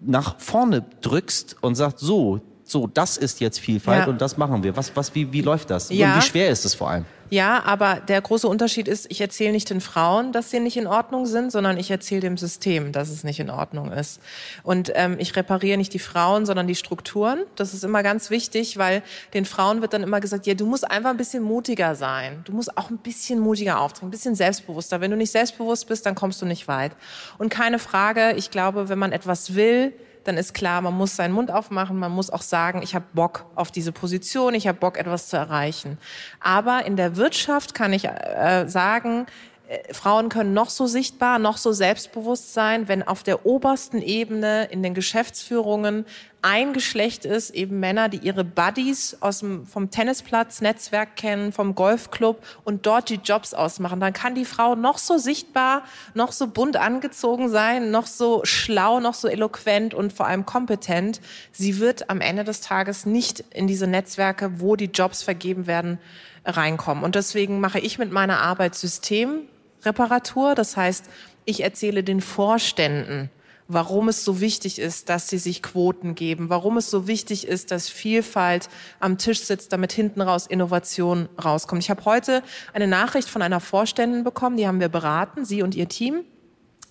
nach 0.00 0.38
vorne 0.38 0.84
drückst 1.00 1.56
und 1.60 1.74
sagst, 1.74 1.98
so, 1.98 2.40
so, 2.72 2.86
das 2.86 3.16
ist 3.16 3.40
jetzt 3.40 3.60
Vielfalt 3.60 4.06
ja. 4.06 4.08
und 4.08 4.20
das 4.20 4.36
machen 4.36 4.62
wir. 4.62 4.76
Was, 4.76 4.96
was, 4.96 5.14
wie, 5.14 5.32
wie 5.32 5.42
läuft 5.42 5.70
das? 5.70 5.90
Ja. 5.90 6.14
Und 6.14 6.20
wie 6.20 6.26
schwer 6.26 6.50
ist 6.50 6.64
es 6.64 6.74
vor 6.74 6.90
allem? 6.90 7.04
Ja, 7.32 7.62
aber 7.64 7.94
der 7.94 8.20
große 8.20 8.46
Unterschied 8.46 8.88
ist, 8.88 9.06
ich 9.10 9.22
erzähle 9.22 9.52
nicht 9.52 9.70
den 9.70 9.80
Frauen, 9.80 10.32
dass 10.32 10.50
sie 10.50 10.60
nicht 10.60 10.76
in 10.76 10.86
Ordnung 10.86 11.24
sind, 11.24 11.50
sondern 11.50 11.78
ich 11.78 11.90
erzähle 11.90 12.20
dem 12.20 12.36
System, 12.36 12.92
dass 12.92 13.08
es 13.08 13.24
nicht 13.24 13.40
in 13.40 13.48
Ordnung 13.48 13.90
ist. 13.90 14.20
Und 14.64 14.92
ähm, 14.94 15.16
ich 15.18 15.34
repariere 15.34 15.78
nicht 15.78 15.94
die 15.94 15.98
Frauen, 15.98 16.44
sondern 16.44 16.66
die 16.66 16.74
Strukturen. 16.74 17.44
Das 17.56 17.72
ist 17.72 17.84
immer 17.84 18.02
ganz 18.02 18.28
wichtig, 18.28 18.76
weil 18.76 19.02
den 19.32 19.46
Frauen 19.46 19.80
wird 19.80 19.94
dann 19.94 20.02
immer 20.02 20.20
gesagt, 20.20 20.46
ja, 20.46 20.52
du 20.52 20.66
musst 20.66 20.90
einfach 20.90 21.08
ein 21.08 21.16
bisschen 21.16 21.42
mutiger 21.42 21.94
sein. 21.94 22.42
Du 22.44 22.52
musst 22.52 22.76
auch 22.76 22.90
ein 22.90 22.98
bisschen 22.98 23.38
mutiger 23.38 23.80
auftreten, 23.80 24.08
ein 24.08 24.10
bisschen 24.10 24.34
selbstbewusster. 24.34 25.00
Wenn 25.00 25.10
du 25.10 25.16
nicht 25.16 25.32
selbstbewusst 25.32 25.88
bist, 25.88 26.04
dann 26.04 26.14
kommst 26.14 26.42
du 26.42 26.44
nicht 26.44 26.68
weit. 26.68 26.92
Und 27.38 27.48
keine 27.48 27.78
Frage, 27.78 28.34
ich 28.36 28.50
glaube, 28.50 28.90
wenn 28.90 28.98
man 28.98 29.12
etwas 29.12 29.54
will, 29.54 29.94
dann 30.24 30.36
ist 30.36 30.54
klar, 30.54 30.80
man 30.80 30.94
muss 30.94 31.16
seinen 31.16 31.32
Mund 31.32 31.50
aufmachen, 31.50 31.98
man 31.98 32.12
muss 32.12 32.30
auch 32.30 32.42
sagen, 32.42 32.82
ich 32.82 32.94
habe 32.94 33.04
Bock 33.12 33.46
auf 33.54 33.70
diese 33.70 33.92
Position, 33.92 34.54
ich 34.54 34.66
habe 34.66 34.78
Bock, 34.78 34.98
etwas 34.98 35.28
zu 35.28 35.36
erreichen. 35.36 35.98
Aber 36.40 36.84
in 36.84 36.96
der 36.96 37.16
Wirtschaft 37.16 37.74
kann 37.74 37.92
ich 37.92 38.04
äh, 38.04 38.66
sagen, 38.68 39.26
äh, 39.68 39.92
Frauen 39.92 40.28
können 40.28 40.54
noch 40.54 40.70
so 40.70 40.86
sichtbar, 40.86 41.38
noch 41.38 41.56
so 41.56 41.72
selbstbewusst 41.72 42.54
sein, 42.54 42.88
wenn 42.88 43.02
auf 43.02 43.22
der 43.22 43.46
obersten 43.46 44.00
Ebene 44.02 44.64
in 44.70 44.82
den 44.82 44.94
Geschäftsführungen 44.94 46.06
ein 46.42 46.72
Geschlecht 46.72 47.24
ist, 47.24 47.50
eben 47.50 47.78
Männer, 47.78 48.08
die 48.08 48.18
ihre 48.18 48.44
Buddies 48.44 49.16
aus 49.20 49.38
dem, 49.38 49.64
vom 49.64 49.90
Tennisplatz, 49.90 50.60
Netzwerk 50.60 51.14
kennen, 51.14 51.52
vom 51.52 51.76
Golfclub 51.76 52.42
und 52.64 52.84
dort 52.84 53.10
die 53.10 53.20
Jobs 53.24 53.54
ausmachen. 53.54 54.00
Dann 54.00 54.12
kann 54.12 54.34
die 54.34 54.44
Frau 54.44 54.74
noch 54.74 54.98
so 54.98 55.18
sichtbar, 55.18 55.84
noch 56.14 56.32
so 56.32 56.48
bunt 56.48 56.76
angezogen 56.76 57.48
sein, 57.48 57.92
noch 57.92 58.06
so 58.06 58.40
schlau, 58.44 58.98
noch 58.98 59.14
so 59.14 59.28
eloquent 59.28 59.94
und 59.94 60.12
vor 60.12 60.26
allem 60.26 60.44
kompetent. 60.44 61.20
Sie 61.52 61.78
wird 61.78 62.10
am 62.10 62.20
Ende 62.20 62.42
des 62.42 62.60
Tages 62.60 63.06
nicht 63.06 63.44
in 63.50 63.68
diese 63.68 63.86
Netzwerke, 63.86 64.60
wo 64.60 64.74
die 64.74 64.90
Jobs 64.92 65.22
vergeben 65.22 65.68
werden, 65.68 65.98
reinkommen. 66.44 67.04
Und 67.04 67.14
deswegen 67.14 67.60
mache 67.60 67.78
ich 67.78 67.98
mit 67.98 68.10
meiner 68.10 68.40
Arbeit 68.40 68.74
Systemreparatur. 68.74 70.56
Das 70.56 70.76
heißt, 70.76 71.08
ich 71.44 71.62
erzähle 71.62 72.02
den 72.02 72.20
Vorständen, 72.20 73.30
warum 73.72 74.08
es 74.08 74.24
so 74.24 74.40
wichtig 74.40 74.78
ist, 74.78 75.08
dass 75.08 75.28
sie 75.28 75.38
sich 75.38 75.62
Quoten 75.62 76.14
geben, 76.14 76.48
warum 76.48 76.76
es 76.76 76.90
so 76.90 77.06
wichtig 77.06 77.46
ist, 77.46 77.70
dass 77.70 77.88
Vielfalt 77.88 78.68
am 79.00 79.18
Tisch 79.18 79.40
sitzt, 79.40 79.72
damit 79.72 79.92
hinten 79.92 80.20
raus 80.20 80.46
Innovation 80.46 81.28
rauskommt. 81.42 81.82
Ich 81.82 81.90
habe 81.90 82.04
heute 82.04 82.42
eine 82.72 82.86
Nachricht 82.86 83.28
von 83.28 83.42
einer 83.42 83.60
Vorständin 83.60 84.24
bekommen, 84.24 84.56
die 84.56 84.66
haben 84.66 84.80
wir 84.80 84.88
beraten, 84.88 85.44
sie 85.44 85.62
und 85.62 85.74
ihr 85.74 85.88
Team. 85.88 86.24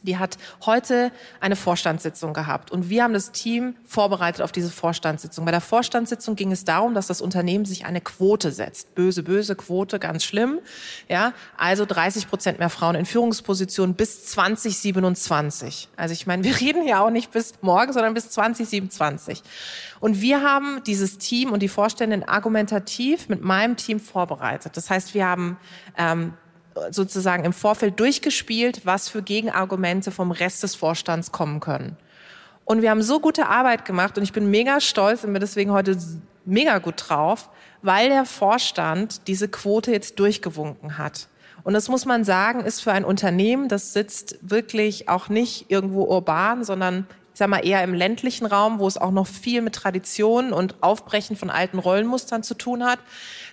Die 0.03 0.17
hat 0.17 0.37
heute 0.65 1.11
eine 1.39 1.55
Vorstandssitzung 1.55 2.33
gehabt 2.33 2.71
und 2.71 2.89
wir 2.89 3.03
haben 3.03 3.13
das 3.13 3.31
Team 3.31 3.75
vorbereitet 3.85 4.41
auf 4.41 4.51
diese 4.51 4.71
Vorstandssitzung. 4.71 5.45
Bei 5.45 5.51
der 5.51 5.61
Vorstandssitzung 5.61 6.35
ging 6.35 6.51
es 6.51 6.65
darum, 6.65 6.93
dass 6.93 7.07
das 7.07 7.21
Unternehmen 7.21 7.65
sich 7.65 7.85
eine 7.85 8.01
Quote 8.01 8.51
setzt. 8.51 8.95
Böse, 8.95 9.23
böse 9.23 9.55
Quote, 9.55 9.99
ganz 9.99 10.23
schlimm. 10.23 10.59
Ja, 11.07 11.33
also 11.57 11.85
30 11.85 12.29
Prozent 12.29 12.59
mehr 12.59 12.69
Frauen 12.69 12.95
in 12.95 13.05
Führungspositionen 13.05 13.95
bis 13.95 14.25
2027. 14.25 15.89
Also 15.95 16.13
ich 16.13 16.25
meine, 16.25 16.43
wir 16.43 16.59
reden 16.59 16.87
ja 16.87 17.03
auch 17.03 17.11
nicht 17.11 17.31
bis 17.31 17.53
morgen, 17.61 17.93
sondern 17.93 18.13
bis 18.13 18.29
2027. 18.31 19.43
Und 19.99 20.19
wir 20.19 20.41
haben 20.41 20.81
dieses 20.85 21.19
Team 21.19 21.51
und 21.51 21.61
die 21.61 21.67
Vorständin 21.67 22.23
argumentativ 22.23 23.29
mit 23.29 23.41
meinem 23.41 23.77
Team 23.77 23.99
vorbereitet. 23.99 24.75
Das 24.75 24.89
heißt, 24.89 25.13
wir 25.13 25.27
haben 25.27 25.57
ähm, 25.95 26.33
sozusagen 26.91 27.45
im 27.45 27.53
Vorfeld 27.53 27.99
durchgespielt, 27.99 28.85
was 28.85 29.09
für 29.09 29.21
Gegenargumente 29.21 30.11
vom 30.11 30.31
Rest 30.31 30.63
des 30.63 30.75
Vorstands 30.75 31.31
kommen 31.31 31.59
können. 31.59 31.97
Und 32.65 32.81
wir 32.81 32.89
haben 32.89 33.01
so 33.01 33.19
gute 33.19 33.47
Arbeit 33.47 33.85
gemacht 33.85 34.17
und 34.17 34.23
ich 34.23 34.33
bin 34.33 34.49
mega 34.49 34.79
stolz 34.79 35.23
und 35.23 35.33
bin 35.33 35.41
deswegen 35.41 35.71
heute 35.71 35.97
mega 36.45 36.77
gut 36.77 37.03
drauf, 37.07 37.49
weil 37.81 38.09
der 38.09 38.25
Vorstand 38.25 39.27
diese 39.27 39.47
Quote 39.47 39.91
jetzt 39.91 40.19
durchgewunken 40.19 40.97
hat. 40.97 41.27
Und 41.63 41.73
das 41.73 41.89
muss 41.89 42.05
man 42.05 42.23
sagen, 42.23 42.61
ist 42.61 42.81
für 42.81 42.91
ein 42.91 43.05
Unternehmen, 43.05 43.67
das 43.67 43.93
sitzt 43.93 44.37
wirklich 44.41 45.09
auch 45.09 45.29
nicht 45.29 45.69
irgendwo 45.69 46.03
urban, 46.03 46.63
sondern 46.63 47.07
ich 47.33 47.39
sag 47.39 47.49
mal 47.49 47.65
eher 47.65 47.83
im 47.83 47.93
ländlichen 47.93 48.45
Raum, 48.45 48.79
wo 48.79 48.87
es 48.87 48.97
auch 48.97 49.11
noch 49.11 49.27
viel 49.27 49.61
mit 49.61 49.75
Traditionen 49.75 50.53
und 50.53 50.75
Aufbrechen 50.81 51.35
von 51.35 51.49
alten 51.49 51.79
Rollenmustern 51.79 52.43
zu 52.43 52.55
tun 52.55 52.83
hat. 52.83 52.99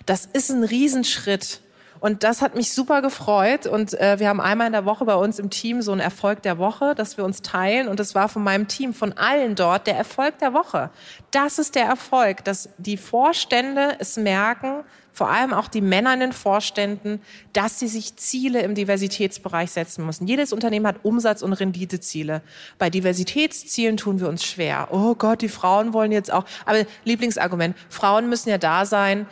Das 0.05 0.25
ist 0.25 0.49
ein 0.49 0.63
Riesenschritt 0.63 1.61
Und 1.99 2.23
das 2.23 2.41
hat 2.41 2.55
mich 2.55 2.71
super 2.73 3.01
gefreut. 3.01 3.67
Und 3.67 3.93
äh, 3.99 4.19
wir 4.19 4.29
haben 4.29 4.39
einmal 4.39 4.67
in 4.67 4.73
der 4.73 4.85
Woche 4.85 5.05
bei 5.05 5.15
uns 5.15 5.39
im 5.39 5.49
Team 5.49 5.81
so 5.81 5.91
einen 5.91 6.01
Erfolg 6.01 6.41
der 6.41 6.57
Woche, 6.57 6.95
dass 6.95 7.17
wir 7.17 7.25
uns 7.25 7.41
teilen. 7.41 7.87
Und 7.87 7.99
das 7.99 8.15
war 8.15 8.29
von 8.29 8.43
meinem 8.43 8.67
Team, 8.67 8.93
von 8.93 9.13
allen 9.13 9.55
dort, 9.55 9.87
der 9.87 9.97
Erfolg 9.97 10.37
der 10.39 10.53
Woche. 10.53 10.89
Das 11.31 11.59
ist 11.59 11.75
der 11.75 11.85
Erfolg, 11.85 12.43
dass 12.45 12.69
die 12.77 12.97
Vorstände 12.97 13.95
es 13.99 14.17
merken, 14.17 14.83
vor 15.11 15.29
allem 15.29 15.53
auch 15.53 15.67
die 15.67 15.81
Männer 15.81 16.13
in 16.13 16.21
den 16.21 16.31
Vorständen, 16.31 17.21
dass 17.51 17.77
sie 17.77 17.89
sich 17.89 18.15
Ziele 18.15 18.61
im 18.61 18.73
Diversitätsbereich 18.73 19.69
setzen 19.69 20.05
müssen. 20.05 20.27
Jedes 20.27 20.53
Unternehmen 20.53 20.87
hat 20.87 21.03
Umsatz- 21.03 21.41
und 21.41 21.51
Renditeziele. 21.51 22.41
Bei 22.77 22.89
Diversitätszielen 22.89 23.97
tun 23.97 24.21
wir 24.21 24.29
uns 24.29 24.45
schwer. 24.45 24.87
Oh 24.91 25.15
Gott, 25.15 25.41
die 25.41 25.49
Frauen 25.49 25.91
wollen 25.91 26.13
jetzt 26.13 26.31
auch. 26.31 26.45
Aber 26.65 26.85
Lieblingsargument, 27.03 27.75
Frauen 27.89 28.29
müssen 28.29 28.49
ja 28.49 28.57
da 28.57 28.85
sein, 28.85 29.27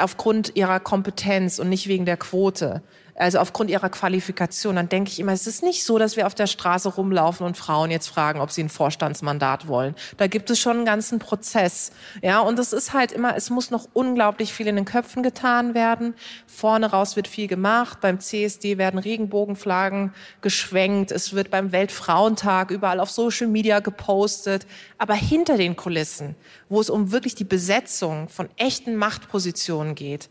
aufgrund 0.00 0.56
ihrer 0.56 0.80
Kompetenz 0.80 1.58
und 1.58 1.68
nicht 1.68 1.86
wegen 1.86 2.04
der 2.04 2.16
Quote 2.16 2.82
also 3.14 3.38
aufgrund 3.38 3.70
ihrer 3.70 3.88
Qualifikation, 3.88 4.76
dann 4.76 4.88
denke 4.88 5.10
ich 5.10 5.20
immer, 5.20 5.32
es 5.32 5.46
ist 5.46 5.62
nicht 5.62 5.84
so, 5.84 5.98
dass 5.98 6.16
wir 6.16 6.26
auf 6.26 6.34
der 6.34 6.46
Straße 6.46 6.88
rumlaufen 6.88 7.46
und 7.46 7.56
Frauen 7.56 7.90
jetzt 7.90 8.08
fragen, 8.08 8.40
ob 8.40 8.50
sie 8.50 8.62
ein 8.62 8.68
Vorstandsmandat 8.68 9.68
wollen. 9.68 9.94
Da 10.16 10.26
gibt 10.26 10.50
es 10.50 10.58
schon 10.58 10.78
einen 10.78 10.84
ganzen 10.84 11.18
Prozess. 11.18 11.92
Ja, 12.22 12.40
und 12.40 12.58
es 12.58 12.72
ist 12.72 12.92
halt 12.92 13.12
immer, 13.12 13.36
es 13.36 13.50
muss 13.50 13.70
noch 13.70 13.88
unglaublich 13.92 14.52
viel 14.52 14.66
in 14.66 14.76
den 14.76 14.84
Köpfen 14.84 15.22
getan 15.22 15.74
werden. 15.74 16.14
Vorne 16.46 16.90
raus 16.90 17.16
wird 17.16 17.28
viel 17.28 17.46
gemacht. 17.46 18.00
Beim 18.00 18.20
CSD 18.20 18.78
werden 18.78 18.98
Regenbogenflaggen 18.98 20.14
geschwenkt. 20.40 21.10
Es 21.10 21.34
wird 21.34 21.50
beim 21.50 21.72
Weltfrauentag 21.72 22.70
überall 22.70 23.00
auf 23.00 23.10
Social 23.10 23.48
Media 23.48 23.80
gepostet. 23.80 24.66
Aber 24.98 25.14
hinter 25.14 25.56
den 25.56 25.76
Kulissen, 25.76 26.36
wo 26.68 26.80
es 26.80 26.90
um 26.90 27.12
wirklich 27.12 27.34
die 27.34 27.44
Besetzung 27.44 28.28
von 28.28 28.48
echten 28.56 28.96
Machtpositionen 28.96 29.94
geht, 29.94 30.28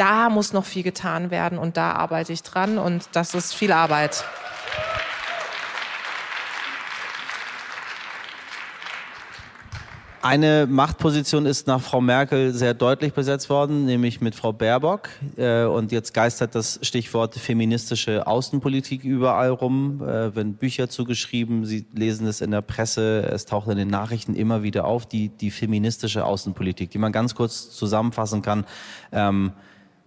da 0.00 0.30
muss 0.30 0.54
noch 0.54 0.64
viel 0.64 0.82
getan 0.82 1.30
werden 1.30 1.58
und 1.58 1.76
da 1.76 1.92
arbeite 1.92 2.32
ich 2.32 2.42
dran 2.42 2.78
und 2.78 3.10
das 3.12 3.34
ist 3.34 3.54
viel 3.54 3.70
Arbeit. 3.70 4.24
Eine 10.22 10.66
Machtposition 10.66 11.46
ist 11.46 11.66
nach 11.66 11.80
Frau 11.80 12.00
Merkel 12.00 12.52
sehr 12.52 12.74
deutlich 12.74 13.14
besetzt 13.14 13.48
worden, 13.48 13.86
nämlich 13.86 14.20
mit 14.20 14.34
Frau 14.34 14.52
Baerbock. 14.52 15.08
Äh, 15.36 15.64
und 15.64 15.92
jetzt 15.92 16.12
geistert 16.12 16.54
das 16.54 16.78
Stichwort 16.82 17.34
feministische 17.34 18.26
Außenpolitik 18.26 19.02
überall 19.02 19.48
rum. 19.48 20.02
Äh, 20.02 20.34
wenn 20.36 20.54
Bücher 20.54 20.90
zugeschrieben, 20.90 21.64
Sie 21.64 21.86
lesen 21.94 22.26
es 22.26 22.42
in 22.42 22.50
der 22.50 22.60
Presse, 22.60 23.22
es 23.32 23.46
taucht 23.46 23.68
in 23.68 23.78
den 23.78 23.88
Nachrichten 23.88 24.34
immer 24.34 24.62
wieder 24.62 24.84
auf, 24.84 25.06
die, 25.06 25.30
die 25.30 25.50
feministische 25.50 26.26
Außenpolitik, 26.26 26.90
die 26.90 26.98
man 26.98 27.12
ganz 27.12 27.34
kurz 27.34 27.70
zusammenfassen 27.70 28.42
kann. 28.42 28.66
Ähm, 29.12 29.52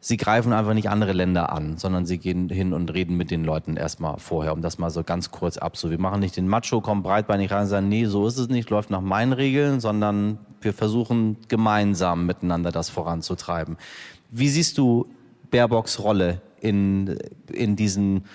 sie 0.04 0.18
greifen 0.18 0.52
einfach 0.52 0.74
nicht 0.74 0.89
andere 0.89 1.13
Länder 1.13 1.54
an, 1.54 1.78
sondern 1.78 2.06
sie 2.06 2.18
gehen 2.18 2.50
hin 2.50 2.74
und 2.74 2.94
reden 2.94 3.16
mit 3.16 3.32
den 3.32 3.46
Leuten 3.46 3.78
erstmal 3.78 4.20
vorher, 4.20 4.52
um 4.52 4.62
das 4.62 4.78
mal 4.78 4.89
so 4.89 5.02
ganz 5.02 5.32
kurz 5.32 5.58
ab. 5.58 5.78
So, 5.78 5.89
wir 5.92 6.00
machen 6.00 6.20
nicht 6.20 6.36
den 6.36 6.50
Macho, 6.50 6.82
kommen 6.82 7.04
breitbeinig 7.04 7.50
rein 7.52 7.62
und 7.62 7.68
sagen, 7.68 7.88
nee, 7.88 8.04
so 8.04 8.28
ist 8.28 8.38
es 8.38 8.50
nicht, 8.50 8.70
läuft 8.70 8.89
nach 8.89 9.00
meinen 9.00 9.32
Regeln, 9.32 9.80
sondern 9.80 10.39
wir 10.60 10.74
versuchen 10.74 11.38
gemeinsam 11.48 12.26
miteinander 12.26 12.74
das 12.74 12.89
voranzutreiben. 12.89 13.78
Wie 14.30 14.50
siehst 14.50 14.78
du 14.78 15.08
Baerbocks 15.52 16.00
Rolle 16.00 16.42
in, 16.60 17.18
in 17.50 17.78
diesen 17.78 18.26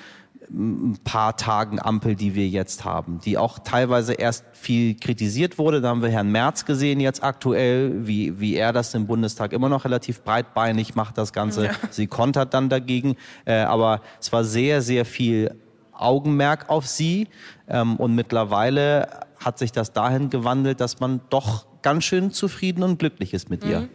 ein 0.50 0.98
paar 1.04 1.36
Tagen 1.36 1.80
Ampel, 1.80 2.14
die 2.14 2.34
wir 2.34 2.48
jetzt 2.48 2.84
haben, 2.84 3.20
die 3.24 3.36
auch 3.36 3.58
teilweise 3.58 4.14
erst 4.14 4.44
viel 4.52 4.94
kritisiert 4.94 5.58
wurde. 5.58 5.80
Da 5.80 5.88
haben 5.88 6.02
wir 6.02 6.08
Herrn 6.08 6.30
Merz 6.30 6.64
gesehen 6.64 7.00
jetzt 7.00 7.22
aktuell, 7.22 8.06
wie, 8.06 8.40
wie 8.40 8.54
er 8.54 8.72
das 8.72 8.94
im 8.94 9.06
Bundestag 9.06 9.52
immer 9.52 9.68
noch 9.68 9.84
relativ 9.84 10.22
breitbeinig 10.22 10.94
macht, 10.94 11.18
das 11.18 11.32
Ganze. 11.32 11.66
Ja. 11.66 11.72
Sie 11.90 12.06
kontert 12.06 12.54
dann 12.54 12.68
dagegen. 12.68 13.16
Äh, 13.44 13.56
aber 13.60 14.00
es 14.20 14.32
war 14.32 14.44
sehr, 14.44 14.82
sehr 14.82 15.04
viel 15.04 15.54
Augenmerk 15.92 16.70
auf 16.70 16.86
sie. 16.86 17.28
Ähm, 17.68 17.96
und 17.96 18.14
mittlerweile 18.14 19.26
hat 19.38 19.58
sich 19.58 19.72
das 19.72 19.92
dahin 19.92 20.30
gewandelt, 20.30 20.80
dass 20.80 21.00
man 21.00 21.20
doch 21.30 21.66
ganz 21.82 22.04
schön 22.04 22.32
zufrieden 22.32 22.82
und 22.82 22.98
glücklich 22.98 23.34
ist 23.34 23.50
mit 23.50 23.64
mhm. 23.64 23.70
ihr. 23.70 23.88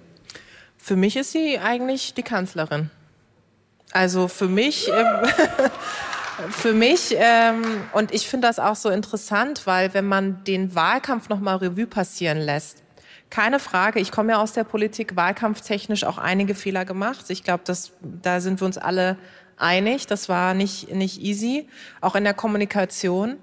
Für 0.78 0.96
mich 0.96 1.16
ist 1.16 1.32
sie 1.32 1.60
eigentlich 1.60 2.14
die 2.14 2.24
Kanzlerin. 2.24 2.90
Also 3.92 4.28
für 4.28 4.48
mich. 4.48 4.90
Ähm, 4.90 5.30
für 6.50 6.74
mich, 6.74 7.16
ähm, 7.18 7.64
und 7.94 8.14
ich 8.14 8.28
finde 8.28 8.48
das 8.48 8.60
auch 8.60 8.76
so 8.76 8.90
interessant, 8.90 9.66
weil 9.66 9.94
wenn 9.94 10.06
man 10.06 10.44
den 10.44 10.76
Wahlkampf 10.76 11.30
nochmal 11.30 11.58
Revue 11.58 11.88
passieren 11.88 12.40
lässt, 12.40 12.84
keine 13.30 13.60
Frage, 13.60 14.00
ich 14.00 14.12
komme 14.12 14.34
ja 14.34 14.42
aus 14.42 14.54
der 14.54 14.64
Politik, 14.64 15.16
wahlkampftechnisch 15.16 16.04
auch 16.04 16.20
einige 16.20 16.54
Fehler 16.54 16.86
gemacht. 16.86 17.26
Ich 17.30 17.44
glaube, 17.44 17.64
da 18.02 18.40
sind 18.40 18.62
wir 18.62 18.66
uns 18.66 18.78
alle 18.78 19.18
einig. 19.58 20.06
Das 20.06 20.30
war 20.30 20.54
nicht, 20.54 20.94
nicht 20.94 21.20
easy, 21.20 21.68
auch 22.00 22.16
in 22.16 22.26
der 22.26 22.36
Kommunikation. 22.36 23.38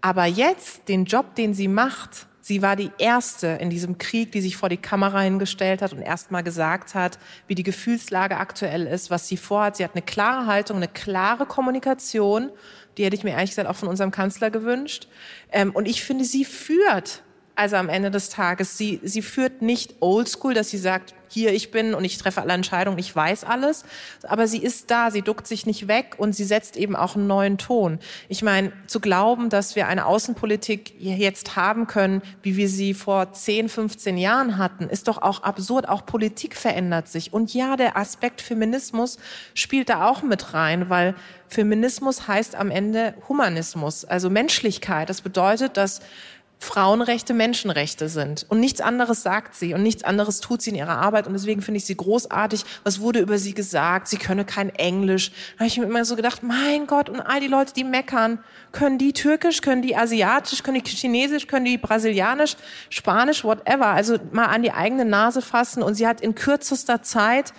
Aber 0.00 0.24
jetzt, 0.24 0.88
den 0.88 1.04
Job, 1.04 1.34
den 1.34 1.52
sie 1.52 1.68
macht, 1.68 2.26
Sie 2.46 2.60
war 2.60 2.76
die 2.76 2.90
erste 2.98 3.46
in 3.46 3.70
diesem 3.70 3.96
Krieg, 3.96 4.30
die 4.32 4.42
sich 4.42 4.58
vor 4.58 4.68
die 4.68 4.76
Kamera 4.76 5.22
hingestellt 5.22 5.80
hat 5.80 5.94
und 5.94 6.02
erstmal 6.02 6.42
gesagt 6.42 6.94
hat, 6.94 7.18
wie 7.46 7.54
die 7.54 7.62
Gefühlslage 7.62 8.36
aktuell 8.36 8.86
ist, 8.86 9.08
was 9.08 9.26
sie 9.28 9.38
vorhat. 9.38 9.76
Sie 9.76 9.84
hat 9.84 9.92
eine 9.94 10.02
klare 10.02 10.44
Haltung, 10.44 10.76
eine 10.76 10.88
klare 10.88 11.46
Kommunikation. 11.46 12.50
Die 12.98 13.04
hätte 13.06 13.16
ich 13.16 13.24
mir 13.24 13.30
ehrlich 13.30 13.48
gesagt 13.48 13.66
auch 13.66 13.76
von 13.76 13.88
unserem 13.88 14.10
Kanzler 14.10 14.50
gewünscht. 14.50 15.08
Ähm, 15.52 15.70
und 15.70 15.88
ich 15.88 16.04
finde, 16.04 16.26
sie 16.26 16.44
führt 16.44 17.22
also 17.56 17.76
am 17.76 17.88
Ende 17.88 18.10
des 18.10 18.28
Tages, 18.30 18.76
sie, 18.76 19.00
sie 19.02 19.22
führt 19.22 19.62
nicht 19.62 19.96
oldschool, 20.00 20.54
dass 20.54 20.70
sie 20.70 20.78
sagt, 20.78 21.14
hier 21.34 21.52
ich 21.52 21.70
bin 21.72 21.94
und 21.94 22.04
ich 22.04 22.16
treffe 22.16 22.40
alle 22.40 22.52
Entscheidungen, 22.52 22.98
ich 22.98 23.14
weiß 23.14 23.44
alles, 23.44 23.84
aber 24.22 24.46
sie 24.46 24.58
ist 24.58 24.90
da, 24.90 25.10
sie 25.10 25.22
duckt 25.22 25.46
sich 25.46 25.66
nicht 25.66 25.88
weg 25.88 26.14
und 26.18 26.34
sie 26.34 26.44
setzt 26.44 26.76
eben 26.76 26.94
auch 26.94 27.16
einen 27.16 27.26
neuen 27.26 27.58
Ton. 27.58 27.98
Ich 28.28 28.42
meine, 28.42 28.72
zu 28.86 29.00
glauben, 29.00 29.50
dass 29.50 29.74
wir 29.74 29.88
eine 29.88 30.06
Außenpolitik 30.06 30.94
jetzt 31.00 31.56
haben 31.56 31.88
können, 31.88 32.22
wie 32.42 32.56
wir 32.56 32.68
sie 32.68 32.94
vor 32.94 33.32
10, 33.32 33.68
15 33.68 34.16
Jahren 34.16 34.58
hatten, 34.58 34.88
ist 34.88 35.08
doch 35.08 35.20
auch 35.20 35.42
absurd. 35.42 35.88
Auch 35.88 36.06
Politik 36.06 36.54
verändert 36.54 37.08
sich. 37.08 37.32
Und 37.32 37.52
ja, 37.52 37.76
der 37.76 37.96
Aspekt 37.96 38.40
Feminismus 38.40 39.18
spielt 39.54 39.88
da 39.88 40.08
auch 40.08 40.22
mit 40.22 40.54
rein, 40.54 40.88
weil 40.88 41.16
Feminismus 41.48 42.28
heißt 42.28 42.54
am 42.54 42.70
Ende 42.70 43.14
Humanismus, 43.28 44.04
also 44.04 44.30
Menschlichkeit. 44.30 45.10
Das 45.10 45.20
bedeutet, 45.20 45.76
dass 45.76 46.00
Frauenrechte 46.58 47.34
Menschenrechte 47.34 48.08
sind. 48.08 48.46
Und 48.48 48.58
nichts 48.58 48.80
anderes 48.80 49.22
sagt 49.22 49.54
sie 49.54 49.74
und 49.74 49.82
nichts 49.82 50.02
anderes 50.02 50.40
tut 50.40 50.62
sie 50.62 50.70
in 50.70 50.76
ihrer 50.76 50.96
Arbeit. 50.96 51.26
Und 51.26 51.34
deswegen 51.34 51.62
finde 51.62 51.78
ich 51.78 51.84
sie 51.84 51.96
großartig. 51.96 52.64
Was 52.84 53.00
wurde 53.00 53.20
über 53.20 53.38
sie 53.38 53.54
gesagt? 53.54 54.08
Sie 54.08 54.16
könne 54.16 54.44
kein 54.44 54.70
Englisch. 54.70 55.30
Da 55.30 55.60
habe 55.60 55.66
ich 55.66 55.78
mir 55.78 55.84
immer 55.84 56.04
so 56.04 56.16
gedacht, 56.16 56.42
mein 56.42 56.86
Gott, 56.86 57.08
und 57.08 57.20
all 57.20 57.40
die 57.40 57.48
Leute, 57.48 57.74
die 57.74 57.84
meckern, 57.84 58.38
können 58.72 58.98
die 58.98 59.12
Türkisch, 59.12 59.60
können 59.60 59.82
die 59.82 59.96
Asiatisch, 59.96 60.62
können 60.62 60.82
die 60.82 60.90
Chinesisch, 60.90 61.46
können 61.46 61.66
die 61.66 61.78
Brasilianisch, 61.78 62.56
Spanisch, 62.88 63.44
whatever. 63.44 63.88
Also 63.88 64.16
mal 64.32 64.46
an 64.46 64.62
die 64.62 64.72
eigene 64.72 65.04
Nase 65.04 65.42
fassen. 65.42 65.82
Und 65.82 65.94
sie 65.94 66.06
hat 66.06 66.20
in 66.20 66.34
kürzester 66.34 67.02
Zeit, 67.02 67.52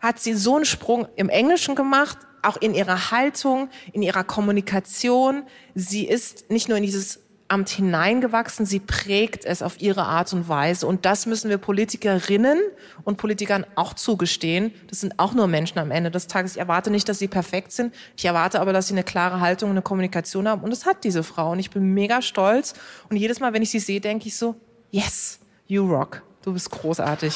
hat 0.00 0.20
sie 0.20 0.34
so 0.34 0.56
einen 0.56 0.64
Sprung 0.64 1.08
im 1.16 1.28
Englischen 1.28 1.74
gemacht, 1.74 2.18
auch 2.42 2.56
in 2.58 2.74
ihrer 2.74 3.10
Haltung, 3.10 3.68
in 3.92 4.02
ihrer 4.02 4.22
Kommunikation. 4.22 5.44
Sie 5.74 6.06
ist 6.06 6.50
nicht 6.50 6.68
nur 6.68 6.78
in 6.78 6.84
dieses 6.84 7.23
Amt 7.46 7.68
hineingewachsen, 7.68 8.64
sie 8.64 8.80
prägt 8.80 9.44
es 9.44 9.62
auf 9.62 9.80
ihre 9.80 10.04
Art 10.04 10.32
und 10.32 10.48
Weise. 10.48 10.86
Und 10.86 11.04
das 11.04 11.26
müssen 11.26 11.50
wir 11.50 11.58
Politikerinnen 11.58 12.58
und 13.04 13.18
Politikern 13.18 13.66
auch 13.74 13.92
zugestehen. 13.92 14.72
Das 14.88 15.00
sind 15.00 15.18
auch 15.18 15.34
nur 15.34 15.46
Menschen 15.46 15.78
am 15.78 15.90
Ende 15.90 16.10
des 16.10 16.26
Tages. 16.26 16.52
Ich 16.52 16.58
erwarte 16.58 16.90
nicht, 16.90 17.08
dass 17.08 17.18
sie 17.18 17.28
perfekt 17.28 17.72
sind. 17.72 17.94
Ich 18.16 18.24
erwarte 18.24 18.60
aber, 18.60 18.72
dass 18.72 18.88
sie 18.88 18.94
eine 18.94 19.04
klare 19.04 19.40
Haltung, 19.40 19.70
eine 19.70 19.82
Kommunikation 19.82 20.48
haben. 20.48 20.62
Und 20.62 20.70
das 20.70 20.86
hat 20.86 21.04
diese 21.04 21.22
Frau. 21.22 21.52
Und 21.52 21.58
ich 21.58 21.70
bin 21.70 21.92
mega 21.92 22.22
stolz. 22.22 22.74
Und 23.10 23.16
jedes 23.16 23.40
Mal, 23.40 23.52
wenn 23.52 23.62
ich 23.62 23.70
sie 23.70 23.78
sehe, 23.78 24.00
denke 24.00 24.28
ich 24.28 24.36
so, 24.36 24.56
yes, 24.90 25.38
you 25.66 25.86
rock. 25.86 26.22
Du 26.42 26.52
bist 26.52 26.70
großartig. 26.70 27.34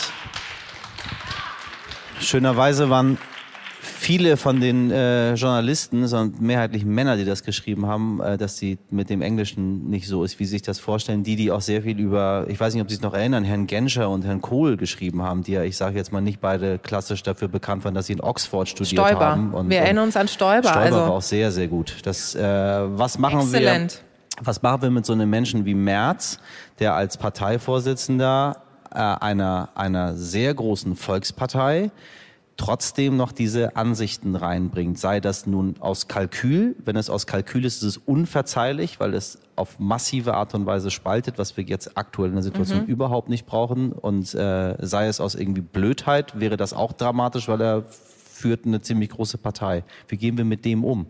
Schönerweise 2.21 2.90
waren 2.90 3.18
viele 3.98 4.37
von 4.37 4.61
den 4.61 4.90
äh, 4.90 5.34
Journalisten, 5.34 6.06
sondern 6.06 6.40
mehrheitlich 6.40 6.84
Männer, 6.84 7.16
die 7.16 7.24
das 7.24 7.42
geschrieben 7.42 7.87
haben, 7.87 8.20
äh, 8.20 8.38
dass 8.38 8.56
sie 8.56 8.78
mit 8.90 9.11
dem 9.11 9.22
Englischen 9.22 9.90
nicht 9.90 10.06
so 10.06 10.22
ist, 10.22 10.38
wie 10.38 10.44
sie 10.44 10.52
sich 10.52 10.62
das 10.62 10.78
vorstellen. 10.78 11.24
Die, 11.24 11.34
die 11.34 11.50
auch 11.50 11.61
sehr 11.61 11.82
viel 11.82 11.98
über, 11.98 12.46
ich 12.48 12.58
weiß 12.58 12.74
nicht, 12.74 12.82
ob 12.82 12.88
Sie 12.88 12.94
es 12.94 13.02
noch 13.02 13.12
erinnern, 13.12 13.44
Herrn 13.44 13.66
Genscher 13.66 14.08
und 14.08 14.24
Herrn 14.24 14.40
Kohl 14.40 14.76
geschrieben 14.76 15.22
haben, 15.22 15.42
die 15.42 15.52
ja, 15.52 15.62
ich 15.62 15.76
sage 15.76 15.96
jetzt 15.96 16.12
mal, 16.12 16.20
nicht 16.20 16.40
beide 16.40 16.78
klassisch 16.78 17.22
dafür 17.22 17.48
bekannt 17.48 17.84
waren, 17.84 17.94
dass 17.94 18.06
sie 18.06 18.12
in 18.12 18.20
Oxford 18.20 18.68
studiert 18.68 19.04
Stoiber. 19.04 19.26
haben. 19.26 19.52
Und, 19.52 19.68
wir 19.68 19.78
erinnern 19.78 20.04
uns 20.04 20.16
an 20.16 20.28
Stoiber. 20.28 20.68
Stoiber 20.68 20.84
also 20.84 20.96
war 20.98 21.11
auch 21.11 21.22
sehr, 21.22 21.50
sehr 21.50 21.66
gut. 21.66 21.96
Das, 22.04 22.34
äh, 22.34 22.40
was 22.42 23.18
machen 23.18 23.40
Excellent. 23.40 24.02
wir? 24.37 24.46
Was 24.46 24.62
machen 24.62 24.82
wir 24.82 24.90
mit 24.90 25.04
so 25.04 25.12
einem 25.12 25.28
Menschen 25.28 25.64
wie 25.64 25.74
Merz, 25.74 26.38
der 26.78 26.94
als 26.94 27.16
Parteivorsitzender 27.16 28.62
äh, 28.92 28.98
einer, 28.98 29.70
einer 29.74 30.14
sehr 30.14 30.54
großen 30.54 30.94
Volkspartei 30.94 31.90
trotzdem 32.59 33.16
noch 33.16 33.33
diese 33.33 33.77
Ansichten 33.77 34.35
reinbringt. 34.37 34.99
Sei 34.99 35.21
das 35.21 35.47
nun 35.47 35.77
aus 35.79 36.09
Kalkül, 36.09 36.77
wenn 36.85 36.97
es 36.97 37.09
aus 37.09 37.27
Kalkül 37.27 37.64
ist, 37.64 37.77
ist 37.77 37.83
es 37.85 37.97
unverzeihlich, 37.97 39.01
weil 39.01 39.14
es 39.14 39.39
auf 39.57 39.78
massive 39.78 40.35
Art 40.35 40.55
und 40.55 40.66
Weise 40.66 40.91
spaltet, 40.91 41.39
was 41.39 41.57
wir 41.57 41.64
jetzt 41.64 41.97
aktuell 41.97 42.28
in 42.30 42.35
der 42.35 42.43
Situation 42.43 42.82
mhm. 42.82 42.87
überhaupt 42.87 43.28
nicht 43.28 43.47
brauchen. 43.47 43.93
Und 43.93 44.35
äh, 44.35 44.74
sei 44.85 45.07
es 45.07 45.20
aus 45.20 45.37
irgendwie 45.37 45.62
Blödheit, 45.62 46.39
wäre 46.39 46.57
das 46.57 46.72
auch 46.74 46.93
dramatisch, 46.93 47.49
weil 47.49 47.62
er 47.62 47.85
führt 47.85 48.66
eine 48.66 48.80
ziemlich 48.82 49.11
große 49.11 49.39
Partei. 49.39 49.85
Wie 50.09 50.16
gehen 50.16 50.37
wir 50.37 50.45
mit 50.45 50.64
dem 50.64 50.85
um? 50.85 51.07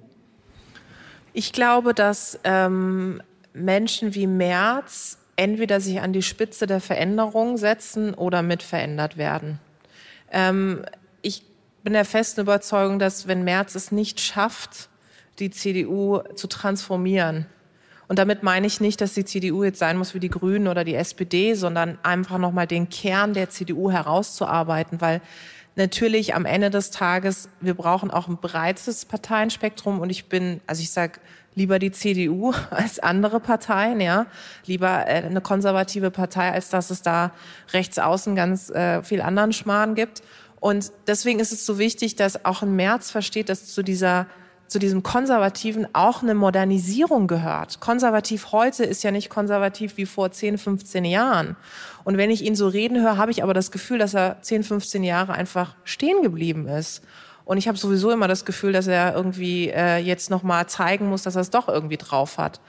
Ich 1.33 1.53
glaube, 1.53 1.95
dass 1.95 2.39
ähm, 2.45 3.23
Menschen 3.55 4.15
wie 4.15 4.27
Merz 4.27 5.19
entweder 5.37 5.81
sich 5.81 6.01
an 6.03 6.13
die 6.13 6.23
Spitze 6.23 6.67
der 6.67 6.81
Veränderung 6.81 7.57
setzen 7.57 8.13
oder 8.13 8.43
mit 8.43 8.63
verändert 8.63 9.17
werden. 9.17 9.61
Ähm, 10.31 10.85
bin 11.83 11.93
der 11.93 12.05
festen 12.05 12.41
Überzeugung, 12.41 12.99
dass 12.99 13.29
wenn 13.29 13.45
Merz 13.45 13.75
es 13.75 13.93
nicht 13.93 14.21
schafft, 14.21 14.89
die 15.39 15.51
CDU 15.51 16.21
zu 16.35 16.47
transformieren, 16.47 17.47
und 18.09 18.19
damit 18.19 18.43
meine 18.43 18.67
ich 18.67 18.81
nicht, 18.81 19.03
dass 19.03 19.13
die 19.13 19.25
CDU 19.25 19.65
jetzt 19.65 19.79
sein 19.79 19.99
muss 19.99 20.15
wie 20.15 20.21
die 20.21 20.31
Grünen 20.31 20.67
oder 20.67 20.83
die 20.83 20.95
SPD, 20.95 21.53
sondern 21.55 21.99
einfach 22.03 22.39
nochmal 22.39 22.67
den 22.67 22.89
Kern 22.89 23.35
der 23.35 23.51
CDU 23.51 23.91
herauszuarbeiten, 23.91 25.03
weil 25.03 25.21
natürlich 25.77 26.35
am 26.35 26.47
Ende 26.47 26.71
des 26.71 26.91
Tages, 26.91 27.51
wir 27.61 27.75
brauchen 27.75 28.11
auch 28.11 28.27
ein 28.27 28.39
breites 28.39 29.05
Parteienspektrum 29.05 30.01
und 30.01 30.09
ich 30.09 30.27
bin, 30.27 30.63
also 30.67 30.83
ich 30.83 30.91
sage 30.91 31.21
lieber 31.55 31.79
die 31.79 31.93
CDU 31.93 32.55
als 32.71 32.99
andere 32.99 33.41
Parteien, 33.41 34.01
ja, 34.01 34.27
lieber 34.65 35.07
äh, 35.07 35.25
eine 35.25 35.43
konservative 35.43 36.11
Partei, 36.11 36.51
als 36.51 36.71
dass 36.71 36.91
es 36.91 37.03
da 37.03 37.33
rechts 37.75 37.99
außen 37.99 38.35
ganz 38.35 38.71
äh, 38.71 39.03
viel 39.03 39.21
anderen 39.21 39.53
Schmarrn 39.53 39.95
gibt. 39.95 40.23
Und 40.61 40.93
deswegen 41.07 41.41
ist 41.41 41.53
es 41.53 41.65
so 41.65 41.79
wichtig, 41.79 42.17
dass 42.17 42.45
auch 42.45 42.63
ein 42.63 42.75
März 42.75 43.11
versteht, 43.11 43.49
dass 43.49 43.67
zu 43.67 43.83
dieser 43.83 44.27
zu 44.69 44.79
diesem 44.79 45.03
Konservativen 45.03 45.89
auch 45.95 46.23
eine 46.23 46.35
Modernisierung 46.35 47.27
gehört. 47.27 47.81
Konservativ 47.81 48.53
heute 48.53 48.85
ist 48.85 49.03
ja 49.03 49.11
nicht 49.11 49.31
konservativ 49.31 49.97
wie 49.97 50.07
vor 50.07 50.31
10, 50.31 50.59
15 50.59 51.07
Jahren. 51.07 51.57
Und 52.05 52.19
wenn 52.19 52.31
ich 52.31 52.43
ihn 52.43 52.55
so 52.55 52.69
reden 52.69 53.01
höre, 53.01 53.17
habe 53.17 53.31
ich 53.31 53.43
aber 53.43 53.55
das 53.55 53.71
Gefühl, 53.71 53.99
dass 53.99 54.15
er 54.15 54.43
10, 54.43 54.65
15 54.65 55.03
Jahre 55.03 55.33
einfach 55.33 55.75
stehen 55.85 56.23
geblieben 56.23 56.69
ist. 56.69 57.03
Und 57.47 57.57
ich 57.57 57.67
habe 57.67 57.79
sowieso 57.79 58.11
immer 58.11 58.29
das 58.29 58.45
Gefühl, 58.45 58.73
dass 58.73 58.87
er 58.87 59.15
irgendwie 59.15 59.71
äh, 59.71 59.97
jetzt 59.97 60.29
noch 60.29 60.43
mal 60.43 60.67
zeigen 60.67 61.09
muss, 61.09 61.23
dass 61.23 61.35
er 61.35 61.41
es 61.41 61.49
doch 61.49 61.67
irgendwie 61.67 61.97
drauf 61.97 62.37
hat. 62.37 62.61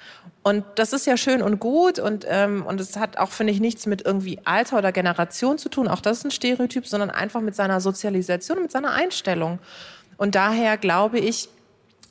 Und 0.42 0.64
das 0.76 0.94
ist 0.94 1.06
ja 1.06 1.18
schön 1.18 1.42
und 1.42 1.60
gut 1.60 2.00
und 2.00 2.26
ähm, 2.28 2.66
und 2.66 2.80
es 2.80 2.96
hat 2.96 3.18
auch 3.18 3.32
finde 3.32 3.52
ich 3.52 3.60
nichts 3.60 3.86
mit 3.86 4.06
irgendwie 4.06 4.40
Alter 4.46 4.78
oder 4.78 4.92
Generation 4.94 5.58
zu 5.58 5.68
tun. 5.68 5.88
Auch 5.88 6.00
das 6.00 6.20
ist 6.20 6.26
ein 6.26 6.32
Stereotyp, 6.32 6.88
sondern 6.88 7.10
einfach 7.10 7.42
mit 7.42 7.56
seiner 7.56 7.82
Sozialisation, 7.82 8.62
mit 8.62 8.72
seiner 8.72 8.92
Einstellung. 8.92 9.60
Und 10.18 10.36
daher 10.36 10.78
glaube 10.78 11.20
ich, 11.20 11.50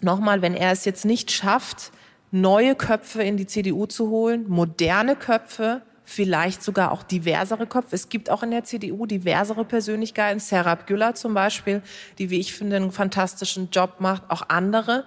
nochmal, 0.01 0.43
wenn 0.43 0.55
er 0.55 0.72
es 0.72 0.85
jetzt 0.85 1.07
nicht 1.07 1.31
schafft, 1.31 1.91
neue 2.31 2.74
Köpfe 2.74 3.22
in 3.22 3.39
die 3.39 3.47
CDU 3.47 3.87
zu 3.87 4.11
holen, 4.11 4.45
moderne 4.49 5.16
Köpfe, 5.16 5.83
vielleicht 6.05 6.62
sogar 6.62 6.93
auch 6.93 7.03
diversere 7.03 7.66
Köpfe. 7.66 7.95
Es 7.95 8.09
gibt 8.09 8.31
auch 8.31 8.43
in 8.43 8.51
der 8.51 8.64
CDU 8.64 9.07
diversere 9.07 9.64
Persönlichkeiten, 9.64 10.41
Serap 10.41 10.87
Güller 10.87 11.14
zum 11.14 11.35
Beispiel, 11.35 11.83
die, 12.18 12.31
wie 12.31 12.41
ich 12.41 12.55
finde, 12.55 12.76
einen 12.76 12.93
fantastischen 12.93 13.70
Job 13.70 13.97
macht, 14.01 14.22
auch 14.31 14.43
andere 14.49 15.05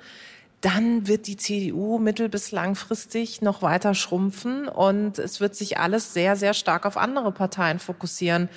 dann 0.61 1.07
wird 1.07 1.25
die 1.25 1.37
CDU 1.37 1.97
mittel- 1.97 2.29
bis 2.29 2.51
langfristig 2.51 3.41
noch 3.41 3.63
weiter 3.63 3.95
schrumpfen 3.95 4.67
und 4.67 5.17
es 5.17 5.41
wird 5.41 5.55
sich 5.55 5.79
alles 5.79 6.13
sehr, 6.13 6.35
sehr 6.35 6.53
stark 6.53 6.85
auf 6.85 6.97
andere 6.97 7.31
Parteien 7.31 7.79
fokussieren. 7.79 8.47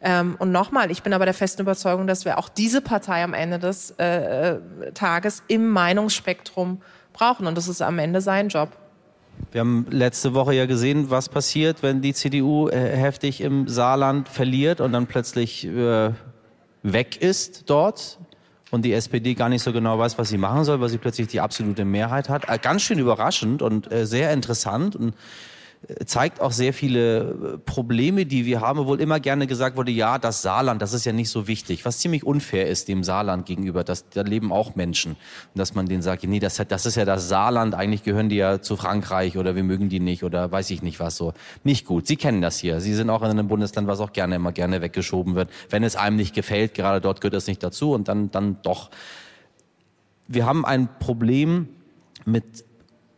Ähm, 0.00 0.34
und 0.40 0.50
nochmal, 0.50 0.90
ich 0.90 1.04
bin 1.04 1.12
aber 1.12 1.24
der 1.24 1.34
festen 1.34 1.62
Überzeugung, 1.62 2.08
dass 2.08 2.24
wir 2.24 2.38
auch 2.38 2.48
diese 2.48 2.80
Partei 2.80 3.22
am 3.22 3.32
Ende 3.32 3.60
des 3.60 3.92
äh, 3.92 4.58
Tages 4.94 5.44
im 5.46 5.70
Meinungsspektrum 5.70 6.82
brauchen 7.12 7.46
und 7.46 7.56
das 7.56 7.68
ist 7.68 7.80
am 7.80 8.00
Ende 8.00 8.20
sein 8.20 8.48
Job. 8.48 8.70
Wir 9.52 9.60
haben 9.60 9.86
letzte 9.90 10.34
Woche 10.34 10.54
ja 10.54 10.66
gesehen, 10.66 11.10
was 11.10 11.28
passiert, 11.28 11.82
wenn 11.82 12.02
die 12.02 12.12
CDU 12.12 12.68
äh, 12.68 12.96
heftig 12.96 13.40
im 13.40 13.68
Saarland 13.68 14.28
verliert 14.28 14.80
und 14.80 14.92
dann 14.92 15.06
plötzlich 15.06 15.64
äh, 15.66 16.10
weg 16.82 17.22
ist 17.22 17.70
dort 17.70 18.18
und 18.72 18.86
die 18.86 18.94
SPD 18.94 19.34
gar 19.34 19.50
nicht 19.50 19.62
so 19.62 19.70
genau 19.70 19.98
weiß, 19.98 20.16
was 20.18 20.30
sie 20.30 20.38
machen 20.38 20.64
soll, 20.64 20.80
weil 20.80 20.88
sie 20.88 20.96
plötzlich 20.96 21.28
die 21.28 21.40
absolute 21.40 21.84
Mehrheit 21.84 22.30
hat. 22.30 22.48
Äh, 22.48 22.58
ganz 22.58 22.82
schön 22.82 22.98
überraschend 22.98 23.60
und 23.60 23.92
äh, 23.92 24.06
sehr 24.06 24.32
interessant. 24.32 24.96
Und 24.96 25.14
zeigt 26.06 26.40
auch 26.40 26.52
sehr 26.52 26.72
viele 26.72 27.20
äh, 27.20 27.58
Probleme, 27.58 28.24
die 28.24 28.46
wir 28.46 28.60
haben, 28.60 28.78
obwohl 28.80 29.00
immer 29.00 29.18
gerne 29.18 29.46
gesagt 29.46 29.76
wurde, 29.76 29.90
ja, 29.90 30.18
das 30.18 30.42
Saarland, 30.42 30.80
das 30.80 30.92
ist 30.92 31.04
ja 31.04 31.12
nicht 31.12 31.28
so 31.28 31.48
wichtig, 31.48 31.84
was 31.84 31.98
ziemlich 31.98 32.24
unfair 32.24 32.68
ist 32.68 32.88
dem 32.88 33.02
Saarland 33.02 33.46
gegenüber, 33.46 33.82
dass, 33.82 34.08
da 34.08 34.22
leben 34.22 34.52
auch 34.52 34.76
Menschen. 34.76 35.12
Und 35.12 35.58
dass 35.58 35.74
man 35.74 35.86
denen 35.86 36.02
sagt, 36.02 36.22
nee, 36.24 36.38
das, 36.38 36.62
das 36.68 36.86
ist 36.86 36.96
ja 36.96 37.04
das 37.04 37.28
Saarland, 37.28 37.74
eigentlich 37.74 38.04
gehören 38.04 38.28
die 38.28 38.36
ja 38.36 38.60
zu 38.60 38.76
Frankreich 38.76 39.36
oder 39.36 39.56
wir 39.56 39.64
mögen 39.64 39.88
die 39.88 40.00
nicht 40.00 40.22
oder 40.22 40.52
weiß 40.52 40.70
ich 40.70 40.82
nicht 40.82 41.00
was 41.00 41.16
so. 41.16 41.32
Nicht 41.64 41.84
gut. 41.84 42.06
Sie 42.06 42.16
kennen 42.16 42.42
das 42.42 42.58
hier. 42.58 42.80
Sie 42.80 42.94
sind 42.94 43.10
auch 43.10 43.22
in 43.22 43.30
einem 43.30 43.48
Bundesland, 43.48 43.88
was 43.88 44.00
auch 44.00 44.12
gerne 44.12 44.36
immer 44.36 44.52
gerne 44.52 44.82
weggeschoben 44.82 45.34
wird. 45.34 45.50
Wenn 45.68 45.82
es 45.82 45.96
einem 45.96 46.16
nicht 46.16 46.34
gefällt, 46.34 46.74
gerade 46.74 47.00
dort 47.00 47.20
gehört 47.20 47.34
es 47.34 47.46
nicht 47.46 47.62
dazu 47.62 47.92
und 47.92 48.08
dann, 48.08 48.30
dann 48.30 48.58
doch. 48.62 48.90
Wir 50.28 50.46
haben 50.46 50.64
ein 50.64 50.88
Problem 51.00 51.68
mit 52.24 52.64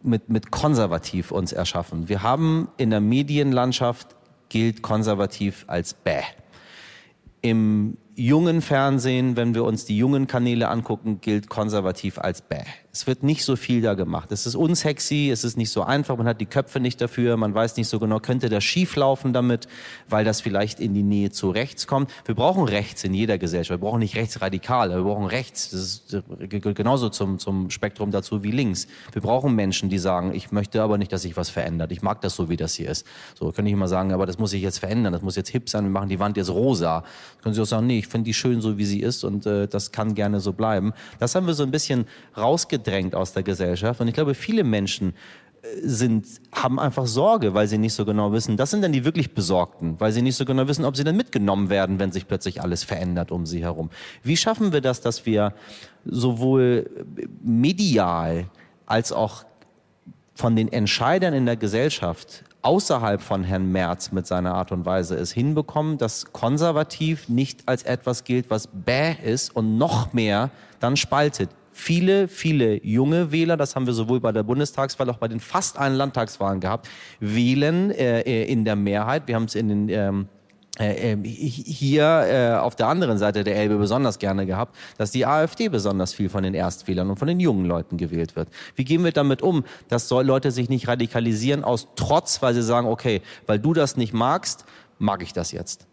mit, 0.04 0.28
mit 0.28 0.50
konservativ 0.50 1.30
uns 1.30 1.52
erschaffen. 1.52 2.08
Wir 2.08 2.22
haben 2.22 2.68
in 2.76 2.90
der 2.90 3.00
Medienlandschaft 3.00 4.14
gilt 4.48 4.82
konservativ 4.82 5.64
als 5.66 5.94
bäh. 5.94 6.22
Im 7.40 7.96
jungen 8.14 8.62
Fernsehen, 8.62 9.36
wenn 9.36 9.54
wir 9.54 9.64
uns 9.64 9.84
die 9.84 9.96
jungen 9.96 10.26
Kanäle 10.26 10.68
angucken, 10.68 11.20
gilt 11.20 11.48
konservativ 11.48 12.18
als 12.18 12.42
bäh. 12.42 12.64
Es 12.94 13.08
wird 13.08 13.24
nicht 13.24 13.44
so 13.44 13.56
viel 13.56 13.82
da 13.82 13.94
gemacht. 13.94 14.30
Es 14.30 14.46
ist 14.46 14.54
unsexy, 14.54 15.28
es 15.28 15.42
ist 15.42 15.56
nicht 15.56 15.70
so 15.70 15.82
einfach, 15.82 16.16
man 16.16 16.28
hat 16.28 16.40
die 16.40 16.46
Köpfe 16.46 16.78
nicht 16.78 17.00
dafür, 17.00 17.36
man 17.36 17.52
weiß 17.52 17.76
nicht 17.76 17.88
so 17.88 17.98
genau, 17.98 18.20
könnte 18.20 18.48
das 18.48 18.62
schief 18.62 18.94
laufen 18.94 19.32
damit, 19.32 19.66
weil 20.08 20.24
das 20.24 20.40
vielleicht 20.40 20.78
in 20.78 20.94
die 20.94 21.02
Nähe 21.02 21.32
zu 21.32 21.50
rechts 21.50 21.88
kommt. 21.88 22.08
Wir 22.24 22.36
brauchen 22.36 22.62
rechts 22.62 23.02
in 23.02 23.12
jeder 23.12 23.36
Gesellschaft, 23.36 23.80
wir 23.80 23.84
brauchen 23.84 23.98
nicht 23.98 24.14
rechtsradikal, 24.14 24.90
wir 24.90 25.02
brauchen 25.02 25.26
rechts. 25.26 25.70
Das 25.70 25.80
ist 25.80 26.76
genauso 26.76 27.08
zum, 27.08 27.40
zum 27.40 27.68
Spektrum 27.68 28.12
dazu 28.12 28.44
wie 28.44 28.52
links. 28.52 28.86
Wir 29.10 29.22
brauchen 29.22 29.56
Menschen, 29.56 29.88
die 29.88 29.98
sagen, 29.98 30.32
ich 30.32 30.52
möchte 30.52 30.80
aber 30.80 30.96
nicht, 30.96 31.12
dass 31.12 31.22
sich 31.22 31.36
was 31.36 31.50
verändert. 31.50 31.90
Ich 31.90 32.00
mag 32.00 32.20
das 32.20 32.36
so, 32.36 32.48
wie 32.48 32.56
das 32.56 32.74
hier 32.74 32.90
ist. 32.90 33.04
So 33.36 33.50
können 33.50 33.66
ich 33.66 33.72
immer 33.72 33.88
sagen, 33.88 34.12
aber 34.12 34.24
das 34.24 34.38
muss 34.38 34.50
sich 34.50 34.62
jetzt 34.62 34.78
verändern, 34.78 35.12
das 35.12 35.22
muss 35.22 35.34
jetzt 35.34 35.50
hip 35.50 35.68
sein, 35.68 35.82
wir 35.82 35.90
machen 35.90 36.10
die 36.10 36.20
Wand 36.20 36.36
jetzt 36.36 36.50
rosa. 36.50 37.02
Können 37.42 37.56
Sie 37.56 37.60
auch 37.60 37.66
sagen, 37.66 37.88
nee, 37.88 37.98
ich 37.98 38.06
finde 38.06 38.26
die 38.26 38.34
schön 38.34 38.60
so, 38.60 38.78
wie 38.78 38.84
sie 38.84 39.00
ist 39.00 39.24
und 39.24 39.46
äh, 39.46 39.66
das 39.66 39.90
kann 39.90 40.14
gerne 40.14 40.38
so 40.38 40.52
bleiben. 40.52 40.92
Das 41.18 41.34
haben 41.34 41.48
wir 41.48 41.54
so 41.54 41.64
ein 41.64 41.72
bisschen 41.72 42.06
rausgedrängt 42.36 42.83
rausgedrängt 42.84 43.14
aus 43.14 43.32
der 43.32 43.42
Gesellschaft. 43.42 44.00
Und 44.00 44.08
ich 44.08 44.14
glaube, 44.14 44.34
viele 44.34 44.64
Menschen 44.64 45.14
äh, 45.62 45.66
sind, 45.82 46.26
haben 46.52 46.78
einfach 46.78 47.06
Sorge, 47.06 47.54
weil 47.54 47.66
sie 47.66 47.78
nicht 47.78 47.94
so 47.94 48.04
genau 48.04 48.32
wissen, 48.32 48.56
das 48.56 48.70
sind 48.70 48.82
dann 48.82 48.92
die 48.92 49.04
wirklich 49.04 49.34
Besorgten, 49.34 49.98
weil 49.98 50.12
sie 50.12 50.22
nicht 50.22 50.36
so 50.36 50.44
genau 50.44 50.68
wissen, 50.68 50.84
ob 50.84 50.96
sie 50.96 51.04
dann 51.04 51.16
mitgenommen 51.16 51.70
werden, 51.70 51.98
wenn 51.98 52.12
sich 52.12 52.26
plötzlich 52.28 52.62
alles 52.62 52.84
verändert 52.84 53.30
um 53.30 53.46
sie 53.46 53.62
herum. 53.62 53.90
Wie 54.22 54.36
schaffen 54.36 54.72
wir 54.72 54.80
das, 54.80 55.00
dass 55.00 55.26
wir 55.26 55.54
sowohl 56.04 56.90
medial 57.42 58.46
als 58.86 59.12
auch 59.12 59.44
von 60.34 60.56
den 60.56 60.70
Entscheidern 60.72 61.32
in 61.32 61.46
der 61.46 61.56
Gesellschaft 61.56 62.44
außerhalb 62.62 63.20
von 63.20 63.44
Herrn 63.44 63.70
Merz 63.70 64.10
mit 64.10 64.26
seiner 64.26 64.54
Art 64.54 64.72
und 64.72 64.84
Weise 64.84 65.14
es 65.16 65.32
hinbekommen, 65.32 65.98
dass 65.98 66.32
konservativ 66.32 67.28
nicht 67.28 67.68
als 67.68 67.82
etwas 67.84 68.24
gilt, 68.24 68.50
was 68.50 68.68
bäh 68.72 69.14
ist 69.22 69.54
und 69.54 69.78
noch 69.78 70.12
mehr 70.12 70.50
dann 70.80 70.96
spaltet 70.96 71.50
viele, 71.74 72.28
viele 72.28 72.82
junge 72.86 73.32
Wähler, 73.32 73.56
das 73.56 73.76
haben 73.76 73.86
wir 73.86 73.92
sowohl 73.92 74.20
bei 74.20 74.32
der 74.32 74.44
Bundestagswahl, 74.44 75.10
auch 75.10 75.18
bei 75.18 75.28
den 75.28 75.40
fast 75.40 75.78
allen 75.78 75.94
Landtagswahlen 75.94 76.60
gehabt, 76.60 76.88
wählen 77.20 77.90
äh, 77.90 78.20
äh 78.20 78.44
in 78.50 78.64
der 78.64 78.76
Mehrheit. 78.76 79.24
Wir 79.26 79.34
haben 79.34 79.44
es 79.44 79.54
in 79.54 79.68
den 79.68 79.88
ähm, 79.88 80.28
äh, 80.80 81.12
ähm, 81.12 81.22
hier 81.22 82.04
äh, 82.04 82.58
auf 82.58 82.74
der 82.74 82.88
anderen 82.88 83.16
Seite 83.16 83.44
der 83.44 83.54
Elbe 83.54 83.76
besonders 83.76 84.18
gerne 84.18 84.44
gehabt, 84.44 84.74
dass 84.98 85.12
die 85.12 85.24
AfD 85.24 85.68
besonders 85.68 86.12
viel 86.12 86.28
von 86.28 86.42
den 86.42 86.54
Erstwählern 86.54 87.10
und 87.10 87.16
von 87.16 87.28
den 87.28 87.38
jungen 87.38 87.64
Leuten 87.64 87.96
gewählt 87.96 88.34
wird. 88.34 88.48
Wie 88.74 88.84
gehen 88.84 89.04
wir 89.04 89.12
damit 89.12 89.40
um, 89.40 89.64
dass 89.88 90.10
Leute 90.10 90.50
sich 90.50 90.68
nicht 90.68 90.88
radikalisieren 90.88 91.62
aus 91.62 91.88
Trotz, 91.94 92.42
weil 92.42 92.54
sie 92.54 92.62
sagen, 92.62 92.88
okay, 92.88 93.22
weil 93.46 93.60
du 93.60 93.72
das 93.72 93.96
nicht 93.96 94.12
magst, 94.12 94.64
mag 94.98 95.22
ich 95.22 95.32
das 95.32 95.52
jetzt? 95.52 95.86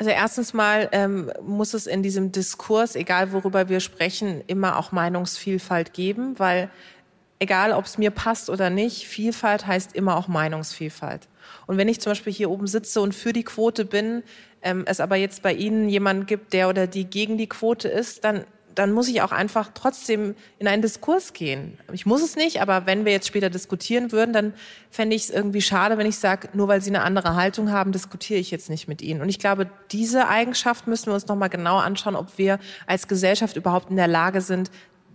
Also 0.00 0.12
erstens 0.12 0.54
mal 0.54 0.88
ähm, 0.92 1.30
muss 1.42 1.74
es 1.74 1.86
in 1.86 2.02
diesem 2.02 2.32
Diskurs, 2.32 2.96
egal 2.96 3.32
worüber 3.32 3.68
wir 3.68 3.80
sprechen, 3.80 4.42
immer 4.46 4.78
auch 4.78 4.92
Meinungsvielfalt 4.92 5.92
geben, 5.92 6.38
weil 6.38 6.70
egal 7.38 7.72
ob 7.72 7.84
es 7.84 7.98
mir 7.98 8.10
passt 8.10 8.48
oder 8.48 8.70
nicht, 8.70 9.06
Vielfalt 9.06 9.66
heißt 9.66 9.94
immer 9.94 10.16
auch 10.16 10.26
Meinungsvielfalt. 10.26 11.28
Und 11.66 11.76
wenn 11.76 11.86
ich 11.86 12.00
zum 12.00 12.12
Beispiel 12.12 12.32
hier 12.32 12.48
oben 12.48 12.66
sitze 12.66 13.02
und 13.02 13.14
für 13.14 13.34
die 13.34 13.44
Quote 13.44 13.84
bin, 13.84 14.22
ähm, 14.62 14.84
es 14.86 15.00
aber 15.00 15.16
jetzt 15.16 15.42
bei 15.42 15.52
Ihnen 15.52 15.90
jemanden 15.90 16.24
gibt, 16.24 16.54
der 16.54 16.70
oder 16.70 16.86
die 16.86 17.04
gegen 17.04 17.36
die 17.36 17.50
Quote 17.50 17.88
ist, 17.88 18.24
dann 18.24 18.46
dann 18.74 18.92
muss 18.92 19.08
ich 19.08 19.22
auch 19.22 19.32
einfach 19.32 19.70
trotzdem 19.74 20.34
in 20.58 20.68
einen 20.68 20.82
Diskurs 20.82 21.32
gehen. 21.32 21.78
Ich 21.92 22.06
muss 22.06 22.22
es 22.22 22.36
nicht, 22.36 22.60
aber 22.60 22.86
wenn 22.86 23.04
wir 23.04 23.12
jetzt 23.12 23.26
später 23.26 23.50
diskutieren 23.50 24.12
würden, 24.12 24.32
dann 24.32 24.54
fände 24.90 25.16
ich 25.16 25.24
es 25.24 25.30
irgendwie 25.30 25.62
schade, 25.62 25.98
wenn 25.98 26.06
ich 26.06 26.18
sage, 26.18 26.48
nur 26.52 26.68
weil 26.68 26.80
Sie 26.80 26.90
eine 26.90 27.02
andere 27.02 27.34
Haltung 27.34 27.70
haben, 27.70 27.92
diskutiere 27.92 28.38
ich 28.38 28.50
jetzt 28.50 28.70
nicht 28.70 28.88
mit 28.88 29.02
Ihnen. 29.02 29.20
Und 29.20 29.28
ich 29.28 29.38
glaube, 29.38 29.68
diese 29.90 30.28
Eigenschaft 30.28 30.86
müssen 30.86 31.06
wir 31.06 31.14
uns 31.14 31.26
nochmal 31.26 31.50
genau 31.50 31.78
anschauen, 31.78 32.16
ob 32.16 32.38
wir 32.38 32.58
als 32.86 33.08
Gesellschaft 33.08 33.56
überhaupt 33.56 33.90
in 33.90 33.96
der 33.96 34.08
Lage 34.08 34.40
sind, 34.40 34.70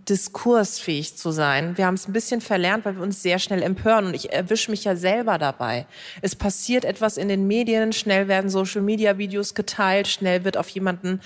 diskursfähig 0.08 1.16
zu 1.16 1.32
sein. 1.32 1.76
Wir 1.76 1.86
haben 1.86 1.94
es 1.94 2.06
ein 2.06 2.12
bisschen 2.12 2.40
verlernt, 2.40 2.84
weil 2.84 2.96
wir 2.96 3.02
uns 3.02 3.22
sehr 3.22 3.38
schnell 3.38 3.62
empören 3.62 4.06
und 4.06 4.14
ich 4.14 4.32
erwische 4.32 4.70
mich 4.70 4.84
ja 4.84 4.94
selber 4.94 5.36
dabei. 5.38 5.86
Es 6.22 6.36
passiert 6.36 6.84
etwas 6.84 7.16
in 7.16 7.28
den 7.28 7.46
Medien, 7.46 7.92
schnell 7.92 8.28
werden 8.28 8.48
Social-Media-Videos 8.48 9.54
geteilt, 9.54 10.06
schnell 10.06 10.44
wird 10.44 10.56
auf 10.56 10.68
jemanden 10.68 11.20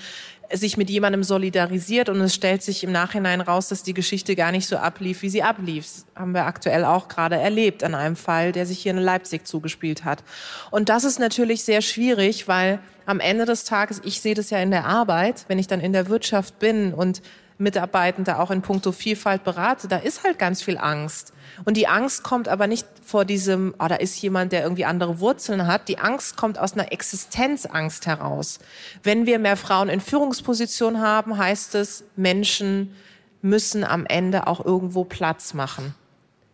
sich 0.53 0.77
mit 0.77 0.89
jemandem 0.89 1.23
solidarisiert 1.23 2.09
und 2.09 2.19
es 2.21 2.35
stellt 2.35 2.63
sich 2.63 2.83
im 2.83 2.91
Nachhinein 2.91 3.41
raus, 3.41 3.69
dass 3.69 3.83
die 3.83 3.93
Geschichte 3.93 4.35
gar 4.35 4.51
nicht 4.51 4.67
so 4.67 4.77
ablief, 4.77 5.21
wie 5.21 5.29
sie 5.29 5.43
ablief. 5.43 5.85
Das 5.85 6.05
haben 6.15 6.33
wir 6.33 6.45
aktuell 6.45 6.85
auch 6.85 7.07
gerade 7.07 7.35
erlebt 7.35 7.83
an 7.83 7.95
einem 7.95 8.15
Fall, 8.15 8.51
der 8.51 8.65
sich 8.65 8.79
hier 8.79 8.91
in 8.91 8.97
Leipzig 8.97 9.47
zugespielt 9.47 10.05
hat. 10.05 10.23
Und 10.69 10.89
das 10.89 11.03
ist 11.03 11.19
natürlich 11.19 11.63
sehr 11.63 11.81
schwierig, 11.81 12.47
weil 12.47 12.79
am 13.05 13.19
Ende 13.19 13.45
des 13.45 13.63
Tages, 13.63 14.01
ich 14.03 14.21
sehe 14.21 14.35
das 14.35 14.49
ja 14.49 14.59
in 14.59 14.71
der 14.71 14.85
Arbeit, 14.85 15.45
wenn 15.47 15.59
ich 15.59 15.67
dann 15.67 15.79
in 15.79 15.93
der 15.93 16.07
Wirtschaft 16.07 16.59
bin 16.59 16.93
und 16.93 17.21
Mitarbeitende 17.61 18.39
auch 18.39 18.51
in 18.51 18.61
puncto 18.61 18.91
Vielfalt 18.91 19.43
berate, 19.43 19.87
da 19.87 19.97
ist 19.97 20.23
halt 20.23 20.39
ganz 20.39 20.61
viel 20.61 20.77
Angst. 20.77 21.33
Und 21.63 21.77
die 21.77 21.87
Angst 21.87 22.23
kommt 22.23 22.47
aber 22.47 22.67
nicht 22.67 22.87
vor 23.03 23.25
diesem, 23.25 23.75
oh, 23.79 23.87
da 23.87 23.95
ist 23.95 24.21
jemand, 24.21 24.51
der 24.51 24.63
irgendwie 24.63 24.85
andere 24.85 25.19
Wurzeln 25.19 25.67
hat. 25.67 25.87
Die 25.87 25.99
Angst 25.99 26.37
kommt 26.37 26.57
aus 26.57 26.73
einer 26.73 26.91
Existenzangst 26.91 28.07
heraus. 28.07 28.59
Wenn 29.03 29.25
wir 29.25 29.39
mehr 29.39 29.57
Frauen 29.57 29.89
in 29.89 30.01
Führungspositionen 30.01 31.01
haben, 31.01 31.37
heißt 31.37 31.75
es, 31.75 32.03
Menschen 32.15 32.95
müssen 33.41 33.83
am 33.83 34.05
Ende 34.05 34.47
auch 34.47 34.63
irgendwo 34.63 35.03
Platz 35.03 35.53
machen. 35.53 35.95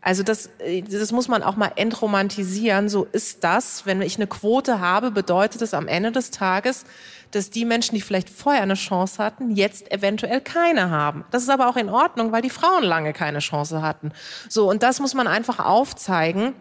Also 0.01 0.23
das, 0.23 0.49
das 0.89 1.11
muss 1.11 1.27
man 1.27 1.43
auch 1.43 1.55
mal 1.55 1.71
entromantisieren. 1.75 2.87
So 2.87 3.05
ist 3.11 3.43
das. 3.43 3.85
Wenn 3.85 4.01
ich 4.01 4.17
eine 4.17 4.27
Quote 4.27 4.79
habe, 4.79 5.11
bedeutet 5.11 5.61
es 5.61 5.73
am 5.73 5.87
Ende 5.87 6.11
des 6.11 6.31
Tages, 6.31 6.85
dass 7.31 7.49
die 7.49 7.65
Menschen, 7.65 7.95
die 7.95 8.01
vielleicht 8.01 8.29
vorher 8.29 8.61
eine 8.61 8.75
Chance 8.75 9.21
hatten, 9.21 9.51
jetzt 9.51 9.91
eventuell 9.91 10.39
keine 10.39 10.89
haben. 10.89 11.25
Das 11.31 11.43
ist 11.43 11.49
aber 11.49 11.67
auch 11.67 11.75
in 11.75 11.89
Ordnung, 11.89 12.31
weil 12.31 12.41
die 12.41 12.49
Frauen 12.49 12.83
lange 12.83 13.11
keine 13.11 13.39
Chance 13.39 13.81
hatten. 13.81 14.11
So, 14.47 14.69
und 14.69 14.83
das 14.83 14.99
muss 14.99 15.13
man 15.13 15.27
einfach 15.27 15.59
aufzeigen 15.59 16.53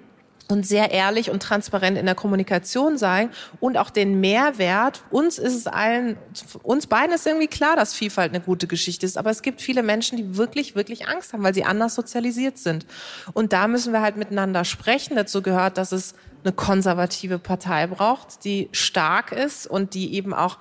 und 0.49 0.67
sehr 0.67 0.91
ehrlich 0.91 1.31
und 1.31 1.43
transparent 1.43 1.99
in 1.99 2.07
der 2.07 2.15
Kommunikation 2.15 2.99
sein 2.99 3.31
und 3.61 3.77
auch 3.77 3.91
den 3.91 4.21
Mehrwert. 4.21 5.03
Uns 5.11 5.39
ist 5.39 5.55
es 5.55 5.67
allen, 5.67 6.17
uns 6.63 6.87
beiden 6.87 7.15
ist 7.15 7.27
irgendwie 7.27 7.49
klar, 7.49 7.77
dass 7.77 7.95
Vielfalt 7.95 8.33
eine 8.33 8.43
gute 8.43 8.67
Geschichte 8.67 9.07
ist, 9.07 9.19
aber 9.19 9.31
es 9.31 9.43
gibt 9.43 9.61
viele 9.61 9.83
Menschen, 9.83 10.17
die 10.17 10.37
wirklich, 10.37 10.75
wirklich 10.75 11.09
Angst 11.09 11.33
haben, 11.33 11.43
weil 11.43 11.55
sie 11.55 11.65
anders 11.65 11.95
sozialisiert 11.95 12.59
sind. 12.59 12.87
Und 13.33 13.53
da 13.53 13.69
müssen 13.69 13.93
wir 13.93 14.03
halt 14.03 14.17
miteinander 14.17 14.65
sprechen. 14.65 15.17
Dazu 15.17 15.43
gehört, 15.43 15.79
dass 15.79 15.93
es 15.93 16.15
eine 16.45 16.53
konservative 16.53 17.39
Partei 17.41 17.89
braucht, 17.89 18.45
die 18.45 18.69
stark 18.71 19.33
ist 19.33 19.67
und 19.67 19.95
die 19.95 20.15
eben 20.15 20.33
auch 20.33 20.59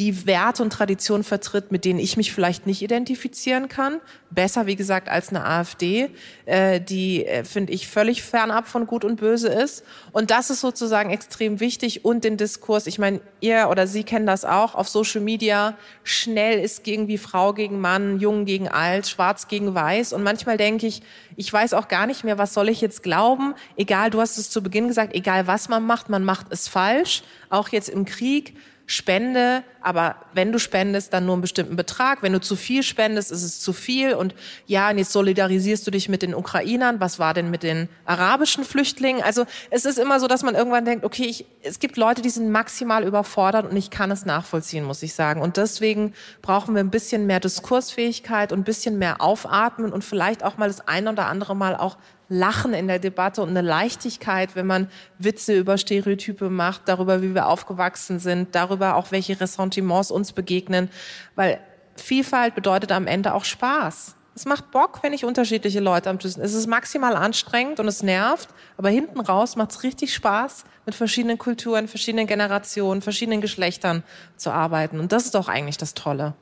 die 0.00 0.26
Werte 0.26 0.62
und 0.62 0.72
Traditionen 0.72 1.24
vertritt, 1.24 1.72
mit 1.72 1.84
denen 1.84 1.98
ich 1.98 2.16
mich 2.16 2.32
vielleicht 2.32 2.66
nicht 2.66 2.80
identifizieren 2.80 3.68
kann. 3.68 4.00
Besser, 4.30 4.66
wie 4.66 4.74
gesagt, 4.74 5.10
als 5.10 5.28
eine 5.28 5.44
AfD, 5.44 6.08
äh, 6.46 6.80
die, 6.80 7.26
äh, 7.26 7.44
finde 7.44 7.74
ich, 7.74 7.86
völlig 7.86 8.22
fernab 8.22 8.66
von 8.66 8.86
Gut 8.86 9.04
und 9.04 9.16
Böse 9.16 9.48
ist. 9.48 9.84
Und 10.12 10.30
das 10.30 10.48
ist 10.48 10.62
sozusagen 10.62 11.10
extrem 11.10 11.60
wichtig. 11.60 12.02
Und 12.02 12.24
den 12.24 12.38
Diskurs, 12.38 12.86
ich 12.86 12.98
meine, 12.98 13.20
ihr 13.40 13.68
oder 13.70 13.86
Sie 13.86 14.02
kennen 14.02 14.24
das 14.24 14.46
auch, 14.46 14.74
auf 14.74 14.88
Social 14.88 15.20
Media, 15.20 15.76
schnell 16.02 16.60
ist 16.60 16.88
irgendwie 16.88 17.18
Frau 17.18 17.52
gegen 17.52 17.78
Mann, 17.78 18.18
Jung 18.20 18.46
gegen 18.46 18.68
Alt, 18.68 19.06
Schwarz 19.06 19.48
gegen 19.48 19.74
Weiß. 19.74 20.14
Und 20.14 20.22
manchmal 20.22 20.56
denke 20.56 20.86
ich, 20.86 21.02
ich 21.36 21.52
weiß 21.52 21.74
auch 21.74 21.88
gar 21.88 22.06
nicht 22.06 22.24
mehr, 22.24 22.38
was 22.38 22.54
soll 22.54 22.70
ich 22.70 22.80
jetzt 22.80 23.02
glauben. 23.02 23.54
Egal, 23.76 24.08
du 24.08 24.22
hast 24.22 24.38
es 24.38 24.48
zu 24.48 24.62
Beginn 24.62 24.88
gesagt, 24.88 25.14
egal 25.14 25.46
was 25.46 25.68
man 25.68 25.84
macht, 25.84 26.08
man 26.08 26.24
macht 26.24 26.46
es 26.48 26.68
falsch. 26.68 27.22
Auch 27.50 27.68
jetzt 27.68 27.90
im 27.90 28.06
Krieg 28.06 28.54
spende, 28.90 29.62
aber 29.82 30.16
wenn 30.32 30.50
du 30.50 30.58
spendest, 30.58 31.12
dann 31.12 31.24
nur 31.24 31.34
einen 31.34 31.42
bestimmten 31.42 31.76
Betrag. 31.76 32.22
Wenn 32.22 32.32
du 32.32 32.40
zu 32.40 32.56
viel 32.56 32.82
spendest, 32.82 33.30
ist 33.30 33.44
es 33.44 33.60
zu 33.60 33.72
viel. 33.72 34.14
Und 34.14 34.34
ja, 34.66 34.90
und 34.90 34.98
jetzt 34.98 35.12
solidarisierst 35.12 35.86
du 35.86 35.92
dich 35.92 36.08
mit 36.08 36.22
den 36.22 36.34
Ukrainern. 36.34 36.98
Was 36.98 37.20
war 37.20 37.32
denn 37.32 37.50
mit 37.50 37.62
den 37.62 37.88
arabischen 38.04 38.64
Flüchtlingen? 38.64 39.22
Also 39.22 39.44
es 39.70 39.84
ist 39.84 39.96
immer 39.96 40.18
so, 40.18 40.26
dass 40.26 40.42
man 40.42 40.56
irgendwann 40.56 40.84
denkt, 40.84 41.04
okay, 41.04 41.26
ich, 41.26 41.46
es 41.62 41.78
gibt 41.78 41.96
Leute, 41.96 42.20
die 42.20 42.30
sind 42.30 42.50
maximal 42.50 43.04
überfordert 43.04 43.70
und 43.70 43.76
ich 43.76 43.90
kann 43.90 44.10
es 44.10 44.26
nachvollziehen, 44.26 44.82
muss 44.82 45.04
ich 45.04 45.14
sagen. 45.14 45.40
Und 45.40 45.56
deswegen 45.56 46.12
brauchen 46.42 46.74
wir 46.74 46.82
ein 46.82 46.90
bisschen 46.90 47.26
mehr 47.26 47.38
Diskursfähigkeit 47.38 48.52
und 48.52 48.58
ein 48.60 48.64
bisschen 48.64 48.98
mehr 48.98 49.20
Aufatmen 49.20 49.92
und 49.92 50.02
vielleicht 50.02 50.42
auch 50.42 50.58
mal 50.58 50.66
das 50.66 50.88
eine 50.88 51.12
oder 51.12 51.26
andere 51.26 51.54
Mal 51.54 51.76
auch 51.76 51.96
Lachen 52.30 52.72
in 52.72 52.86
der 52.86 53.00
Debatte 53.00 53.42
und 53.42 53.50
eine 53.50 53.60
Leichtigkeit, 53.60 54.54
wenn 54.54 54.66
man 54.66 54.88
Witze 55.18 55.58
über 55.58 55.76
Stereotype 55.76 56.48
macht, 56.48 56.82
darüber, 56.86 57.22
wie 57.22 57.34
wir 57.34 57.48
aufgewachsen 57.48 58.20
sind, 58.20 58.54
darüber 58.54 58.94
auch, 58.94 59.10
welche 59.10 59.38
Ressentiments 59.38 60.10
uns 60.10 60.32
begegnen, 60.32 60.88
weil 61.34 61.60
Vielfalt 61.96 62.54
bedeutet 62.54 62.92
am 62.92 63.06
Ende 63.06 63.34
auch 63.34 63.44
Spaß. 63.44 64.16
Es 64.34 64.46
macht 64.46 64.70
Bock, 64.70 65.02
wenn 65.02 65.12
ich 65.12 65.24
unterschiedliche 65.24 65.80
Leute 65.80 66.08
am 66.08 66.18
Tisch 66.18 66.36
Es 66.38 66.54
ist 66.54 66.66
maximal 66.68 67.16
anstrengend 67.16 67.80
und 67.80 67.88
es 67.88 68.02
nervt, 68.02 68.48
aber 68.78 68.88
hinten 68.88 69.20
raus 69.20 69.56
macht 69.56 69.72
es 69.72 69.82
richtig 69.82 70.14
Spaß, 70.14 70.64
mit 70.86 70.94
verschiedenen 70.94 71.36
Kulturen, 71.36 71.88
verschiedenen 71.88 72.28
Generationen, 72.28 73.02
verschiedenen 73.02 73.40
Geschlechtern 73.40 74.04
zu 74.36 74.50
arbeiten. 74.50 75.00
Und 75.00 75.12
das 75.12 75.26
ist 75.26 75.34
doch 75.34 75.48
eigentlich 75.48 75.78
das 75.78 75.94
Tolle. 75.94 76.34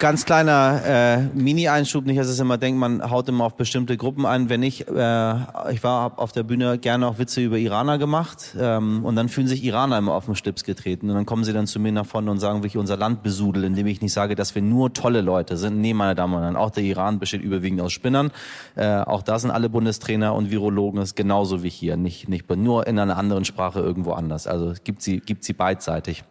Ganz 0.00 0.24
kleiner 0.24 0.80
äh, 0.82 1.18
Mini-Einschub, 1.34 2.06
nicht, 2.06 2.18
dass 2.18 2.28
es 2.28 2.40
immer 2.40 2.56
denkt, 2.56 2.80
man 2.80 3.10
haut 3.10 3.28
immer 3.28 3.44
auf 3.44 3.56
bestimmte 3.56 3.98
Gruppen 3.98 4.24
ein. 4.24 4.48
Wenn 4.48 4.62
ich, 4.62 4.88
äh, 4.88 5.34
ich 5.72 5.84
war 5.84 6.18
auf 6.18 6.32
der 6.32 6.42
Bühne 6.42 6.78
gerne 6.78 7.06
auch 7.06 7.18
Witze 7.18 7.42
über 7.42 7.58
Iraner 7.58 7.98
gemacht 7.98 8.56
ähm, 8.58 9.04
und 9.04 9.14
dann 9.16 9.28
fühlen 9.28 9.46
sich 9.46 9.62
Iraner 9.62 9.98
immer 9.98 10.14
auf 10.14 10.24
den 10.24 10.36
Stips 10.36 10.64
getreten 10.64 11.10
und 11.10 11.16
dann 11.16 11.26
kommen 11.26 11.44
sie 11.44 11.52
dann 11.52 11.66
zu 11.66 11.78
mir 11.80 11.92
nach 11.92 12.06
vorne 12.06 12.30
und 12.30 12.38
sagen, 12.38 12.62
wie 12.62 12.68
ich 12.68 12.78
unser 12.78 12.96
Land 12.96 13.22
besudel, 13.22 13.62
indem 13.62 13.86
ich 13.88 14.00
nicht 14.00 14.14
sage, 14.14 14.36
dass 14.36 14.54
wir 14.54 14.62
nur 14.62 14.94
tolle 14.94 15.20
Leute 15.20 15.58
sind. 15.58 15.82
Nee, 15.82 15.92
meine 15.92 16.14
Damen 16.14 16.32
und 16.32 16.40
Herren, 16.40 16.56
auch 16.56 16.70
der 16.70 16.84
Iran 16.84 17.18
besteht 17.18 17.42
überwiegend 17.42 17.82
aus 17.82 17.92
Spinnern. 17.92 18.30
Äh, 18.76 19.00
auch 19.00 19.20
da 19.20 19.38
sind 19.38 19.50
alle 19.50 19.68
Bundestrainer 19.68 20.34
und 20.34 20.50
Virologen, 20.50 21.02
ist 21.02 21.14
genauso 21.14 21.62
wie 21.62 21.68
hier, 21.68 21.98
nicht, 21.98 22.26
nicht 22.26 22.48
nur 22.48 22.86
in 22.86 22.98
einer 22.98 23.18
anderen 23.18 23.44
Sprache 23.44 23.80
irgendwo 23.80 24.12
anders. 24.12 24.46
Also 24.46 24.72
gibt 24.82 25.02
sie, 25.02 25.20
gibt 25.20 25.44
sie 25.44 25.52
beidseitig. 25.52 26.24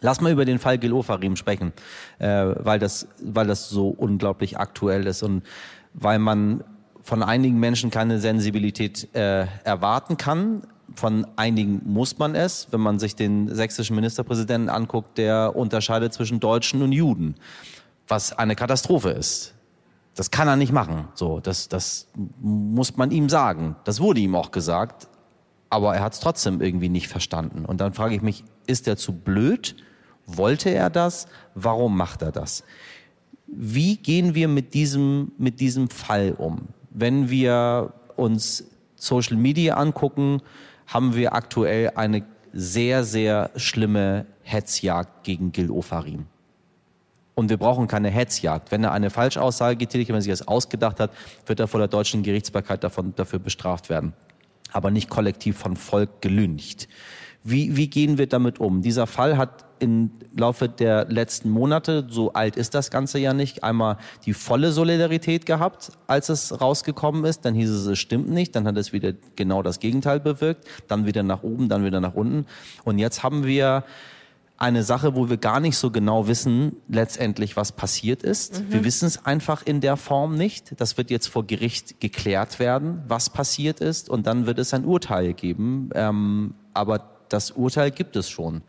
Lass 0.00 0.20
mal 0.20 0.32
über 0.32 0.44
den 0.44 0.58
Fall 0.58 0.78
Gil 0.78 0.92
Ofarim 0.92 1.36
sprechen, 1.36 1.72
äh, 2.18 2.54
weil, 2.58 2.78
das, 2.78 3.08
weil 3.22 3.46
das 3.46 3.68
so 3.68 3.88
unglaublich 3.88 4.58
aktuell 4.58 5.06
ist 5.06 5.22
und 5.22 5.42
weil 5.94 6.18
man 6.18 6.64
von 7.02 7.22
einigen 7.22 7.58
Menschen 7.58 7.90
keine 7.90 8.18
Sensibilität 8.18 9.08
äh, 9.14 9.46
erwarten 9.64 10.16
kann. 10.16 10.62
Von 10.94 11.26
einigen 11.36 11.80
muss 11.84 12.18
man 12.18 12.34
es. 12.34 12.68
Wenn 12.70 12.80
man 12.80 12.98
sich 12.98 13.16
den 13.16 13.54
sächsischen 13.54 13.96
Ministerpräsidenten 13.96 14.68
anguckt, 14.68 15.16
der 15.16 15.56
unterscheidet 15.56 16.12
zwischen 16.12 16.38
Deutschen 16.38 16.82
und 16.82 16.92
Juden, 16.92 17.34
was 18.06 18.32
eine 18.32 18.56
Katastrophe 18.56 19.10
ist. 19.10 19.54
Das 20.14 20.30
kann 20.30 20.48
er 20.48 20.56
nicht 20.56 20.72
machen. 20.72 21.08
So, 21.14 21.40
das, 21.40 21.68
das 21.68 22.08
muss 22.40 22.96
man 22.96 23.10
ihm 23.10 23.28
sagen. 23.28 23.76
Das 23.84 24.00
wurde 24.00 24.20
ihm 24.20 24.34
auch 24.34 24.50
gesagt, 24.50 25.08
aber 25.70 25.94
er 25.94 26.02
hat 26.02 26.14
es 26.14 26.20
trotzdem 26.20 26.60
irgendwie 26.60 26.88
nicht 26.88 27.08
verstanden. 27.08 27.64
Und 27.64 27.80
dann 27.80 27.94
frage 27.94 28.14
ich 28.14 28.22
mich, 28.22 28.44
ist 28.66 28.88
er 28.88 28.96
zu 28.96 29.12
blöd? 29.12 29.76
Wollte 30.28 30.68
er 30.70 30.90
das? 30.90 31.26
Warum 31.54 31.96
macht 31.96 32.22
er 32.22 32.32
das? 32.32 32.62
Wie 33.46 33.96
gehen 33.96 34.34
wir 34.34 34.46
mit 34.46 34.74
diesem, 34.74 35.32
mit 35.38 35.58
diesem 35.58 35.88
Fall 35.88 36.34
um? 36.36 36.68
Wenn 36.90 37.30
wir 37.30 37.94
uns 38.16 38.64
Social 38.96 39.38
Media 39.38 39.76
angucken, 39.76 40.42
haben 40.86 41.14
wir 41.14 41.32
aktuell 41.32 41.92
eine 41.94 42.24
sehr, 42.52 43.04
sehr 43.04 43.50
schlimme 43.56 44.26
Hetzjagd 44.42 45.24
gegen 45.24 45.50
Gil 45.50 45.70
Ofarim. 45.70 46.26
Und 47.34 47.48
wir 47.48 47.56
brauchen 47.56 47.86
keine 47.86 48.10
Hetzjagd. 48.10 48.70
Wenn 48.70 48.84
er 48.84 48.92
eine 48.92 49.10
Falschaussage 49.10 49.76
getätigt, 49.76 50.08
wenn 50.08 50.16
er 50.16 50.22
sich 50.22 50.32
das 50.32 50.46
ausgedacht 50.46 51.00
hat, 51.00 51.12
wird 51.46 51.60
er 51.60 51.68
vor 51.68 51.78
der 51.78 51.88
deutschen 51.88 52.22
Gerichtsbarkeit 52.22 52.84
davon, 52.84 53.14
dafür 53.14 53.38
bestraft 53.38 53.88
werden. 53.88 54.12
Aber 54.72 54.90
nicht 54.90 55.08
kollektiv 55.08 55.56
von 55.56 55.76
Volk 55.76 56.20
gelüncht. 56.20 56.88
Wie, 57.44 57.76
wie 57.76 57.88
gehen 57.88 58.18
wir 58.18 58.26
damit 58.26 58.58
um? 58.58 58.82
Dieser 58.82 59.06
Fall 59.06 59.38
hat 59.38 59.67
im 59.80 60.10
Laufe 60.36 60.68
der 60.68 61.06
letzten 61.06 61.50
Monate, 61.50 62.06
so 62.08 62.32
alt 62.32 62.56
ist 62.56 62.74
das 62.74 62.90
Ganze 62.90 63.18
ja 63.18 63.32
nicht, 63.32 63.64
einmal 63.64 63.98
die 64.24 64.34
volle 64.34 64.72
Solidarität 64.72 65.46
gehabt, 65.46 65.92
als 66.06 66.28
es 66.28 66.60
rausgekommen 66.60 67.24
ist. 67.24 67.44
Dann 67.44 67.54
hieß 67.54 67.70
es, 67.70 67.86
es 67.86 67.98
stimmt 67.98 68.28
nicht. 68.28 68.54
Dann 68.56 68.66
hat 68.66 68.76
es 68.76 68.92
wieder 68.92 69.12
genau 69.36 69.62
das 69.62 69.80
Gegenteil 69.80 70.20
bewirkt. 70.20 70.66
Dann 70.86 71.06
wieder 71.06 71.22
nach 71.22 71.42
oben, 71.42 71.68
dann 71.68 71.84
wieder 71.84 72.00
nach 72.00 72.14
unten. 72.14 72.46
Und 72.84 72.98
jetzt 72.98 73.22
haben 73.22 73.44
wir 73.44 73.84
eine 74.58 74.82
Sache, 74.82 75.14
wo 75.14 75.30
wir 75.30 75.36
gar 75.36 75.60
nicht 75.60 75.76
so 75.76 75.92
genau 75.92 76.26
wissen, 76.26 76.76
letztendlich, 76.88 77.56
was 77.56 77.72
passiert 77.72 78.24
ist. 78.24 78.60
Mhm. 78.60 78.72
Wir 78.72 78.84
wissen 78.84 79.06
es 79.06 79.24
einfach 79.24 79.64
in 79.64 79.80
der 79.80 79.96
Form 79.96 80.34
nicht. 80.34 80.74
Das 80.80 80.98
wird 80.98 81.10
jetzt 81.10 81.28
vor 81.28 81.46
Gericht 81.46 82.00
geklärt 82.00 82.58
werden, 82.58 83.02
was 83.06 83.30
passiert 83.30 83.80
ist. 83.80 84.10
Und 84.10 84.26
dann 84.26 84.46
wird 84.46 84.58
es 84.58 84.74
ein 84.74 84.84
Urteil 84.84 85.32
geben. 85.32 85.90
Ähm, 85.94 86.54
aber 86.74 87.08
das 87.28 87.52
Urteil 87.52 87.92
gibt 87.92 88.16
es 88.16 88.28
schon. 88.28 88.62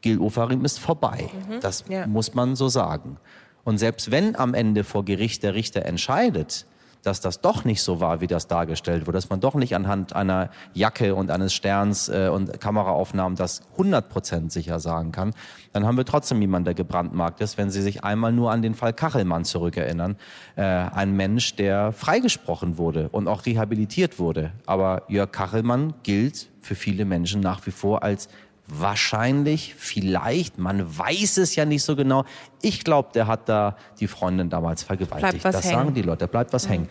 Gil 0.00 0.20
Ofarim 0.20 0.64
ist 0.64 0.78
vorbei. 0.78 1.28
Mhm, 1.48 1.60
das 1.60 1.84
ja. 1.88 2.06
muss 2.06 2.34
man 2.34 2.56
so 2.56 2.68
sagen. 2.68 3.18
Und 3.64 3.78
selbst 3.78 4.10
wenn 4.10 4.36
am 4.36 4.54
Ende 4.54 4.84
vor 4.84 5.04
Gericht 5.04 5.42
der 5.42 5.54
Richter 5.54 5.84
entscheidet, 5.84 6.66
dass 7.02 7.20
das 7.20 7.40
doch 7.40 7.64
nicht 7.64 7.82
so 7.82 8.00
war, 8.00 8.20
wie 8.20 8.26
das 8.26 8.48
dargestellt 8.48 9.06
wurde, 9.06 9.16
dass 9.16 9.30
man 9.30 9.40
doch 9.40 9.54
nicht 9.54 9.74
anhand 9.74 10.14
einer 10.14 10.50
Jacke 10.74 11.14
und 11.14 11.30
eines 11.30 11.54
Sterns 11.54 12.08
äh, 12.08 12.28
und 12.32 12.60
Kameraaufnahmen 12.60 13.36
das 13.36 13.62
100% 13.76 14.50
sicher 14.50 14.80
sagen 14.80 15.12
kann, 15.12 15.32
dann 15.72 15.86
haben 15.86 15.96
wir 15.96 16.04
trotzdem 16.04 16.40
jemanden, 16.40 16.66
der 16.66 16.74
gebrandmarkt 16.74 17.40
ist, 17.40 17.58
wenn 17.58 17.70
Sie 17.70 17.82
sich 17.82 18.04
einmal 18.04 18.32
nur 18.32 18.50
an 18.50 18.62
den 18.62 18.74
Fall 18.74 18.92
Kachelmann 18.92 19.44
zurückerinnern. 19.44 20.16
Äh, 20.56 20.62
ein 20.62 21.14
Mensch, 21.14 21.56
der 21.56 21.92
freigesprochen 21.92 22.78
wurde 22.78 23.08
und 23.10 23.28
auch 23.28 23.46
rehabilitiert 23.46 24.18
wurde. 24.18 24.52
Aber 24.66 25.02
Jörg 25.08 25.30
Kachelmann 25.30 25.94
gilt 26.02 26.48
für 26.60 26.74
viele 26.74 27.04
Menschen 27.04 27.40
nach 27.40 27.64
wie 27.66 27.70
vor 27.70 28.02
als 28.02 28.28
wahrscheinlich, 28.68 29.74
vielleicht, 29.76 30.58
man 30.58 30.98
weiß 30.98 31.38
es 31.38 31.56
ja 31.56 31.64
nicht 31.64 31.82
so 31.82 31.96
genau. 31.96 32.24
Ich 32.62 32.84
glaube, 32.84 33.10
der 33.14 33.26
hat 33.26 33.48
da 33.48 33.76
die 34.00 34.06
Freundin 34.06 34.50
damals 34.50 34.82
vergewaltigt. 34.82 35.44
das 35.44 35.64
hängen. 35.64 35.74
sagen 35.74 35.94
die 35.94 36.02
Leute, 36.02 36.20
da 36.20 36.26
bleibt 36.26 36.52
was 36.52 36.66
mhm. 36.66 36.72
hängen. 36.72 36.88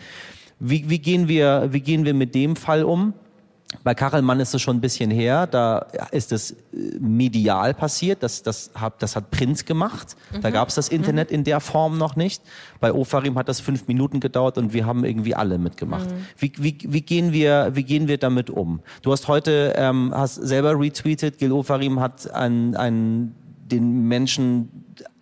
Wie, 0.60 0.90
wie, 0.90 1.00
gehen 1.00 1.28
wir, 1.28 1.70
wie 1.72 1.82
gehen 1.82 2.04
wir 2.04 2.14
mit 2.14 2.34
dem 2.34 2.56
Fall 2.56 2.84
um? 2.84 3.14
Bei 3.84 3.94
Kachelmann 3.94 4.40
ist 4.40 4.54
es 4.54 4.62
schon 4.62 4.78
ein 4.78 4.82
bisschen 4.82 5.12
her, 5.12 5.46
da 5.46 5.80
ist 6.12 6.32
es 6.32 6.52
äh, 6.52 6.56
medial 7.00 7.74
passiert, 7.74 8.24
das, 8.24 8.42
das, 8.42 8.72
hat, 8.74 9.02
das 9.02 9.18
hat 9.18 9.30
Prinz 9.30 9.66
gemacht. 9.66 10.16
Mhm. 10.32 10.42
Da 10.42 10.52
gab 10.52 10.70
es 10.70 10.76
das 10.76 10.88
Internet 10.88 11.30
mhm. 11.32 11.36
in 11.36 11.44
der 11.44 11.60
Form 11.60 11.98
noch 11.98 12.16
nicht. 12.16 12.42
Bei 12.80 12.94
Ofarim 12.94 13.38
hat 13.38 13.50
das 13.50 13.60
fünf 13.60 13.88
Minuten 13.88 14.22
gedauert 14.22 14.58
und 14.58 14.72
wir 14.72 14.86
haben 14.86 15.04
irgendwie 15.04 15.36
alle 15.36 15.58
mitgemacht. 15.58 16.10
Mhm. 16.10 16.26
Wie, 16.38 16.52
wie, 16.58 16.78
wie, 16.82 17.02
gehen 17.02 17.34
wir, 17.34 17.72
wie 17.74 17.84
gehen 17.84 18.08
wir 18.08 18.18
damit 18.18 18.50
um? 18.50 18.80
Du 19.02 19.12
hast 19.12 19.28
heute 19.28 19.74
ähm, 19.76 20.14
hast 20.16 20.36
selber 20.36 20.80
retweetet, 20.80 21.38
Gil 21.38 21.52
Ofarim 21.52 22.00
hat 22.00 22.32
ein, 22.32 22.74
ein, 22.78 23.36
den 23.66 24.08
Menschen 24.08 24.70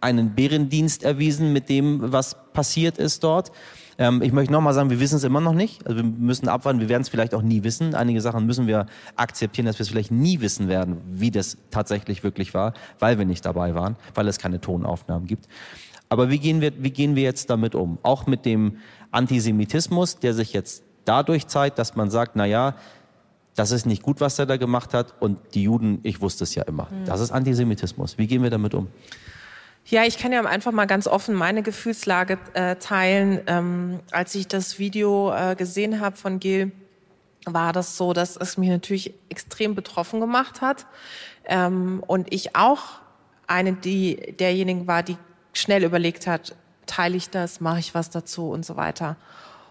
einen 0.02 0.36
Bärendienst 0.36 1.04
erwiesen 1.04 1.52
mit 1.52 1.68
dem, 1.68 2.12
was 2.12 2.36
passiert 2.54 3.00
ist 3.00 3.24
dort. 3.24 3.52
Ähm, 3.98 4.22
ich 4.22 4.32
möchte 4.32 4.52
nochmal 4.52 4.74
sagen, 4.74 4.90
wir 4.90 5.00
wissen 5.00 5.16
es 5.16 5.24
immer 5.24 5.42
noch 5.42 5.54
nicht. 5.54 5.86
Also 5.86 5.98
wir 5.98 6.04
müssen 6.04 6.50
abwarten, 6.50 6.80
wir 6.80 6.90
werden 6.90 7.02
es 7.02 7.10
vielleicht 7.10 7.34
auch 7.34 7.42
nie 7.42 7.64
wissen. 7.64 7.96
Einige 7.96 8.22
Sachen 8.22 8.46
müssen 8.46 8.68
wir 8.68 8.88
akzeptieren, 9.16 9.66
dass 9.66 9.80
wir 9.80 9.84
es 9.84 9.90
vielleicht 9.90 10.12
nie 10.12 10.42
wissen 10.42 10.68
werden, 10.68 10.98
wie 11.08 11.32
das 11.32 11.58
tatsächlich 11.72 12.24
wirklich 12.24 12.54
war, 12.54 12.74
weil 13.00 13.18
wir 13.18 13.26
nicht 13.26 13.46
dabei 13.46 13.76
waren, 13.76 13.96
weil 14.14 14.28
es 14.28 14.38
keine 14.38 14.60
Tonaufnahmen 14.60 15.28
gibt. 15.28 15.48
Aber 16.10 16.30
wie 16.30 16.40
gehen 16.40 16.62
wir, 16.62 16.72
wie 16.84 16.92
gehen 16.92 17.16
wir 17.16 17.24
jetzt 17.24 17.50
damit 17.50 17.74
um? 17.76 17.98
Auch 18.04 18.28
mit 18.28 18.46
dem 18.46 18.78
Antisemitismus, 19.12 20.20
der 20.20 20.34
sich 20.34 20.54
jetzt 20.54 20.84
dadurch 21.06 21.48
zeigt, 21.48 21.80
dass 21.80 21.96
man 21.96 22.10
sagt, 22.10 22.36
na 22.36 22.46
ja, 22.46 22.76
das 23.56 23.72
ist 23.72 23.86
nicht 23.86 24.04
gut, 24.04 24.20
was 24.20 24.38
er 24.38 24.46
da 24.46 24.58
gemacht 24.58 24.94
hat 24.94 25.16
und 25.22 25.40
die 25.54 25.64
Juden, 25.64 26.00
ich 26.04 26.22
wusste 26.22 26.44
es 26.44 26.54
ja 26.56 26.64
immer. 26.64 26.90
Mhm. 26.92 27.06
Das 27.06 27.22
ist 27.22 27.32
Antisemitismus. 27.32 28.18
Wie 28.18 28.28
gehen 28.28 28.44
wir 28.44 28.50
damit 28.50 28.74
um? 28.74 28.88
Ja, 29.88 30.04
ich 30.04 30.18
kann 30.18 30.32
ja 30.32 30.42
einfach 30.44 30.72
mal 30.72 30.86
ganz 30.86 31.06
offen 31.06 31.36
meine 31.36 31.62
Gefühlslage 31.62 32.40
äh, 32.54 32.76
teilen. 32.78 33.42
Ähm, 33.46 34.00
als 34.12 34.34
ich 34.34 34.48
das 34.48 34.80
Video 34.80 35.32
äh, 35.32 35.56
gesehen 35.56 36.02
habe 36.02 36.16
von 36.18 36.40
Gil, 36.40 36.72
war 37.46 37.72
das 37.72 37.96
so, 37.96 38.12
dass 38.12 38.36
es 38.36 38.58
mich 38.58 38.70
natürlich 38.70 39.14
extrem 39.30 39.76
betroffen 39.76 40.20
gemacht 40.20 40.62
hat. 40.62 40.88
Ähm, 41.46 42.04
und 42.08 42.34
ich 42.34 42.56
auch 42.56 42.82
eine 43.46 43.74
die, 43.74 44.34
derjenigen 44.40 44.88
war, 44.88 45.04
die 45.04 45.18
schnell 45.54 45.84
überlegt 45.84 46.26
hat, 46.26 46.56
teile 46.88 47.16
ich 47.16 47.30
das, 47.30 47.62
mache 47.62 47.78
ich 47.78 47.94
was 47.94 48.10
dazu 48.10 48.50
und 48.50 48.66
so 48.66 48.78
weiter. 48.78 49.18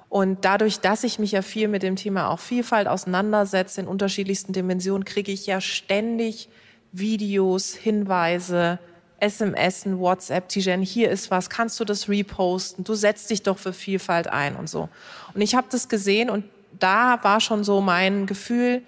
Und 0.09 0.45
dadurch, 0.45 0.79
dass 0.79 1.03
ich 1.03 1.19
mich 1.19 1.33
ja 1.33 1.43
viel 1.43 1.67
mit 1.67 1.83
dem 1.83 1.97
Thema 1.97 2.31
auch 2.31 2.39
Vielfalt 2.39 2.87
auseinandersetze, 2.87 3.81
in 3.81 3.89
unterschiedlichsten 3.89 4.53
Dimensionen, 4.53 5.05
kriege 5.05 5.33
ich 5.33 5.45
ja 5.47 5.61
ständig 5.61 6.49
Videos, 6.93 7.75
Hinweise, 7.75 8.79
SMS, 9.21 9.87
WhatsApp, 9.87 10.49
Tijen, 10.49 10.83
hier 10.83 11.11
ist 11.11 11.31
was, 11.31 11.49
kannst 11.49 11.79
du 11.81 11.85
das 11.85 12.09
reposten? 12.09 12.85
Du 12.85 12.95
setzt 12.95 13.31
dich 13.31 13.43
doch 13.43 13.59
für 13.59 13.73
Vielfalt 13.73 14.27
ein 14.27 14.57
und 14.57 14.69
so. 14.69 14.89
Und 15.35 15.41
ich 15.41 15.55
habe 15.55 15.67
das 15.71 15.89
gesehen 15.89 16.31
und 16.31 16.45
da 16.79 17.19
war 17.23 17.41
schon 17.41 17.65
so 17.65 17.81
mein 17.81 18.27
Gefühl, 18.27 18.83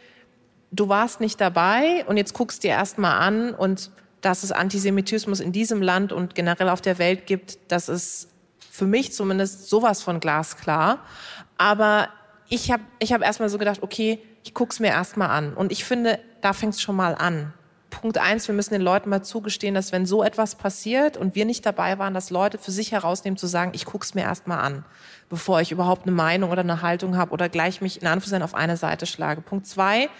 du 0.72 0.89
warst 0.89 1.20
nicht 1.20 1.41
dabei 1.41 2.05
und 2.07 2.16
jetzt 2.16 2.35
guckst 2.35 2.64
dir 2.64 2.70
erst 2.70 2.99
mal 2.99 3.18
an 3.18 3.55
und 3.55 3.91
dass 4.20 4.43
es 4.43 4.53
Antisemitismus 4.53 5.41
in 5.41 5.53
diesem 5.53 5.83
Land 5.83 6.12
und 6.12 6.35
generell 6.35 6.68
auf 6.68 6.81
der 6.81 6.99
Welt 6.99 7.27
gibt, 7.27 7.59
das 7.68 7.89
ist 7.89 8.29
für 8.70 8.87
mich 8.87 9.12
zumindest 9.12 9.68
sowas 9.68 10.03
von 10.03 10.20
glasklar. 10.20 10.99
Aber 11.59 12.09
ich 12.49 12.70
habe 12.70 12.83
ich 12.99 13.12
hab 13.12 13.22
erst 13.22 13.41
mal 13.41 13.49
so 13.49 13.59
gedacht, 13.59 13.83
okay, 13.83 14.20
ich 14.43 14.55
guck's 14.55 14.81
mir 14.81 14.89
erst 14.89 15.16
mal 15.16 15.29
an. 15.29 15.55
Und 15.55 15.72
ich 15.72 15.85
finde, 15.85 16.18
da 16.41 16.53
fängt's 16.53 16.81
schon 16.81 16.97
mal 16.97 17.14
an. 17.14 17.53
Punkt 18.01 18.18
eins, 18.18 18.47
wir 18.47 18.55
müssen 18.55 18.74
den 18.74 18.82
Leuten 18.82 19.09
mal 19.09 19.22
zugestehen, 19.22 19.74
dass 19.74 19.90
wenn 19.90 20.05
so 20.05 20.22
etwas 20.22 20.55
passiert 20.55 21.16
und 21.16 21.34
wir 21.34 21.44
nicht 21.44 21.64
dabei 21.64 21.99
waren, 21.99 22.14
dass 22.14 22.30
Leute 22.30 22.59
für 22.59 22.70
sich 22.70 22.92
herausnehmen 22.92 23.36
zu 23.38 23.47
sagen, 23.47 23.72
ich 23.74 23.86
guck's 23.86 24.14
mir 24.14 24.22
erst 24.22 24.47
mal 24.47 24.61
an, 24.61 24.84
bevor 25.28 25.61
ich 25.61 25.72
überhaupt 25.72 26.03
eine 26.03 26.14
Meinung 26.14 26.51
oder 26.51 26.61
eine 26.61 26.82
Haltung 26.82 27.16
habe 27.16 27.32
oder 27.32 27.49
gleich 27.49 27.80
mich 27.80 28.01
in 28.03 28.07
Anführungszeichen 28.07 28.42
auf 28.42 28.55
eine 28.55 28.76
Seite 28.76 29.07
schlage. 29.07 29.40
Punkt 29.40 29.66
zwei, 29.66 30.11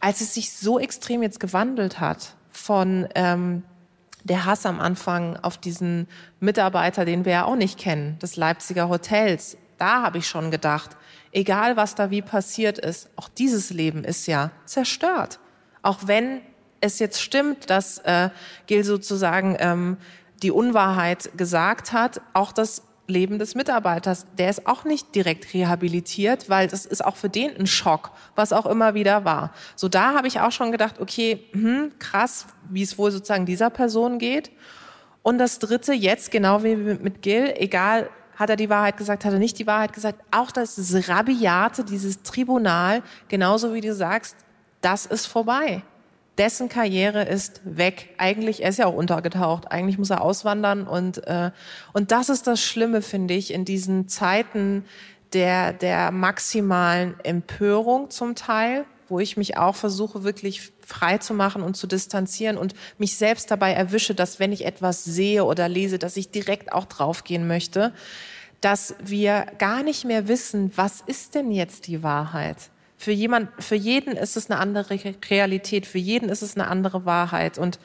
als 0.00 0.20
es 0.20 0.34
sich 0.34 0.52
so 0.52 0.78
extrem 0.78 1.22
jetzt 1.22 1.38
gewandelt 1.40 2.00
hat 2.00 2.34
von 2.50 3.08
ähm, 3.14 3.62
der 4.24 4.44
Hass 4.44 4.66
am 4.66 4.80
Anfang 4.80 5.36
auf 5.36 5.56
diesen 5.56 6.08
Mitarbeiter, 6.40 7.04
den 7.04 7.24
wir 7.24 7.32
ja 7.32 7.44
auch 7.44 7.56
nicht 7.56 7.78
kennen, 7.78 8.18
des 8.18 8.36
Leipziger 8.36 8.88
Hotels, 8.88 9.56
da 9.78 10.02
habe 10.02 10.18
ich 10.18 10.26
schon 10.26 10.50
gedacht, 10.50 10.96
egal 11.30 11.76
was 11.76 11.94
da 11.94 12.10
wie 12.10 12.22
passiert 12.22 12.78
ist, 12.78 13.08
auch 13.16 13.28
dieses 13.28 13.70
Leben 13.70 14.02
ist 14.02 14.26
ja 14.26 14.50
zerstört. 14.64 15.38
Auch 15.82 16.00
wenn 16.06 16.40
es 16.84 16.98
jetzt 16.98 17.20
stimmt, 17.20 17.70
dass 17.70 17.98
äh, 17.98 18.30
Gil 18.66 18.84
sozusagen 18.84 19.56
ähm, 19.58 19.96
die 20.42 20.50
Unwahrheit 20.50 21.30
gesagt 21.36 21.92
hat, 21.92 22.20
auch 22.32 22.52
das 22.52 22.82
Leben 23.06 23.38
des 23.38 23.54
Mitarbeiters, 23.54 24.26
der 24.38 24.48
ist 24.48 24.66
auch 24.66 24.84
nicht 24.84 25.14
direkt 25.14 25.52
rehabilitiert, 25.52 26.48
weil 26.48 26.68
das 26.68 26.86
ist 26.86 27.04
auch 27.04 27.16
für 27.16 27.28
den 27.28 27.54
ein 27.56 27.66
Schock, 27.66 28.12
was 28.34 28.52
auch 28.52 28.66
immer 28.66 28.94
wieder 28.94 29.24
war. 29.24 29.52
So 29.76 29.88
da 29.88 30.14
habe 30.14 30.26
ich 30.26 30.40
auch 30.40 30.52
schon 30.52 30.72
gedacht, 30.72 31.00
okay, 31.00 31.46
hm, 31.52 31.92
krass, 31.98 32.46
wie 32.70 32.82
es 32.82 32.96
wohl 32.96 33.10
sozusagen 33.10 33.44
dieser 33.44 33.68
Person 33.68 34.18
geht. 34.18 34.50
Und 35.22 35.38
das 35.38 35.58
Dritte 35.58 35.92
jetzt, 35.92 36.30
genau 36.30 36.62
wie 36.62 36.76
mit 36.76 37.20
Gil, 37.22 37.52
egal, 37.56 38.08
hat 38.36 38.50
er 38.50 38.56
die 38.56 38.70
Wahrheit 38.70 38.96
gesagt, 38.96 39.24
hat 39.24 39.32
er 39.32 39.38
nicht 39.38 39.58
die 39.58 39.66
Wahrheit 39.66 39.92
gesagt, 39.92 40.20
auch 40.30 40.50
das 40.50 40.78
Rabiate, 41.08 41.84
dieses 41.84 42.22
Tribunal, 42.22 43.02
genauso 43.28 43.74
wie 43.74 43.80
du 43.80 43.94
sagst, 43.94 44.36
das 44.80 45.06
ist 45.06 45.26
vorbei 45.26 45.82
dessen 46.38 46.68
Karriere 46.68 47.24
ist 47.24 47.60
weg. 47.64 48.10
Eigentlich, 48.18 48.62
er 48.62 48.70
ist 48.70 48.78
ja 48.78 48.86
auch 48.86 48.94
untergetaucht. 48.94 49.70
Eigentlich 49.70 49.98
muss 49.98 50.10
er 50.10 50.22
auswandern 50.22 50.86
und 50.86 51.26
äh, 51.26 51.50
und 51.92 52.10
das 52.10 52.28
ist 52.28 52.46
das 52.46 52.60
Schlimme, 52.60 53.02
finde 53.02 53.34
ich, 53.34 53.52
in 53.52 53.64
diesen 53.64 54.08
Zeiten 54.08 54.84
der 55.32 55.72
der 55.72 56.10
maximalen 56.10 57.14
Empörung 57.22 58.10
zum 58.10 58.34
Teil, 58.34 58.84
wo 59.08 59.20
ich 59.20 59.36
mich 59.36 59.56
auch 59.56 59.76
versuche 59.76 60.24
wirklich 60.24 60.72
frei 60.84 61.18
zu 61.18 61.34
machen 61.34 61.62
und 61.62 61.76
zu 61.76 61.86
distanzieren 61.86 62.58
und 62.58 62.74
mich 62.98 63.16
selbst 63.16 63.50
dabei 63.50 63.72
erwische, 63.72 64.14
dass 64.14 64.38
wenn 64.38 64.52
ich 64.52 64.64
etwas 64.64 65.04
sehe 65.04 65.44
oder 65.44 65.68
lese, 65.68 65.98
dass 65.98 66.16
ich 66.16 66.30
direkt 66.30 66.72
auch 66.72 66.84
draufgehen 66.84 67.46
möchte, 67.46 67.92
dass 68.60 68.94
wir 69.02 69.46
gar 69.58 69.82
nicht 69.82 70.04
mehr 70.04 70.28
wissen, 70.28 70.72
was 70.74 71.00
ist 71.00 71.34
denn 71.34 71.50
jetzt 71.50 71.86
die 71.86 72.02
Wahrheit? 72.02 72.70
Für 72.96 73.12
jemand, 73.12 73.50
für 73.58 73.74
jeden 73.74 74.16
ist 74.16 74.36
es 74.36 74.50
eine 74.50 74.60
andere 74.60 74.98
Realität, 75.30 75.86
für 75.86 75.98
jeden 75.98 76.28
ist 76.28 76.42
es 76.42 76.56
eine 76.56 76.68
andere 76.68 77.04
Wahrheit 77.04 77.58
und 77.58 77.78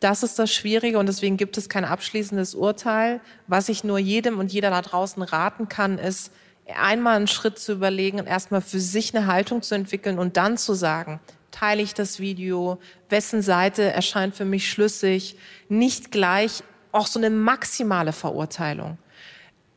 das 0.00 0.22
ist 0.22 0.38
das 0.38 0.52
Schwierige 0.52 0.98
und 0.98 1.06
deswegen 1.06 1.36
gibt 1.36 1.58
es 1.58 1.68
kein 1.68 1.84
abschließendes 1.84 2.54
Urteil. 2.54 3.20
Was 3.46 3.68
ich 3.68 3.84
nur 3.84 3.98
jedem 3.98 4.38
und 4.38 4.50
jeder 4.50 4.70
da 4.70 4.80
draußen 4.80 5.22
raten 5.22 5.68
kann, 5.68 5.98
ist, 5.98 6.32
einmal 6.74 7.16
einen 7.16 7.26
Schritt 7.26 7.58
zu 7.58 7.72
überlegen 7.72 8.20
und 8.20 8.26
erstmal 8.26 8.60
für 8.60 8.80
sich 8.80 9.14
eine 9.14 9.26
Haltung 9.26 9.62
zu 9.62 9.74
entwickeln 9.74 10.18
und 10.18 10.36
dann 10.36 10.56
zu 10.56 10.74
sagen, 10.74 11.20
teile 11.50 11.82
ich 11.82 11.94
das 11.94 12.20
Video, 12.20 12.78
wessen 13.08 13.42
Seite 13.42 13.82
erscheint 13.82 14.34
für 14.34 14.44
mich 14.44 14.70
schlüssig, 14.70 15.36
nicht 15.68 16.12
gleich 16.12 16.62
auch 16.92 17.06
so 17.06 17.18
eine 17.18 17.30
maximale 17.30 18.12
Verurteilung 18.12 18.98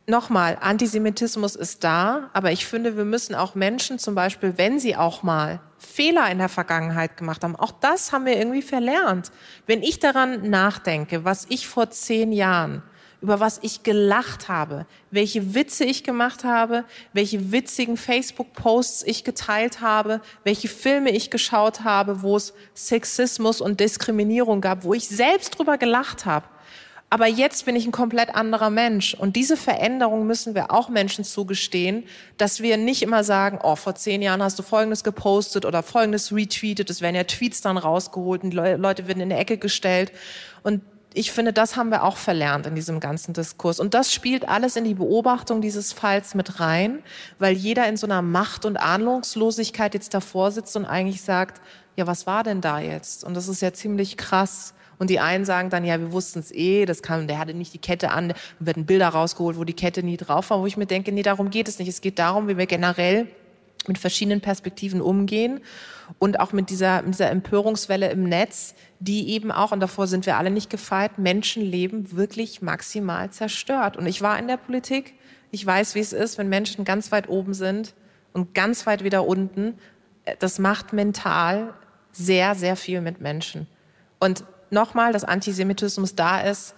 nochmal, 0.08 0.58
Antisemitismus 0.60 1.56
ist 1.56 1.84
da, 1.84 2.30
aber 2.34 2.52
ich 2.52 2.66
finde, 2.66 2.98
wir 2.98 3.06
müssen 3.06 3.36
auch 3.36 3.56
Menschen 3.56 4.00
zum 4.00 4.16
Beispiel, 4.16 4.54
wenn 4.58 4.80
sie 4.80 4.96
auch 4.96 5.24
mal 5.24 5.60
Fehler 5.78 6.30
in 6.32 6.38
der 6.38 6.50
Vergangenheit 6.50 7.18
gemacht 7.18 7.44
haben, 7.44 7.56
auch 7.56 7.72
das 7.72 8.12
haben 8.12 8.26
wir 8.26 8.38
irgendwie 8.38 8.62
verlernt. 8.62 9.32
Wenn 9.66 9.84
ich 9.84 10.00
daran 10.00 10.50
nachdenke, 10.50 11.26
was 11.26 11.46
ich 11.50 11.68
vor 11.68 11.90
zehn 11.90 12.32
Jahren 12.32 12.84
über 13.24 13.40
was 13.40 13.60
ich 13.62 13.84
gelacht 13.84 14.50
habe, 14.50 14.86
welche 15.10 15.56
Witze 15.56 15.86
ich 15.86 16.04
gemacht 16.04 16.44
habe, 16.44 16.84
welche 17.14 17.54
witzigen 17.54 17.96
Facebook-Posts 17.96 19.04
ich 19.04 19.24
geteilt 19.24 19.80
habe, 19.80 20.20
welche 20.44 20.68
Filme 20.68 21.10
ich 21.10 21.32
geschaut 21.32 21.86
habe, 21.86 22.22
wo 22.22 22.36
es 22.36 22.54
Sexismus 22.76 23.62
und 23.62 23.80
Diskriminierung 23.80 24.60
gab, 24.60 24.84
wo 24.84 24.94
ich 24.94 25.08
selbst 25.08 25.58
drüber 25.58 25.78
gelacht 25.78 26.26
habe. 26.26 26.46
Aber 27.14 27.28
jetzt 27.28 27.66
bin 27.66 27.76
ich 27.76 27.86
ein 27.86 27.92
komplett 27.92 28.34
anderer 28.34 28.72
Mensch. 28.72 29.14
Und 29.14 29.36
diese 29.36 29.56
Veränderung 29.56 30.26
müssen 30.26 30.56
wir 30.56 30.72
auch 30.72 30.90
Menschen 30.90 31.24
zugestehen, 31.24 32.06
dass 32.40 32.60
wir 32.60 32.76
nicht 32.76 33.04
immer 33.04 33.24
sagen, 33.24 33.60
oh, 33.62 33.76
vor 33.76 33.94
zehn 33.94 34.24
Jahren 34.24 34.42
hast 34.42 34.58
du 34.58 34.64
Folgendes 34.64 35.04
gepostet 35.04 35.64
oder 35.64 35.84
Folgendes 35.84 36.34
retweetet. 36.34 36.90
Es 36.90 37.02
werden 37.02 37.16
ja 37.16 37.24
Tweets 37.24 37.62
dann 37.62 37.78
rausgeholt 37.78 38.44
und 38.44 38.50
die 38.50 38.58
Leute 38.58 39.08
werden 39.08 39.22
in 39.22 39.30
die 39.30 39.36
Ecke 39.36 39.60
gestellt. 39.60 40.12
Und 40.64 40.82
ich 41.14 41.32
finde, 41.32 41.54
das 41.54 41.76
haben 41.76 41.92
wir 41.92 42.02
auch 42.02 42.18
verlernt 42.18 42.66
in 42.66 42.74
diesem 42.74 43.00
ganzen 43.00 43.36
Diskurs. 43.36 43.80
Und 43.80 43.94
das 43.94 44.12
spielt 44.12 44.50
alles 44.50 44.76
in 44.76 44.84
die 44.84 44.96
Beobachtung 44.96 45.62
dieses 45.62 45.94
Falls 45.94 46.34
mit 46.34 46.60
rein, 46.60 47.04
weil 47.38 47.54
jeder 47.54 47.88
in 47.88 47.96
so 47.96 48.08
einer 48.08 48.24
Macht- 48.24 48.66
und 48.66 48.78
Ahnungslosigkeit 48.78 49.94
jetzt 49.94 50.16
davor 50.16 50.50
sitzt 50.50 50.76
und 50.76 50.86
eigentlich 50.86 51.22
sagt, 51.22 51.62
ja, 51.96 52.08
was 52.08 52.26
war 52.26 52.42
denn 52.42 52.60
da 52.60 52.80
jetzt? 52.80 53.24
Und 53.24 53.36
das 53.36 53.48
ist 53.48 53.62
ja 53.62 53.72
ziemlich 53.72 54.18
krass. 54.18 54.74
Und 55.00 55.10
die 55.10 55.20
einen 55.20 55.46
sagen 55.46 55.70
dann, 55.70 55.86
ja, 55.86 56.00
wir 56.00 56.12
wussten 56.12 56.40
es 56.40 56.52
eh, 56.52 56.86
das 56.86 57.02
kann, 57.02 57.28
der 57.28 57.40
hatte 57.40 57.54
nicht 57.54 57.74
die 57.74 57.80
Kette 57.80 58.12
an, 58.12 58.30
dann 58.30 58.38
werden 58.60 58.86
Bilder 58.86 59.10
rausgeholt, 59.10 59.58
wo 59.58 59.64
die 59.64 59.74
Kette 59.74 60.04
nie 60.04 60.18
drauf 60.18 60.50
war, 60.50 60.62
wo 60.62 60.66
ich 60.66 60.78
mir 60.78 60.86
denke, 60.86 61.12
nee, 61.12 61.24
darum 61.24 61.50
geht 61.50 61.68
es 61.68 61.80
nicht. 61.80 61.88
Es 61.88 62.02
geht 62.02 62.20
darum, 62.20 62.48
wie 62.48 62.58
wir 62.58 62.66
generell 62.66 63.28
mit 63.88 63.98
verschiedenen 63.98 64.42
Perspektiven 64.42 65.02
umgehen 65.02 65.60
und 66.20 66.40
auch 66.40 66.54
mit 66.54 66.70
dieser, 66.70 67.02
mit 67.02 67.14
dieser 67.14 67.32
Empörungswelle 67.32 68.10
im 68.12 68.24
Netz, 68.24 68.76
die 69.00 69.30
eben 69.30 69.52
auch, 69.52 69.72
und 69.72 69.80
davor 69.80 70.08
sind 70.08 70.26
wir 70.26 70.38
alle 70.38 70.52
nicht 70.52 70.70
gefeit, 70.70 71.18
Menschenleben 71.18 72.16
wirklich 72.16 72.62
maximal 72.62 73.30
zerstört. 73.30 73.98
Und 73.98 74.08
ich 74.08 74.22
war 74.22 74.40
in 74.40 74.48
der 74.48 74.58
Politik, 74.58 75.16
ich 75.52 75.66
weiß, 75.66 75.96
wie 75.96 76.00
es 76.00 76.14
ist, 76.14 76.38
wenn 76.38 76.50
Menschen 76.50 76.86
ganz 76.86 77.12
weit 77.12 77.30
oben 77.30 77.54
sind 77.54 77.94
und 78.32 78.54
ganz 78.54 78.86
weit 78.86 79.04
wieder 79.04 79.28
unten. 79.28 79.76
Das 80.40 80.60
macht 80.60 80.94
mental 80.94 81.74
sehr, 82.12 82.56
sehr 82.56 82.76
viel 82.76 83.02
mit 83.02 83.20
Menschen. 83.22 83.68
Und 84.20 84.46
nochmal, 84.74 85.14
dass 85.14 85.24
Antisemitismus 85.24 86.16
da 86.16 86.42
ist, 86.42 86.76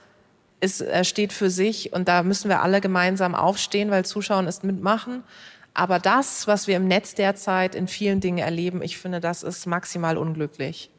ist, 0.60 0.82
äh, 0.82 1.04
steht 1.04 1.34
für 1.34 1.50
sich 1.50 1.94
und 1.94 2.08
da 2.08 2.24
müssen 2.24 2.50
wir 2.50 2.62
alle 2.62 2.82
gemeinsam 2.82 3.36
aufstehen, 3.36 3.92
weil 3.92 4.06
Zuschauen 4.06 4.48
ist 4.48 4.64
mitmachen. 4.64 5.24
Aber 5.74 6.00
das, 6.00 6.48
was 6.48 6.68
wir 6.68 6.78
im 6.78 6.88
Netz 6.88 7.16
derzeit 7.16 7.76
in 7.76 7.88
vielen 7.88 8.22
Dingen 8.22 8.38
erleben, 8.38 8.82
ich 8.82 8.98
finde, 8.98 9.20
das 9.20 9.44
ist 9.44 9.66
maximal 9.66 10.18
unglücklich. 10.18 10.90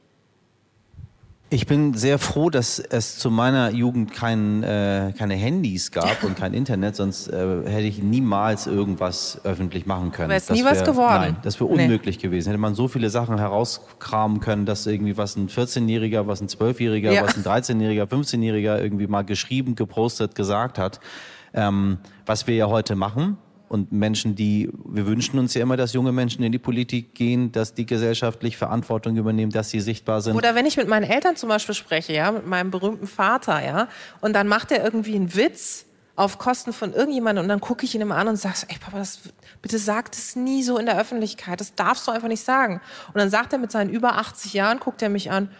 Ich 1.49 1.67
bin 1.69 1.95
sehr 1.95 2.19
froh, 2.19 2.51
dass 2.51 2.81
es 2.81 3.19
zu 3.21 3.31
meiner 3.31 3.71
Jugend 3.71 4.13
kein, 4.13 4.65
äh, 4.65 5.13
keine 5.17 5.35
Handys 5.35 5.93
gab 5.93 6.25
und 6.25 6.37
kein 6.37 6.55
Internet, 6.55 6.97
sonst 6.97 7.29
äh, 7.29 7.63
hätte 7.65 7.87
ich 7.87 8.03
niemals 8.03 8.67
irgendwas 8.67 9.41
öffentlich 9.45 9.87
machen 9.87 10.11
können. 10.11 10.31
Wäre 10.31 10.41
es 10.41 10.51
nie 10.51 10.65
was 10.65 10.83
geworden? 10.83 11.21
Nein, 11.21 11.37
das 11.43 11.61
wäre 11.61 11.71
unmöglich 11.71 12.17
nee. 12.17 12.23
gewesen. 12.23 12.49
Hätte 12.49 12.59
man 12.59 12.75
so 12.75 12.89
viele 12.89 13.11
Sachen 13.11 13.39
herauskramen 13.39 14.41
können, 14.41 14.67
dass 14.67 14.87
irgendwie 14.87 15.17
was 15.17 15.37
ein 15.37 15.49
14-Jähriger, 15.49 16.27
was 16.27 16.41
ein 16.41 16.49
12-Jähriger, 16.49 17.13
ja. 17.13 17.23
was 17.23 17.37
ein 17.37 17.45
13-Jähriger, 17.45 18.07
15-Jähriger 18.07 18.83
irgendwie 18.83 19.07
mal 19.07 19.23
geschrieben, 19.23 19.77
gepostet, 19.77 20.35
gesagt 20.35 20.79
hat. 20.79 20.99
Ähm, 21.55 21.99
was 22.27 22.49
wir 22.49 22.57
ja 22.57 22.67
heute 22.67 22.97
machen, 22.97 23.39
und 23.69 23.91
Menschen, 23.93 24.35
die, 24.35 24.71
wir 24.85 25.07
wünschen 25.07 25.39
uns 25.39 25.55
ja 25.55 25.63
immer, 25.63 25.77
dass 25.77 25.93
junge 25.93 26.13
Menschen 26.13 26.43
in 26.43 26.53
die 26.53 26.59
Politik 26.59 27.15
gehen, 27.15 27.51
dass 27.53 27.75
die 27.75 27.85
gesellschaftlich 27.87 28.57
Verantwortung 28.57 29.17
übernehmen, 29.17 29.51
dass 29.51 29.71
sie 29.71 29.81
sichtbar 29.81 30.21
sind. 30.21 30.37
Oder 30.37 30.55
wenn 30.55 30.67
ich 30.67 30.77
mit 30.77 30.89
meinen 30.89 31.05
Eltern 31.05 31.37
zum 31.37 31.49
Beispiel 31.49 31.75
spreche, 31.75 32.13
ja, 32.13 32.31
mit 32.31 32.47
meinem 32.47 32.71
berühmten 32.71 33.07
Vater, 33.07 33.65
ja, 33.65 33.89
und 34.21 34.35
dann 34.35 34.47
macht 34.47 34.71
er 34.71 34.85
irgendwie 34.85 35.17
einen 35.17 35.35
Witz 35.35 35.87
auf 36.17 36.39
Kosten 36.39 36.73
von 36.73 36.95
irgendjemandem 36.95 37.45
und 37.45 37.49
dann 37.49 37.61
gucke 37.61 37.85
ich 37.85 37.95
ihn 37.95 38.01
immer 38.01 38.17
an 38.17 38.29
und 38.29 38.37
sage, 38.37 38.61
ey 38.69 38.79
Papa, 38.79 38.99
das, 38.99 39.21
bitte 39.61 39.79
sag 39.79 40.11
das 40.13 40.35
nie 40.35 40.63
so 40.63 40.79
in 40.79 40.87
der 40.87 40.99
Öffentlichkeit, 40.99 41.61
das 41.61 41.75
darfst 41.75 42.07
du 42.07 42.13
einfach 42.13 42.29
nicht 42.29 42.43
sagen. 42.43 42.81
Und 43.09 43.19
dann 43.19 43.29
sagt 43.29 43.53
er 43.53 43.59
mit 43.59 43.71
seinen 43.71 43.91
über 43.91 44.17
80 44.17 44.55
Jahren, 44.55 44.81
guckt 44.81 45.03
er 45.03 45.11
mich 45.11 45.31
an, 45.31 45.51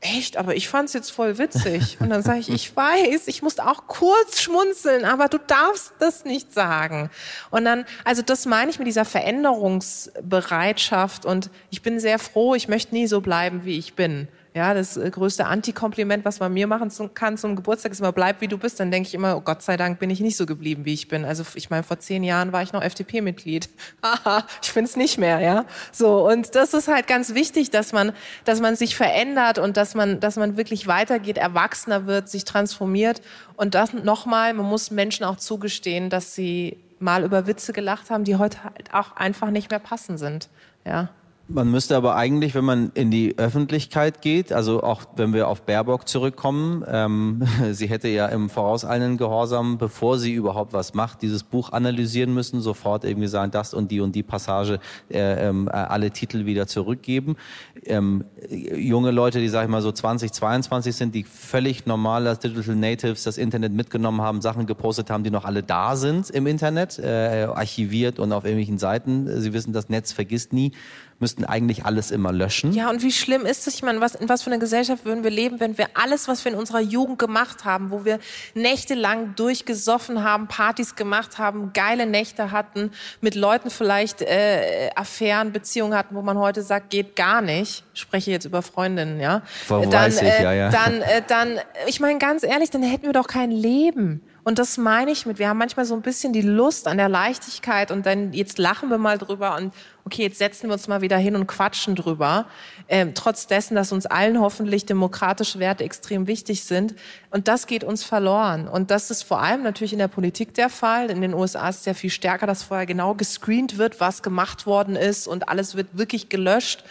echt, 0.00 0.36
aber 0.36 0.56
ich 0.56 0.68
fand's 0.68 0.92
jetzt 0.92 1.10
voll 1.10 1.38
witzig. 1.38 1.98
Und 2.00 2.10
dann 2.10 2.22
sage 2.22 2.40
ich, 2.40 2.48
ich 2.48 2.74
weiß, 2.74 3.28
ich 3.28 3.42
musste 3.42 3.64
auch 3.66 3.86
kurz 3.86 4.40
schmunzeln, 4.40 5.04
aber 5.04 5.28
du 5.28 5.38
darfst 5.38 5.92
das 5.98 6.24
nicht 6.24 6.52
sagen. 6.52 7.10
Und 7.50 7.64
dann, 7.64 7.84
also 8.04 8.22
das 8.22 8.46
meine 8.46 8.70
ich 8.70 8.78
mit 8.78 8.86
dieser 8.86 9.04
Veränderungsbereitschaft 9.04 11.26
und 11.26 11.50
ich 11.70 11.82
bin 11.82 12.00
sehr 12.00 12.18
froh, 12.18 12.54
ich 12.54 12.68
möchte 12.68 12.94
nie 12.94 13.06
so 13.06 13.20
bleiben, 13.20 13.64
wie 13.64 13.78
ich 13.78 13.94
bin. 13.94 14.28
Ja, 14.52 14.74
das 14.74 14.96
äh, 14.96 15.08
größte 15.08 15.46
Antikompliment, 15.46 16.24
was 16.24 16.40
man 16.40 16.52
mir 16.52 16.66
machen 16.66 16.90
kann 17.14 17.36
zum 17.38 17.54
Geburtstag, 17.54 17.92
ist 17.92 18.00
immer, 18.00 18.10
bleib 18.10 18.40
wie 18.40 18.48
du 18.48 18.58
bist. 18.58 18.80
Dann 18.80 18.90
denke 18.90 19.06
ich 19.06 19.14
immer, 19.14 19.36
oh 19.36 19.40
Gott 19.40 19.62
sei 19.62 19.76
Dank 19.76 20.00
bin 20.00 20.10
ich 20.10 20.18
nicht 20.20 20.36
so 20.36 20.44
geblieben, 20.44 20.84
wie 20.84 20.94
ich 20.94 21.06
bin. 21.06 21.24
Also 21.24 21.44
ich 21.54 21.70
meine, 21.70 21.84
vor 21.84 22.00
zehn 22.00 22.24
Jahren 22.24 22.52
war 22.52 22.62
ich 22.62 22.72
noch 22.72 22.82
FDP-Mitglied. 22.82 23.68
Haha, 24.02 24.44
ich 24.60 24.76
es 24.76 24.96
nicht 24.96 25.18
mehr, 25.18 25.40
ja. 25.40 25.66
So, 25.92 26.28
und 26.28 26.56
das 26.56 26.74
ist 26.74 26.88
halt 26.88 27.06
ganz 27.06 27.34
wichtig, 27.34 27.70
dass 27.70 27.92
man, 27.92 28.12
dass 28.44 28.60
man 28.60 28.74
sich 28.74 28.96
verändert 28.96 29.58
und 29.58 29.76
dass 29.76 29.94
man, 29.94 30.18
dass 30.18 30.34
man 30.36 30.56
wirklich 30.56 30.88
weitergeht, 30.88 31.38
erwachsener 31.38 32.06
wird, 32.06 32.28
sich 32.28 32.44
transformiert. 32.44 33.22
Und 33.56 33.76
das 33.76 33.92
nochmal, 33.92 34.52
man 34.54 34.66
muss 34.66 34.90
Menschen 34.90 35.24
auch 35.24 35.36
zugestehen, 35.36 36.10
dass 36.10 36.34
sie 36.34 36.76
mal 36.98 37.22
über 37.22 37.46
Witze 37.46 37.72
gelacht 37.72 38.10
haben, 38.10 38.24
die 38.24 38.36
heute 38.36 38.64
halt 38.64 38.92
auch 38.92 39.16
einfach 39.16 39.50
nicht 39.50 39.70
mehr 39.70 39.78
passend 39.78 40.18
sind. 40.18 40.48
Ja. 40.84 41.08
Man 41.52 41.68
müsste 41.68 41.96
aber 41.96 42.14
eigentlich, 42.14 42.54
wenn 42.54 42.64
man 42.64 42.92
in 42.94 43.10
die 43.10 43.36
Öffentlichkeit 43.36 44.22
geht, 44.22 44.52
also 44.52 44.84
auch 44.84 45.02
wenn 45.16 45.32
wir 45.32 45.48
auf 45.48 45.62
Baerbock 45.62 46.06
zurückkommen, 46.06 46.84
ähm, 46.86 47.42
sie 47.72 47.88
hätte 47.88 48.06
ja 48.06 48.26
im 48.26 48.48
vorauseilenden 48.48 49.18
Gehorsam, 49.18 49.76
bevor 49.76 50.16
sie 50.20 50.32
überhaupt 50.32 50.72
was 50.72 50.94
macht, 50.94 51.22
dieses 51.22 51.42
Buch 51.42 51.72
analysieren 51.72 52.32
müssen, 52.34 52.60
sofort 52.60 53.04
irgendwie 53.04 53.26
sagen, 53.26 53.50
das 53.50 53.74
und 53.74 53.90
die 53.90 53.98
und 53.98 54.14
die 54.14 54.22
Passage, 54.22 54.78
äh, 55.10 55.48
ähm, 55.48 55.66
äh, 55.66 55.72
alle 55.72 56.12
Titel 56.12 56.46
wieder 56.46 56.68
zurückgeben. 56.68 57.36
Ähm, 57.84 58.24
junge 58.48 59.10
Leute, 59.10 59.40
die 59.40 59.48
sag 59.48 59.64
ich 59.64 59.70
mal 59.70 59.82
so 59.82 59.90
20, 59.90 60.32
22 60.32 60.94
sind, 60.94 61.16
die 61.16 61.24
völlig 61.24 61.84
normal 61.84 62.28
als 62.28 62.38
Digital 62.38 62.76
Natives 62.76 63.24
das 63.24 63.38
Internet 63.38 63.72
mitgenommen 63.72 64.20
haben, 64.20 64.40
Sachen 64.40 64.66
gepostet 64.66 65.10
haben, 65.10 65.24
die 65.24 65.30
noch 65.30 65.44
alle 65.44 65.64
da 65.64 65.96
sind 65.96 66.30
im 66.30 66.46
Internet, 66.46 67.00
äh, 67.00 67.48
archiviert 67.52 68.20
und 68.20 68.32
auf 68.32 68.44
irgendwelchen 68.44 68.78
Seiten. 68.78 69.40
Sie 69.40 69.52
wissen, 69.52 69.72
das 69.72 69.88
Netz 69.88 70.12
vergisst 70.12 70.52
nie 70.52 70.70
müssten 71.20 71.44
eigentlich 71.44 71.84
alles 71.84 72.10
immer 72.10 72.32
löschen. 72.32 72.72
Ja, 72.72 72.88
und 72.90 73.02
wie 73.02 73.12
schlimm 73.12 73.44
ist 73.44 73.66
es? 73.66 73.74
Ich 73.74 73.82
meine, 73.82 74.00
was, 74.00 74.14
in 74.14 74.28
was 74.28 74.42
für 74.42 74.50
einer 74.50 74.58
Gesellschaft 74.58 75.04
würden 75.04 75.22
wir 75.22 75.30
leben, 75.30 75.60
wenn 75.60 75.76
wir 75.76 75.88
alles, 75.94 76.28
was 76.28 76.44
wir 76.44 76.52
in 76.52 76.58
unserer 76.58 76.80
Jugend 76.80 77.18
gemacht 77.18 77.64
haben, 77.64 77.90
wo 77.90 78.04
wir 78.04 78.18
nächtelang 78.54 79.34
durchgesoffen 79.34 80.24
haben, 80.24 80.48
Partys 80.48 80.96
gemacht 80.96 81.38
haben, 81.38 81.72
geile 81.74 82.06
Nächte 82.06 82.50
hatten, 82.50 82.90
mit 83.20 83.34
Leuten 83.34 83.70
vielleicht 83.70 84.22
äh, 84.22 84.90
Affären, 84.96 85.52
Beziehungen 85.52 85.94
hatten, 85.94 86.14
wo 86.14 86.22
man 86.22 86.38
heute 86.38 86.62
sagt, 86.62 86.90
geht 86.90 87.16
gar 87.16 87.42
nicht. 87.42 87.84
Ich 87.92 88.00
spreche 88.00 88.30
jetzt 88.30 88.46
über 88.46 88.62
Freundinnen, 88.62 89.20
ja. 89.20 89.42
Wo 89.68 89.80
dann, 89.82 89.92
weiß 89.92 90.22
ich, 90.22 90.28
äh, 90.28 90.42
ja, 90.42 90.52
ja. 90.52 90.70
Dann, 90.70 91.02
äh, 91.02 91.22
dann, 91.26 91.58
ich 91.86 92.00
meine, 92.00 92.18
ganz 92.18 92.42
ehrlich, 92.42 92.70
dann 92.70 92.82
hätten 92.82 93.04
wir 93.04 93.12
doch 93.12 93.26
kein 93.26 93.50
Leben. 93.50 94.22
Und 94.42 94.58
das 94.58 94.78
meine 94.78 95.10
ich 95.10 95.26
mit, 95.26 95.38
wir 95.38 95.48
haben 95.48 95.58
manchmal 95.58 95.84
so 95.84 95.94
ein 95.94 96.00
bisschen 96.00 96.32
die 96.32 96.40
Lust 96.40 96.88
an 96.88 96.96
der 96.96 97.08
Leichtigkeit 97.08 97.90
und 97.90 98.06
dann 98.06 98.32
jetzt 98.32 98.58
lachen 98.58 98.88
wir 98.88 98.96
mal 98.96 99.18
drüber 99.18 99.56
und 99.56 99.74
okay, 100.04 100.22
jetzt 100.22 100.38
setzen 100.38 100.68
wir 100.68 100.72
uns 100.72 100.88
mal 100.88 101.02
wieder 101.02 101.18
hin 101.18 101.36
und 101.36 101.46
quatschen 101.46 101.94
drüber. 101.94 102.46
Ähm, 102.88 103.12
trotz 103.14 103.46
dessen, 103.46 103.74
dass 103.74 103.92
uns 103.92 104.06
allen 104.06 104.40
hoffentlich 104.40 104.86
demokratische 104.86 105.58
Werte 105.58 105.84
extrem 105.84 106.26
wichtig 106.26 106.64
sind. 106.64 106.94
Und 107.30 107.48
das 107.48 107.66
geht 107.66 107.84
uns 107.84 108.02
verloren. 108.02 108.66
Und 108.66 108.90
das 108.90 109.10
ist 109.10 109.22
vor 109.22 109.40
allem 109.40 109.62
natürlich 109.62 109.92
in 109.92 109.98
der 109.98 110.08
Politik 110.08 110.54
der 110.54 110.70
Fall. 110.70 111.10
In 111.10 111.20
den 111.20 111.34
USA 111.34 111.68
ist 111.68 111.80
es 111.80 111.84
ja 111.84 111.94
viel 111.94 112.10
stärker, 112.10 112.46
dass 112.46 112.62
vorher 112.62 112.86
genau 112.86 113.14
gescreent 113.14 113.76
wird, 113.76 114.00
was 114.00 114.22
gemacht 114.22 114.66
worden 114.66 114.96
ist 114.96 115.28
und 115.28 115.48
alles 115.48 115.76
wird 115.76 115.88
wirklich 115.92 116.28
gelöscht. 116.30 116.82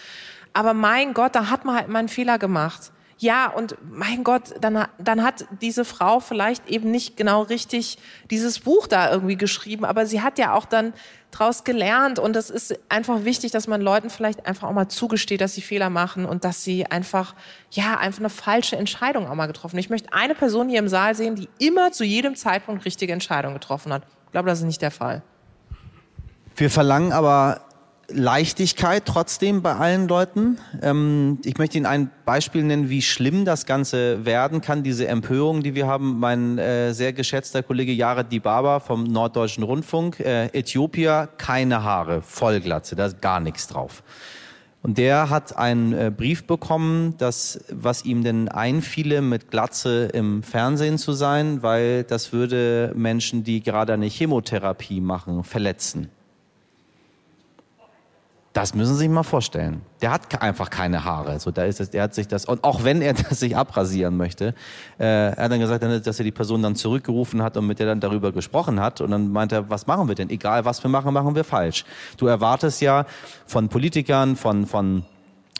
Aber 0.53 0.73
mein 0.73 1.13
Gott, 1.13 1.35
da 1.35 1.49
hat 1.49 1.65
man 1.65 1.75
halt 1.75 1.89
mal 1.89 1.99
einen 1.99 2.09
Fehler 2.09 2.37
gemacht 2.37 2.91
ja, 3.21 3.47
und 3.47 3.75
mein 3.83 4.23
Gott, 4.23 4.55
dann, 4.61 4.87
dann 4.97 5.23
hat 5.23 5.45
diese 5.61 5.83
Frau 5.83 6.21
vielleicht 6.21 6.69
eben 6.69 6.89
nicht 6.89 7.17
genau 7.17 7.41
richtig 7.41 7.97
dieses 8.31 8.59
Buch 8.59 8.87
da 8.87 9.11
irgendwie 9.11 9.35
geschrieben, 9.35 9.83
aber 9.83 10.05
sie 10.05 10.21
hat 10.21 10.39
ja 10.39 10.53
auch 10.53 10.65
dann 10.65 10.93
draus 11.31 11.65
gelernt 11.65 12.17
und 12.17 12.37
es 12.37 12.49
ist 12.49 12.79
einfach 12.87 13.25
wichtig, 13.25 13.51
dass 13.51 13.67
man 13.67 13.81
Leuten 13.81 14.09
vielleicht 14.09 14.45
einfach 14.47 14.69
auch 14.69 14.73
mal 14.73 14.87
zugesteht, 14.87 15.41
dass 15.41 15.53
sie 15.53 15.61
Fehler 15.61 15.89
machen 15.89 16.25
und 16.25 16.45
dass 16.45 16.63
sie 16.63 16.85
einfach, 16.85 17.35
ja, 17.71 17.97
einfach 17.97 18.19
eine 18.21 18.29
falsche 18.29 18.77
Entscheidung 18.77 19.27
auch 19.27 19.35
mal 19.35 19.47
getroffen. 19.47 19.77
Ich 19.77 19.89
möchte 19.89 20.13
eine 20.13 20.33
Person 20.33 20.69
hier 20.69 20.79
im 20.79 20.87
Saal 20.87 21.13
sehen, 21.13 21.35
die 21.35 21.49
immer 21.59 21.91
zu 21.91 22.05
jedem 22.05 22.35
Zeitpunkt 22.35 22.85
richtige 22.85 23.11
Entscheidungen 23.11 23.53
getroffen 23.53 23.91
hat. 23.91 24.03
Ich 24.27 24.31
glaube, 24.31 24.47
das 24.47 24.59
ist 24.59 24.65
nicht 24.65 24.81
der 24.81 24.91
Fall. 24.91 25.23
Wir 26.55 26.69
verlangen 26.69 27.11
aber 27.11 27.61
Leichtigkeit 28.11 29.05
trotzdem 29.05 29.61
bei 29.61 29.75
allen 29.75 30.07
Leuten. 30.07 30.57
Ähm, 30.81 31.39
ich 31.43 31.57
möchte 31.57 31.77
Ihnen 31.77 31.85
ein 31.85 32.09
Beispiel 32.25 32.63
nennen, 32.63 32.89
wie 32.89 33.01
schlimm 33.01 33.45
das 33.45 33.65
Ganze 33.65 34.25
werden 34.25 34.61
kann, 34.61 34.83
diese 34.83 35.07
Empörung, 35.07 35.63
die 35.63 35.75
wir 35.75 35.87
haben. 35.87 36.19
Mein 36.19 36.57
äh, 36.57 36.93
sehr 36.93 37.13
geschätzter 37.13 37.63
Kollege 37.63 37.91
Jared 37.91 38.31
Dibaba 38.31 38.79
vom 38.79 39.03
Norddeutschen 39.03 39.63
Rundfunk, 39.63 40.19
äh, 40.19 40.47
Äthiopier, 40.47 41.29
keine 41.37 41.83
Haare, 41.83 42.21
Vollglatze, 42.21 42.95
da 42.95 43.07
ist 43.07 43.21
gar 43.21 43.39
nichts 43.39 43.67
drauf. 43.67 44.03
Und 44.81 44.97
der 44.97 45.29
hat 45.29 45.57
einen 45.57 45.93
äh, 45.93 46.11
Brief 46.15 46.45
bekommen, 46.45 47.15
dass, 47.17 47.59
was 47.69 48.05
ihm 48.05 48.23
denn 48.23 48.47
einfiele, 48.47 49.21
mit 49.21 49.51
Glatze 49.51 50.05
im 50.13 50.41
Fernsehen 50.41 50.97
zu 50.97 51.11
sein, 51.11 51.61
weil 51.63 52.03
das 52.03 52.31
würde 52.31 52.93
Menschen, 52.95 53.43
die 53.43 53.61
gerade 53.61 53.93
eine 53.93 54.07
Chemotherapie 54.07 55.01
machen, 55.01 55.43
verletzen. 55.43 56.09
Das 58.59 58.75
müssen 58.75 58.95
Sie 58.95 58.99
sich 58.99 59.09
mal 59.09 59.23
vorstellen. 59.23 59.83
Der 60.01 60.11
hat 60.11 60.41
einfach 60.41 60.69
keine 60.69 61.05
Haare. 61.05 61.39
So, 61.39 61.49
da 61.49 61.63
ist 61.63 61.79
es, 61.79 61.91
der 61.91 62.03
hat 62.03 62.13
sich 62.13 62.27
das, 62.27 62.43
und 62.43 62.61
auch 62.65 62.83
wenn 62.83 63.01
er 63.01 63.13
das 63.29 63.39
sich 63.39 63.55
abrasieren 63.55 64.17
möchte, 64.17 64.53
äh, 64.99 65.29
er 65.29 65.45
hat 65.45 65.49
dann 65.49 65.61
gesagt, 65.61 65.81
dass 65.81 66.19
er 66.19 66.25
die 66.25 66.33
Person 66.33 66.61
dann 66.61 66.75
zurückgerufen 66.75 67.41
hat 67.41 67.55
und 67.55 67.67
mit 67.67 67.79
der 67.79 67.87
dann 67.87 68.01
darüber 68.01 68.33
gesprochen 68.33 68.81
hat. 68.81 68.99
Und 68.99 69.11
dann 69.11 69.31
meinte 69.31 69.55
er, 69.55 69.69
was 69.69 69.87
machen 69.87 70.09
wir 70.09 70.15
denn? 70.15 70.29
Egal, 70.29 70.65
was 70.65 70.83
wir 70.83 70.89
machen, 70.89 71.13
machen 71.13 71.35
wir 71.35 71.45
falsch. 71.45 71.85
Du 72.17 72.27
erwartest 72.27 72.81
ja 72.81 73.05
von 73.45 73.69
Politikern, 73.69 74.35
von, 74.35 74.65
von 74.65 75.05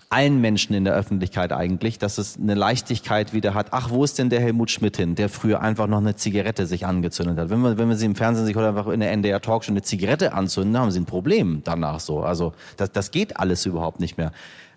allen 0.10 0.42
Menschen 0.42 0.74
in 0.74 0.86
der 0.86 0.96
Öffentlichkeit 0.96 1.54
eigentlich, 1.54 2.00
dass 2.00 2.18
es 2.18 2.38
eine 2.38 2.56
Leichtigkeit 2.56 3.32
wieder 3.32 3.54
hat. 3.54 3.68
Ach, 3.72 3.92
wo 3.92 4.04
ist 4.04 4.18
denn 4.18 4.32
der 4.32 4.42
Helmut 4.42 4.72
Schmidt 4.72 4.98
hin, 4.98 5.14
der 5.14 5.30
früher 5.30 5.62
einfach 5.62 5.86
noch 5.86 6.00
eine 6.00 6.16
Zigarette 6.16 6.66
sich 6.66 6.88
angezündet 6.88 7.38
hat? 7.38 7.52
Wenn 7.52 7.62
wir, 7.62 7.78
wenn 7.78 7.90
wir 7.90 7.96
sie 7.96 8.08
im 8.08 8.16
Fernsehen 8.16 8.48
sich 8.48 8.58
oder 8.58 8.70
einfach 8.70 8.88
in 8.88 9.02
der 9.02 9.12
NDR 9.12 9.40
Talkshow 9.40 9.72
eine 9.72 9.84
Zigarette 9.84 10.34
anzünden, 10.34 10.78
haben 10.80 10.90
sie 10.90 11.00
ein 11.00 11.06
Problem 11.06 11.62
danach 11.64 12.00
so. 12.00 12.22
Also 12.22 12.54
das, 12.78 12.92
das 12.92 13.12
geht 13.12 13.38
alles 13.38 13.68
überhaupt 13.68 14.00
nicht 14.00 14.18
mehr. 14.18 14.32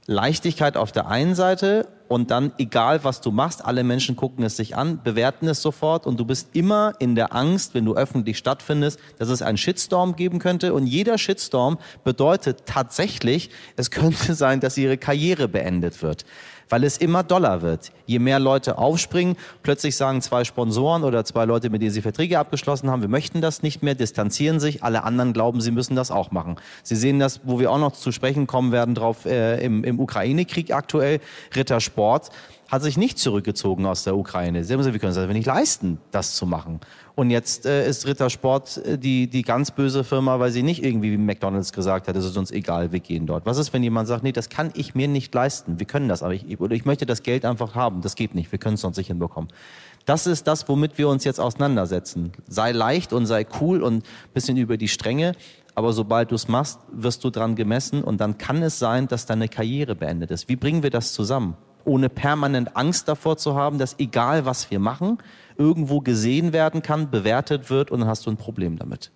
Leichtigkeit 0.06 0.76
auf 0.76 0.90
der 0.90 1.08
einen 1.08 1.34
Seite 1.34 1.86
und 2.08 2.30
dann, 2.30 2.52
egal 2.58 3.04
was 3.04 3.20
du 3.20 3.30
machst, 3.30 3.64
alle 3.64 3.84
Menschen 3.84 4.16
gucken 4.16 4.44
es 4.44 4.56
sich 4.56 4.76
an, 4.76 5.02
bewerten 5.02 5.48
es 5.48 5.62
sofort 5.62 6.06
und 6.06 6.18
du 6.18 6.24
bist 6.24 6.50
immer 6.54 6.92
in 6.98 7.14
der 7.14 7.34
Angst, 7.34 7.74
wenn 7.74 7.84
du 7.84 7.94
öffentlich 7.94 8.36
stattfindest, 8.36 8.98
dass 9.18 9.28
es 9.28 9.42
einen 9.42 9.56
Shitstorm 9.56 10.16
geben 10.16 10.38
könnte. 10.38 10.74
Und 10.74 10.86
jeder 10.86 11.18
Shitstorm 11.18 11.78
bedeutet 12.04 12.66
tatsächlich, 12.66 13.50
es 13.76 13.90
könnte 13.90 14.34
sein, 14.34 14.60
dass 14.60 14.76
ihre 14.76 14.98
Karriere 14.98 15.48
beendet 15.48 16.02
wird 16.02 16.24
weil 16.72 16.84
es 16.84 16.96
immer 16.96 17.22
doller 17.22 17.60
wird. 17.60 17.92
Je 18.06 18.18
mehr 18.18 18.38
Leute 18.38 18.78
aufspringen, 18.78 19.36
plötzlich 19.62 19.94
sagen 19.94 20.22
zwei 20.22 20.42
Sponsoren 20.42 21.04
oder 21.04 21.22
zwei 21.22 21.44
Leute, 21.44 21.68
mit 21.68 21.82
denen 21.82 21.90
sie 21.90 22.00
Verträge 22.00 22.38
abgeschlossen 22.38 22.90
haben, 22.90 23.02
wir 23.02 23.10
möchten 23.10 23.42
das 23.42 23.62
nicht 23.62 23.82
mehr, 23.82 23.94
distanzieren 23.94 24.58
sich, 24.58 24.82
alle 24.82 25.04
anderen 25.04 25.34
glauben, 25.34 25.60
sie 25.60 25.70
müssen 25.70 25.96
das 25.96 26.10
auch 26.10 26.30
machen. 26.30 26.56
Sie 26.82 26.96
sehen 26.96 27.18
das, 27.18 27.42
wo 27.44 27.60
wir 27.60 27.70
auch 27.70 27.78
noch 27.78 27.92
zu 27.92 28.10
sprechen 28.10 28.46
kommen 28.46 28.72
werden, 28.72 28.94
drauf 28.94 29.26
äh, 29.26 29.62
im, 29.62 29.84
im 29.84 30.00
Ukraine-Krieg 30.00 30.72
aktuell, 30.72 31.20
Rittersport 31.54 32.30
hat 32.72 32.82
sich 32.82 32.96
nicht 32.96 33.18
zurückgezogen 33.18 33.84
aus 33.84 34.02
der 34.02 34.16
Ukraine. 34.16 34.64
Sie 34.64 34.72
haben 34.72 34.78
gesagt, 34.78 34.94
wir 34.94 34.98
können 34.98 35.12
es 35.12 35.18
einfach 35.18 35.34
nicht 35.34 35.46
leisten, 35.46 35.98
das 36.10 36.34
zu 36.34 36.46
machen. 36.46 36.80
Und 37.14 37.28
jetzt 37.28 37.66
äh, 37.66 37.86
ist 37.86 38.06
Rittersport 38.06 38.78
äh, 38.78 38.96
die, 38.96 39.26
die 39.26 39.42
ganz 39.42 39.70
böse 39.70 40.04
Firma, 40.04 40.40
weil 40.40 40.50
sie 40.52 40.62
nicht 40.62 40.82
irgendwie 40.82 41.12
wie 41.12 41.18
McDonalds 41.18 41.74
gesagt 41.74 42.08
hat, 42.08 42.16
es 42.16 42.24
ist 42.24 42.38
uns 42.38 42.50
egal, 42.50 42.90
wir 42.90 43.00
gehen 43.00 43.26
dort. 43.26 43.44
Was 43.44 43.58
ist, 43.58 43.74
wenn 43.74 43.82
jemand 43.82 44.08
sagt, 44.08 44.22
nee, 44.22 44.32
das 44.32 44.48
kann 44.48 44.70
ich 44.74 44.94
mir 44.94 45.06
nicht 45.06 45.34
leisten, 45.34 45.78
wir 45.80 45.86
können 45.86 46.08
das, 46.08 46.22
aber 46.22 46.32
ich, 46.32 46.60
oder 46.60 46.74
ich 46.74 46.86
möchte 46.86 47.04
das 47.04 47.22
Geld 47.22 47.44
einfach 47.44 47.74
haben, 47.74 48.00
das 48.00 48.14
geht 48.14 48.34
nicht, 48.34 48.50
wir 48.50 48.58
können 48.58 48.76
es 48.76 48.80
sonst 48.80 48.96
nicht 48.96 49.08
hinbekommen. 49.08 49.50
Das 50.06 50.26
ist 50.26 50.46
das, 50.46 50.66
womit 50.66 50.96
wir 50.96 51.10
uns 51.10 51.24
jetzt 51.24 51.40
auseinandersetzen. 51.40 52.32
Sei 52.48 52.72
leicht 52.72 53.12
und 53.12 53.26
sei 53.26 53.46
cool 53.60 53.82
und 53.82 54.02
bisschen 54.32 54.56
über 54.56 54.78
die 54.78 54.88
Stränge, 54.88 55.34
aber 55.74 55.92
sobald 55.92 56.30
du 56.30 56.36
es 56.36 56.48
machst, 56.48 56.80
wirst 56.90 57.22
du 57.22 57.28
dran 57.28 57.54
gemessen 57.54 58.02
und 58.02 58.18
dann 58.22 58.38
kann 58.38 58.62
es 58.62 58.78
sein, 58.78 59.08
dass 59.08 59.26
deine 59.26 59.48
Karriere 59.48 59.94
beendet 59.94 60.30
ist. 60.30 60.48
Wie 60.48 60.56
bringen 60.56 60.82
wir 60.82 60.90
das 60.90 61.12
zusammen? 61.12 61.54
Ohne 61.84 62.08
permanent 62.08 62.76
Angst 62.76 63.08
davor 63.08 63.36
zu 63.36 63.54
haben, 63.54 63.78
dass 63.78 63.98
egal 63.98 64.44
was 64.46 64.70
wir 64.70 64.78
machen, 64.78 65.18
irgendwo 65.56 66.00
gesehen 66.00 66.52
werden 66.52 66.82
kann, 66.82 67.10
bewertet 67.10 67.70
wird 67.70 67.90
und 67.90 68.00
dann 68.00 68.08
hast 68.08 68.26
du 68.26 68.30
ein 68.30 68.36
Problem 68.36 68.78
damit. 68.78 69.10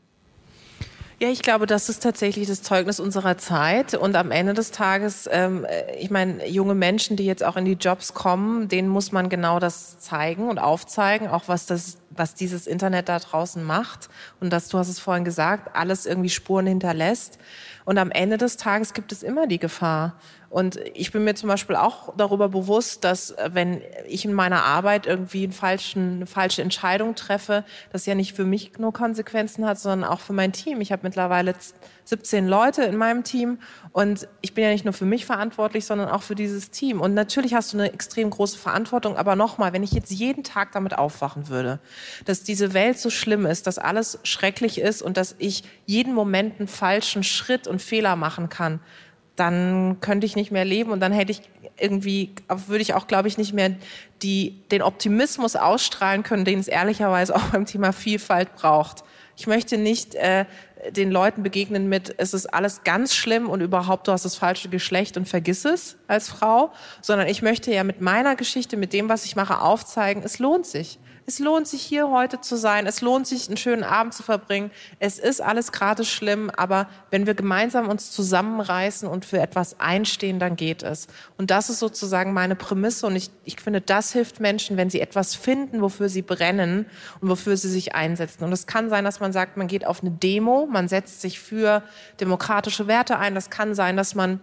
Ja, 1.18 1.30
ich 1.30 1.40
glaube, 1.40 1.64
das 1.64 1.88
ist 1.88 2.02
tatsächlich 2.02 2.46
das 2.46 2.62
Zeugnis 2.62 3.00
unserer 3.00 3.38
Zeit. 3.38 3.94
Und 3.94 4.16
am 4.16 4.30
Ende 4.30 4.52
des 4.52 4.70
Tages, 4.70 5.26
ähm, 5.32 5.66
ich 5.98 6.10
meine, 6.10 6.46
junge 6.46 6.74
Menschen, 6.74 7.16
die 7.16 7.24
jetzt 7.24 7.42
auch 7.42 7.56
in 7.56 7.64
die 7.64 7.72
Jobs 7.72 8.12
kommen, 8.12 8.68
denen 8.68 8.88
muss 8.88 9.12
man 9.12 9.30
genau 9.30 9.58
das 9.58 9.98
zeigen 9.98 10.50
und 10.50 10.58
aufzeigen, 10.58 11.28
auch 11.28 11.44
was 11.46 11.64
das, 11.64 11.96
was 12.10 12.34
dieses 12.34 12.66
Internet 12.66 13.08
da 13.08 13.18
draußen 13.18 13.64
macht. 13.64 14.10
Und 14.40 14.52
dass, 14.52 14.68
du 14.68 14.76
hast 14.76 14.90
es 14.90 15.00
vorhin 15.00 15.24
gesagt, 15.24 15.74
alles 15.74 16.04
irgendwie 16.04 16.28
Spuren 16.28 16.66
hinterlässt. 16.66 17.38
Und 17.86 17.96
am 17.96 18.10
Ende 18.10 18.36
des 18.36 18.58
Tages 18.58 18.92
gibt 18.92 19.10
es 19.10 19.22
immer 19.22 19.46
die 19.46 19.58
Gefahr. 19.58 20.16
Und 20.56 20.80
ich 20.94 21.12
bin 21.12 21.24
mir 21.24 21.34
zum 21.34 21.50
Beispiel 21.50 21.76
auch 21.76 22.14
darüber 22.16 22.48
bewusst, 22.48 23.04
dass 23.04 23.32
äh, 23.32 23.50
wenn 23.52 23.82
ich 24.08 24.24
in 24.24 24.32
meiner 24.32 24.64
Arbeit 24.64 25.04
irgendwie 25.04 25.42
einen 25.42 25.52
falschen, 25.52 26.14
eine 26.14 26.24
falsche 26.24 26.62
Entscheidung 26.62 27.14
treffe, 27.14 27.62
das 27.92 28.06
ja 28.06 28.14
nicht 28.14 28.32
für 28.32 28.46
mich 28.46 28.78
nur 28.78 28.94
Konsequenzen 28.94 29.66
hat, 29.66 29.78
sondern 29.78 30.08
auch 30.10 30.20
für 30.20 30.32
mein 30.32 30.54
Team. 30.54 30.80
Ich 30.80 30.92
habe 30.92 31.02
mittlerweile 31.02 31.54
17 32.04 32.48
Leute 32.48 32.84
in 32.84 32.96
meinem 32.96 33.22
Team 33.22 33.58
und 33.92 34.28
ich 34.40 34.54
bin 34.54 34.64
ja 34.64 34.70
nicht 34.70 34.86
nur 34.86 34.94
für 34.94 35.04
mich 35.04 35.26
verantwortlich, 35.26 35.84
sondern 35.84 36.08
auch 36.08 36.22
für 36.22 36.34
dieses 36.34 36.70
Team. 36.70 37.02
Und 37.02 37.12
natürlich 37.12 37.52
hast 37.52 37.74
du 37.74 37.76
eine 37.76 37.92
extrem 37.92 38.30
große 38.30 38.56
Verantwortung, 38.56 39.18
aber 39.18 39.36
nochmal, 39.36 39.74
wenn 39.74 39.82
ich 39.82 39.92
jetzt 39.92 40.10
jeden 40.10 40.42
Tag 40.42 40.72
damit 40.72 40.96
aufwachen 40.96 41.48
würde, 41.48 41.80
dass 42.24 42.44
diese 42.44 42.72
Welt 42.72 42.98
so 42.98 43.10
schlimm 43.10 43.44
ist, 43.44 43.66
dass 43.66 43.76
alles 43.76 44.20
schrecklich 44.22 44.80
ist 44.80 45.02
und 45.02 45.18
dass 45.18 45.34
ich 45.38 45.64
jeden 45.84 46.14
Moment 46.14 46.60
einen 46.60 46.68
falschen 46.68 47.24
Schritt 47.24 47.66
und 47.66 47.82
Fehler 47.82 48.16
machen 48.16 48.48
kann, 48.48 48.80
dann 49.36 49.98
könnte 50.00 50.26
ich 50.26 50.34
nicht 50.34 50.50
mehr 50.50 50.64
leben 50.64 50.90
und 50.90 51.00
dann 51.00 51.12
hätte 51.12 51.30
ich 51.32 51.42
irgendwie, 51.78 52.30
würde 52.48 52.82
ich 52.82 52.94
auch, 52.94 53.06
glaube 53.06 53.28
ich, 53.28 53.38
nicht 53.38 53.52
mehr 53.52 53.74
die, 54.22 54.58
den 54.70 54.82
Optimismus 54.82 55.56
ausstrahlen 55.56 56.22
können, 56.22 56.44
den 56.44 56.58
es 56.58 56.68
ehrlicherweise 56.68 57.34
auch 57.36 57.42
beim 57.50 57.66
Thema 57.66 57.92
Vielfalt 57.92 58.54
braucht. 58.56 59.04
Ich 59.36 59.46
möchte 59.46 59.76
nicht 59.76 60.14
äh, 60.14 60.46
den 60.90 61.10
Leuten 61.10 61.42
begegnen 61.42 61.88
mit, 61.88 62.14
es 62.16 62.32
ist 62.32 62.46
alles 62.46 62.84
ganz 62.84 63.14
schlimm 63.14 63.50
und 63.50 63.60
überhaupt 63.60 64.08
du 64.08 64.12
hast 64.12 64.24
das 64.24 64.36
falsche 64.36 64.70
Geschlecht 64.70 65.18
und 65.18 65.28
vergiss 65.28 65.66
es 65.66 65.96
als 66.06 66.28
Frau, 66.28 66.72
sondern 67.02 67.28
ich 67.28 67.42
möchte 67.42 67.72
ja 67.72 67.84
mit 67.84 68.00
meiner 68.00 68.36
Geschichte, 68.36 68.78
mit 68.78 68.94
dem, 68.94 69.10
was 69.10 69.26
ich 69.26 69.36
mache, 69.36 69.60
aufzeigen, 69.60 70.22
es 70.24 70.38
lohnt 70.38 70.66
sich 70.66 70.98
es 71.26 71.40
lohnt 71.40 71.66
sich 71.66 71.82
hier 71.82 72.08
heute 72.08 72.40
zu 72.40 72.56
sein, 72.56 72.86
es 72.86 73.00
lohnt 73.00 73.26
sich 73.26 73.48
einen 73.48 73.56
schönen 73.56 73.82
Abend 73.82 74.14
zu 74.14 74.22
verbringen. 74.22 74.70
Es 75.00 75.18
ist 75.18 75.40
alles 75.40 75.72
gerade 75.72 76.04
schlimm, 76.04 76.50
aber 76.56 76.88
wenn 77.10 77.26
wir 77.26 77.34
gemeinsam 77.34 77.88
uns 77.88 78.12
zusammenreißen 78.12 79.08
und 79.08 79.24
für 79.24 79.40
etwas 79.40 79.80
einstehen, 79.80 80.38
dann 80.38 80.54
geht 80.54 80.84
es. 80.84 81.08
Und 81.36 81.50
das 81.50 81.68
ist 81.68 81.80
sozusagen 81.80 82.32
meine 82.32 82.54
Prämisse 82.54 83.06
und 83.08 83.16
ich, 83.16 83.30
ich 83.44 83.60
finde, 83.60 83.80
das 83.80 84.12
hilft 84.12 84.38
Menschen, 84.38 84.76
wenn 84.76 84.88
sie 84.88 85.00
etwas 85.00 85.34
finden, 85.34 85.82
wofür 85.82 86.08
sie 86.08 86.22
brennen 86.22 86.86
und 87.20 87.28
wofür 87.28 87.56
sie 87.56 87.70
sich 87.70 87.96
einsetzen. 87.96 88.44
Und 88.44 88.52
es 88.52 88.68
kann 88.68 88.88
sein, 88.88 89.04
dass 89.04 89.18
man 89.18 89.32
sagt, 89.32 89.56
man 89.56 89.66
geht 89.66 89.84
auf 89.84 90.02
eine 90.02 90.12
Demo, 90.12 90.66
man 90.66 90.86
setzt 90.86 91.20
sich 91.20 91.40
für 91.40 91.82
demokratische 92.20 92.86
Werte 92.86 93.18
ein. 93.18 93.34
Das 93.34 93.50
kann 93.50 93.74
sein, 93.74 93.96
dass 93.96 94.14
man 94.14 94.40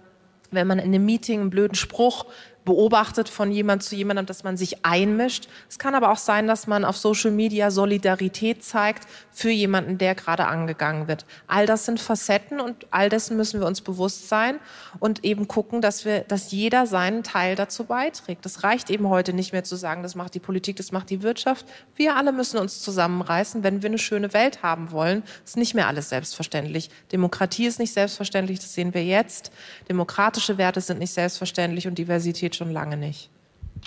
wenn 0.54 0.68
man 0.68 0.80
in 0.80 0.86
einem 0.86 1.06
Meeting 1.06 1.42
einen 1.42 1.50
blöden 1.50 1.76
Spruch 1.76 2.26
beobachtet 2.66 3.30
von 3.30 3.52
jemand 3.52 3.84
zu 3.84 3.96
jemandem, 3.96 4.26
dass 4.26 4.44
man 4.44 4.58
sich 4.58 4.86
einmischt. 4.86 5.48
Es 5.70 5.80
kann 5.80 5.96
aber 5.96 6.12
auch 6.12 6.18
sein, 6.18 6.48
dass 6.48 6.68
man 6.68 6.86
auf 6.86 6.98
Social 6.98 7.32
Media 7.32 7.72
Solidarität 7.72 8.64
zeigt 8.64 9.08
für 9.32 9.50
jemanden, 9.50 9.98
der 9.98 10.16
gerade 10.16 10.46
angegangen 10.46 11.08
wird. 11.08 11.26
All 11.48 11.66
das 11.66 11.86
sind 11.86 12.00
Facetten 12.00 12.60
und 12.60 12.88
all 12.92 13.10
dessen 13.10 13.36
müssen 13.38 13.60
wir 13.60 13.68
uns 13.68 13.82
bewusst 13.82 14.30
sein 14.30 14.60
und 15.00 15.24
eben 15.24 15.48
gucken, 15.48 15.82
dass 15.82 16.06
wir, 16.06 16.22
dass 16.22 16.52
jeder 16.52 16.88
seinen 16.88 17.24
Teil 17.24 17.56
dazu 17.56 17.86
beiträgt. 17.86 18.46
Das 18.46 18.64
reicht 18.64 18.90
eben 18.90 19.10
heute 19.10 19.34
nicht 19.34 19.52
mehr 19.52 19.64
zu 19.64 19.76
sagen, 19.76 20.04
das 20.04 20.16
macht 20.16 20.34
die 20.36 20.40
Politik, 20.40 20.78
das 20.78 20.92
macht 20.92 21.10
die 21.10 21.24
Wirtschaft. 21.24 21.66
Wir 21.96 22.16
alle 22.16 22.32
müssen 22.32 22.58
uns 22.58 22.82
zusammenreißen, 22.82 23.64
wenn 23.64 23.82
wir 23.82 23.90
eine 23.90 23.98
schöne 23.98 24.34
Welt 24.34 24.64
haben 24.64 24.92
wollen. 24.92 25.24
Ist 25.44 25.58
nicht 25.58 25.74
mehr 25.74 25.88
alles 25.88 26.10
selbstverständlich. 26.10 26.90
Demokratie 27.12 27.66
ist 27.66 27.80
nicht 27.80 27.94
selbstverständlich, 27.94 28.60
das 28.60 28.74
sehen 28.74 28.94
wir 28.94 29.04
jetzt. 29.04 29.52
Demokratische 29.90 30.58
Werte 30.58 30.82
sind 30.82 31.00
nicht 31.00 31.14
selbstverständlich 31.14 31.88
und 31.88 31.98
Diversität 31.98 32.53
geht 32.54 32.58
schon 32.58 32.72
lange 32.72 32.98
nicht. 32.98 33.30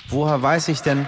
Woher 0.08 0.42
weiß 0.42 0.68
ich 0.68 0.80
denn? 0.80 1.06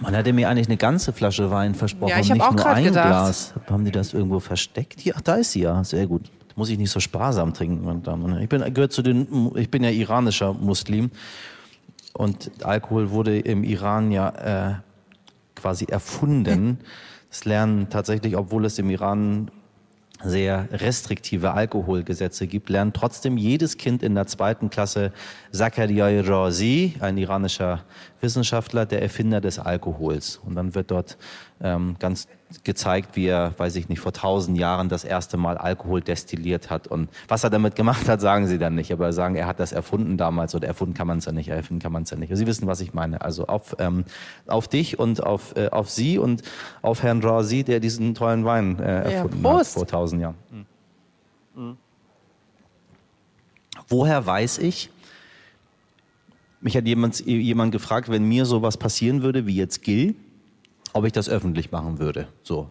Man 0.00 0.16
hatte 0.16 0.32
mir 0.32 0.48
eigentlich 0.48 0.66
eine 0.66 0.76
ganze 0.76 1.12
Flasche 1.12 1.50
Wein 1.50 1.76
versprochen, 1.76 2.10
ja, 2.10 2.18
ich 2.18 2.28
nicht 2.28 2.42
auch 2.42 2.52
nur 2.52 2.66
ein 2.66 2.84
gedacht. 2.84 3.06
Glas. 3.06 3.54
Haben 3.70 3.84
die 3.84 3.92
das 3.92 4.12
irgendwo 4.12 4.40
versteckt? 4.40 5.00
Hier, 5.00 5.14
ach, 5.16 5.20
da 5.20 5.36
ist 5.36 5.52
sie 5.52 5.60
ja. 5.60 5.84
Sehr 5.84 6.08
gut. 6.08 6.30
Muss 6.56 6.68
ich 6.68 6.78
nicht 6.78 6.90
so 6.90 6.98
sparsam 6.98 7.54
trinken, 7.54 7.84
meine 7.84 8.00
Damen 8.00 8.24
und 8.24 8.32
Herren. 8.32 8.42
Ich 8.42 8.48
bin, 8.48 8.74
gehört 8.74 8.92
zu 8.92 9.02
den, 9.02 9.52
ich 9.54 9.70
bin 9.70 9.84
ja 9.84 9.90
iranischer 9.90 10.52
Muslim. 10.52 11.10
Und 12.14 12.50
Alkohol 12.64 13.10
wurde 13.10 13.38
im 13.38 13.62
Iran 13.62 14.10
ja 14.10 14.28
äh, 14.30 14.74
quasi 15.54 15.84
erfunden. 15.84 16.80
Das 17.30 17.44
lernen 17.44 17.88
tatsächlich, 17.88 18.36
obwohl 18.36 18.64
es 18.64 18.78
im 18.78 18.90
Iran 18.90 19.50
sehr 20.24 20.68
restriktive 20.72 21.52
Alkoholgesetze 21.52 22.46
gibt, 22.46 22.68
lernt 22.68 22.94
trotzdem 22.96 23.36
jedes 23.36 23.76
Kind 23.76 24.02
in 24.02 24.14
der 24.14 24.26
zweiten 24.26 24.70
Klasse 24.70 25.12
Zakaria 25.50 26.08
Razi, 26.22 26.94
ein 27.00 27.18
iranischer 27.18 27.84
Wissenschaftler, 28.20 28.86
der 28.86 29.02
Erfinder 29.02 29.40
des 29.40 29.58
Alkohols. 29.58 30.40
Und 30.44 30.54
dann 30.54 30.74
wird 30.74 30.90
dort 30.90 31.18
ähm, 31.60 31.96
ganz 31.98 32.28
gezeigt, 32.64 33.16
wie 33.16 33.26
er, 33.26 33.58
weiß 33.58 33.76
ich 33.76 33.88
nicht, 33.88 34.00
vor 34.00 34.12
tausend 34.12 34.58
Jahren 34.58 34.88
das 34.88 35.04
erste 35.04 35.36
Mal 35.36 35.56
Alkohol 35.58 36.00
destilliert 36.00 36.70
hat. 36.70 36.86
Und 36.86 37.08
was 37.28 37.44
er 37.44 37.50
damit 37.50 37.74
gemacht 37.74 38.08
hat, 38.08 38.20
sagen 38.22 38.46
sie 38.46 38.58
dann 38.58 38.74
nicht. 38.74 38.92
Aber 38.92 39.12
sagen, 39.12 39.34
er 39.34 39.46
hat 39.46 39.60
das 39.60 39.72
erfunden 39.72 40.16
damals 40.16 40.54
oder 40.54 40.66
erfunden 40.66 40.94
kann 40.94 41.06
man 41.06 41.18
es 41.18 41.24
ja 41.24 41.32
nicht, 41.32 41.48
erfinden 41.48 41.82
kann 41.82 41.92
man 41.92 42.04
es 42.04 42.10
ja 42.10 42.16
nicht. 42.16 42.34
Sie 42.34 42.46
wissen, 42.46 42.66
was 42.66 42.80
ich 42.80 42.94
meine. 42.94 43.22
Also 43.22 43.46
auf, 43.46 43.76
ähm, 43.78 44.04
auf 44.46 44.68
dich 44.68 44.98
und 44.98 45.22
auf, 45.22 45.56
äh, 45.56 45.68
auf 45.68 45.90
Sie 45.90 46.18
und 46.18 46.42
auf 46.82 47.02
Herrn 47.02 47.22
Razi, 47.22 47.64
der 47.64 47.80
diesen 47.80 48.14
tollen 48.14 48.44
Wein 48.44 48.78
äh, 48.78 49.12
erfunden 49.12 49.44
ja, 49.44 49.58
hat 49.58 49.66
vor 49.66 49.86
tausend 49.86 50.22
Jahren. 50.22 50.36
Mhm. 50.50 50.66
Mhm. 51.54 51.76
Woher 53.88 54.24
weiß 54.24 54.58
ich, 54.58 54.90
mich 56.62 56.76
hat 56.76 56.86
jemand, 56.86 57.20
jemand 57.26 57.72
gefragt, 57.72 58.08
wenn 58.08 58.24
mir 58.24 58.46
sowas 58.46 58.76
passieren 58.76 59.22
würde, 59.22 59.46
wie 59.46 59.56
jetzt 59.56 59.82
Gil, 59.82 60.14
ob 60.92 61.04
ich 61.04 61.12
das 61.12 61.28
öffentlich 61.28 61.70
machen 61.70 61.98
würde. 61.98 62.28
So. 62.42 62.70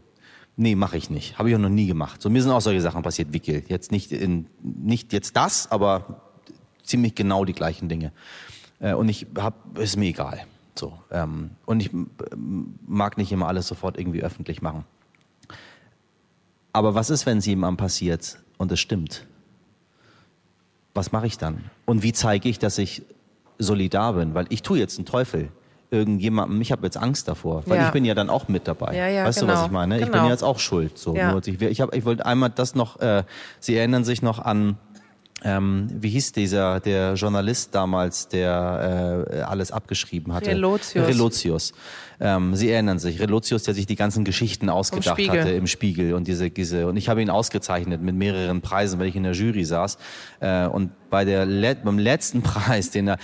Nee, 0.57 0.75
mache 0.75 0.97
ich 0.97 1.09
nicht. 1.09 1.37
Habe 1.37 1.49
ich 1.49 1.55
auch 1.55 1.59
noch 1.59 1.69
nie 1.69 1.87
gemacht. 1.87 2.21
So, 2.21 2.29
mir 2.29 2.41
sind 2.41 2.51
auch 2.51 2.61
solche 2.61 2.81
Sachen 2.81 3.03
passiert 3.03 3.31
wie 3.31 3.39
Gil. 3.39 3.63
Jetzt 3.67 3.91
nicht, 3.91 4.11
in, 4.11 4.47
nicht 4.61 5.13
jetzt 5.13 5.35
das, 5.35 5.71
aber 5.71 6.21
ziemlich 6.83 7.15
genau 7.15 7.45
die 7.45 7.53
gleichen 7.53 7.89
Dinge. 7.89 8.11
Äh, 8.79 8.93
und 8.93 9.09
ich 9.09 9.27
hab, 9.37 9.77
ist 9.77 9.97
mir 9.97 10.09
egal. 10.09 10.41
So. 10.75 10.93
Ähm, 11.09 11.51
und 11.65 11.79
ich 11.79 11.89
mag 12.85 13.17
nicht 13.17 13.31
immer 13.31 13.47
alles 13.47 13.67
sofort 13.67 13.97
irgendwie 13.97 14.23
öffentlich 14.23 14.61
machen. 14.61 14.85
Aber 16.73 16.95
was 16.95 17.09
ist, 17.09 17.25
wenn 17.25 17.39
es 17.39 17.45
jemandem 17.45 17.77
passiert 17.77 18.39
und 18.57 18.71
es 18.71 18.79
stimmt? 18.79 19.25
was 20.93 21.11
mache 21.11 21.27
ich 21.27 21.37
dann? 21.37 21.69
Und 21.85 22.03
wie 22.03 22.13
zeige 22.13 22.49
ich, 22.49 22.59
dass 22.59 22.77
ich 22.77 23.03
solidar 23.57 24.13
bin? 24.13 24.33
Weil 24.33 24.45
ich 24.49 24.61
tue 24.61 24.77
jetzt 24.77 24.97
einen 24.97 25.05
Teufel 25.05 25.49
irgendjemandem, 25.91 26.59
ich 26.61 26.71
habe 26.71 26.85
jetzt 26.85 26.97
Angst 26.97 27.27
davor, 27.27 27.63
weil 27.67 27.77
Ja. 27.77 27.87
ich 27.87 27.91
bin 27.93 28.05
ja 28.05 28.15
dann 28.15 28.29
auch 28.29 28.47
mit 28.47 28.67
dabei. 28.67 28.95
Ja, 28.95 29.07
ja, 29.07 29.25
weißt 29.25 29.41
du, 29.41 29.47
was 29.47 29.55
genau. 29.55 29.65
ich 29.65 29.71
meine? 29.71 29.95
Ich 29.97 30.03
bin 30.05 30.13
Genau. 30.13 30.29
jetzt 30.29 30.43
auch 30.43 30.57
schuld. 30.59 30.97
So. 30.97 31.15
Ja. 31.15 31.31
Nur, 31.33 31.45
ich 31.45 31.61
ich, 31.61 31.81
hab, 31.81 31.93
ich 31.93 32.05
wollte 32.05 32.25
einmal 32.25 32.49
das 32.49 32.73
noch, 32.75 32.99
äh, 33.01 33.23
Sie 33.59 33.75
erinnern 33.75 34.05
sich 34.05 34.21
noch 34.21 34.39
an, 34.39 34.77
ähm, 35.43 35.87
wie 35.91 36.09
hieß 36.09 36.33
dieser, 36.33 36.79
der 36.79 37.15
Journalist 37.15 37.73
damals, 37.73 38.27
der 38.27 39.25
äh, 39.31 39.39
alles 39.41 39.71
abgeschrieben 39.71 40.33
hatte? 40.33 40.51
Relotius. 40.51 41.07
Relotius. 41.07 41.73
Ähm, 42.19 42.55
Sie 42.55 42.69
erinnern 42.69 42.99
sich, 42.99 43.19
Relotius, 43.19 43.63
der 43.63 43.73
sich 43.73 43.87
die 43.87 43.95
ganzen 43.95 44.23
Geschichten 44.23 44.69
ausgedacht 44.69 45.15
Spiegel. 45.19 45.39
hatte 45.41 45.49
im 45.51 45.65
Spiegel 45.65 46.13
und 46.13 46.27
diese, 46.27 46.51
diese 46.51 46.85
und 46.87 46.95
ich 46.95 47.09
habe 47.09 47.23
ihn 47.23 47.31
ausgezeichnet 47.31 48.01
mit 48.03 48.13
mehreren 48.15 48.61
Preisen, 48.61 48.99
weil 48.99 49.07
ich 49.07 49.15
in 49.15 49.23
der 49.23 49.31
Jury 49.31 49.65
saß 49.65 49.97
äh, 50.41 50.67
und 50.67 50.91
bei 51.09 51.25
der 51.25 51.47
Let 51.47 51.83
beim 51.83 51.97
letzten 51.97 52.41
Preis, 52.43 52.91
den 52.91 53.07
er 53.07 53.17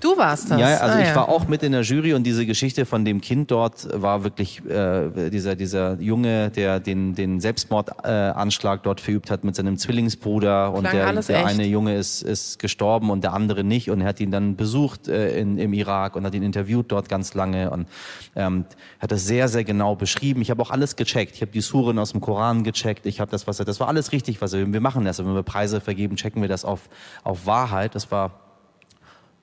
Du 0.00 0.16
warst 0.16 0.50
das. 0.50 0.60
ja, 0.60 0.66
also 0.78 0.98
Ah, 0.98 1.00
ich 1.00 1.08
ja. 1.08 1.16
war 1.16 1.28
auch 1.28 1.48
mit 1.48 1.62
in 1.62 1.72
der 1.72 1.82
Jury 1.82 2.14
und 2.14 2.24
diese 2.24 2.46
Geschichte 2.46 2.86
von 2.86 3.04
dem 3.04 3.20
Kind 3.20 3.50
dort 3.50 3.88
war 3.92 4.24
wirklich 4.24 4.64
äh, 4.66 5.30
dieser 5.30 5.56
dieser 5.56 6.00
Junge, 6.00 6.50
der 6.50 6.80
den 6.80 7.14
den 7.14 7.40
Selbstmordanschlag 7.40 8.80
äh, 8.80 8.82
dort 8.82 9.00
verübt 9.00 9.30
hat 9.30 9.44
mit 9.44 9.56
seinem 9.56 9.76
Zwillingsbruder 9.76 10.72
und 10.72 10.82
Klang 10.82 10.92
der, 10.94 11.06
alles 11.06 11.26
der 11.26 11.38
echt. 11.38 11.46
eine 11.48 11.66
Junge 11.66 11.96
ist 11.96 12.22
ist 12.22 12.58
gestorben 12.58 13.10
und 13.10 13.24
der 13.24 13.32
andere 13.32 13.64
nicht 13.64 13.90
und 13.90 14.00
er 14.00 14.08
hat 14.08 14.20
ihn 14.20 14.30
dann 14.30 14.56
besucht 14.56 15.08
äh, 15.08 15.38
in, 15.38 15.58
im 15.58 15.72
Irak 15.72 16.16
und 16.16 16.24
hat 16.24 16.34
ihn 16.34 16.42
interviewt 16.42 16.90
dort 16.92 17.08
ganz 17.08 17.34
lange 17.34 17.70
und 17.70 17.86
ähm, 18.36 18.64
hat 19.00 19.10
das 19.12 19.26
sehr 19.26 19.48
sehr 19.48 19.64
genau 19.64 19.96
beschrieben. 19.96 20.42
Ich 20.42 20.50
habe 20.50 20.62
auch 20.62 20.70
alles 20.70 20.96
gecheckt. 20.96 21.34
Ich 21.34 21.40
habe 21.40 21.52
die 21.52 21.60
Suren 21.60 21.98
aus 21.98 22.12
dem 22.12 22.20
Koran 22.20 22.64
gecheckt. 22.64 23.06
Ich 23.06 23.20
habe 23.20 23.30
das 23.30 23.46
was 23.46 23.58
er 23.58 23.64
das 23.64 23.80
war 23.80 23.88
alles 23.88 24.12
richtig, 24.12 24.40
was 24.40 24.52
er 24.52 24.72
wir 24.72 24.80
machen 24.80 25.04
das. 25.04 25.18
Wenn 25.18 25.34
wir 25.34 25.42
Preise 25.42 25.80
vergeben, 25.80 26.16
checken 26.16 26.42
wir 26.42 26.48
das 26.48 26.64
auf 26.64 26.88
auf 27.24 27.46
Wahrheit. 27.46 27.94
Das 27.94 28.10
war 28.10 28.47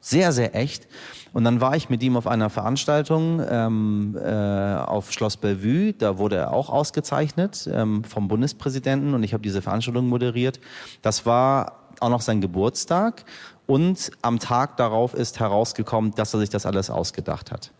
sehr, 0.05 0.31
sehr 0.31 0.55
echt. 0.55 0.87
Und 1.33 1.45
dann 1.45 1.61
war 1.61 1.75
ich 1.75 1.89
mit 1.89 2.03
ihm 2.03 2.15
auf 2.15 2.27
einer 2.27 2.51
Veranstaltung 2.51 3.41
ähm, 3.49 4.15
äh, 4.23 4.75
auf 4.75 5.11
Schloss 5.11 5.35
Bellevue. 5.35 5.93
Da 5.93 6.19
wurde 6.19 6.35
er 6.35 6.53
auch 6.53 6.69
ausgezeichnet 6.69 7.67
ähm, 7.73 8.03
vom 8.03 8.27
Bundespräsidenten 8.27 9.15
und 9.15 9.23
ich 9.23 9.33
habe 9.33 9.41
diese 9.41 9.63
Veranstaltung 9.63 10.07
moderiert. 10.07 10.59
Das 11.01 11.25
war 11.25 11.79
auch 11.99 12.09
noch 12.09 12.21
sein 12.21 12.39
Geburtstag. 12.39 13.25
Und 13.65 14.11
am 14.21 14.37
Tag 14.37 14.77
darauf 14.77 15.15
ist 15.15 15.39
herausgekommen, 15.39 16.11
dass 16.11 16.35
er 16.35 16.39
sich 16.39 16.51
das 16.51 16.67
alles 16.67 16.91
ausgedacht 16.91 17.51
hat. 17.51 17.71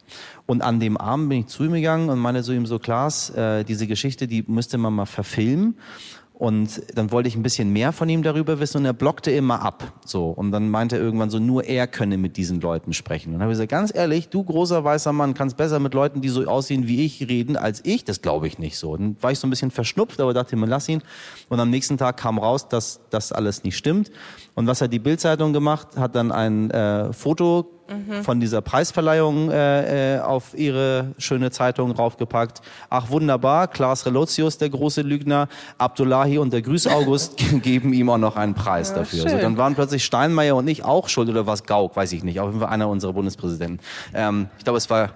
Und 0.47 0.63
an 0.63 0.79
dem 0.79 0.97
Abend 0.97 1.29
bin 1.29 1.41
ich 1.41 1.47
zu 1.47 1.63
ihm 1.63 1.73
gegangen 1.73 2.09
und 2.09 2.17
meinte 2.17 2.41
zu 2.41 2.53
ihm 2.53 2.65
so, 2.65 2.79
Klaas, 2.79 3.29
äh, 3.29 3.63
diese 3.63 3.85
Geschichte, 3.85 4.27
die 4.27 4.43
müsste 4.47 4.79
man 4.79 4.93
mal 4.93 5.05
verfilmen. 5.05 5.77
Und 6.37 6.81
dann 6.93 7.13
wollte 7.13 7.29
ich 7.29 7.37
ein 7.37 7.43
bisschen 7.43 7.71
mehr 7.71 7.93
von 7.93 8.09
ihm 8.09 8.21
darüber 8.21 8.59
wissen 8.59 8.79
und 8.79 8.85
er 8.85 8.91
blockte 8.91 9.31
immer 9.31 9.61
ab. 9.61 9.93
So. 10.05 10.27
Und 10.27 10.51
dann 10.51 10.69
meinte 10.69 10.97
er 10.97 11.01
irgendwann 11.01 11.29
so, 11.29 11.39
nur 11.39 11.63
er 11.63 11.87
könne 11.87 12.17
mit 12.17 12.35
diesen 12.35 12.59
Leuten 12.59 12.91
sprechen. 12.91 13.29
Und 13.29 13.35
dann 13.35 13.43
habe 13.43 13.53
ich 13.53 13.55
gesagt, 13.55 13.71
ganz 13.71 13.95
ehrlich, 13.95 14.27
du 14.27 14.43
großer 14.43 14.83
weißer 14.83 15.13
Mann 15.13 15.33
kannst 15.33 15.55
besser 15.55 15.79
mit 15.79 15.93
Leuten, 15.93 16.19
die 16.19 16.27
so 16.27 16.45
aussehen 16.45 16.87
wie 16.87 17.05
ich, 17.05 17.21
reden 17.29 17.55
als 17.55 17.79
ich. 17.85 18.03
Das 18.03 18.21
glaube 18.21 18.47
ich 18.47 18.59
nicht 18.59 18.77
so. 18.77 18.97
Dann 18.97 19.15
war 19.21 19.31
ich 19.31 19.39
so 19.39 19.47
ein 19.47 19.49
bisschen 19.49 19.71
verschnupft, 19.71 20.19
aber 20.19 20.33
dachte 20.33 20.57
mir, 20.57 20.65
lass 20.65 20.89
ihn. 20.89 21.01
Und 21.47 21.61
am 21.61 21.69
nächsten 21.69 21.97
Tag 21.97 22.17
kam 22.17 22.37
raus, 22.37 22.67
dass 22.67 22.99
das 23.11 23.31
alles 23.31 23.63
nicht 23.63 23.77
stimmt. 23.77 24.11
Und 24.55 24.67
was 24.67 24.81
hat 24.81 24.91
die 24.91 24.99
Bildzeitung 24.99 25.53
gemacht? 25.53 25.95
Hat 25.95 26.15
dann 26.15 26.33
ein 26.33 26.69
äh, 26.71 27.13
Foto 27.13 27.74
von 28.23 28.39
dieser 28.39 28.61
Preisverleihung 28.61 29.51
äh, 29.51 30.15
äh, 30.15 30.19
auf 30.19 30.57
ihre 30.57 31.13
schöne 31.17 31.51
Zeitung 31.51 31.91
raufgepackt. 31.91 32.61
Ach 32.89 33.09
wunderbar, 33.09 33.67
Klaas 33.67 34.05
Relotius, 34.05 34.57
der 34.57 34.69
große 34.69 35.01
Lügner, 35.01 35.47
Abdullahi 35.77 36.39
und 36.39 36.51
der 36.51 36.61
Grüß 36.61 36.87
August 36.87 37.37
geben 37.61 37.93
ihm 37.93 38.09
auch 38.09 38.17
noch 38.17 38.37
einen 38.37 38.55
Preis 38.55 38.93
dafür. 38.93 39.21
schön. 39.21 39.31
So, 39.31 39.37
dann 39.37 39.57
waren 39.57 39.75
plötzlich 39.75 40.03
Steinmeier 40.03 40.55
und 40.55 40.67
ich 40.67 40.83
auch 40.83 41.09
schuld 41.09 41.29
oder 41.29 41.45
was 41.45 41.63
Gauck, 41.63 41.95
weiß 41.95 42.11
ich 42.13 42.23
nicht. 42.23 42.39
Auf 42.39 42.47
jeden 42.47 42.59
Fall 42.59 42.69
einer 42.69 42.89
unserer 42.89 43.13
Bundespräsidenten. 43.13 43.79
Ähm, 44.13 44.49
ich 44.57 44.63
glaube, 44.63 44.77
es 44.77 44.89
war 44.89 45.11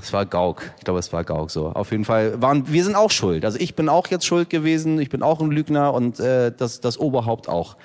es 0.00 0.12
war 0.12 0.26
Gauck. 0.26 0.70
Ich 0.76 0.84
glaube, 0.84 1.00
es 1.00 1.12
war 1.12 1.24
Gauck 1.24 1.50
so. 1.50 1.68
Auf 1.68 1.90
jeden 1.90 2.04
Fall 2.04 2.40
waren 2.40 2.70
wir 2.70 2.84
sind 2.84 2.94
auch 2.94 3.10
schuld. 3.10 3.44
Also 3.44 3.58
ich 3.58 3.74
bin 3.74 3.88
auch 3.88 4.06
jetzt 4.08 4.26
schuld 4.26 4.50
gewesen. 4.50 5.00
Ich 5.00 5.08
bin 5.08 5.22
auch 5.22 5.40
ein 5.40 5.50
Lügner 5.50 5.94
und 5.94 6.20
äh, 6.20 6.52
das 6.56 6.80
das 6.80 6.98
Oberhaupt 6.98 7.48
auch. 7.48 7.76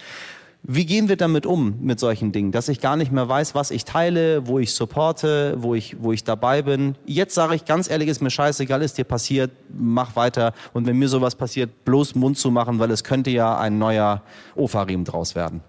Wie 0.65 0.85
gehen 0.85 1.09
wir 1.09 1.17
damit 1.17 1.45
um 1.45 1.75
mit 1.81 1.99
solchen 1.99 2.31
Dingen, 2.31 2.53
dass 2.53 2.69
ich 2.69 2.79
gar 2.79 2.95
nicht 2.95 3.11
mehr 3.11 3.27
weiß, 3.27 3.53
was 3.53 3.69
ich 3.69 3.83
teile, 3.83 4.47
wo 4.47 4.59
ich 4.59 4.73
supporte, 4.73 5.55
wo 5.57 5.75
ich 5.75 6.01
wo 6.01 6.13
ich 6.13 6.23
dabei 6.23 6.61
bin? 6.61 6.95
Jetzt 7.05 7.35
sage 7.35 7.53
ich 7.55 7.65
ganz 7.65 7.89
ehrlich, 7.89 8.07
ist 8.07 8.21
mir 8.21 8.29
scheißegal, 8.29 8.81
ist 8.81 8.97
dir 8.97 9.03
passiert, 9.03 9.51
mach 9.77 10.15
weiter 10.15 10.53
und 10.71 10.87
wenn 10.87 10.97
mir 10.97 11.09
sowas 11.09 11.35
passiert, 11.35 11.83
bloß 11.83 12.15
Mund 12.15 12.37
zu 12.37 12.49
machen, 12.49 12.79
weil 12.79 12.91
es 12.91 13.03
könnte 13.03 13.29
ja 13.29 13.57
ein 13.57 13.77
neuer 13.77 14.21
Ofarim 14.55 15.03
draus 15.03 15.35
werden. 15.35 15.59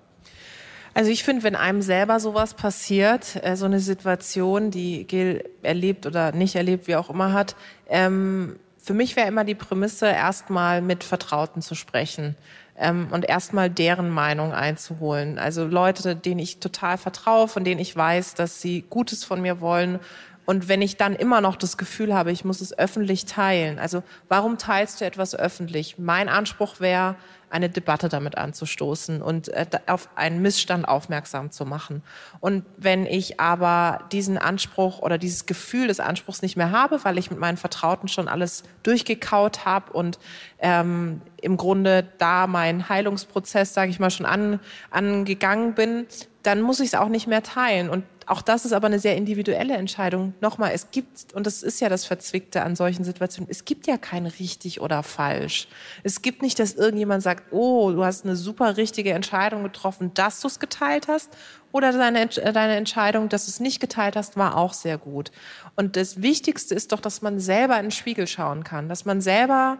Also 0.96 1.10
ich 1.10 1.24
finde, 1.24 1.42
wenn 1.42 1.56
einem 1.56 1.82
selber 1.82 2.20
sowas 2.20 2.54
passiert, 2.54 3.40
äh, 3.42 3.56
so 3.56 3.64
eine 3.64 3.80
Situation, 3.80 4.70
die 4.70 5.08
Gil 5.08 5.42
erlebt 5.64 6.06
oder 6.06 6.30
nicht 6.30 6.54
erlebt, 6.54 6.86
wie 6.86 6.94
auch 6.94 7.10
immer 7.10 7.32
hat, 7.32 7.56
ähm, 7.88 8.60
für 8.78 8.94
mich 8.94 9.16
wäre 9.16 9.26
immer 9.26 9.42
die 9.42 9.56
Prämisse, 9.56 10.06
erstmal 10.06 10.82
mit 10.82 11.02
Vertrauten 11.02 11.62
zu 11.62 11.74
sprechen 11.74 12.36
ähm, 12.78 13.08
und 13.10 13.24
erstmal 13.24 13.70
deren 13.70 14.10
Meinung 14.10 14.52
einzuholen. 14.52 15.38
Also 15.38 15.64
Leute, 15.64 16.16
denen 16.16 16.40
ich 16.40 16.58
total 16.58 16.98
vertraue, 16.98 17.48
von 17.48 17.64
denen 17.64 17.80
ich 17.80 17.94
weiß, 17.96 18.34
dass 18.34 18.60
sie 18.60 18.84
Gutes 18.90 19.24
von 19.24 19.40
mir 19.40 19.60
wollen. 19.60 20.00
Und 20.46 20.68
wenn 20.68 20.82
ich 20.82 20.96
dann 20.96 21.14
immer 21.14 21.40
noch 21.40 21.56
das 21.56 21.76
Gefühl 21.76 22.14
habe, 22.14 22.32
ich 22.32 22.44
muss 22.44 22.60
es 22.60 22.76
öffentlich 22.76 23.24
teilen, 23.24 23.78
also 23.78 24.02
warum 24.28 24.58
teilst 24.58 25.00
du 25.00 25.04
etwas 25.04 25.34
öffentlich? 25.34 25.98
Mein 25.98 26.28
Anspruch 26.28 26.80
wäre, 26.80 27.16
eine 27.54 27.70
Debatte 27.70 28.08
damit 28.08 28.36
anzustoßen 28.36 29.22
und 29.22 29.46
äh, 29.48 29.66
auf 29.86 30.08
einen 30.16 30.42
Missstand 30.42 30.88
aufmerksam 30.88 31.52
zu 31.52 31.64
machen. 31.64 32.02
Und 32.40 32.64
wenn 32.76 33.06
ich 33.06 33.38
aber 33.38 34.00
diesen 34.10 34.38
Anspruch 34.38 34.98
oder 34.98 35.18
dieses 35.18 35.46
Gefühl 35.46 35.86
des 35.86 36.00
Anspruchs 36.00 36.42
nicht 36.42 36.56
mehr 36.56 36.72
habe, 36.72 37.04
weil 37.04 37.16
ich 37.16 37.30
mit 37.30 37.38
meinen 37.38 37.56
Vertrauten 37.56 38.08
schon 38.08 38.26
alles 38.26 38.64
durchgekaut 38.82 39.64
habe 39.64 39.92
und 39.92 40.18
ähm, 40.58 41.22
im 41.40 41.56
Grunde 41.56 42.08
da 42.18 42.48
meinen 42.48 42.88
Heilungsprozess, 42.88 43.72
sage 43.72 43.92
ich 43.92 44.00
mal, 44.00 44.10
schon 44.10 44.26
an, 44.26 44.58
angegangen 44.90 45.74
bin, 45.74 46.06
dann 46.44 46.62
muss 46.62 46.80
ich 46.80 46.88
es 46.88 46.94
auch 46.94 47.08
nicht 47.08 47.26
mehr 47.26 47.42
teilen. 47.42 47.90
Und 47.90 48.04
auch 48.26 48.42
das 48.42 48.64
ist 48.64 48.72
aber 48.72 48.86
eine 48.86 48.98
sehr 48.98 49.16
individuelle 49.16 49.74
Entscheidung. 49.74 50.34
Nochmal, 50.40 50.72
es 50.74 50.90
gibt, 50.90 51.34
und 51.34 51.46
das 51.46 51.62
ist 51.62 51.80
ja 51.80 51.88
das 51.88 52.04
Verzwickte 52.04 52.62
an 52.62 52.76
solchen 52.76 53.04
Situationen, 53.04 53.50
es 53.50 53.64
gibt 53.64 53.86
ja 53.86 53.98
kein 53.98 54.26
richtig 54.26 54.80
oder 54.80 55.02
falsch. 55.02 55.68
Es 56.02 56.22
gibt 56.22 56.42
nicht, 56.42 56.58
dass 56.58 56.74
irgendjemand 56.74 57.22
sagt, 57.22 57.52
oh, 57.52 57.90
du 57.90 58.04
hast 58.04 58.24
eine 58.24 58.36
super 58.36 58.76
richtige 58.76 59.12
Entscheidung 59.12 59.62
getroffen, 59.62 60.12
dass 60.14 60.40
du 60.40 60.48
es 60.48 60.60
geteilt 60.60 61.08
hast, 61.08 61.30
oder 61.74 61.90
deine, 61.92 62.20
äh, 62.20 62.52
deine 62.52 62.76
Entscheidung, 62.76 63.28
dass 63.28 63.46
du 63.46 63.50
es 63.50 63.58
nicht 63.58 63.80
geteilt 63.80 64.14
hast, 64.14 64.36
war 64.36 64.56
auch 64.56 64.72
sehr 64.72 64.96
gut. 64.96 65.32
Und 65.74 65.96
das 65.96 66.22
Wichtigste 66.22 66.72
ist 66.72 66.92
doch, 66.92 67.00
dass 67.00 67.20
man 67.20 67.40
selber 67.40 67.76
in 67.78 67.86
den 67.86 67.90
Spiegel 67.90 68.28
schauen 68.28 68.62
kann, 68.62 68.88
dass 68.88 69.04
man 69.04 69.20
selber 69.20 69.78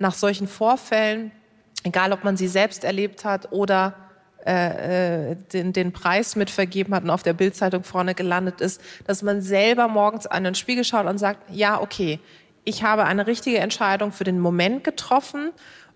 nach 0.00 0.14
solchen 0.14 0.48
Vorfällen, 0.48 1.30
egal 1.84 2.12
ob 2.12 2.24
man 2.24 2.36
sie 2.36 2.48
selbst 2.48 2.82
erlebt 2.82 3.24
hat 3.24 3.52
oder 3.52 3.94
äh, 4.46 5.30
äh, 5.30 5.36
den, 5.52 5.72
den 5.72 5.92
Preis 5.92 6.36
mitvergeben 6.36 6.94
hat 6.94 7.04
und 7.04 7.10
auf 7.10 7.22
der 7.22 7.32
Bildzeitung 7.32 7.84
vorne 7.84 8.14
gelandet 8.14 8.60
ist, 8.60 8.80
dass 9.06 9.22
man 9.22 9.40
selber 9.40 9.88
morgens 9.88 10.26
an 10.26 10.44
den 10.44 10.54
Spiegel 10.54 10.84
schaut 10.84 11.06
und 11.06 11.18
sagt, 11.18 11.38
ja, 11.50 11.80
okay, 11.80 12.18
ich 12.64 12.82
habe 12.82 13.04
eine 13.04 13.26
richtige 13.26 13.58
Entscheidung 13.58 14.12
für 14.12 14.24
den 14.24 14.38
Moment 14.38 14.84
getroffen 14.84 15.50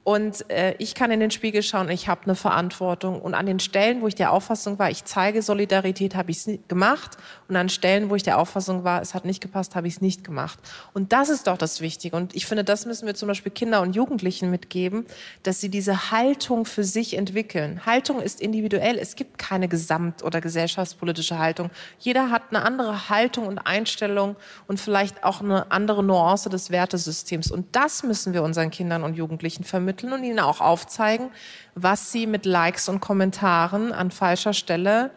und 0.07 0.49
äh, 0.51 0.77
ich 0.79 0.95
kann 0.95 1.11
in 1.11 1.19
den 1.19 1.33
Spiegel 1.33 1.65
schauen, 1.65 1.89
ich 1.89 2.07
habe 2.07 2.21
eine 2.27 2.37
Verantwortung. 2.37 3.21
Und 3.21 3.35
an 3.35 3.45
den 3.45 3.59
Stellen, 3.59 4.03
wo 4.03 4.07
ich 4.07 4.15
der 4.15 4.31
Auffassung 4.31 4.79
war, 4.79 4.89
ich 4.89 5.05
zeige 5.05 5.43
Solidarität, 5.43 6.15
habe 6.15 6.31
ich 6.31 6.47
es 6.47 6.59
gemacht. 6.69 7.17
Und 7.49 7.57
an 7.57 7.69
Stellen, 7.69 8.09
wo 8.09 8.15
ich 8.15 8.23
der 8.23 8.39
Auffassung 8.39 8.85
war, 8.85 9.03
es 9.03 9.15
hat 9.15 9.25
nicht 9.25 9.41
gepasst, 9.41 9.75
habe 9.75 9.89
ich 9.89 9.95
es 9.95 10.01
nicht 10.01 10.23
gemacht. 10.23 10.61
Und 10.95 11.13
das 11.13 11.29
ist 11.29 11.49
doch 11.49 11.59
das 11.59 11.81
Wichtige. 11.81 12.15
Und 12.15 12.37
ich 12.37 12.47
finde, 12.47 12.63
das 12.63 12.87
müssen 12.87 13.07
wir 13.07 13.17
zum 13.17 13.27
Beispiel 13.27 13.51
Kinder 13.51 13.81
und 13.81 13.97
Jugendlichen 13.97 14.49
mitgeben, 14.49 15.07
dass 15.43 15.61
sie 15.61 15.71
diese 15.71 16.13
Haltung 16.13 16.67
für 16.67 16.85
sich 16.85 17.19
entwickeln. 17.19 17.85
Haltung 17.85 18.23
ist 18.23 18.41
individuell. 18.41 18.99
Es 18.99 19.17
gibt 19.17 19.39
keine 19.39 19.67
gesamt- 19.67 20.23
oder 20.23 20.41
gesellschaftspolitische 20.41 21.41
Haltung. 21.41 21.69
Jeder 21.99 22.31
hat 22.31 22.43
eine 22.51 22.63
andere 22.63 23.09
Haltung 23.09 23.49
und 23.49 23.59
Einstellung 23.59 24.37
und 24.69 24.79
vielleicht 24.79 25.25
auch 25.25 25.41
eine 25.41 25.73
andere 25.73 26.05
Nuance 26.05 26.49
des 26.49 26.71
Wertesystems. 26.71 27.51
Und 27.51 27.75
das 27.75 28.05
müssen 28.05 28.35
wir 28.35 28.45
unseren 28.45 28.71
Kindern 28.71 29.03
und 29.03 29.17
Jugendlichen 29.17 29.65
vermitteln 29.65 29.96
und 30.13 30.25
ihnen 30.25 30.41
auch 30.41 30.61
aufzeigen, 30.61 31.31
was 31.75 32.13
sie 32.13 32.27
mit 32.27 32.47
Likes 32.47 32.89
und 32.89 33.01
Kommentaren 33.01 33.93
an 33.93 34.11
falscher 34.11 34.53
Stelle 34.53 35.11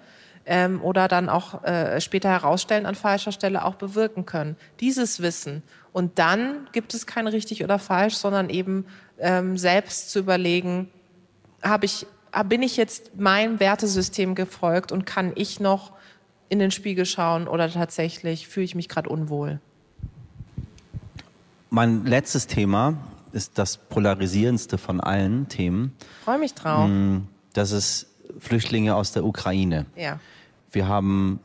ähm, 0.46 0.82
oder 0.82 1.08
dann 1.08 1.30
auch 1.30 1.64
äh, 1.64 2.02
später 2.02 2.30
herausstellen 2.30 2.86
an 2.86 2.96
falscher 2.96 3.32
Stelle 3.32 3.64
auch 3.66 3.76
bewirken 3.76 4.26
können. 4.26 4.58
Dieses 4.80 5.22
Wissen. 5.22 5.64
Und 5.94 6.20
dann 6.20 6.68
gibt 6.72 6.94
es 6.94 7.06
kein 7.06 7.28
richtig 7.28 7.64
oder 7.64 7.80
falsch, 7.80 8.16
sondern 8.16 8.50
eben 8.50 8.86
ähm, 9.20 9.58
selbst 9.58 10.12
zu 10.12 10.20
überlegen, 10.20 10.90
habe 11.62 11.86
ich, 11.86 12.08
bin 12.46 12.62
ich 12.62 12.78
jetzt 12.78 13.16
meinem 13.16 13.60
Wertesystem 13.60 14.36
gefolgt 14.36 14.92
und 14.92 15.06
kann 15.06 15.34
ich 15.36 15.60
noch 15.60 15.92
in 16.50 16.60
den 16.60 16.72
Spiegel 16.72 17.06
schauen 17.06 17.48
oder 17.48 17.70
tatsächlich 17.70 18.48
fühle 18.48 18.66
ich 18.66 18.76
mich 18.76 18.90
gerade 18.90 19.10
unwohl? 19.10 19.60
Mein 21.70 22.06
letztes 22.06 22.48
Thema 22.48 22.96
ist 23.32 23.58
das 23.58 23.78
polarisierendste 23.78 24.78
von 24.78 25.00
allen 25.00 25.48
Themen. 25.48 25.94
Freue 26.24 26.40
mich 26.40 26.54
drauf. 26.54 26.90
Das 27.54 27.72
ist 27.72 28.08
Flüchtlinge 28.40 28.96
aus 28.96 29.12
der 29.12 29.26
Ukraine. 29.26 29.86
Ja. 29.96 30.20
Wir 30.72 30.88
haben 30.88 31.40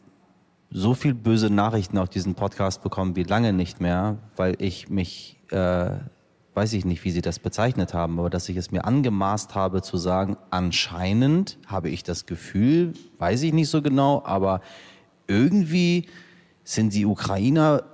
so 0.70 0.94
viel 0.94 1.14
böse 1.14 1.50
Nachrichten 1.50 1.98
auf 1.98 2.08
diesen 2.08 2.34
Podcast 2.34 2.82
bekommen 2.82 3.16
wie 3.16 3.22
lange 3.22 3.52
nicht 3.52 3.80
mehr, 3.80 4.18
weil 4.36 4.56
ich 4.60 4.88
mich, 4.88 5.36
äh, 5.50 5.90
weiß 6.54 6.72
ich 6.72 6.84
nicht, 6.84 7.04
wie 7.04 7.12
Sie 7.12 7.22
das 7.22 7.38
bezeichnet 7.38 7.94
haben, 7.94 8.18
aber 8.18 8.28
dass 8.28 8.48
ich 8.48 8.56
es 8.56 8.70
mir 8.70 8.84
angemaßt 8.84 9.54
habe 9.54 9.82
zu 9.82 9.96
sagen, 9.96 10.36
anscheinend 10.50 11.58
habe 11.66 11.90
ich 11.90 12.02
das 12.02 12.26
Gefühl, 12.26 12.92
weiß 13.18 13.42
ich 13.42 13.52
nicht 13.52 13.68
so 13.68 13.82
genau, 13.82 14.22
aber 14.24 14.60
irgendwie 15.28 16.08
sind 16.64 16.92
die 16.92 17.06
Ukrainer, 17.06 17.84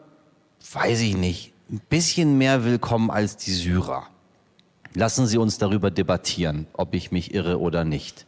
weiß 0.72 1.01
ich 1.01 1.16
nicht, 1.16 1.53
ein 1.70 1.80
bisschen 1.88 2.36
mehr 2.36 2.64
willkommen 2.64 3.10
als 3.10 3.36
die 3.36 3.52
Syrer. 3.52 4.08
Lassen 4.94 5.26
Sie 5.26 5.38
uns 5.38 5.58
darüber 5.58 5.92
debattieren, 5.92 6.66
ob 6.72 6.94
ich 6.94 7.12
mich 7.12 7.32
irre 7.32 7.60
oder 7.60 7.84
nicht. 7.84 8.26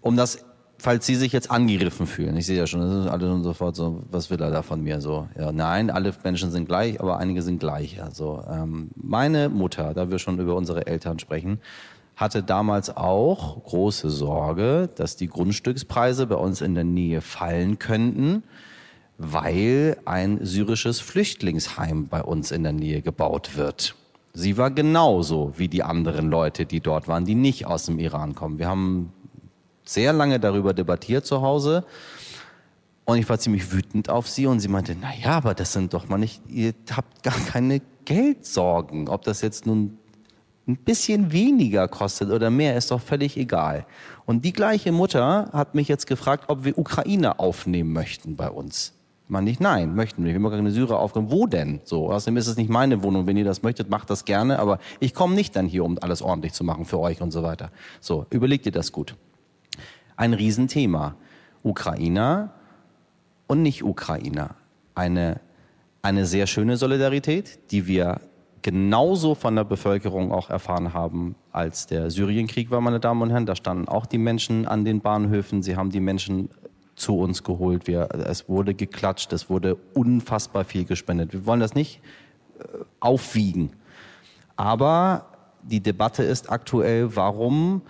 Um 0.00 0.16
das, 0.16 0.44
falls 0.78 1.06
Sie 1.06 1.14
sich 1.14 1.32
jetzt 1.32 1.52
angegriffen 1.52 2.08
fühlen, 2.08 2.36
ich 2.36 2.46
sehe 2.46 2.58
ja 2.58 2.66
schon, 2.66 2.80
das 2.80 3.04
ist 3.04 3.10
alle 3.10 3.32
und 3.32 3.44
sofort 3.44 3.76
so, 3.76 4.02
was 4.10 4.30
will 4.30 4.42
er 4.42 4.50
da 4.50 4.62
von 4.62 4.82
mir 4.82 5.00
so? 5.00 5.28
Ja, 5.38 5.52
nein, 5.52 5.90
alle 5.90 6.12
Menschen 6.24 6.50
sind 6.50 6.66
gleich, 6.66 7.00
aber 7.00 7.18
einige 7.18 7.40
sind 7.40 7.60
gleich. 7.60 8.02
Also 8.02 8.42
ähm, 8.50 8.90
meine 8.96 9.48
Mutter, 9.48 9.94
da 9.94 10.10
wir 10.10 10.18
schon 10.18 10.40
über 10.40 10.56
unsere 10.56 10.88
Eltern 10.88 11.20
sprechen, 11.20 11.60
hatte 12.16 12.42
damals 12.42 12.96
auch 12.96 13.62
große 13.62 14.10
Sorge, 14.10 14.88
dass 14.96 15.14
die 15.14 15.28
Grundstückspreise 15.28 16.26
bei 16.26 16.36
uns 16.36 16.62
in 16.62 16.74
der 16.74 16.84
Nähe 16.84 17.20
fallen 17.20 17.78
könnten, 17.78 18.42
weil 19.18 19.96
ein 20.04 20.44
syrisches 20.44 21.00
Flüchtlingsheim 21.00 22.08
bei 22.08 22.22
uns 22.22 22.50
in 22.50 22.62
der 22.62 22.72
Nähe 22.72 23.02
gebaut 23.02 23.56
wird. 23.56 23.94
Sie 24.32 24.56
war 24.56 24.70
genauso 24.70 25.52
wie 25.56 25.68
die 25.68 25.84
anderen 25.84 26.28
Leute, 26.28 26.66
die 26.66 26.80
dort 26.80 27.06
waren, 27.06 27.24
die 27.24 27.36
nicht 27.36 27.66
aus 27.66 27.86
dem 27.86 28.00
Iran 28.00 28.34
kommen. 28.34 28.58
Wir 28.58 28.68
haben 28.68 29.12
sehr 29.84 30.12
lange 30.12 30.40
darüber 30.40 30.74
debattiert 30.74 31.24
zu 31.24 31.42
Hause. 31.42 31.84
Und 33.04 33.18
ich 33.18 33.28
war 33.28 33.38
ziemlich 33.38 33.70
wütend 33.70 34.08
auf 34.08 34.28
sie 34.28 34.46
und 34.46 34.60
sie 34.60 34.68
meinte, 34.68 34.96
na 34.98 35.14
ja, 35.14 35.36
aber 35.36 35.54
das 35.54 35.72
sind 35.72 35.92
doch 35.92 36.08
mal 36.08 36.16
nicht, 36.18 36.40
ihr 36.48 36.72
habt 36.90 37.22
gar 37.22 37.38
keine 37.38 37.82
Geldsorgen. 38.06 39.08
Ob 39.08 39.22
das 39.22 39.42
jetzt 39.42 39.66
nun 39.66 39.98
ein 40.66 40.76
bisschen 40.78 41.30
weniger 41.30 41.86
kostet 41.86 42.30
oder 42.30 42.50
mehr, 42.50 42.76
ist 42.76 42.90
doch 42.90 43.00
völlig 43.00 43.36
egal. 43.36 43.86
Und 44.24 44.44
die 44.44 44.54
gleiche 44.54 44.90
Mutter 44.90 45.50
hat 45.52 45.74
mich 45.74 45.86
jetzt 45.88 46.06
gefragt, 46.06 46.44
ob 46.48 46.64
wir 46.64 46.78
Ukraine 46.78 47.38
aufnehmen 47.38 47.92
möchten 47.92 48.36
bei 48.36 48.48
uns. 48.48 48.94
Man 49.26 49.44
nicht, 49.44 49.58
nein, 49.60 49.94
möchten 49.94 50.24
wir. 50.24 50.32
Wir 50.32 50.40
möchten 50.40 50.58
keine 50.58 50.70
Syrer 50.70 50.98
aufnehmen. 50.98 51.30
Wo 51.30 51.46
denn? 51.46 51.80
So, 51.84 52.10
außerdem 52.10 52.36
ist 52.36 52.46
es 52.46 52.56
nicht 52.56 52.68
meine 52.68 53.02
Wohnung. 53.02 53.26
Wenn 53.26 53.38
ihr 53.38 53.44
das 53.44 53.62
möchtet, 53.62 53.88
macht 53.88 54.10
das 54.10 54.26
gerne. 54.26 54.58
Aber 54.58 54.78
ich 55.00 55.14
komme 55.14 55.34
nicht 55.34 55.56
dann 55.56 55.66
hier, 55.66 55.84
um 55.84 55.98
alles 56.00 56.20
ordentlich 56.20 56.52
zu 56.52 56.62
machen 56.62 56.84
für 56.84 56.98
euch 56.98 57.22
und 57.22 57.30
so 57.30 57.42
weiter. 57.42 57.70
So, 58.00 58.26
überlegt 58.28 58.66
ihr 58.66 58.72
das 58.72 58.92
gut. 58.92 59.16
Ein 60.16 60.34
Riesenthema. 60.34 61.16
Ukrainer 61.62 62.52
und 63.46 63.62
Nicht-Ukrainer. 63.62 64.56
Eine, 64.94 65.40
eine 66.02 66.26
sehr 66.26 66.46
schöne 66.46 66.76
Solidarität, 66.76 67.70
die 67.70 67.86
wir 67.86 68.20
genauso 68.60 69.34
von 69.34 69.56
der 69.56 69.64
Bevölkerung 69.64 70.32
auch 70.32 70.50
erfahren 70.50 70.92
haben, 70.94 71.34
als 71.50 71.86
der 71.86 72.10
Syrienkrieg 72.10 72.70
war, 72.70 72.80
meine 72.80 73.00
Damen 73.00 73.22
und 73.22 73.30
Herren. 73.30 73.46
Da 73.46 73.56
standen 73.56 73.88
auch 73.88 74.06
die 74.06 74.18
Menschen 74.18 74.66
an 74.66 74.84
den 74.84 75.00
Bahnhöfen. 75.00 75.62
Sie 75.62 75.76
haben 75.76 75.90
die 75.90 76.00
Menschen 76.00 76.50
zu 76.96 77.18
uns 77.18 77.42
geholt. 77.42 77.86
Wir, 77.86 78.08
es 78.26 78.48
wurde 78.48 78.74
geklatscht, 78.74 79.32
es 79.32 79.50
wurde 79.50 79.76
unfassbar 79.94 80.64
viel 80.64 80.84
gespendet. 80.84 81.32
Wir 81.32 81.46
wollen 81.46 81.60
das 81.60 81.74
nicht 81.74 82.00
äh, 82.58 82.64
aufwiegen. 83.00 83.72
Aber 84.56 85.26
die 85.62 85.80
Debatte 85.80 86.22
ist 86.22 86.50
aktuell, 86.50 87.16
warum 87.16 87.82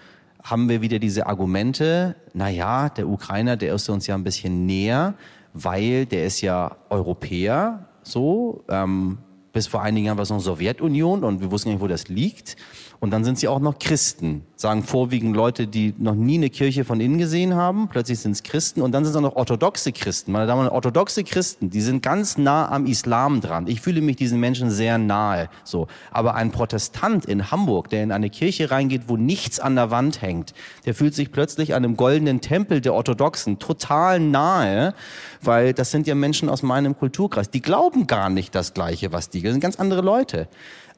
haben 0.43 0.69
wir 0.69 0.83
wieder 0.83 0.99
diese 0.99 1.27
Argumente, 1.27 2.17
naja, 2.35 2.91
der 2.91 3.09
Ukrainer, 3.09 3.57
der 3.57 3.75
ist 3.75 3.89
uns 3.89 4.07
ja 4.07 4.15
ein 4.15 4.25
bisschen 4.25 4.67
näher, 4.67 5.15
weil 5.55 6.05
der 6.07 6.27
ist 6.27 6.43
ja 6.43 6.77
Europäer, 6.91 7.89
so, 8.03 8.63
ähm, 8.69 9.19
bis 9.53 9.67
vor 9.67 9.83
einigen 9.83 10.07
Jahren 10.07 10.19
war 10.19 10.25
es 10.25 10.31
noch 10.31 10.41
Sowjetunion 10.41 11.25
und 11.25 11.41
wir 11.41 11.51
wussten 11.51 11.71
nicht, 11.71 11.81
wo 11.81 11.87
das 11.87 12.09
liegt. 12.09 12.57
Und 13.05 13.11
dann 13.11 13.23
sind 13.23 13.39
sie 13.39 13.49
auch 13.49 13.61
noch 13.61 13.79
Christen, 13.79 14.47
sagen 14.57 14.83
vorwiegend 14.83 15.37
Leute, 15.37 15.67
die 15.67 15.93
noch 15.99 16.15
nie 16.15 16.37
eine 16.37 16.49
Kirche 16.49 16.87
von 16.87 17.01
innen 17.01 17.19
gesehen 17.19 17.55
haben. 17.55 17.89
Plötzlich 17.89 18.19
sind 18.19 18.33
es 18.33 18.43
Christen 18.43 18.81
und 18.81 18.93
dann 18.93 19.05
sind 19.05 19.11
es 19.11 19.17
auch 19.19 19.21
noch 19.21 19.37
orthodoxe 19.37 19.93
Christen. 19.93 20.33
Meine 20.33 20.47
Damen 20.47 20.61
und 20.61 20.65
Herren, 20.69 20.75
orthodoxe 20.75 21.23
Christen, 21.23 21.69
die 21.69 21.83
sind 21.83 22.03
ganz 22.03 22.39
nah 22.39 22.67
am 22.73 22.87
Islam 22.87 23.43
dran. 23.43 23.67
Ich 23.67 23.83
fühle 23.83 24.01
mich 24.01 24.17
diesen 24.17 24.41
Menschen 24.41 24.71
sehr 24.71 24.97
nahe. 24.97 25.51
So, 25.65 25.87
aber 26.13 26.35
ein 26.35 26.51
Protestant 26.51 27.27
in 27.27 27.51
Hamburg, 27.51 27.91
der 27.91 28.05
in 28.05 28.11
eine 28.11 28.31
Kirche 28.31 28.71
reingeht, 28.71 29.03
wo 29.07 29.19
nichts 29.19 29.61
an 29.61 29.75
der 29.75 29.91
Wand 29.91 30.23
hängt, 30.23 30.55
der 30.87 30.95
fühlt 30.95 31.15
sich 31.15 31.31
plötzlich 31.31 31.75
einem 31.75 31.99
goldenen 31.99 32.41
Tempel 32.41 32.81
der 32.81 32.95
Orthodoxen 32.95 33.59
total 33.59 34.19
nahe, 34.19 34.95
weil 35.43 35.75
das 35.75 35.91
sind 35.91 36.07
ja 36.07 36.15
Menschen 36.15 36.49
aus 36.49 36.63
meinem 36.63 36.97
Kulturkreis. 36.97 37.51
Die 37.51 37.61
glauben 37.61 38.07
gar 38.07 38.31
nicht 38.31 38.55
das 38.55 38.73
Gleiche, 38.73 39.13
was 39.13 39.29
die. 39.29 39.43
Das 39.43 39.53
sind 39.53 39.61
ganz 39.61 39.79
andere 39.79 40.01
Leute 40.01 40.49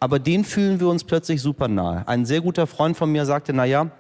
aber 0.00 0.18
den 0.18 0.44
fühlen 0.44 0.80
wir 0.80 0.88
uns 0.88 1.04
plötzlich 1.04 1.40
super 1.40 1.68
nahe. 1.68 2.06
Ein 2.06 2.26
sehr 2.26 2.40
guter 2.40 2.66
Freund 2.66 2.96
von 2.96 3.10
mir 3.10 3.24
sagte, 3.26 3.52
na 3.52 3.64
ja, 3.64 3.90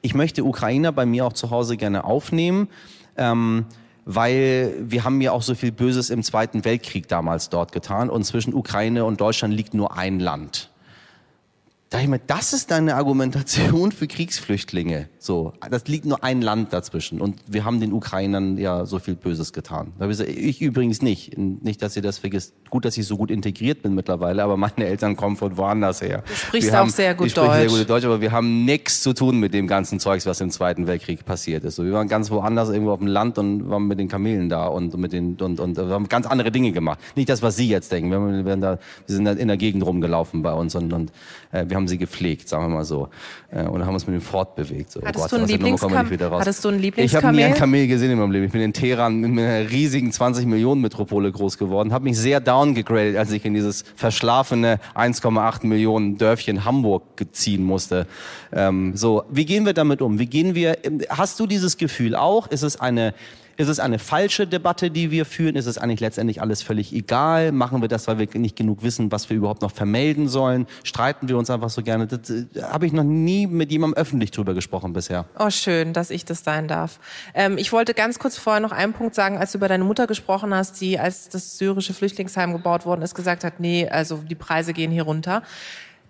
ich 0.00 0.14
möchte 0.14 0.44
Ukrainer 0.44 0.92
bei 0.92 1.06
mir 1.06 1.26
auch 1.26 1.32
zu 1.32 1.50
Hause 1.50 1.76
gerne 1.76 2.04
aufnehmen. 2.04 2.68
Ähm, 3.16 3.66
weil 4.04 4.74
wir 4.80 5.04
haben 5.04 5.20
ja 5.20 5.32
auch 5.32 5.42
so 5.42 5.54
viel 5.54 5.72
Böses 5.72 6.10
im 6.10 6.22
Zweiten 6.22 6.64
Weltkrieg 6.64 7.08
damals 7.08 7.50
dort 7.50 7.72
getan 7.72 8.10
und 8.10 8.24
zwischen 8.24 8.54
Ukraine 8.54 9.04
und 9.04 9.20
Deutschland 9.20 9.54
liegt 9.54 9.74
nur 9.74 9.96
ein 9.96 10.18
Land. 10.18 10.71
Da 11.92 12.00
ich 12.00 12.08
mir, 12.08 12.18
das 12.18 12.54
ist 12.54 12.70
deine 12.70 12.94
Argumentation 12.94 13.92
für 13.92 14.06
Kriegsflüchtlinge. 14.06 15.10
So, 15.18 15.52
das 15.70 15.88
liegt 15.88 16.06
nur 16.06 16.24
ein 16.24 16.40
Land 16.40 16.72
dazwischen. 16.72 17.20
Und 17.20 17.36
wir 17.46 17.66
haben 17.66 17.80
den 17.80 17.92
Ukrainern 17.92 18.56
ja 18.56 18.86
so 18.86 18.98
viel 18.98 19.14
Böses 19.14 19.52
getan. 19.52 19.92
Da 19.98 20.06
ich, 20.06 20.08
gesagt, 20.08 20.30
ich 20.30 20.62
übrigens 20.62 21.02
nicht. 21.02 21.36
Nicht, 21.36 21.82
dass 21.82 21.94
ihr 21.94 22.00
das 22.00 22.16
vergisst. 22.16 22.54
Gut, 22.70 22.86
dass 22.86 22.96
ich 22.96 23.06
so 23.06 23.18
gut 23.18 23.30
integriert 23.30 23.82
bin 23.82 23.94
mittlerweile, 23.94 24.42
aber 24.42 24.56
meine 24.56 24.86
Eltern 24.86 25.16
kommen 25.16 25.36
von 25.36 25.58
woanders 25.58 26.00
her. 26.00 26.22
Du 26.26 26.34
sprichst 26.34 26.70
wir 26.70 26.78
auch 26.78 26.80
haben, 26.80 26.90
sehr 26.90 27.14
gut 27.14 27.26
ich 27.26 27.34
Deutsch. 27.34 27.52
sehr 27.52 27.66
gut 27.66 27.90
Deutsch, 27.90 28.06
aber 28.06 28.22
wir 28.22 28.32
haben 28.32 28.64
nichts 28.64 29.02
zu 29.02 29.12
tun 29.12 29.38
mit 29.38 29.52
dem 29.52 29.66
ganzen 29.66 30.00
Zeugs, 30.00 30.24
was 30.24 30.40
im 30.40 30.50
Zweiten 30.50 30.86
Weltkrieg 30.86 31.26
passiert 31.26 31.62
ist. 31.62 31.76
So, 31.76 31.84
wir 31.84 31.92
waren 31.92 32.08
ganz 32.08 32.30
woanders 32.30 32.70
irgendwo 32.70 32.92
auf 32.92 33.00
dem 33.00 33.08
Land 33.08 33.36
und 33.36 33.68
waren 33.68 33.86
mit 33.86 33.98
den 33.98 34.08
Kamelen 34.08 34.48
da 34.48 34.66
und 34.66 34.96
mit 34.96 35.12
den 35.12 35.36
und, 35.36 35.60
und 35.60 35.76
wir 35.76 35.88
haben 35.88 36.08
ganz 36.08 36.26
andere 36.26 36.50
Dinge 36.50 36.72
gemacht. 36.72 36.98
Nicht 37.16 37.28
das, 37.28 37.42
was 37.42 37.56
Sie 37.56 37.68
jetzt 37.68 37.92
denken. 37.92 38.10
Wir, 38.10 38.46
wir, 38.46 38.56
da, 38.56 38.78
wir 39.06 39.14
sind 39.14 39.26
da 39.26 39.32
in 39.32 39.48
der 39.48 39.58
Gegend 39.58 39.84
rumgelaufen 39.84 40.40
bei 40.40 40.54
uns 40.54 40.74
und, 40.74 40.90
und 40.94 41.12
äh, 41.50 41.66
wir 41.68 41.76
haben 41.76 41.81
sie 41.88 41.98
gepflegt, 41.98 42.48
sagen 42.48 42.64
wir 42.64 42.68
mal 42.68 42.84
so. 42.84 43.08
Äh, 43.50 43.64
und 43.64 43.84
haben 43.84 43.94
uns 43.94 44.06
mit 44.06 44.14
dem 44.14 44.22
fortbewegt. 44.22 44.90
So, 44.92 45.00
oh 45.00 45.06
Hattest, 45.06 45.30
Gott, 45.30 45.32
du 45.32 45.42
ein 45.42 45.48
Lieblingskam 45.48 45.92
Hattest 45.92 46.64
du 46.64 46.68
ein 46.68 46.78
Lieblingskamel? 46.78 47.06
Ich 47.06 47.24
habe 47.24 47.36
nie 47.36 47.44
ein 47.44 47.54
Kamel 47.54 47.86
gesehen 47.86 48.10
in 48.10 48.18
meinem 48.18 48.30
Leben. 48.30 48.46
Ich 48.46 48.52
bin 48.52 48.60
in 48.60 48.72
Teheran 48.72 49.20
mit 49.20 49.30
einer 49.30 49.70
riesigen 49.70 50.12
20 50.12 50.46
Millionen 50.46 50.80
Metropole 50.80 51.30
groß 51.30 51.58
geworden, 51.58 51.92
habe 51.92 52.04
mich 52.04 52.18
sehr 52.18 52.40
downgegradet, 52.40 53.16
als 53.16 53.30
ich 53.32 53.44
in 53.44 53.54
dieses 53.54 53.84
verschlafene 53.96 54.78
1,8 54.94 55.66
Millionen 55.66 56.18
Dörfchen 56.18 56.64
Hamburg 56.64 57.02
ziehen 57.32 57.64
musste. 57.64 58.06
Ähm, 58.52 58.96
so, 58.96 59.24
wie 59.30 59.44
gehen 59.44 59.66
wir 59.66 59.74
damit 59.74 60.02
um? 60.02 60.18
Wie 60.18 60.26
gehen 60.26 60.54
wir? 60.54 60.78
Hast 61.08 61.38
du 61.40 61.46
dieses 61.46 61.76
Gefühl 61.76 62.14
auch? 62.16 62.46
Ist 62.46 62.62
es 62.62 62.80
eine 62.80 63.14
ist 63.62 63.68
es 63.68 63.80
eine 63.80 63.98
falsche 63.98 64.46
Debatte, 64.46 64.90
die 64.90 65.10
wir 65.10 65.24
führen? 65.24 65.54
Ist 65.54 65.66
es 65.66 65.78
eigentlich 65.78 66.00
letztendlich 66.00 66.42
alles 66.42 66.62
völlig 66.62 66.92
egal? 66.92 67.52
Machen 67.52 67.80
wir 67.80 67.88
das, 67.88 68.08
weil 68.08 68.18
wir 68.18 68.28
nicht 68.34 68.56
genug 68.56 68.82
wissen, 68.82 69.12
was 69.12 69.30
wir 69.30 69.36
überhaupt 69.36 69.62
noch 69.62 69.70
vermelden 69.70 70.28
sollen? 70.28 70.66
Streiten 70.82 71.28
wir 71.28 71.38
uns 71.38 71.48
einfach 71.48 71.70
so 71.70 71.82
gerne? 71.82 72.08
Das 72.08 72.28
äh, 72.28 72.46
habe 72.60 72.86
ich 72.86 72.92
noch 72.92 73.04
nie 73.04 73.46
mit 73.46 73.70
jemandem 73.70 73.96
öffentlich 73.96 74.32
drüber 74.32 74.52
gesprochen 74.52 74.92
bisher. 74.92 75.26
Oh, 75.38 75.50
schön, 75.50 75.92
dass 75.92 76.10
ich 76.10 76.24
das 76.24 76.42
sein 76.42 76.66
darf. 76.66 76.98
Ähm, 77.34 77.56
ich 77.56 77.72
wollte 77.72 77.94
ganz 77.94 78.18
kurz 78.18 78.36
vorher 78.36 78.60
noch 78.60 78.72
einen 78.72 78.92
Punkt 78.92 79.14
sagen, 79.14 79.38
als 79.38 79.52
du 79.52 79.58
über 79.58 79.68
deine 79.68 79.84
Mutter 79.84 80.08
gesprochen 80.08 80.52
hast, 80.52 80.80
die, 80.80 80.98
als 80.98 81.28
das 81.28 81.56
syrische 81.56 81.94
Flüchtlingsheim 81.94 82.52
gebaut 82.52 82.84
worden 82.84 83.02
ist, 83.02 83.14
gesagt 83.14 83.44
hat, 83.44 83.60
nee, 83.60 83.88
also 83.88 84.16
die 84.16 84.34
Preise 84.34 84.72
gehen 84.72 84.90
hier 84.90 85.04
runter 85.04 85.42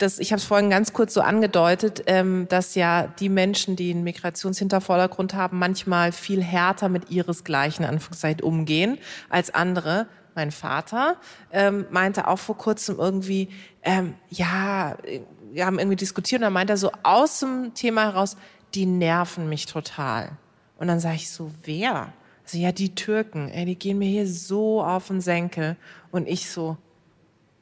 das, 0.02 0.18
ich 0.18 0.32
habe 0.32 0.38
es 0.38 0.44
vorhin 0.44 0.68
ganz 0.68 0.92
kurz 0.92 1.14
so 1.14 1.20
angedeutet, 1.20 2.02
ähm, 2.06 2.46
dass 2.48 2.74
ja 2.74 3.06
die 3.06 3.28
Menschen, 3.28 3.76
die 3.76 3.90
einen 3.90 4.02
Migrationshintervordergrund 4.02 5.34
haben, 5.34 5.58
manchmal 5.58 6.12
viel 6.12 6.42
härter 6.42 6.88
mit 6.88 7.10
ihresgleichen 7.10 7.84
Anführungszeichen 7.84 8.42
umgehen 8.42 8.98
als 9.30 9.54
andere. 9.54 10.06
Mein 10.34 10.50
Vater 10.50 11.16
ähm, 11.52 11.86
meinte 11.90 12.26
auch 12.26 12.38
vor 12.38 12.56
kurzem 12.56 12.98
irgendwie, 12.98 13.48
ähm, 13.82 14.14
ja, 14.28 14.96
wir 15.52 15.66
haben 15.66 15.78
irgendwie 15.78 15.96
diskutiert 15.96 16.40
und 16.40 16.44
dann 16.44 16.52
meinte 16.52 16.72
er 16.72 16.78
so 16.78 16.90
aus 17.02 17.40
dem 17.40 17.74
Thema 17.74 18.04
heraus, 18.04 18.36
die 18.74 18.86
nerven 18.86 19.48
mich 19.48 19.66
total. 19.66 20.32
Und 20.78 20.88
dann 20.88 21.00
sage 21.00 21.16
ich 21.16 21.30
so, 21.30 21.50
wer? 21.64 22.12
Also 22.44 22.58
ja, 22.58 22.72
die 22.72 22.94
Türken, 22.94 23.50
ey, 23.50 23.66
die 23.66 23.78
gehen 23.78 23.98
mir 23.98 24.08
hier 24.08 24.26
so 24.26 24.82
auf 24.82 25.08
den 25.08 25.20
Senkel. 25.20 25.76
Und 26.10 26.26
ich 26.26 26.50
so, 26.50 26.76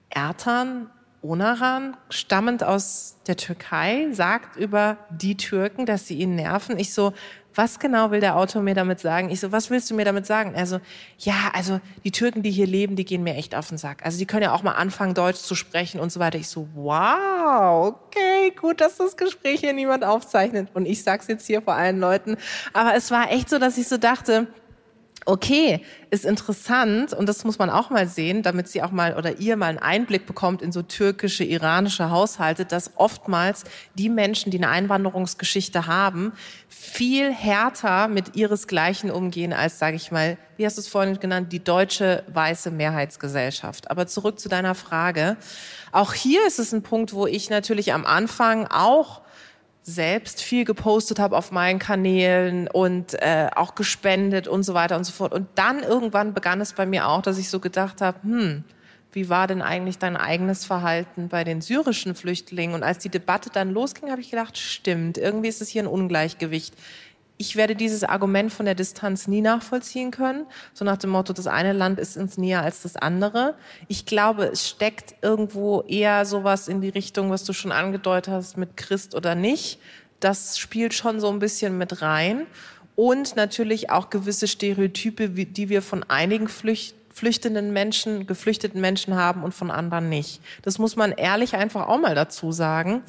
Ertan, 0.09 0.91
Onaran, 1.23 1.97
stammend 2.09 2.65
aus 2.65 3.17
der 3.27 3.37
Türkei, 3.37 4.09
sagt 4.11 4.57
über 4.57 4.97
die 5.11 5.37
Türken, 5.37 5.85
dass 5.85 6.07
sie 6.07 6.19
ihn 6.19 6.35
nerven. 6.35 6.79
Ich 6.79 6.95
so, 6.95 7.13
was 7.55 7.79
genau 7.79 8.11
will 8.11 8.21
der 8.21 8.37
Autor 8.37 8.63
mir 8.63 8.75
damit 8.75 9.01
sagen? 9.01 9.29
Ich 9.31 9.41
so, 9.41 9.53
was 9.53 9.71
willst 9.71 9.91
du 9.91 9.95
mir 9.95 10.05
damit 10.05 10.25
sagen? 10.25 10.55
Also, 10.57 10.81
ja, 11.19 11.51
also 11.53 11.81
die 12.05 12.11
Türken, 12.11 12.43
die 12.43 12.51
hier 12.51 12.67
leben, 12.67 12.97
die 12.97 13.05
gehen 13.05 13.23
mir 13.23 13.35
echt 13.35 13.55
auf 13.55 13.69
den 13.69 13.77
Sack. 13.77 14.05
Also 14.05 14.19
die 14.19 14.27
können 14.27 14.45
ja 14.45 14.53
auch 14.53 14.63
mal 14.63 14.73
anfangen, 14.73 15.15
Deutsch 15.15 15.41
zu 15.41 15.55
sprechen 15.55 16.01
und 16.01 16.11
so 16.11 16.21
weiter. 16.21 16.39
Ich 16.39 16.49
so, 16.49 16.69
wow, 16.75 17.95
okay, 17.95 18.53
gut, 18.59 18.81
dass 18.81 18.97
das 18.97 19.17
Gespräch 19.17 19.61
hier 19.61 19.73
niemand 19.73 20.05
aufzeichnet. 20.05 20.69
Und 20.75 20.87
ich 20.87 21.03
sag's 21.03 21.27
jetzt 21.27 21.47
hier 21.47 21.61
vor 21.61 21.75
allen 21.75 22.01
Leuten. 22.01 22.37
Aber 22.73 22.95
es 22.95 23.11
war 23.11 23.31
echt 23.31 23.51
so, 23.51 23.59
dass 23.59 23.77
ich 23.77 23.89
so 23.89 23.99
dachte, 23.99 24.47
okay, 25.27 25.85
ist 26.11 26.25
interessant 26.25 27.13
und 27.13 27.29
das 27.29 27.45
muss 27.45 27.59
man 27.59 27.71
auch 27.71 27.91
mal 27.91 28.09
sehen, 28.09 28.43
damit 28.43 28.69
sie 28.69 28.83
auch 28.83 28.91
mal 28.91 29.17
oder 29.17 29.39
ihr 29.39 29.57
mal 29.57 29.67
einen 29.67 29.79
Einblick 29.79 30.27
bekommt 30.27 30.63
in 30.63 30.73
so 30.73 30.83
türkische, 30.83 31.45
iranische 31.45 32.11
Haushalte, 32.11 32.65
dass 32.65 32.93
oftmals 32.97 33.65
die 33.95 34.09
Menschen, 34.09 34.51
die 34.51 34.59
eine 34.59 34.69
Einwanderungsgeschichte 34.69 35.87
haben, 35.87 36.33
viel 36.69 37.33
härter 37.33 38.09
mit 38.09 38.35
ihresgleichen 38.37 39.11
umgehen 39.11 39.53
als, 39.53 39.79
sage 39.79 39.97
ich 39.97 40.11
mal, 40.11 40.39
wie 40.57 40.67
hast 40.67 40.79
du 40.79 40.81
es 40.81 40.89
vorhin 40.89 41.19
genannt, 41.21 41.53
die 41.53 41.63
deutsche 41.63 42.25
weiße 42.29 42.71
Mehrheitsgesellschaft. 42.71 43.91
Aber 43.91 44.07
zurück 44.07 44.41
zu 44.41 44.49
deiner 44.49 44.75
Frage. 44.75 45.37
Auch 45.93 46.13
hier 46.13 46.47
ist 46.47 46.59
es 46.59 46.73
ein 46.73 46.83
Punkt, 46.83 47.13
wo 47.13 47.27
ich 47.27 47.51
natürlich 47.51 47.93
am 47.93 48.05
Anfang 48.05 48.67
auch 48.67 49.23
selbst 49.91 50.43
viel 50.43 50.65
gepostet 50.65 51.19
habe 51.19 51.37
auf 51.37 51.53
meinen 51.53 51.79
Kanälen 51.79 52.69
und 52.69 53.15
äh, 53.15 53.49
auch 53.55 53.75
gespendet 53.75 54.49
und 54.49 54.63
so 54.63 54.75
weiter 54.75 54.97
und 54.97 55.05
so 55.05 55.13
fort. 55.13 55.33
Und 55.35 55.49
dann 55.57 55.83
irgendwann 55.83 56.33
begann 56.33 56.61
es 56.61 56.73
bei 56.73 56.87
mir 56.87 57.09
auch, 57.09 57.23
dass 57.23 57.39
ich 57.39 57.51
so 57.51 57.61
gedacht 57.61 58.01
habe, 58.01 58.23
hm, 58.23 58.65
wie 59.13 59.29
war 59.29 59.47
denn 59.47 59.61
eigentlich 59.61 59.99
dein 59.99 60.17
eigenes 60.17 60.65
Verhalten 60.65 61.29
bei 61.29 61.43
den 61.43 61.61
syrischen 61.61 62.15
Flüchtlingen? 62.15 62.75
Und 62.75 62.83
als 62.83 62.99
die 62.99 63.09
Debatte 63.09 63.51
dann 63.51 63.73
losging, 63.73 64.11
habe 64.11 64.21
ich 64.21 64.31
gedacht, 64.31 64.57
stimmt, 64.57 65.19
irgendwie 65.19 65.49
ist 65.49 65.61
es 65.61 65.69
hier 65.69 65.83
ein 65.83 65.89
Ungleichgewicht 65.89 66.75
ich 67.41 67.57
werde 67.57 67.75
dieses 67.75 68.05
Argument 68.05 68.53
von 68.53 68.67
der 68.67 68.75
Distanz 68.75 69.27
nie 69.27 69.41
nachvollziehen 69.41 70.11
können. 70.11 70.45
So 70.75 70.85
nach 70.85 70.99
dem 70.99 71.09
Motto, 71.09 71.33
das 71.33 71.47
eine 71.47 71.73
Land 71.73 71.99
ist 71.99 72.19
uns 72.19 72.37
näher 72.37 72.61
als 72.61 72.83
das 72.83 72.97
andere. 72.97 73.55
Ich 73.89 74.05
glaube, 74.05 74.45
es 74.45 74.69
steckt 74.69 75.15
irgendwo 75.23 75.81
eher 75.89 76.27
sowas 76.27 76.69
in 76.69 76.83
die 76.83 76.91
Richtung, 76.91 77.31
was 77.31 77.45
du 77.45 77.55
schon 77.55 77.73
angedeutet 77.73 78.35
hast, 78.35 78.59
mit 78.59 78.77
Christ 78.77 79.15
oder 79.15 79.35
nicht. 79.35 79.79
Das 80.21 80.59
spielt 80.59 80.93
schon 80.93 81.19
so 81.19 81.31
ein 81.31 81.39
bisschen 81.39 81.79
mit 81.79 82.03
rein. 82.03 82.47
Und 82.95 83.37
natürlich 83.37 83.89
auch 83.89 84.11
gewisse 84.11 84.47
Stereotype, 84.47 85.31
die 85.31 85.69
wir 85.71 85.81
von 85.81 86.05
einigen 86.11 86.47
Flücht 86.47 86.95
flüchtenden 87.13 87.73
Menschen, 87.73 88.27
geflüchteten 88.27 88.81
Menschen 88.81 89.17
haben 89.17 89.43
und 89.43 89.53
von 89.53 89.71
anderen 89.71 90.09
nicht. 90.09 90.41
Das 90.63 90.79
muss 90.79 90.95
man 90.95 91.11
ehrlich 91.11 91.55
einfach 91.55 91.89
auch 91.89 91.99
mal 91.99 92.15
dazu 92.15 92.53
sagen. 92.53 93.03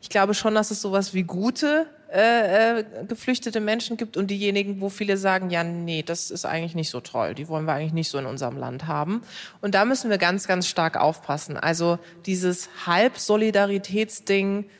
Ich 0.00 0.10
glaube 0.10 0.34
schon, 0.34 0.54
dass 0.54 0.70
es 0.70 0.80
sowas 0.80 1.12
wie 1.12 1.24
gute 1.24 1.86
äh, 2.10 2.80
äh, 2.80 2.84
geflüchtete 3.06 3.60
Menschen 3.60 3.98
gibt 3.98 4.16
und 4.16 4.28
diejenigen, 4.28 4.80
wo 4.80 4.88
viele 4.88 5.18
sagen, 5.18 5.50
ja, 5.50 5.62
nee, 5.62 6.02
das 6.02 6.30
ist 6.30 6.46
eigentlich 6.46 6.74
nicht 6.74 6.88
so 6.88 7.00
toll, 7.00 7.34
die 7.34 7.48
wollen 7.48 7.66
wir 7.66 7.74
eigentlich 7.74 7.92
nicht 7.92 8.08
so 8.08 8.16
in 8.16 8.24
unserem 8.24 8.56
Land 8.56 8.86
haben. 8.86 9.22
Und 9.60 9.74
da 9.74 9.84
müssen 9.84 10.08
wir 10.08 10.16
ganz, 10.16 10.46
ganz 10.46 10.66
stark 10.66 10.96
aufpassen. 10.96 11.58
Also 11.58 11.98
dieses 12.24 12.70
Halbsolidaritätsding, 12.86 14.70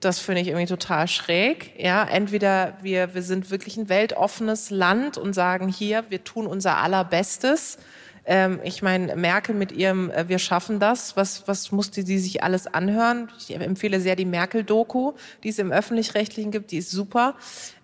das 0.00 0.18
finde 0.18 0.42
ich 0.42 0.48
irgendwie 0.48 0.66
total 0.66 1.08
schräg. 1.08 1.72
Ja, 1.78 2.04
entweder 2.04 2.76
wir, 2.82 3.14
wir 3.14 3.22
sind 3.22 3.50
wirklich 3.50 3.78
ein 3.78 3.88
weltoffenes 3.88 4.68
Land 4.68 5.16
und 5.16 5.32
sagen 5.32 5.68
hier, 5.68 6.04
wir 6.10 6.22
tun 6.22 6.46
unser 6.46 6.76
Allerbestes 6.76 7.78
ähm, 8.26 8.60
ich 8.64 8.82
meine, 8.82 9.16
Merkel 9.16 9.54
mit 9.54 9.72
ihrem 9.72 10.10
äh, 10.10 10.28
Wir 10.28 10.38
schaffen 10.38 10.80
das, 10.80 11.16
was, 11.16 11.46
was 11.46 11.72
musste 11.72 12.04
sie 12.04 12.18
sich 12.18 12.42
alles 12.42 12.66
anhören? 12.66 13.30
Ich 13.38 13.54
empfehle 13.54 14.00
sehr 14.00 14.16
die 14.16 14.24
Merkel-Doku, 14.24 15.12
die 15.42 15.50
es 15.50 15.58
im 15.58 15.72
Öffentlich-Rechtlichen 15.72 16.50
gibt, 16.50 16.70
die 16.70 16.78
ist 16.78 16.90
super. 16.90 17.34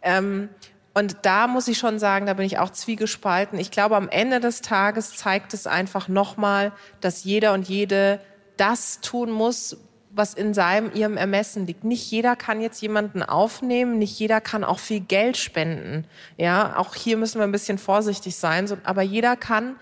Ähm, 0.02 0.48
und 0.92 1.18
da 1.22 1.46
muss 1.46 1.68
ich 1.68 1.78
schon 1.78 1.98
sagen, 1.98 2.26
da 2.26 2.34
bin 2.34 2.46
ich 2.46 2.58
auch 2.58 2.70
zwiegespalten. 2.70 3.58
Ich 3.58 3.70
glaube, 3.70 3.96
am 3.96 4.08
Ende 4.08 4.40
des 4.40 4.60
Tages 4.60 5.16
zeigt 5.16 5.54
es 5.54 5.66
einfach 5.66 6.08
nochmal, 6.08 6.72
dass 7.00 7.24
jeder 7.24 7.52
und 7.52 7.68
jede 7.68 8.20
das 8.56 9.00
tun 9.00 9.30
muss, 9.30 9.76
was 10.12 10.34
in 10.34 10.54
seinem, 10.54 10.92
ihrem 10.92 11.16
Ermessen 11.16 11.66
liegt. 11.66 11.84
Nicht 11.84 12.10
jeder 12.10 12.34
kann 12.34 12.60
jetzt 12.60 12.82
jemanden 12.82 13.22
aufnehmen, 13.22 13.98
nicht 13.98 14.18
jeder 14.18 14.40
kann 14.40 14.64
auch 14.64 14.80
viel 14.80 15.00
Geld 15.00 15.36
spenden. 15.36 16.04
Ja, 16.36 16.76
auch 16.76 16.96
hier 16.96 17.16
müssen 17.16 17.38
wir 17.38 17.44
ein 17.44 17.52
bisschen 17.52 17.78
vorsichtig 17.78 18.34
sein, 18.34 18.68
aber 18.82 19.02
jeder 19.02 19.36
kann 19.36 19.76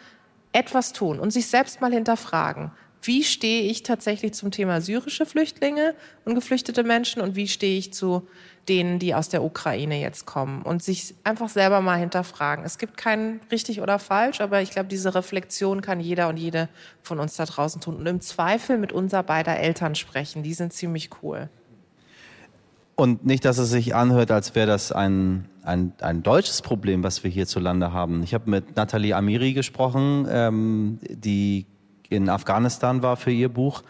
etwas 0.52 0.92
tun 0.92 1.20
und 1.20 1.32
sich 1.32 1.46
selbst 1.46 1.80
mal 1.80 1.92
hinterfragen, 1.92 2.70
wie 3.02 3.22
stehe 3.22 3.62
ich 3.62 3.82
tatsächlich 3.82 4.34
zum 4.34 4.50
Thema 4.50 4.80
syrische 4.80 5.24
Flüchtlinge 5.24 5.94
und 6.24 6.34
geflüchtete 6.34 6.82
Menschen 6.82 7.22
und 7.22 7.36
wie 7.36 7.48
stehe 7.48 7.78
ich 7.78 7.92
zu 7.92 8.26
denen, 8.68 8.98
die 8.98 9.14
aus 9.14 9.28
der 9.28 9.42
Ukraine 9.42 10.00
jetzt 10.00 10.26
kommen 10.26 10.62
und 10.62 10.82
sich 10.82 11.14
einfach 11.24 11.48
selber 11.48 11.80
mal 11.80 11.98
hinterfragen. 11.98 12.64
Es 12.64 12.76
gibt 12.76 12.96
kein 12.96 13.40
richtig 13.50 13.80
oder 13.80 13.98
falsch, 13.98 14.40
aber 14.40 14.60
ich 14.60 14.70
glaube, 14.70 14.88
diese 14.88 15.14
Reflexion 15.14 15.80
kann 15.80 16.00
jeder 16.00 16.28
und 16.28 16.36
jede 16.36 16.68
von 17.02 17.18
uns 17.18 17.36
da 17.36 17.44
draußen 17.44 17.80
tun 17.80 17.96
und 17.96 18.06
im 18.06 18.20
Zweifel 18.20 18.78
mit 18.78 18.92
unser 18.92 19.22
beider 19.22 19.56
Eltern 19.58 19.94
sprechen. 19.94 20.42
Die 20.42 20.54
sind 20.54 20.72
ziemlich 20.72 21.10
cool. 21.22 21.48
Und 22.94 23.24
nicht, 23.24 23.44
dass 23.44 23.58
es 23.58 23.70
sich 23.70 23.94
anhört, 23.94 24.32
als 24.32 24.54
wäre 24.54 24.66
das 24.66 24.90
ein, 24.90 25.48
ein, 25.68 25.92
ein 26.00 26.22
deutsches 26.22 26.62
Problem, 26.62 27.04
was 27.04 27.22
wir 27.22 27.30
hierzulande 27.30 27.92
haben. 27.92 28.22
Ich 28.22 28.34
habe 28.34 28.50
mit 28.50 28.74
Nathalie 28.76 29.14
Amiri 29.14 29.52
gesprochen, 29.52 30.26
ähm, 30.30 30.98
die 31.08 31.66
in 32.08 32.28
Afghanistan 32.28 33.02
war 33.02 33.16
für 33.16 33.30
ihr 33.30 33.50
Buch 33.50 33.82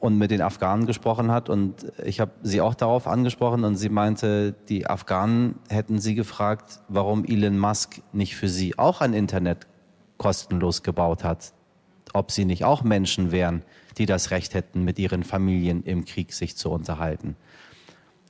und 0.00 0.18
mit 0.18 0.30
den 0.30 0.40
Afghanen 0.40 0.86
gesprochen 0.86 1.30
hat. 1.30 1.48
Und 1.48 1.92
ich 2.04 2.20
habe 2.20 2.32
sie 2.42 2.60
auch 2.60 2.74
darauf 2.74 3.06
angesprochen 3.06 3.64
und 3.64 3.76
sie 3.76 3.90
meinte, 3.90 4.54
die 4.68 4.86
Afghanen 4.86 5.56
hätten 5.68 5.98
sie 5.98 6.14
gefragt, 6.14 6.80
warum 6.88 7.24
Elon 7.24 7.58
Musk 7.58 8.00
nicht 8.12 8.34
für 8.34 8.48
sie 8.48 8.78
auch 8.78 9.00
ein 9.00 9.12
Internet 9.12 9.66
kostenlos 10.16 10.82
gebaut 10.82 11.22
hat. 11.22 11.52
Ob 12.14 12.30
sie 12.30 12.46
nicht 12.46 12.64
auch 12.64 12.82
Menschen 12.82 13.30
wären, 13.30 13.62
die 13.98 14.06
das 14.06 14.30
Recht 14.30 14.54
hätten, 14.54 14.84
mit 14.84 14.98
ihren 14.98 15.22
Familien 15.22 15.82
im 15.82 16.06
Krieg 16.06 16.32
sich 16.32 16.56
zu 16.56 16.70
unterhalten. 16.70 17.36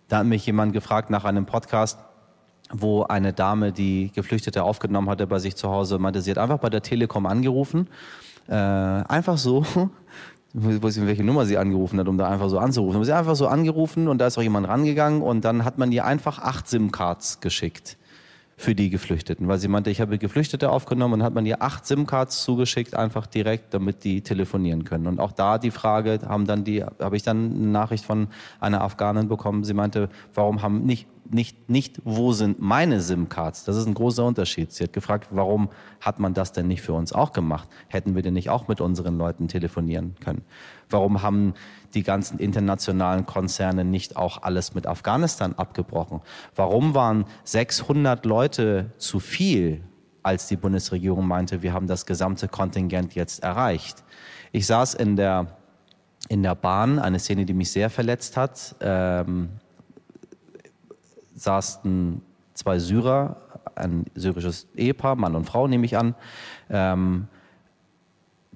Da 0.08 0.18
hat 0.18 0.26
mich 0.26 0.46
jemand 0.46 0.72
gefragt 0.72 1.10
nach 1.10 1.24
einem 1.24 1.46
Podcast, 1.46 1.98
wo 2.72 3.04
eine 3.04 3.32
Dame, 3.32 3.72
die 3.72 4.10
Geflüchtete 4.14 4.64
aufgenommen 4.64 5.08
hatte 5.08 5.26
bei 5.26 5.38
sich 5.38 5.56
zu 5.56 5.70
Hause, 5.70 5.98
meinte, 5.98 6.20
sie 6.20 6.30
hat 6.30 6.38
einfach 6.38 6.58
bei 6.58 6.70
der 6.70 6.82
Telekom 6.82 7.26
angerufen, 7.26 7.88
äh, 8.48 8.54
einfach 8.54 9.38
so, 9.38 9.64
ich 10.54 10.82
weiß 10.82 10.96
nicht, 10.96 11.06
welche 11.06 11.24
Nummer 11.24 11.46
sie 11.46 11.58
angerufen 11.58 11.98
hat, 12.00 12.08
um 12.08 12.18
da 12.18 12.28
einfach 12.28 12.48
so 12.48 12.58
anzurufen. 12.58 12.96
Aber 12.96 13.04
sie 13.04 13.12
hat 13.12 13.20
einfach 13.20 13.36
so 13.36 13.46
angerufen 13.46 14.08
und 14.08 14.18
da 14.18 14.26
ist 14.26 14.38
auch 14.38 14.42
jemand 14.42 14.68
rangegangen 14.68 15.22
und 15.22 15.44
dann 15.44 15.64
hat 15.64 15.78
man 15.78 15.92
ihr 15.92 16.04
einfach 16.04 16.38
acht 16.38 16.68
SIM-Cards 16.68 17.40
geschickt 17.40 17.96
für 18.58 18.74
die 18.74 18.88
Geflüchteten, 18.88 19.48
weil 19.48 19.58
sie 19.58 19.68
meinte, 19.68 19.90
ich 19.90 20.00
habe 20.00 20.16
Geflüchtete 20.18 20.70
aufgenommen 20.70 21.14
und 21.14 21.22
hat 21.22 21.34
man 21.34 21.44
ihr 21.44 21.60
acht 21.60 21.86
SIM-Cards 21.86 22.42
zugeschickt, 22.42 22.94
einfach 22.94 23.26
direkt, 23.26 23.74
damit 23.74 24.02
die 24.02 24.22
telefonieren 24.22 24.84
können. 24.84 25.06
Und 25.06 25.20
auch 25.20 25.32
da 25.32 25.58
die 25.58 25.70
Frage, 25.70 26.20
haben 26.26 26.46
dann 26.46 26.64
die, 26.64 26.82
habe 26.82 27.16
ich 27.16 27.22
dann 27.22 27.52
eine 27.52 27.66
Nachricht 27.66 28.06
von 28.06 28.28
einer 28.58 28.80
Afghanin 28.80 29.28
bekommen. 29.28 29.62
Sie 29.62 29.74
meinte, 29.74 30.08
warum 30.34 30.62
haben 30.62 30.84
nicht 30.84 31.06
nicht, 31.30 31.68
nicht, 31.68 32.00
wo 32.04 32.32
sind 32.32 32.60
meine 32.60 33.00
SIM-Cards? 33.00 33.64
Das 33.64 33.76
ist 33.76 33.86
ein 33.86 33.94
großer 33.94 34.24
Unterschied. 34.24 34.72
Sie 34.72 34.84
hat 34.84 34.92
gefragt, 34.92 35.28
warum 35.30 35.70
hat 36.00 36.18
man 36.18 36.34
das 36.34 36.52
denn 36.52 36.68
nicht 36.68 36.82
für 36.82 36.92
uns 36.92 37.12
auch 37.12 37.32
gemacht? 37.32 37.68
Hätten 37.88 38.14
wir 38.14 38.22
denn 38.22 38.34
nicht 38.34 38.50
auch 38.50 38.68
mit 38.68 38.80
unseren 38.80 39.18
Leuten 39.18 39.48
telefonieren 39.48 40.14
können? 40.20 40.42
Warum 40.88 41.22
haben 41.22 41.54
die 41.96 42.02
ganzen 42.02 42.38
internationalen 42.38 43.26
Konzerne 43.26 43.84
nicht 43.84 44.16
auch 44.16 44.42
alles 44.42 44.74
mit 44.74 44.86
Afghanistan 44.86 45.54
abgebrochen? 45.54 46.20
Warum 46.54 46.94
waren 46.94 47.24
600 47.44 48.24
Leute 48.24 48.92
zu 48.98 49.18
viel, 49.18 49.82
als 50.22 50.46
die 50.46 50.56
Bundesregierung 50.56 51.26
meinte, 51.26 51.62
wir 51.62 51.72
haben 51.72 51.86
das 51.86 52.06
gesamte 52.06 52.46
Kontingent 52.46 53.14
jetzt 53.14 53.42
erreicht? 53.42 54.04
Ich 54.52 54.66
saß 54.66 54.94
in 54.94 55.16
der, 55.16 55.56
in 56.28 56.42
der 56.42 56.54
Bahn, 56.54 56.98
eine 56.98 57.18
Szene, 57.18 57.46
die 57.46 57.54
mich 57.54 57.72
sehr 57.72 57.90
verletzt 57.90 58.36
hat. 58.36 58.76
Ähm, 58.80 59.48
saßen 61.34 62.22
zwei 62.54 62.78
Syrer, 62.78 63.36
ein 63.74 64.04
syrisches 64.14 64.68
Ehepaar, 64.74 65.16
Mann 65.16 65.34
und 65.34 65.44
Frau 65.44 65.66
nehme 65.66 65.86
ich 65.86 65.96
an. 65.96 66.14
Ähm, 66.70 67.28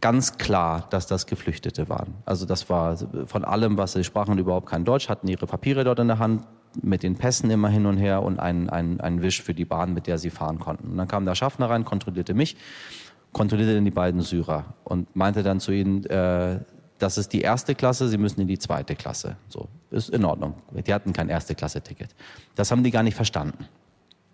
ganz 0.00 0.38
klar, 0.38 0.86
dass 0.90 1.06
das 1.06 1.26
Geflüchtete 1.26 1.88
waren. 1.88 2.14
Also 2.24 2.46
das 2.46 2.68
war 2.70 2.96
von 3.26 3.44
allem, 3.44 3.76
was 3.78 3.92
sie 3.92 4.04
sprachen, 4.04 4.38
überhaupt 4.38 4.68
kein 4.68 4.84
Deutsch, 4.84 5.08
hatten 5.08 5.28
ihre 5.28 5.46
Papiere 5.46 5.84
dort 5.84 5.98
in 5.98 6.08
der 6.08 6.18
Hand, 6.18 6.46
mit 6.82 7.02
den 7.02 7.16
Pässen 7.16 7.50
immer 7.50 7.68
hin 7.68 7.86
und 7.86 7.96
her 7.96 8.22
und 8.22 8.38
einen, 8.38 8.70
einen, 8.70 9.00
einen 9.00 9.22
Wisch 9.22 9.42
für 9.42 9.54
die 9.54 9.64
Bahn, 9.64 9.92
mit 9.92 10.06
der 10.06 10.18
sie 10.18 10.30
fahren 10.30 10.58
konnten. 10.60 10.90
Und 10.92 10.96
dann 10.98 11.08
kam 11.08 11.24
der 11.24 11.34
Schaffner 11.34 11.68
rein, 11.68 11.84
kontrollierte 11.84 12.32
mich, 12.32 12.56
kontrollierte 13.32 13.74
dann 13.74 13.84
die 13.84 13.90
beiden 13.90 14.20
Syrer 14.22 14.74
und 14.84 15.14
meinte 15.16 15.42
dann 15.42 15.58
zu 15.58 15.72
ihnen, 15.72 16.04
äh, 16.06 16.60
das 16.98 17.18
ist 17.18 17.32
die 17.32 17.40
erste 17.40 17.74
Klasse, 17.74 18.08
Sie 18.08 18.18
müssen 18.18 18.40
in 18.42 18.46
die 18.46 18.58
zweite 18.58 18.94
Klasse. 18.94 19.36
So, 19.48 19.68
ist 19.90 20.10
in 20.10 20.24
Ordnung. 20.24 20.54
Die 20.86 20.92
hatten 20.92 21.12
kein 21.12 21.28
erste 21.28 21.54
Klasse-Ticket. 21.54 22.14
Das 22.54 22.70
haben 22.70 22.84
die 22.84 22.90
gar 22.90 23.02
nicht 23.02 23.14
verstanden. 23.14 23.66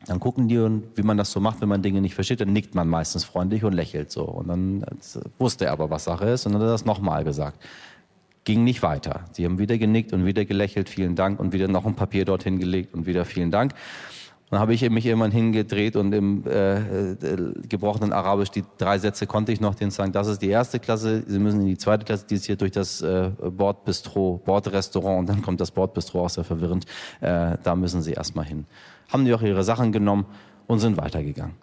Dann 0.04 0.20
gucken 0.20 0.46
die 0.46 0.58
und 0.58 0.84
wie 0.94 1.02
man 1.02 1.16
das 1.16 1.32
so 1.32 1.40
macht, 1.40 1.60
wenn 1.60 1.68
man 1.68 1.82
Dinge 1.82 2.00
nicht 2.00 2.14
versteht, 2.14 2.40
dann 2.40 2.52
nickt 2.52 2.74
man 2.74 2.86
meistens 2.86 3.24
freundlich 3.24 3.64
und 3.64 3.72
lächelt 3.72 4.10
so. 4.10 4.24
Und 4.24 4.48
dann 4.48 4.84
wusste 5.38 5.64
er 5.64 5.72
aber, 5.72 5.90
was 5.90 6.04
Sache 6.04 6.26
ist 6.26 6.46
und 6.46 6.52
dann 6.52 6.62
hat 6.62 6.68
er 6.68 6.72
das 6.72 6.84
nochmal 6.84 7.24
gesagt. 7.24 7.64
ging 8.44 8.62
nicht 8.62 8.82
weiter. 8.82 9.24
Sie 9.32 9.44
haben 9.44 9.58
wieder 9.58 9.76
genickt 9.78 10.12
und 10.12 10.24
wieder 10.24 10.44
gelächelt, 10.44 10.88
vielen 10.88 11.16
Dank 11.16 11.40
und 11.40 11.52
wieder 11.52 11.66
noch 11.66 11.86
ein 11.86 11.96
Papier 11.96 12.24
dorthin 12.24 12.58
gelegt 12.58 12.94
und 12.94 13.06
wieder 13.06 13.24
vielen 13.24 13.50
Dank. 13.50 13.74
Dann 14.50 14.60
habe 14.60 14.74
ich 14.74 14.88
mich 14.88 15.04
irgendwann 15.04 15.32
hingedreht 15.32 15.96
und 15.96 16.12
im 16.12 16.46
äh, 16.46 16.78
äh, 16.78 17.52
gebrochenen 17.68 18.12
Arabisch 18.12 18.50
die 18.50 18.62
drei 18.78 18.96
Sätze 18.98 19.26
konnte 19.26 19.50
ich 19.50 19.60
noch 19.60 19.74
denen 19.74 19.90
sagen, 19.90 20.12
das 20.12 20.28
ist 20.28 20.40
die 20.40 20.48
erste 20.48 20.78
Klasse, 20.78 21.24
Sie 21.26 21.40
müssen 21.40 21.62
in 21.62 21.66
die 21.66 21.78
zweite 21.78 22.04
Klasse, 22.04 22.26
die 22.30 22.36
ist 22.36 22.46
hier 22.46 22.54
durch 22.54 22.70
das 22.70 23.00
äh, 23.00 23.30
Bordbistro, 23.40 24.40
Bordrestaurant 24.44 25.18
und 25.18 25.28
dann 25.28 25.42
kommt 25.42 25.60
das 25.60 25.72
Bordbistro 25.72 26.24
auch 26.24 26.30
sehr 26.30 26.44
verwirrend, 26.44 26.86
äh, 27.20 27.56
da 27.60 27.74
müssen 27.74 28.02
Sie 28.02 28.12
erstmal 28.12 28.44
hin. 28.44 28.66
Haben 29.08 29.24
die 29.24 29.34
auch 29.34 29.42
ihre 29.42 29.64
Sachen 29.64 29.90
genommen 29.90 30.26
und 30.68 30.78
sind 30.78 30.96
weitergegangen. 30.96 31.56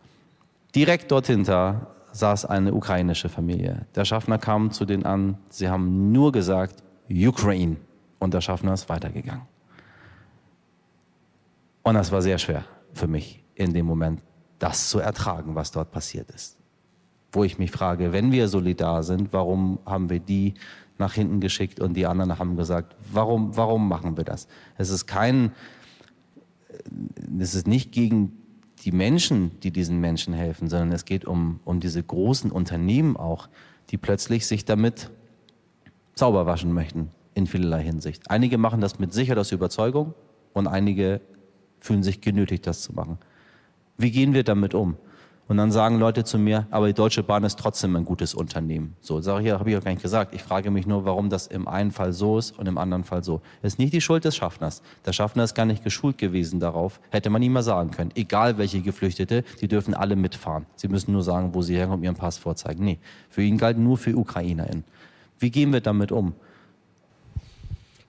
Direkt 0.76 1.10
dort 1.10 1.28
hinter 1.28 1.88
saß 2.12 2.46
eine 2.46 2.74
ukrainische 2.74 3.30
Familie. 3.30 3.86
Der 3.96 4.04
Schaffner 4.04 4.38
kam 4.38 4.72
zu 4.72 4.84
denen 4.84 5.06
an, 5.06 5.38
sie 5.50 5.70
haben 5.70 6.12
nur 6.12 6.34
gesagt, 6.34 6.84
Ukraine. 7.10 7.78
Und 8.20 8.34
der 8.34 8.42
Schaffner 8.42 8.74
ist 8.74 8.90
weitergegangen. 8.90 9.44
Und 11.84 11.96
das 11.96 12.12
war 12.12 12.22
sehr 12.22 12.38
schwer 12.38 12.64
für 12.94 13.08
mich 13.08 13.44
in 13.56 13.74
dem 13.74 13.86
Moment, 13.86 14.22
das 14.60 14.90
zu 14.90 15.00
ertragen, 15.00 15.56
was 15.56 15.72
dort 15.72 15.92
passiert 15.92 16.32
ist. 16.32 16.58
Wo 17.32 17.44
ich 17.44 17.58
mich 17.58 17.72
frage, 17.72 18.14
wenn 18.14 18.32
wir 18.32 18.48
solidar 18.48 19.04
sind, 19.04 19.34
warum 19.34 19.80
haben 19.86 20.10
wir 20.10 20.20
die 20.20 20.54
nach 20.98 21.14
hinten 21.14 21.40
geschickt 21.40 21.80
und 21.80 21.96
die 21.96 22.06
anderen 22.06 22.38
haben 22.40 22.56
gesagt, 22.56 22.96
warum, 23.12 23.58
warum 23.58 23.88
machen 23.88 24.16
wir 24.16 24.24
das? 24.24 24.48
Es 24.78 24.90
ist 24.90 25.08
kein, 25.08 25.52
es 27.40 27.56
ist 27.56 27.68
nicht 27.68 27.92
gegen 27.92 28.38
die 28.84 28.92
Menschen, 28.92 29.60
die 29.62 29.72
diesen 29.72 30.00
Menschen 30.00 30.34
helfen, 30.34 30.68
sondern 30.70 30.92
es 30.92 31.06
geht 31.06 31.26
um, 31.26 31.60
um 31.66 31.80
diese 31.80 32.04
großen 32.04 32.52
Unternehmen 32.52 33.18
auch, 33.18 33.50
die 33.90 33.98
plötzlich 33.98 34.46
sich 34.46 34.66
damit 34.66 35.10
sauber 36.16 36.46
waschen 36.46 36.74
möchten 36.74 37.10
in 37.34 37.48
vielerlei 37.48 37.84
Hinsicht. 37.84 38.30
Einige 38.30 38.58
machen 38.58 38.82
das 38.82 39.00
mit 39.00 39.14
sicher 39.14 39.38
aus 39.38 39.52
Überzeugung 39.52 40.14
und 40.54 40.68
einige 40.68 41.22
fühlen 41.84 42.02
sich 42.02 42.22
genötigt, 42.22 42.66
das 42.66 42.82
zu 42.82 42.94
machen. 42.94 43.18
Wie 43.98 44.10
gehen 44.10 44.34
wir 44.34 44.44
damit 44.44 44.74
um? 44.74 44.96
Und 45.50 45.58
dann 45.58 45.70
sagen 45.70 46.00
Leute 46.00 46.24
zu 46.24 46.40
mir, 46.40 46.66
aber 46.72 46.88
die 46.88 46.94
Deutsche 46.94 47.22
Bahn 47.22 47.44
ist 47.44 47.60
trotzdem 47.60 47.98
ein 47.98 48.06
gutes 48.06 48.34
Unternehmen. 48.34 48.96
So, 49.02 49.20
sage 49.20 49.42
ich, 49.42 49.48
ja, 49.50 49.60
habe 49.60 49.70
ich 49.70 49.76
auch 49.76 49.84
gar 49.84 49.92
nicht 49.92 50.02
gesagt. 50.02 50.34
Ich 50.34 50.42
frage 50.42 50.72
mich 50.72 50.88
nur, 50.88 51.04
warum 51.04 51.30
das 51.30 51.48
im 51.48 51.68
einen 51.68 51.92
Fall 51.92 52.14
so 52.14 52.38
ist 52.38 52.58
und 52.58 52.68
im 52.68 52.78
anderen 52.78 53.04
Fall 53.04 53.26
so. 53.26 53.42
Das 53.62 53.74
ist 53.74 53.80
nicht 53.80 53.92
die 53.92 54.00
Schuld 54.00 54.24
des 54.24 54.38
Schaffners. 54.38 54.82
Der 55.06 55.12
Schaffner 55.12 55.44
ist 55.44 55.56
gar 55.56 55.66
nicht 55.66 55.84
geschult 55.84 56.18
gewesen 56.18 56.62
darauf. 56.62 57.02
Hätte 57.10 57.30
man 57.30 57.42
ihm 57.42 57.52
mal 57.52 57.64
sagen 57.64 57.92
können. 57.92 58.12
Egal 58.16 58.58
welche 58.58 58.80
Geflüchtete, 58.80 59.44
die 59.60 59.68
dürfen 59.68 59.94
alle 59.94 60.16
mitfahren. 60.16 60.66
Sie 60.78 60.88
müssen 60.88 61.12
nur 61.12 61.24
sagen, 61.24 61.54
wo 61.54 61.62
sie 61.62 61.76
herkommen, 61.76 62.06
ihren 62.06 62.16
Pass 62.16 62.38
vorzeigen. 62.38 62.86
Nee, 62.86 63.00
für 63.30 63.42
ihn 63.42 63.58
galt 63.58 63.78
nur 63.78 63.98
für 63.98 64.16
UkrainerInnen. 64.16 64.86
Wie 65.40 65.52
gehen 65.52 65.74
wir 65.74 65.82
damit 65.82 66.14
um? 66.14 66.34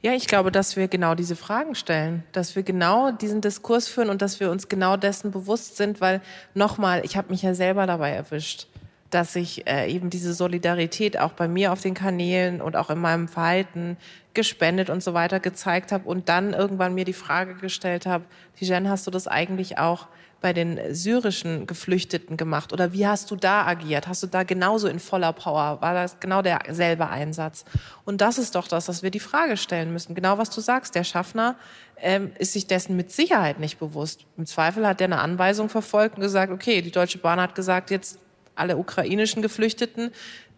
Ja, 0.04 0.12
ich 0.12 0.26
glaube, 0.26 0.52
dass 0.52 0.76
wir 0.76 0.86
genau 0.86 1.14
diese 1.14 1.34
Fragen 1.34 1.74
stellen, 1.74 2.24
dass 2.32 2.56
wir 2.56 2.62
genau 2.62 3.10
diesen 3.10 3.40
Diskurs 3.40 3.88
führen 3.88 4.10
und 4.10 4.20
dass 4.20 4.38
wir 4.38 4.50
uns 4.50 4.68
genau 4.68 4.98
dessen 4.98 5.30
bewusst 5.30 5.78
sind, 5.78 6.02
weil 6.02 6.20
nochmal, 6.52 7.00
ich 7.06 7.16
habe 7.16 7.30
mich 7.30 7.40
ja 7.40 7.54
selber 7.54 7.86
dabei 7.86 8.10
erwischt, 8.10 8.66
dass 9.08 9.34
ich 9.34 9.66
äh, 9.66 9.90
eben 9.90 10.10
diese 10.10 10.34
Solidarität 10.34 11.18
auch 11.18 11.32
bei 11.32 11.48
mir 11.48 11.72
auf 11.72 11.80
den 11.80 11.94
Kanälen 11.94 12.60
und 12.60 12.76
auch 12.76 12.90
in 12.90 12.98
meinem 12.98 13.28
Verhalten 13.28 13.96
gespendet 14.34 14.90
und 14.90 15.02
so 15.02 15.14
weiter 15.14 15.40
gezeigt 15.40 15.90
habe 15.90 16.06
und 16.06 16.28
dann 16.28 16.52
irgendwann 16.52 16.92
mir 16.92 17.06
die 17.06 17.14
Frage 17.14 17.54
gestellt 17.54 18.04
habe, 18.04 18.24
Tijen, 18.58 18.90
hast 18.90 19.06
du 19.06 19.10
das 19.10 19.26
eigentlich 19.26 19.78
auch 19.78 20.08
bei 20.44 20.52
den 20.52 20.78
syrischen 20.94 21.66
Geflüchteten 21.66 22.36
gemacht? 22.36 22.74
Oder 22.74 22.92
wie 22.92 23.06
hast 23.06 23.30
du 23.30 23.34
da 23.36 23.64
agiert? 23.64 24.08
Hast 24.08 24.22
du 24.22 24.26
da 24.26 24.42
genauso 24.42 24.88
in 24.88 25.00
voller 25.00 25.32
Power? 25.32 25.80
War 25.80 25.94
das 25.94 26.20
genau 26.20 26.42
derselbe 26.42 27.08
Einsatz? 27.08 27.64
Und 28.04 28.20
das 28.20 28.36
ist 28.36 28.54
doch 28.54 28.68
das, 28.68 28.86
was 28.86 29.02
wir 29.02 29.10
die 29.10 29.20
Frage 29.20 29.56
stellen 29.56 29.90
müssen. 29.90 30.14
Genau 30.14 30.36
was 30.36 30.50
du 30.50 30.60
sagst. 30.60 30.94
Der 30.96 31.02
Schaffner 31.02 31.56
ähm, 31.96 32.32
ist 32.38 32.52
sich 32.52 32.66
dessen 32.66 32.94
mit 32.94 33.10
Sicherheit 33.10 33.58
nicht 33.58 33.78
bewusst. 33.78 34.26
Im 34.36 34.44
Zweifel 34.44 34.86
hat 34.86 35.00
er 35.00 35.06
eine 35.06 35.20
Anweisung 35.20 35.70
verfolgt 35.70 36.16
und 36.16 36.20
gesagt, 36.20 36.52
okay, 36.52 36.82
die 36.82 36.90
Deutsche 36.90 37.16
Bahn 37.16 37.40
hat 37.40 37.54
gesagt, 37.54 37.90
jetzt 37.90 38.18
alle 38.54 38.76
ukrainischen 38.76 39.40
Geflüchteten, 39.40 40.10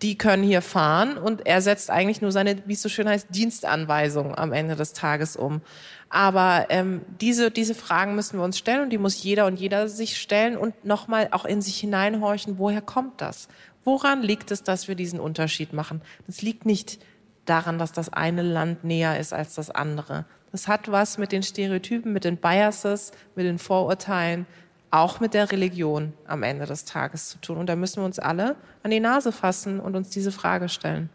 die 0.02 0.18
können 0.18 0.42
hier 0.42 0.62
fahren 0.62 1.16
und 1.16 1.46
er 1.46 1.62
setzt 1.62 1.90
eigentlich 1.90 2.20
nur 2.20 2.32
seine, 2.32 2.62
wie 2.66 2.74
es 2.74 2.82
so 2.82 2.88
schön 2.88 3.08
heißt, 3.08 3.28
Dienstanweisung 3.30 4.34
am 4.34 4.52
Ende 4.52 4.74
des 4.74 4.94
Tages 4.94 5.36
um. 5.36 5.62
Aber 6.08 6.66
ähm, 6.68 7.02
diese, 7.20 7.50
diese 7.50 7.74
Fragen 7.74 8.14
müssen 8.14 8.38
wir 8.38 8.44
uns 8.44 8.58
stellen 8.58 8.82
und 8.82 8.90
die 8.90 8.98
muss 8.98 9.22
jeder 9.22 9.46
und 9.46 9.58
jeder 9.58 9.88
sich 9.88 10.18
stellen 10.18 10.56
und 10.56 10.84
nochmal 10.84 11.28
auch 11.32 11.44
in 11.44 11.60
sich 11.60 11.78
hineinhorchen, 11.78 12.58
woher 12.58 12.80
kommt 12.80 13.20
das? 13.20 13.48
Woran 13.84 14.22
liegt 14.22 14.50
es, 14.50 14.62
dass 14.62 14.88
wir 14.88 14.94
diesen 14.94 15.20
Unterschied 15.20 15.72
machen? 15.72 16.00
Das 16.26 16.42
liegt 16.42 16.66
nicht 16.66 16.98
daran, 17.44 17.78
dass 17.78 17.92
das 17.92 18.12
eine 18.12 18.42
Land 18.42 18.84
näher 18.84 19.18
ist 19.18 19.32
als 19.32 19.54
das 19.54 19.70
andere. 19.70 20.24
Das 20.52 20.68
hat 20.68 20.90
was 20.90 21.18
mit 21.18 21.32
den 21.32 21.42
Stereotypen, 21.42 22.12
mit 22.12 22.24
den 22.24 22.36
Biases, 22.36 23.12
mit 23.34 23.46
den 23.46 23.58
Vorurteilen, 23.58 24.46
auch 24.90 25.20
mit 25.20 25.34
der 25.34 25.52
Religion 25.52 26.12
am 26.26 26.42
Ende 26.42 26.66
des 26.66 26.84
Tages 26.84 27.28
zu 27.28 27.38
tun. 27.38 27.58
Und 27.58 27.68
da 27.68 27.76
müssen 27.76 28.00
wir 28.00 28.06
uns 28.06 28.18
alle 28.18 28.56
an 28.82 28.90
die 28.90 29.00
Nase 29.00 29.32
fassen 29.32 29.80
und 29.80 29.96
uns 29.96 30.10
diese 30.10 30.32
Frage 30.32 30.68
stellen. 30.68 31.10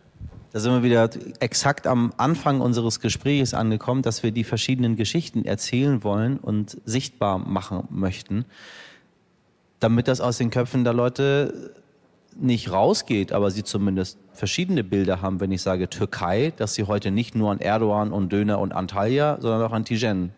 Da 0.54 0.60
sind 0.60 0.74
wir 0.74 0.84
wieder 0.84 1.10
exakt 1.40 1.88
am 1.88 2.12
Anfang 2.18 2.60
unseres 2.60 3.00
Gesprächs 3.00 3.54
angekommen, 3.54 4.02
dass 4.02 4.22
wir 4.22 4.32
die 4.32 4.44
verschiedenen 4.44 4.98
Geschichten 4.98 5.46
erzählen 5.46 6.04
wollen 6.04 6.38
und 6.38 6.78
sichtbar 6.84 7.38
machen 7.38 7.88
möchten, 7.90 8.44
damit 9.80 10.10
das 10.10 10.20
aus 10.20 10.38
den 10.38 10.50
Köpfen 10.50 10.84
der 10.84 10.94
Leute 10.94 11.74
nicht 12.36 12.72
rausgeht, 12.72 13.32
aber 13.32 13.52
sie 13.52 13.64
zumindest 13.64 14.18
verschiedene 14.34 14.84
Bilder 14.84 15.22
haben, 15.22 15.40
wenn 15.40 15.52
ich 15.52 15.62
sage 15.62 15.90
Türkei, 15.90 16.54
dass 16.58 16.74
sie 16.74 16.84
heute 16.84 17.12
nicht 17.12 17.36
nur 17.36 17.52
an 17.52 17.60
Erdogan 17.60 18.12
und 18.12 18.32
Döner 18.32 18.60
und 18.60 18.74
Antalya, 18.74 19.38
sondern 19.40 19.62
auch 19.64 19.74
an 19.74 19.86
Tijen 19.86 20.32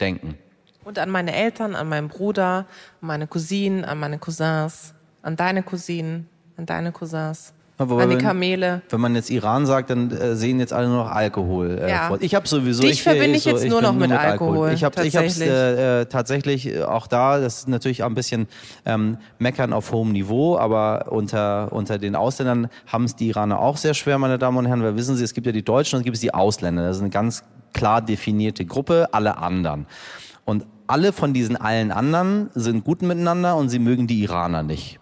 denken. 0.00 0.36
Und 0.84 0.98
an 0.98 1.10
meine 1.10 1.34
Eltern, 1.34 1.74
an 1.74 1.88
meinen 1.88 2.08
Bruder, 2.08 2.66
an 3.00 3.06
meine 3.06 3.26
Cousinen, 3.26 3.84
an 3.84 3.98
meine 3.98 4.18
Cousins, 4.18 4.94
an 5.22 5.36
deine 5.36 5.62
Cousinen, 5.62 6.28
an 6.56 6.66
deine 6.66 6.92
Cousins. 6.92 7.54
Aber 7.82 8.02
an 8.02 8.10
die 8.10 8.16
Kamele. 8.16 8.82
Wenn 8.88 9.00
man 9.00 9.14
jetzt 9.14 9.30
Iran 9.30 9.66
sagt, 9.66 9.90
dann 9.90 10.10
äh, 10.10 10.34
sehen 10.36 10.60
jetzt 10.60 10.72
alle 10.72 10.88
nur 10.88 11.04
noch 11.04 11.10
Alkohol 11.10 11.78
äh, 11.78 11.90
ja. 11.90 12.16
Ich 12.20 12.34
habe 12.34 12.46
sowieso. 12.48 12.82
Dich 12.82 12.92
ich, 12.92 13.02
verbinde 13.02 13.36
ich, 13.36 13.42
so, 13.42 13.50
jetzt 13.50 13.64
ich 13.64 13.70
nur 13.70 13.82
noch 13.82 13.92
mit, 13.92 14.10
mit 14.10 14.18
Alkohol. 14.18 14.50
Alkohol. 14.50 14.72
Ich 14.72 14.84
habe 14.84 15.06
ich 15.06 15.16
hab's, 15.16 15.40
äh, 15.40 16.00
äh, 16.02 16.06
tatsächlich 16.06 16.82
auch 16.82 17.06
da, 17.06 17.38
das 17.38 17.58
ist 17.58 17.68
natürlich 17.68 18.02
auch 18.02 18.08
ein 18.08 18.14
bisschen 18.14 18.46
ähm, 18.84 19.18
meckern 19.38 19.72
auf 19.72 19.92
hohem 19.92 20.12
Niveau, 20.12 20.56
aber 20.56 21.10
unter, 21.10 21.72
unter 21.72 21.98
den 21.98 22.16
Ausländern 22.16 22.68
haben 22.86 23.04
es 23.04 23.16
die 23.16 23.28
Iraner 23.28 23.60
auch 23.60 23.76
sehr 23.76 23.94
schwer, 23.94 24.18
meine 24.18 24.38
Damen 24.38 24.58
und 24.58 24.66
Herren, 24.66 24.82
weil 24.82 24.96
wissen 24.96 25.16
Sie, 25.16 25.24
es 25.24 25.34
gibt 25.34 25.46
ja 25.46 25.52
die 25.52 25.64
Deutschen 25.64 25.96
und 25.96 26.00
es 26.00 26.04
gibt 26.04 26.22
die 26.22 26.34
Ausländer. 26.34 26.86
Das 26.86 26.96
ist 26.96 27.02
eine 27.02 27.10
ganz 27.10 27.44
klar 27.72 28.02
definierte 28.02 28.64
Gruppe, 28.64 29.08
alle 29.12 29.38
anderen. 29.38 29.86
Und 30.44 30.66
alle 30.86 31.12
von 31.12 31.32
diesen 31.32 31.56
allen 31.56 31.90
anderen 31.90 32.50
sind 32.54 32.84
gut 32.84 33.02
miteinander 33.02 33.56
und 33.56 33.68
sie 33.68 33.78
mögen 33.78 34.06
die 34.06 34.22
Iraner 34.22 34.62
nicht 34.62 35.00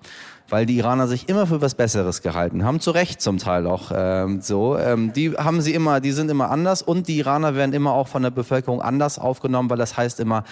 weil 0.51 0.67
die 0.67 0.77
Iraner 0.79 1.09
sich 1.09 1.29
immer 1.29 1.47
für 1.47 1.61
was 1.63 1.75
Besseres 1.75 2.23
gehalten 2.23 2.65
haben, 2.65 2.81
zu 2.81 2.91
Recht 2.91 3.21
zum 3.21 3.39
Teil 3.39 3.67
auch 3.67 3.93
ähm, 3.95 4.41
so. 4.41 4.77
Ähm, 4.77 5.13
die 5.13 5.33
haben 5.33 5.61
sie 5.61 5.73
immer, 5.73 6.01
die 6.01 6.13
sind 6.13 6.31
immer 6.31 6.51
anders 6.51 6.83
und 6.83 7.09
die 7.09 7.19
Iraner 7.19 7.55
werden 7.55 7.73
immer 7.73 7.93
auch 7.93 8.09
von 8.09 8.23
der 8.23 8.31
Bevölkerung 8.31 8.83
anders 8.83 9.19
aufgenommen, 9.19 9.71
weil 9.71 9.79
das 9.79 9.97
heißt 9.97 10.21
immer, 10.21 10.45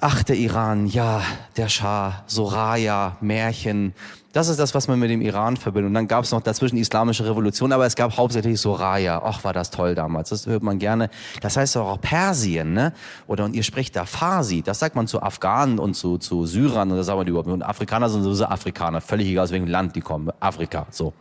ach 0.00 0.22
der 0.22 0.36
Iran, 0.36 0.86
ja, 0.86 1.22
der 1.56 1.68
Schah, 1.68 2.24
Soraya, 2.26 3.16
Märchen, 3.20 3.94
das 4.32 4.48
ist 4.48 4.60
das, 4.60 4.74
was 4.74 4.86
man 4.86 4.98
mit 5.00 5.10
dem 5.10 5.22
Iran 5.22 5.56
verbindet. 5.56 5.88
Und 5.88 5.94
dann 5.94 6.06
gab 6.06 6.22
es 6.22 6.30
noch 6.30 6.40
dazwischen 6.40 6.76
islamische 6.76 7.26
Revolution, 7.26 7.72
aber 7.72 7.86
es 7.86 7.96
gab 7.96 8.16
hauptsächlich 8.16 8.60
Soraya. 8.60 9.20
Ach, 9.24 9.42
war 9.42 9.52
das 9.52 9.70
toll 9.70 9.96
damals. 9.96 10.28
Das 10.28 10.46
hört 10.46 10.62
man 10.62 10.78
gerne. 10.78 11.10
Das 11.40 11.56
heißt 11.56 11.76
auch 11.76 12.00
Persien, 12.00 12.72
ne? 12.72 12.92
Oder 13.26 13.44
und 13.44 13.56
ihr 13.56 13.64
spricht 13.64 13.96
da 13.96 14.04
Farsi. 14.04 14.62
Das 14.62 14.78
sagt 14.78 14.94
man 14.94 15.08
zu 15.08 15.20
Afghanen 15.20 15.80
und 15.80 15.94
zu, 15.94 16.16
zu 16.18 16.46
Syrern 16.46 16.92
und 16.92 16.96
das 16.96 17.06
sagt 17.06 17.18
man 17.18 17.26
überhaupt 17.26 17.48
nicht. 17.48 17.54
Und 17.54 17.62
Afrikaner 17.62 18.08
sind 18.08 18.22
sowieso 18.22 18.44
Afrikaner. 18.44 19.00
Völlig 19.00 19.26
egal, 19.26 19.44
aus 19.44 19.50
welchem 19.50 19.66
Land 19.66 19.96
die 19.96 20.00
kommen. 20.00 20.30
Afrika, 20.38 20.86
so. 20.90 21.12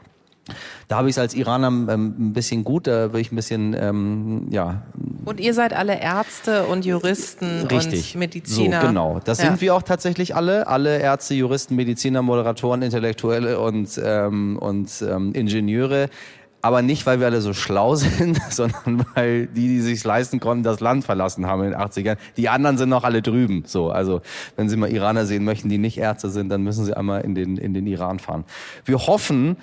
Da 0.88 0.98
habe 0.98 1.10
ich 1.10 1.16
es 1.16 1.20
als 1.20 1.34
Iraner 1.34 1.68
ähm, 1.68 2.16
ein 2.18 2.34
bisschen 2.34 2.64
gut, 2.64 2.88
da 2.88 3.12
würde 3.12 3.22
ich 3.22 3.32
ein 3.32 3.36
bisschen, 3.36 3.76
ähm, 3.80 4.48
ja. 4.50 4.84
Und 5.26 5.40
ihr 5.40 5.54
seid 5.54 5.74
alle 5.74 6.00
Ärzte 6.02 6.66
und 6.66 6.86
Juristen 6.86 7.68
Richtig. 7.68 8.16
und 8.16 8.20
Mediziner. 8.20 8.82
So, 8.82 8.88
genau. 8.88 9.20
Das 9.24 9.40
ja. 9.40 9.46
sind 9.46 9.62
wir 9.62 9.76
auch 9.76 9.84
tatsächlich 9.84 10.36
alle. 10.36 10.68
Alle 10.68 11.00
Ärzte, 11.00 11.34
Juristen, 11.34 11.76
Mediziner, 11.76 12.22
Moderatoren, 12.22 12.82
Intellektuelle 12.82 13.60
und, 13.60 14.00
ähm, 14.04 14.58
und 14.58 14.90
ähm, 15.02 15.34
Ingenieure. 15.34 16.10
Aber 16.62 16.82
nicht, 16.82 17.06
weil 17.06 17.20
wir 17.20 17.28
alle 17.28 17.42
so 17.42 17.54
schlau 17.54 17.96
sind, 17.96 18.40
sondern 18.50 19.06
weil 19.16 19.48
die, 19.48 19.68
die 19.68 19.82
sich 19.82 20.04
leisten 20.04 20.40
konnten, 20.40 20.64
das 20.64 20.80
Land 20.80 21.06
verlassen 21.06 21.48
haben 21.48 21.64
in 21.64 21.72
den 21.72 21.80
80ern. 21.80 22.18
Die 22.38 22.50
anderen 22.50 22.78
sind 22.78 22.90
noch 22.90 23.04
alle 23.04 23.22
drüben. 23.22 23.64
So, 23.66 23.92
also 23.92 24.22
wenn 24.56 24.70
Sie 24.70 24.76
mal 24.76 24.92
Iraner 24.92 25.26
sehen 25.26 25.46
möchten, 25.46 25.70
die 25.70 25.78
nicht 25.78 25.98
Ärzte 25.98 26.30
sind, 26.30 26.50
dann 26.50 26.64
müssen 26.64 26.86
Sie 26.86 26.96
einmal 26.96 27.22
in 27.22 27.36
den, 27.36 27.58
in 27.58 27.74
den 27.74 27.88
Iran 27.88 28.20
fahren. 28.20 28.44
Wir 28.86 28.98
hoffen, 28.98 29.58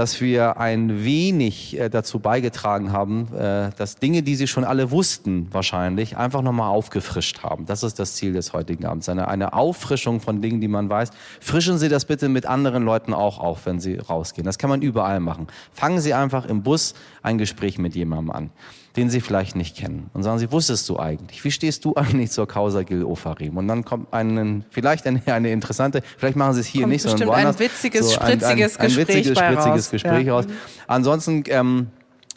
dass 0.00 0.18
wir 0.22 0.56
ein 0.56 1.04
wenig 1.04 1.78
äh, 1.78 1.90
dazu 1.90 2.20
beigetragen 2.20 2.90
haben, 2.90 3.28
äh, 3.34 3.68
dass 3.76 3.96
Dinge, 3.96 4.22
die 4.22 4.34
Sie 4.34 4.46
schon 4.46 4.64
alle 4.64 4.90
wussten, 4.90 5.48
wahrscheinlich, 5.52 6.16
einfach 6.16 6.40
nochmal 6.40 6.70
aufgefrischt 6.70 7.42
haben. 7.42 7.66
Das 7.66 7.82
ist 7.82 7.98
das 7.98 8.14
Ziel 8.14 8.32
des 8.32 8.54
heutigen 8.54 8.86
Abends. 8.86 9.10
Eine, 9.10 9.28
eine 9.28 9.52
Auffrischung 9.52 10.22
von 10.22 10.40
Dingen, 10.40 10.62
die 10.62 10.68
man 10.68 10.88
weiß. 10.88 11.10
Frischen 11.40 11.76
Sie 11.76 11.90
das 11.90 12.06
bitte 12.06 12.30
mit 12.30 12.46
anderen 12.46 12.82
Leuten 12.82 13.12
auch 13.12 13.38
auf, 13.38 13.66
wenn 13.66 13.78
Sie 13.78 13.96
rausgehen. 13.96 14.46
Das 14.46 14.56
kann 14.56 14.70
man 14.70 14.80
überall 14.80 15.20
machen. 15.20 15.48
Fangen 15.70 16.00
Sie 16.00 16.14
einfach 16.14 16.46
im 16.46 16.62
Bus 16.62 16.94
ein 17.22 17.36
Gespräch 17.36 17.76
mit 17.76 17.94
jemandem 17.94 18.30
an 18.30 18.50
den 18.96 19.10
sie 19.10 19.20
vielleicht 19.20 19.56
nicht 19.56 19.76
kennen. 19.76 20.10
Und 20.12 20.22
sagen 20.22 20.38
sie, 20.38 20.50
wusstest 20.50 20.88
du 20.88 20.98
eigentlich? 20.98 21.44
Wie 21.44 21.50
stehst 21.50 21.84
du 21.84 21.94
eigentlich 21.94 22.30
zur 22.30 22.48
Causa 22.48 22.82
Gil 22.82 23.04
Ofarim? 23.04 23.56
Und 23.56 23.68
dann 23.68 23.84
kommt 23.84 24.12
einen, 24.12 24.64
vielleicht 24.70 25.06
eine, 25.06 25.22
eine 25.26 25.50
interessante, 25.50 26.02
vielleicht 26.18 26.36
machen 26.36 26.54
sie 26.54 26.60
es 26.60 26.66
hier 26.66 26.82
kommt 26.82 26.92
nicht, 26.92 27.02
sondern 27.02 27.28
woanders. 27.28 27.56
ein 27.56 27.60
witziges, 27.60 28.10
so 28.10 28.20
ein, 28.20 28.42
ein, 28.42 28.44
ein, 28.44 28.70
ein 28.78 28.96
witziges, 28.96 29.38
spritziges 29.38 29.66
raus. 29.66 29.90
Gespräch 29.90 30.26
ja. 30.26 30.34
raus. 30.34 30.46
Ansonsten, 30.86 31.44
ähm, 31.48 31.88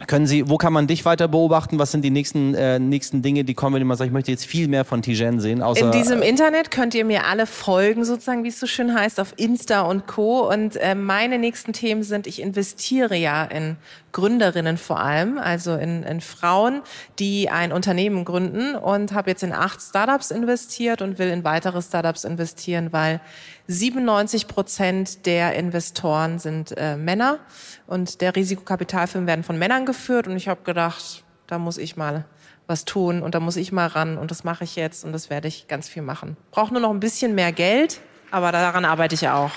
können 0.07 0.25
Sie, 0.25 0.49
wo 0.49 0.57
kann 0.57 0.73
man 0.73 0.87
dich 0.87 1.05
weiter 1.05 1.27
beobachten? 1.27 1.77
Was 1.77 1.91
sind 1.91 2.01
die 2.01 2.09
nächsten, 2.09 2.55
äh, 2.55 2.79
nächsten 2.79 3.21
Dinge, 3.21 3.43
die 3.43 3.53
kommen, 3.53 3.79
wenn 3.79 3.85
man 3.85 3.95
sagt, 3.95 4.07
ich 4.07 4.13
möchte 4.13 4.31
jetzt 4.31 4.45
viel 4.45 4.67
mehr 4.67 4.85
von 4.85 5.03
Tijen 5.03 5.39
sehen? 5.39 5.61
Außer, 5.61 5.85
In 5.85 5.91
diesem 5.91 6.23
Internet 6.23 6.71
könnt 6.71 6.95
ihr 6.95 7.05
mir 7.05 7.27
alle 7.27 7.45
folgen, 7.45 8.03
sozusagen, 8.03 8.43
wie 8.43 8.47
es 8.47 8.59
so 8.59 8.65
schön 8.65 8.95
heißt, 8.95 9.19
auf 9.19 9.33
Insta 9.37 9.81
und 9.81 10.07
Co. 10.07 10.49
Und 10.51 10.77
äh, 10.77 10.95
meine 10.95 11.37
nächsten 11.37 11.73
Themen 11.73 12.01
sind, 12.01 12.25
ich 12.25 12.41
investiere 12.41 13.15
ja 13.15 13.43
in 13.43 13.77
Gründerinnen 14.13 14.77
vor 14.77 14.99
allem, 14.99 15.37
also 15.37 15.75
in, 15.75 16.03
in 16.03 16.21
Frauen, 16.21 16.81
die 17.19 17.49
ein 17.49 17.71
Unternehmen 17.71 18.25
gründen 18.25 18.75
und 18.75 19.11
habe 19.11 19.29
jetzt 19.29 19.43
in 19.43 19.51
acht 19.51 19.81
Startups 19.81 20.31
investiert 20.31 21.01
und 21.01 21.19
will 21.19 21.29
in 21.29 21.43
weitere 21.43 21.81
Startups 21.81 22.23
investieren, 22.23 22.89
weil 22.91 23.21
97 23.67 24.47
Prozent 24.47 25.25
der 25.25 25.55
Investoren 25.55 26.37
sind 26.37 26.73
äh, 26.77 26.95
Männer 26.95 27.39
und 27.87 28.21
der 28.21 28.35
Risikokapitalfirmen 28.35 29.27
werden 29.27 29.43
von 29.43 29.57
Männern 29.57 29.82
geführt 29.85 30.27
und 30.27 30.35
ich 30.35 30.47
habe 30.47 30.61
gedacht, 30.63 31.23
da 31.47 31.59
muss 31.59 31.77
ich 31.77 31.95
mal 31.97 32.25
was 32.67 32.85
tun 32.85 33.21
und 33.21 33.35
da 33.35 33.39
muss 33.39 33.57
ich 33.57 33.71
mal 33.71 33.87
ran 33.87 34.17
und 34.17 34.31
das 34.31 34.43
mache 34.43 34.63
ich 34.63 34.75
jetzt 34.75 35.03
und 35.03 35.11
das 35.11 35.29
werde 35.29 35.47
ich 35.47 35.67
ganz 35.67 35.89
viel 35.89 36.01
machen. 36.01 36.37
Brauche 36.51 36.73
nur 36.73 36.81
noch 36.81 36.91
ein 36.91 36.99
bisschen 36.99 37.35
mehr 37.35 37.51
Geld, 37.51 37.99
aber 38.31 38.51
daran 38.51 38.85
arbeite 38.85 39.15
ich 39.15 39.27
auch. 39.27 39.51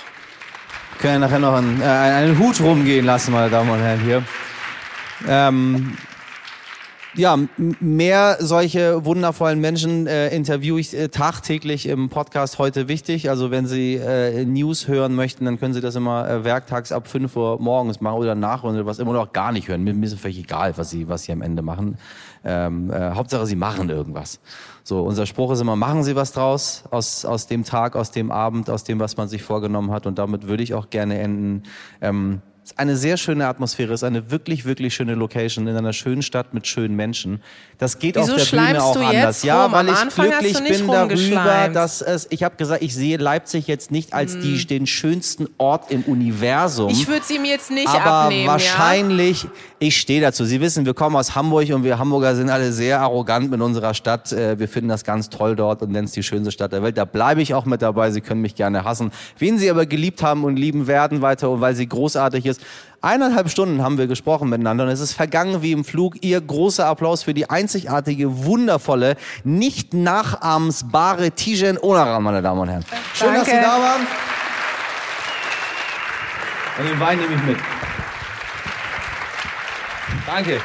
Wir 0.93 1.01
können 1.01 1.13
ja 1.15 1.19
nachher 1.21 1.39
noch 1.39 1.55
einen, 1.55 1.81
äh, 1.81 1.85
einen 1.85 2.39
Hut 2.39 2.61
rumgehen 2.61 3.07
lassen, 3.07 3.33
meine 3.33 3.51
Damen 3.51 3.71
und 3.71 3.81
Herren 3.81 4.01
hier. 4.01 4.23
Ähm, 5.29 5.97
ja, 7.17 7.39
mehr 7.81 8.37
solche 8.41 9.05
wundervollen 9.05 9.61
Menschen 9.61 10.07
äh, 10.07 10.29
interviewe 10.35 10.79
ich 10.79 10.97
äh, 10.97 11.09
tagtäglich 11.09 11.87
im 11.87 12.09
Podcast 12.09 12.59
heute 12.59 12.89
wichtig. 12.89 13.31
Also 13.31 13.51
wenn 13.51 13.67
Sie 13.67 13.95
äh, 13.95 14.45
News 14.45 14.87
hören 14.87 15.15
möchten, 15.15 15.47
dann 15.47 15.59
können 15.59 15.73
Sie 15.73 15.81
das 15.81 15.95
immer 15.95 16.29
äh, 16.29 16.45
werktags 16.45 16.93
ab 16.93 17.09
5 17.09 17.35
Uhr 17.37 17.61
morgens 17.61 18.01
machen 18.01 18.19
oder 18.19 18.35
nach 18.35 18.65
oder 18.65 18.85
was 18.87 18.99
immer 18.99 19.15
noch 19.15 19.33
gar 19.33 19.53
nicht 19.53 19.69
hören. 19.69 19.83
Mir, 19.83 19.95
mir 19.95 20.07
ist 20.07 20.19
völlig 20.21 20.39
egal, 20.39 20.77
was 20.77 20.91
Sie, 20.91 21.09
was 21.09 21.23
Sie 21.23 21.33
am 21.33 21.43
Ende 21.43 21.63
machen. 21.63 21.99
Ähm, 22.45 22.91
äh, 22.91 23.13
Hauptsache, 23.13 23.47
Sie 23.47 23.57
machen 23.57 23.89
irgendwas. 23.89 24.41
So, 24.85 25.03
unser 25.03 25.27
Spruch 25.27 25.53
ist 25.53 25.61
immer, 25.61 25.75
machen 25.75 26.03
Sie 26.03 26.17
was 26.17 26.33
draus 26.33 26.85
aus, 26.91 27.25
aus 27.25 27.47
dem 27.47 27.65
Tag, 27.65 27.97
aus 27.97 28.11
dem 28.11 28.31
Abend, 28.31 28.69
aus 28.71 28.85
dem, 28.85 29.01
was 29.01 29.17
man 29.17 29.29
sich 29.29 29.43
vorgenommen 29.43 29.91
hat. 29.91 30.07
Und 30.07 30.19
damit 30.19 30.47
würde 30.47 30.63
ich 30.63 30.75
auch 30.75 30.91
gerne 30.91 31.19
enden. 31.19 31.63
Ähm, 32.01 32.43
ist 32.67 32.81
eine 32.81 32.97
sehr 32.97 33.17
schöne 33.17 33.47
Atmosphäre, 33.47 33.95
ist 33.95 34.03
eine 34.03 34.33
wirklich, 34.33 34.65
wirklich 34.65 34.93
schöne 34.93 35.15
Location 35.15 35.69
in 35.69 35.77
einer 35.77 35.93
schönen 35.93 36.23
Stadt 36.23 36.53
mit 36.53 36.67
schönen 36.67 36.97
Menschen. 36.97 37.41
Das 37.79 38.01
geht 38.01 38.17
Wieso 38.17 38.35
auf 38.35 38.51
der 38.51 38.57
Bühne 38.57 38.83
auch 38.83 38.97
anders. 38.97 39.45
Ja, 39.45 39.71
weil 39.71 39.89
ich 39.89 40.15
glücklich 40.15 40.59
bin 40.65 40.89
darüber, 40.89 41.69
dass 41.73 42.03
es, 42.03 42.27
ich 42.31 42.43
habe 42.43 42.57
gesagt, 42.57 42.83
ich 42.83 42.93
sehe 42.93 43.19
Leipzig 43.19 43.69
jetzt 43.69 43.93
nicht 43.93 44.13
als 44.13 44.35
hm. 44.35 44.43
die, 44.43 44.67
den 44.67 44.87
schönsten 44.89 45.47
Ort 45.59 45.93
im 45.93 46.03
Universum. 46.03 46.91
Ich 46.91 47.07
würde 47.07 47.25
sie 47.25 47.39
mir 47.39 47.53
jetzt 47.53 47.71
nicht 47.71 47.89
aber 47.89 48.05
abnehmen. 48.05 48.49
wahrscheinlich, 48.49 49.45
ja? 49.45 49.51
ich 49.79 49.97
stehe 49.97 50.21
dazu. 50.21 50.45
Sie 50.45 50.61
wissen, 50.61 50.87
wir 50.87 50.95
kommen 50.95 51.15
aus 51.15 51.37
Hamburg 51.37 51.73
und 51.73 51.85
wir 51.85 52.01
Hamburger 52.01 52.35
sind 52.35 52.51
alle 52.51 52.73
sehr 52.73 53.01
arrogant 53.01 53.49
mit 53.49 53.61
unserer 53.61 53.95
Stadt. 53.95 54.33
Äh, 54.33 54.59
wir 54.59 54.67
finden 54.67 54.89
das 54.89 55.05
ganz 55.05 55.31
toll 55.31 55.55
dort 55.55 55.83
und 55.83 55.93
nennen 55.93 56.07
es 56.07 56.13
die 56.13 56.25
schönste 56.25 56.51
Stadt 56.51 56.73
der 56.73 56.83
Welt. 56.83 56.99
Da 56.99 57.05
bleibe 57.05 57.43
ich 57.43 57.55
auch 57.55 57.65
mit 57.65 57.81
dabei. 57.81 58.11
Sie 58.11 58.23
können 58.23 58.41
mich 58.41 58.57
gerne 58.57 58.83
hassen. 58.83 59.13
Wen 59.39 59.57
Sie 59.57 59.71
aber 59.71 59.87
geliebt 59.87 60.25
haben 60.25 60.43
und 60.43 60.57
lieben 60.57 60.89
werden 60.89 61.23
weiter, 61.23 61.61
weil 61.61 61.77
sie 61.77 61.89
großartig 61.89 62.45
ist, 62.45 62.56
Eineinhalb 63.03 63.51
Stunden 63.51 63.83
haben 63.83 63.99
wir 63.99 64.07
gesprochen 64.07 64.49
miteinander 64.49 64.85
und 64.85 64.91
es 64.91 65.01
ist 65.01 65.13
vergangen 65.13 65.63
wie 65.63 65.73
im 65.73 65.85
Flug. 65.85 66.23
Ihr 66.23 66.41
großer 66.41 66.87
Applaus 66.87 67.23
für 67.23 67.35
die 67.35 67.49
einzigartige, 67.49 68.45
wundervolle, 68.45 69.17
nicht 69.45 69.95
nachahmensbare 69.95 71.31
Tijen 71.31 71.79
Onaran, 71.79 72.23
meine 72.23 72.43
Damen 72.43 72.61
und 72.61 72.69
Herren. 72.69 72.85
Schön, 73.15 73.29
Danke. 73.29 73.41
dass 73.41 73.49
Sie 73.51 73.61
da 73.61 73.81
waren. 73.81 74.07
Und 76.79 76.89
den 76.89 77.01
Wein 77.01 77.19
nehme 77.19 77.35
ich 77.35 77.43
mit. 77.43 77.59
Danke. 80.27 80.61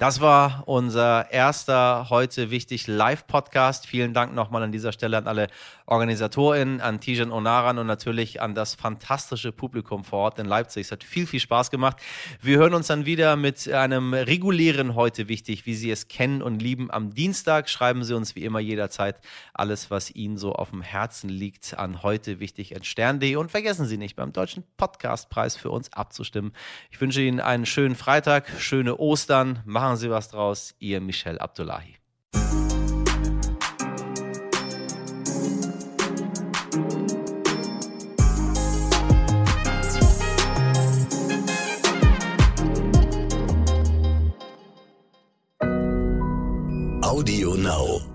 Das 0.00 0.22
war 0.22 0.62
unser 0.64 1.30
erster 1.30 2.06
heute 2.08 2.50
wichtig 2.50 2.86
Live-Podcast. 2.86 3.86
Vielen 3.86 4.14
Dank 4.14 4.34
nochmal 4.34 4.62
an 4.62 4.72
dieser 4.72 4.92
Stelle 4.92 5.18
an 5.18 5.26
alle 5.26 5.48
Organisatorin, 5.90 6.80
an 6.80 7.00
Tijan 7.00 7.32
Onaran 7.32 7.78
und 7.78 7.86
natürlich 7.88 8.40
an 8.40 8.54
das 8.54 8.76
fantastische 8.76 9.50
Publikum 9.50 10.04
vor 10.04 10.20
Ort 10.20 10.38
in 10.38 10.46
Leipzig. 10.46 10.86
Es 10.86 10.92
hat 10.92 11.02
viel, 11.02 11.26
viel 11.26 11.40
Spaß 11.40 11.70
gemacht. 11.70 11.96
Wir 12.40 12.58
hören 12.58 12.74
uns 12.74 12.86
dann 12.86 13.06
wieder 13.06 13.34
mit 13.34 13.68
einem 13.68 14.14
regulären 14.14 14.94
Heute 14.94 15.28
wichtig, 15.28 15.66
wie 15.66 15.74
Sie 15.74 15.90
es 15.90 16.06
kennen 16.06 16.42
und 16.42 16.62
lieben. 16.62 16.90
Am 16.92 17.12
Dienstag 17.12 17.68
schreiben 17.68 18.04
Sie 18.04 18.14
uns 18.14 18.36
wie 18.36 18.44
immer 18.44 18.60
jederzeit 18.60 19.20
alles, 19.52 19.90
was 19.90 20.14
Ihnen 20.14 20.38
so 20.38 20.52
auf 20.52 20.70
dem 20.70 20.82
Herzen 20.82 21.28
liegt, 21.28 21.76
an 21.76 22.04
heute 22.04 22.38
wichtig 22.38 22.76
at 22.76 22.86
stern.de 22.86 23.34
und 23.36 23.50
vergessen 23.50 23.86
Sie 23.86 23.98
nicht, 23.98 24.14
beim 24.14 24.32
Deutschen 24.32 24.64
Podcastpreis 24.76 25.56
für 25.56 25.70
uns 25.70 25.92
abzustimmen. 25.92 26.52
Ich 26.90 27.00
wünsche 27.00 27.20
Ihnen 27.20 27.40
einen 27.40 27.66
schönen 27.66 27.96
Freitag, 27.96 28.48
schöne 28.58 28.96
Ostern. 28.96 29.60
Machen 29.66 29.96
Sie 29.96 30.08
was 30.08 30.28
draus. 30.28 30.74
Ihr 30.78 31.00
Michel 31.00 31.38
Abdullahi. 31.38 31.99
Audio 47.10 47.56
Now. 47.56 48.09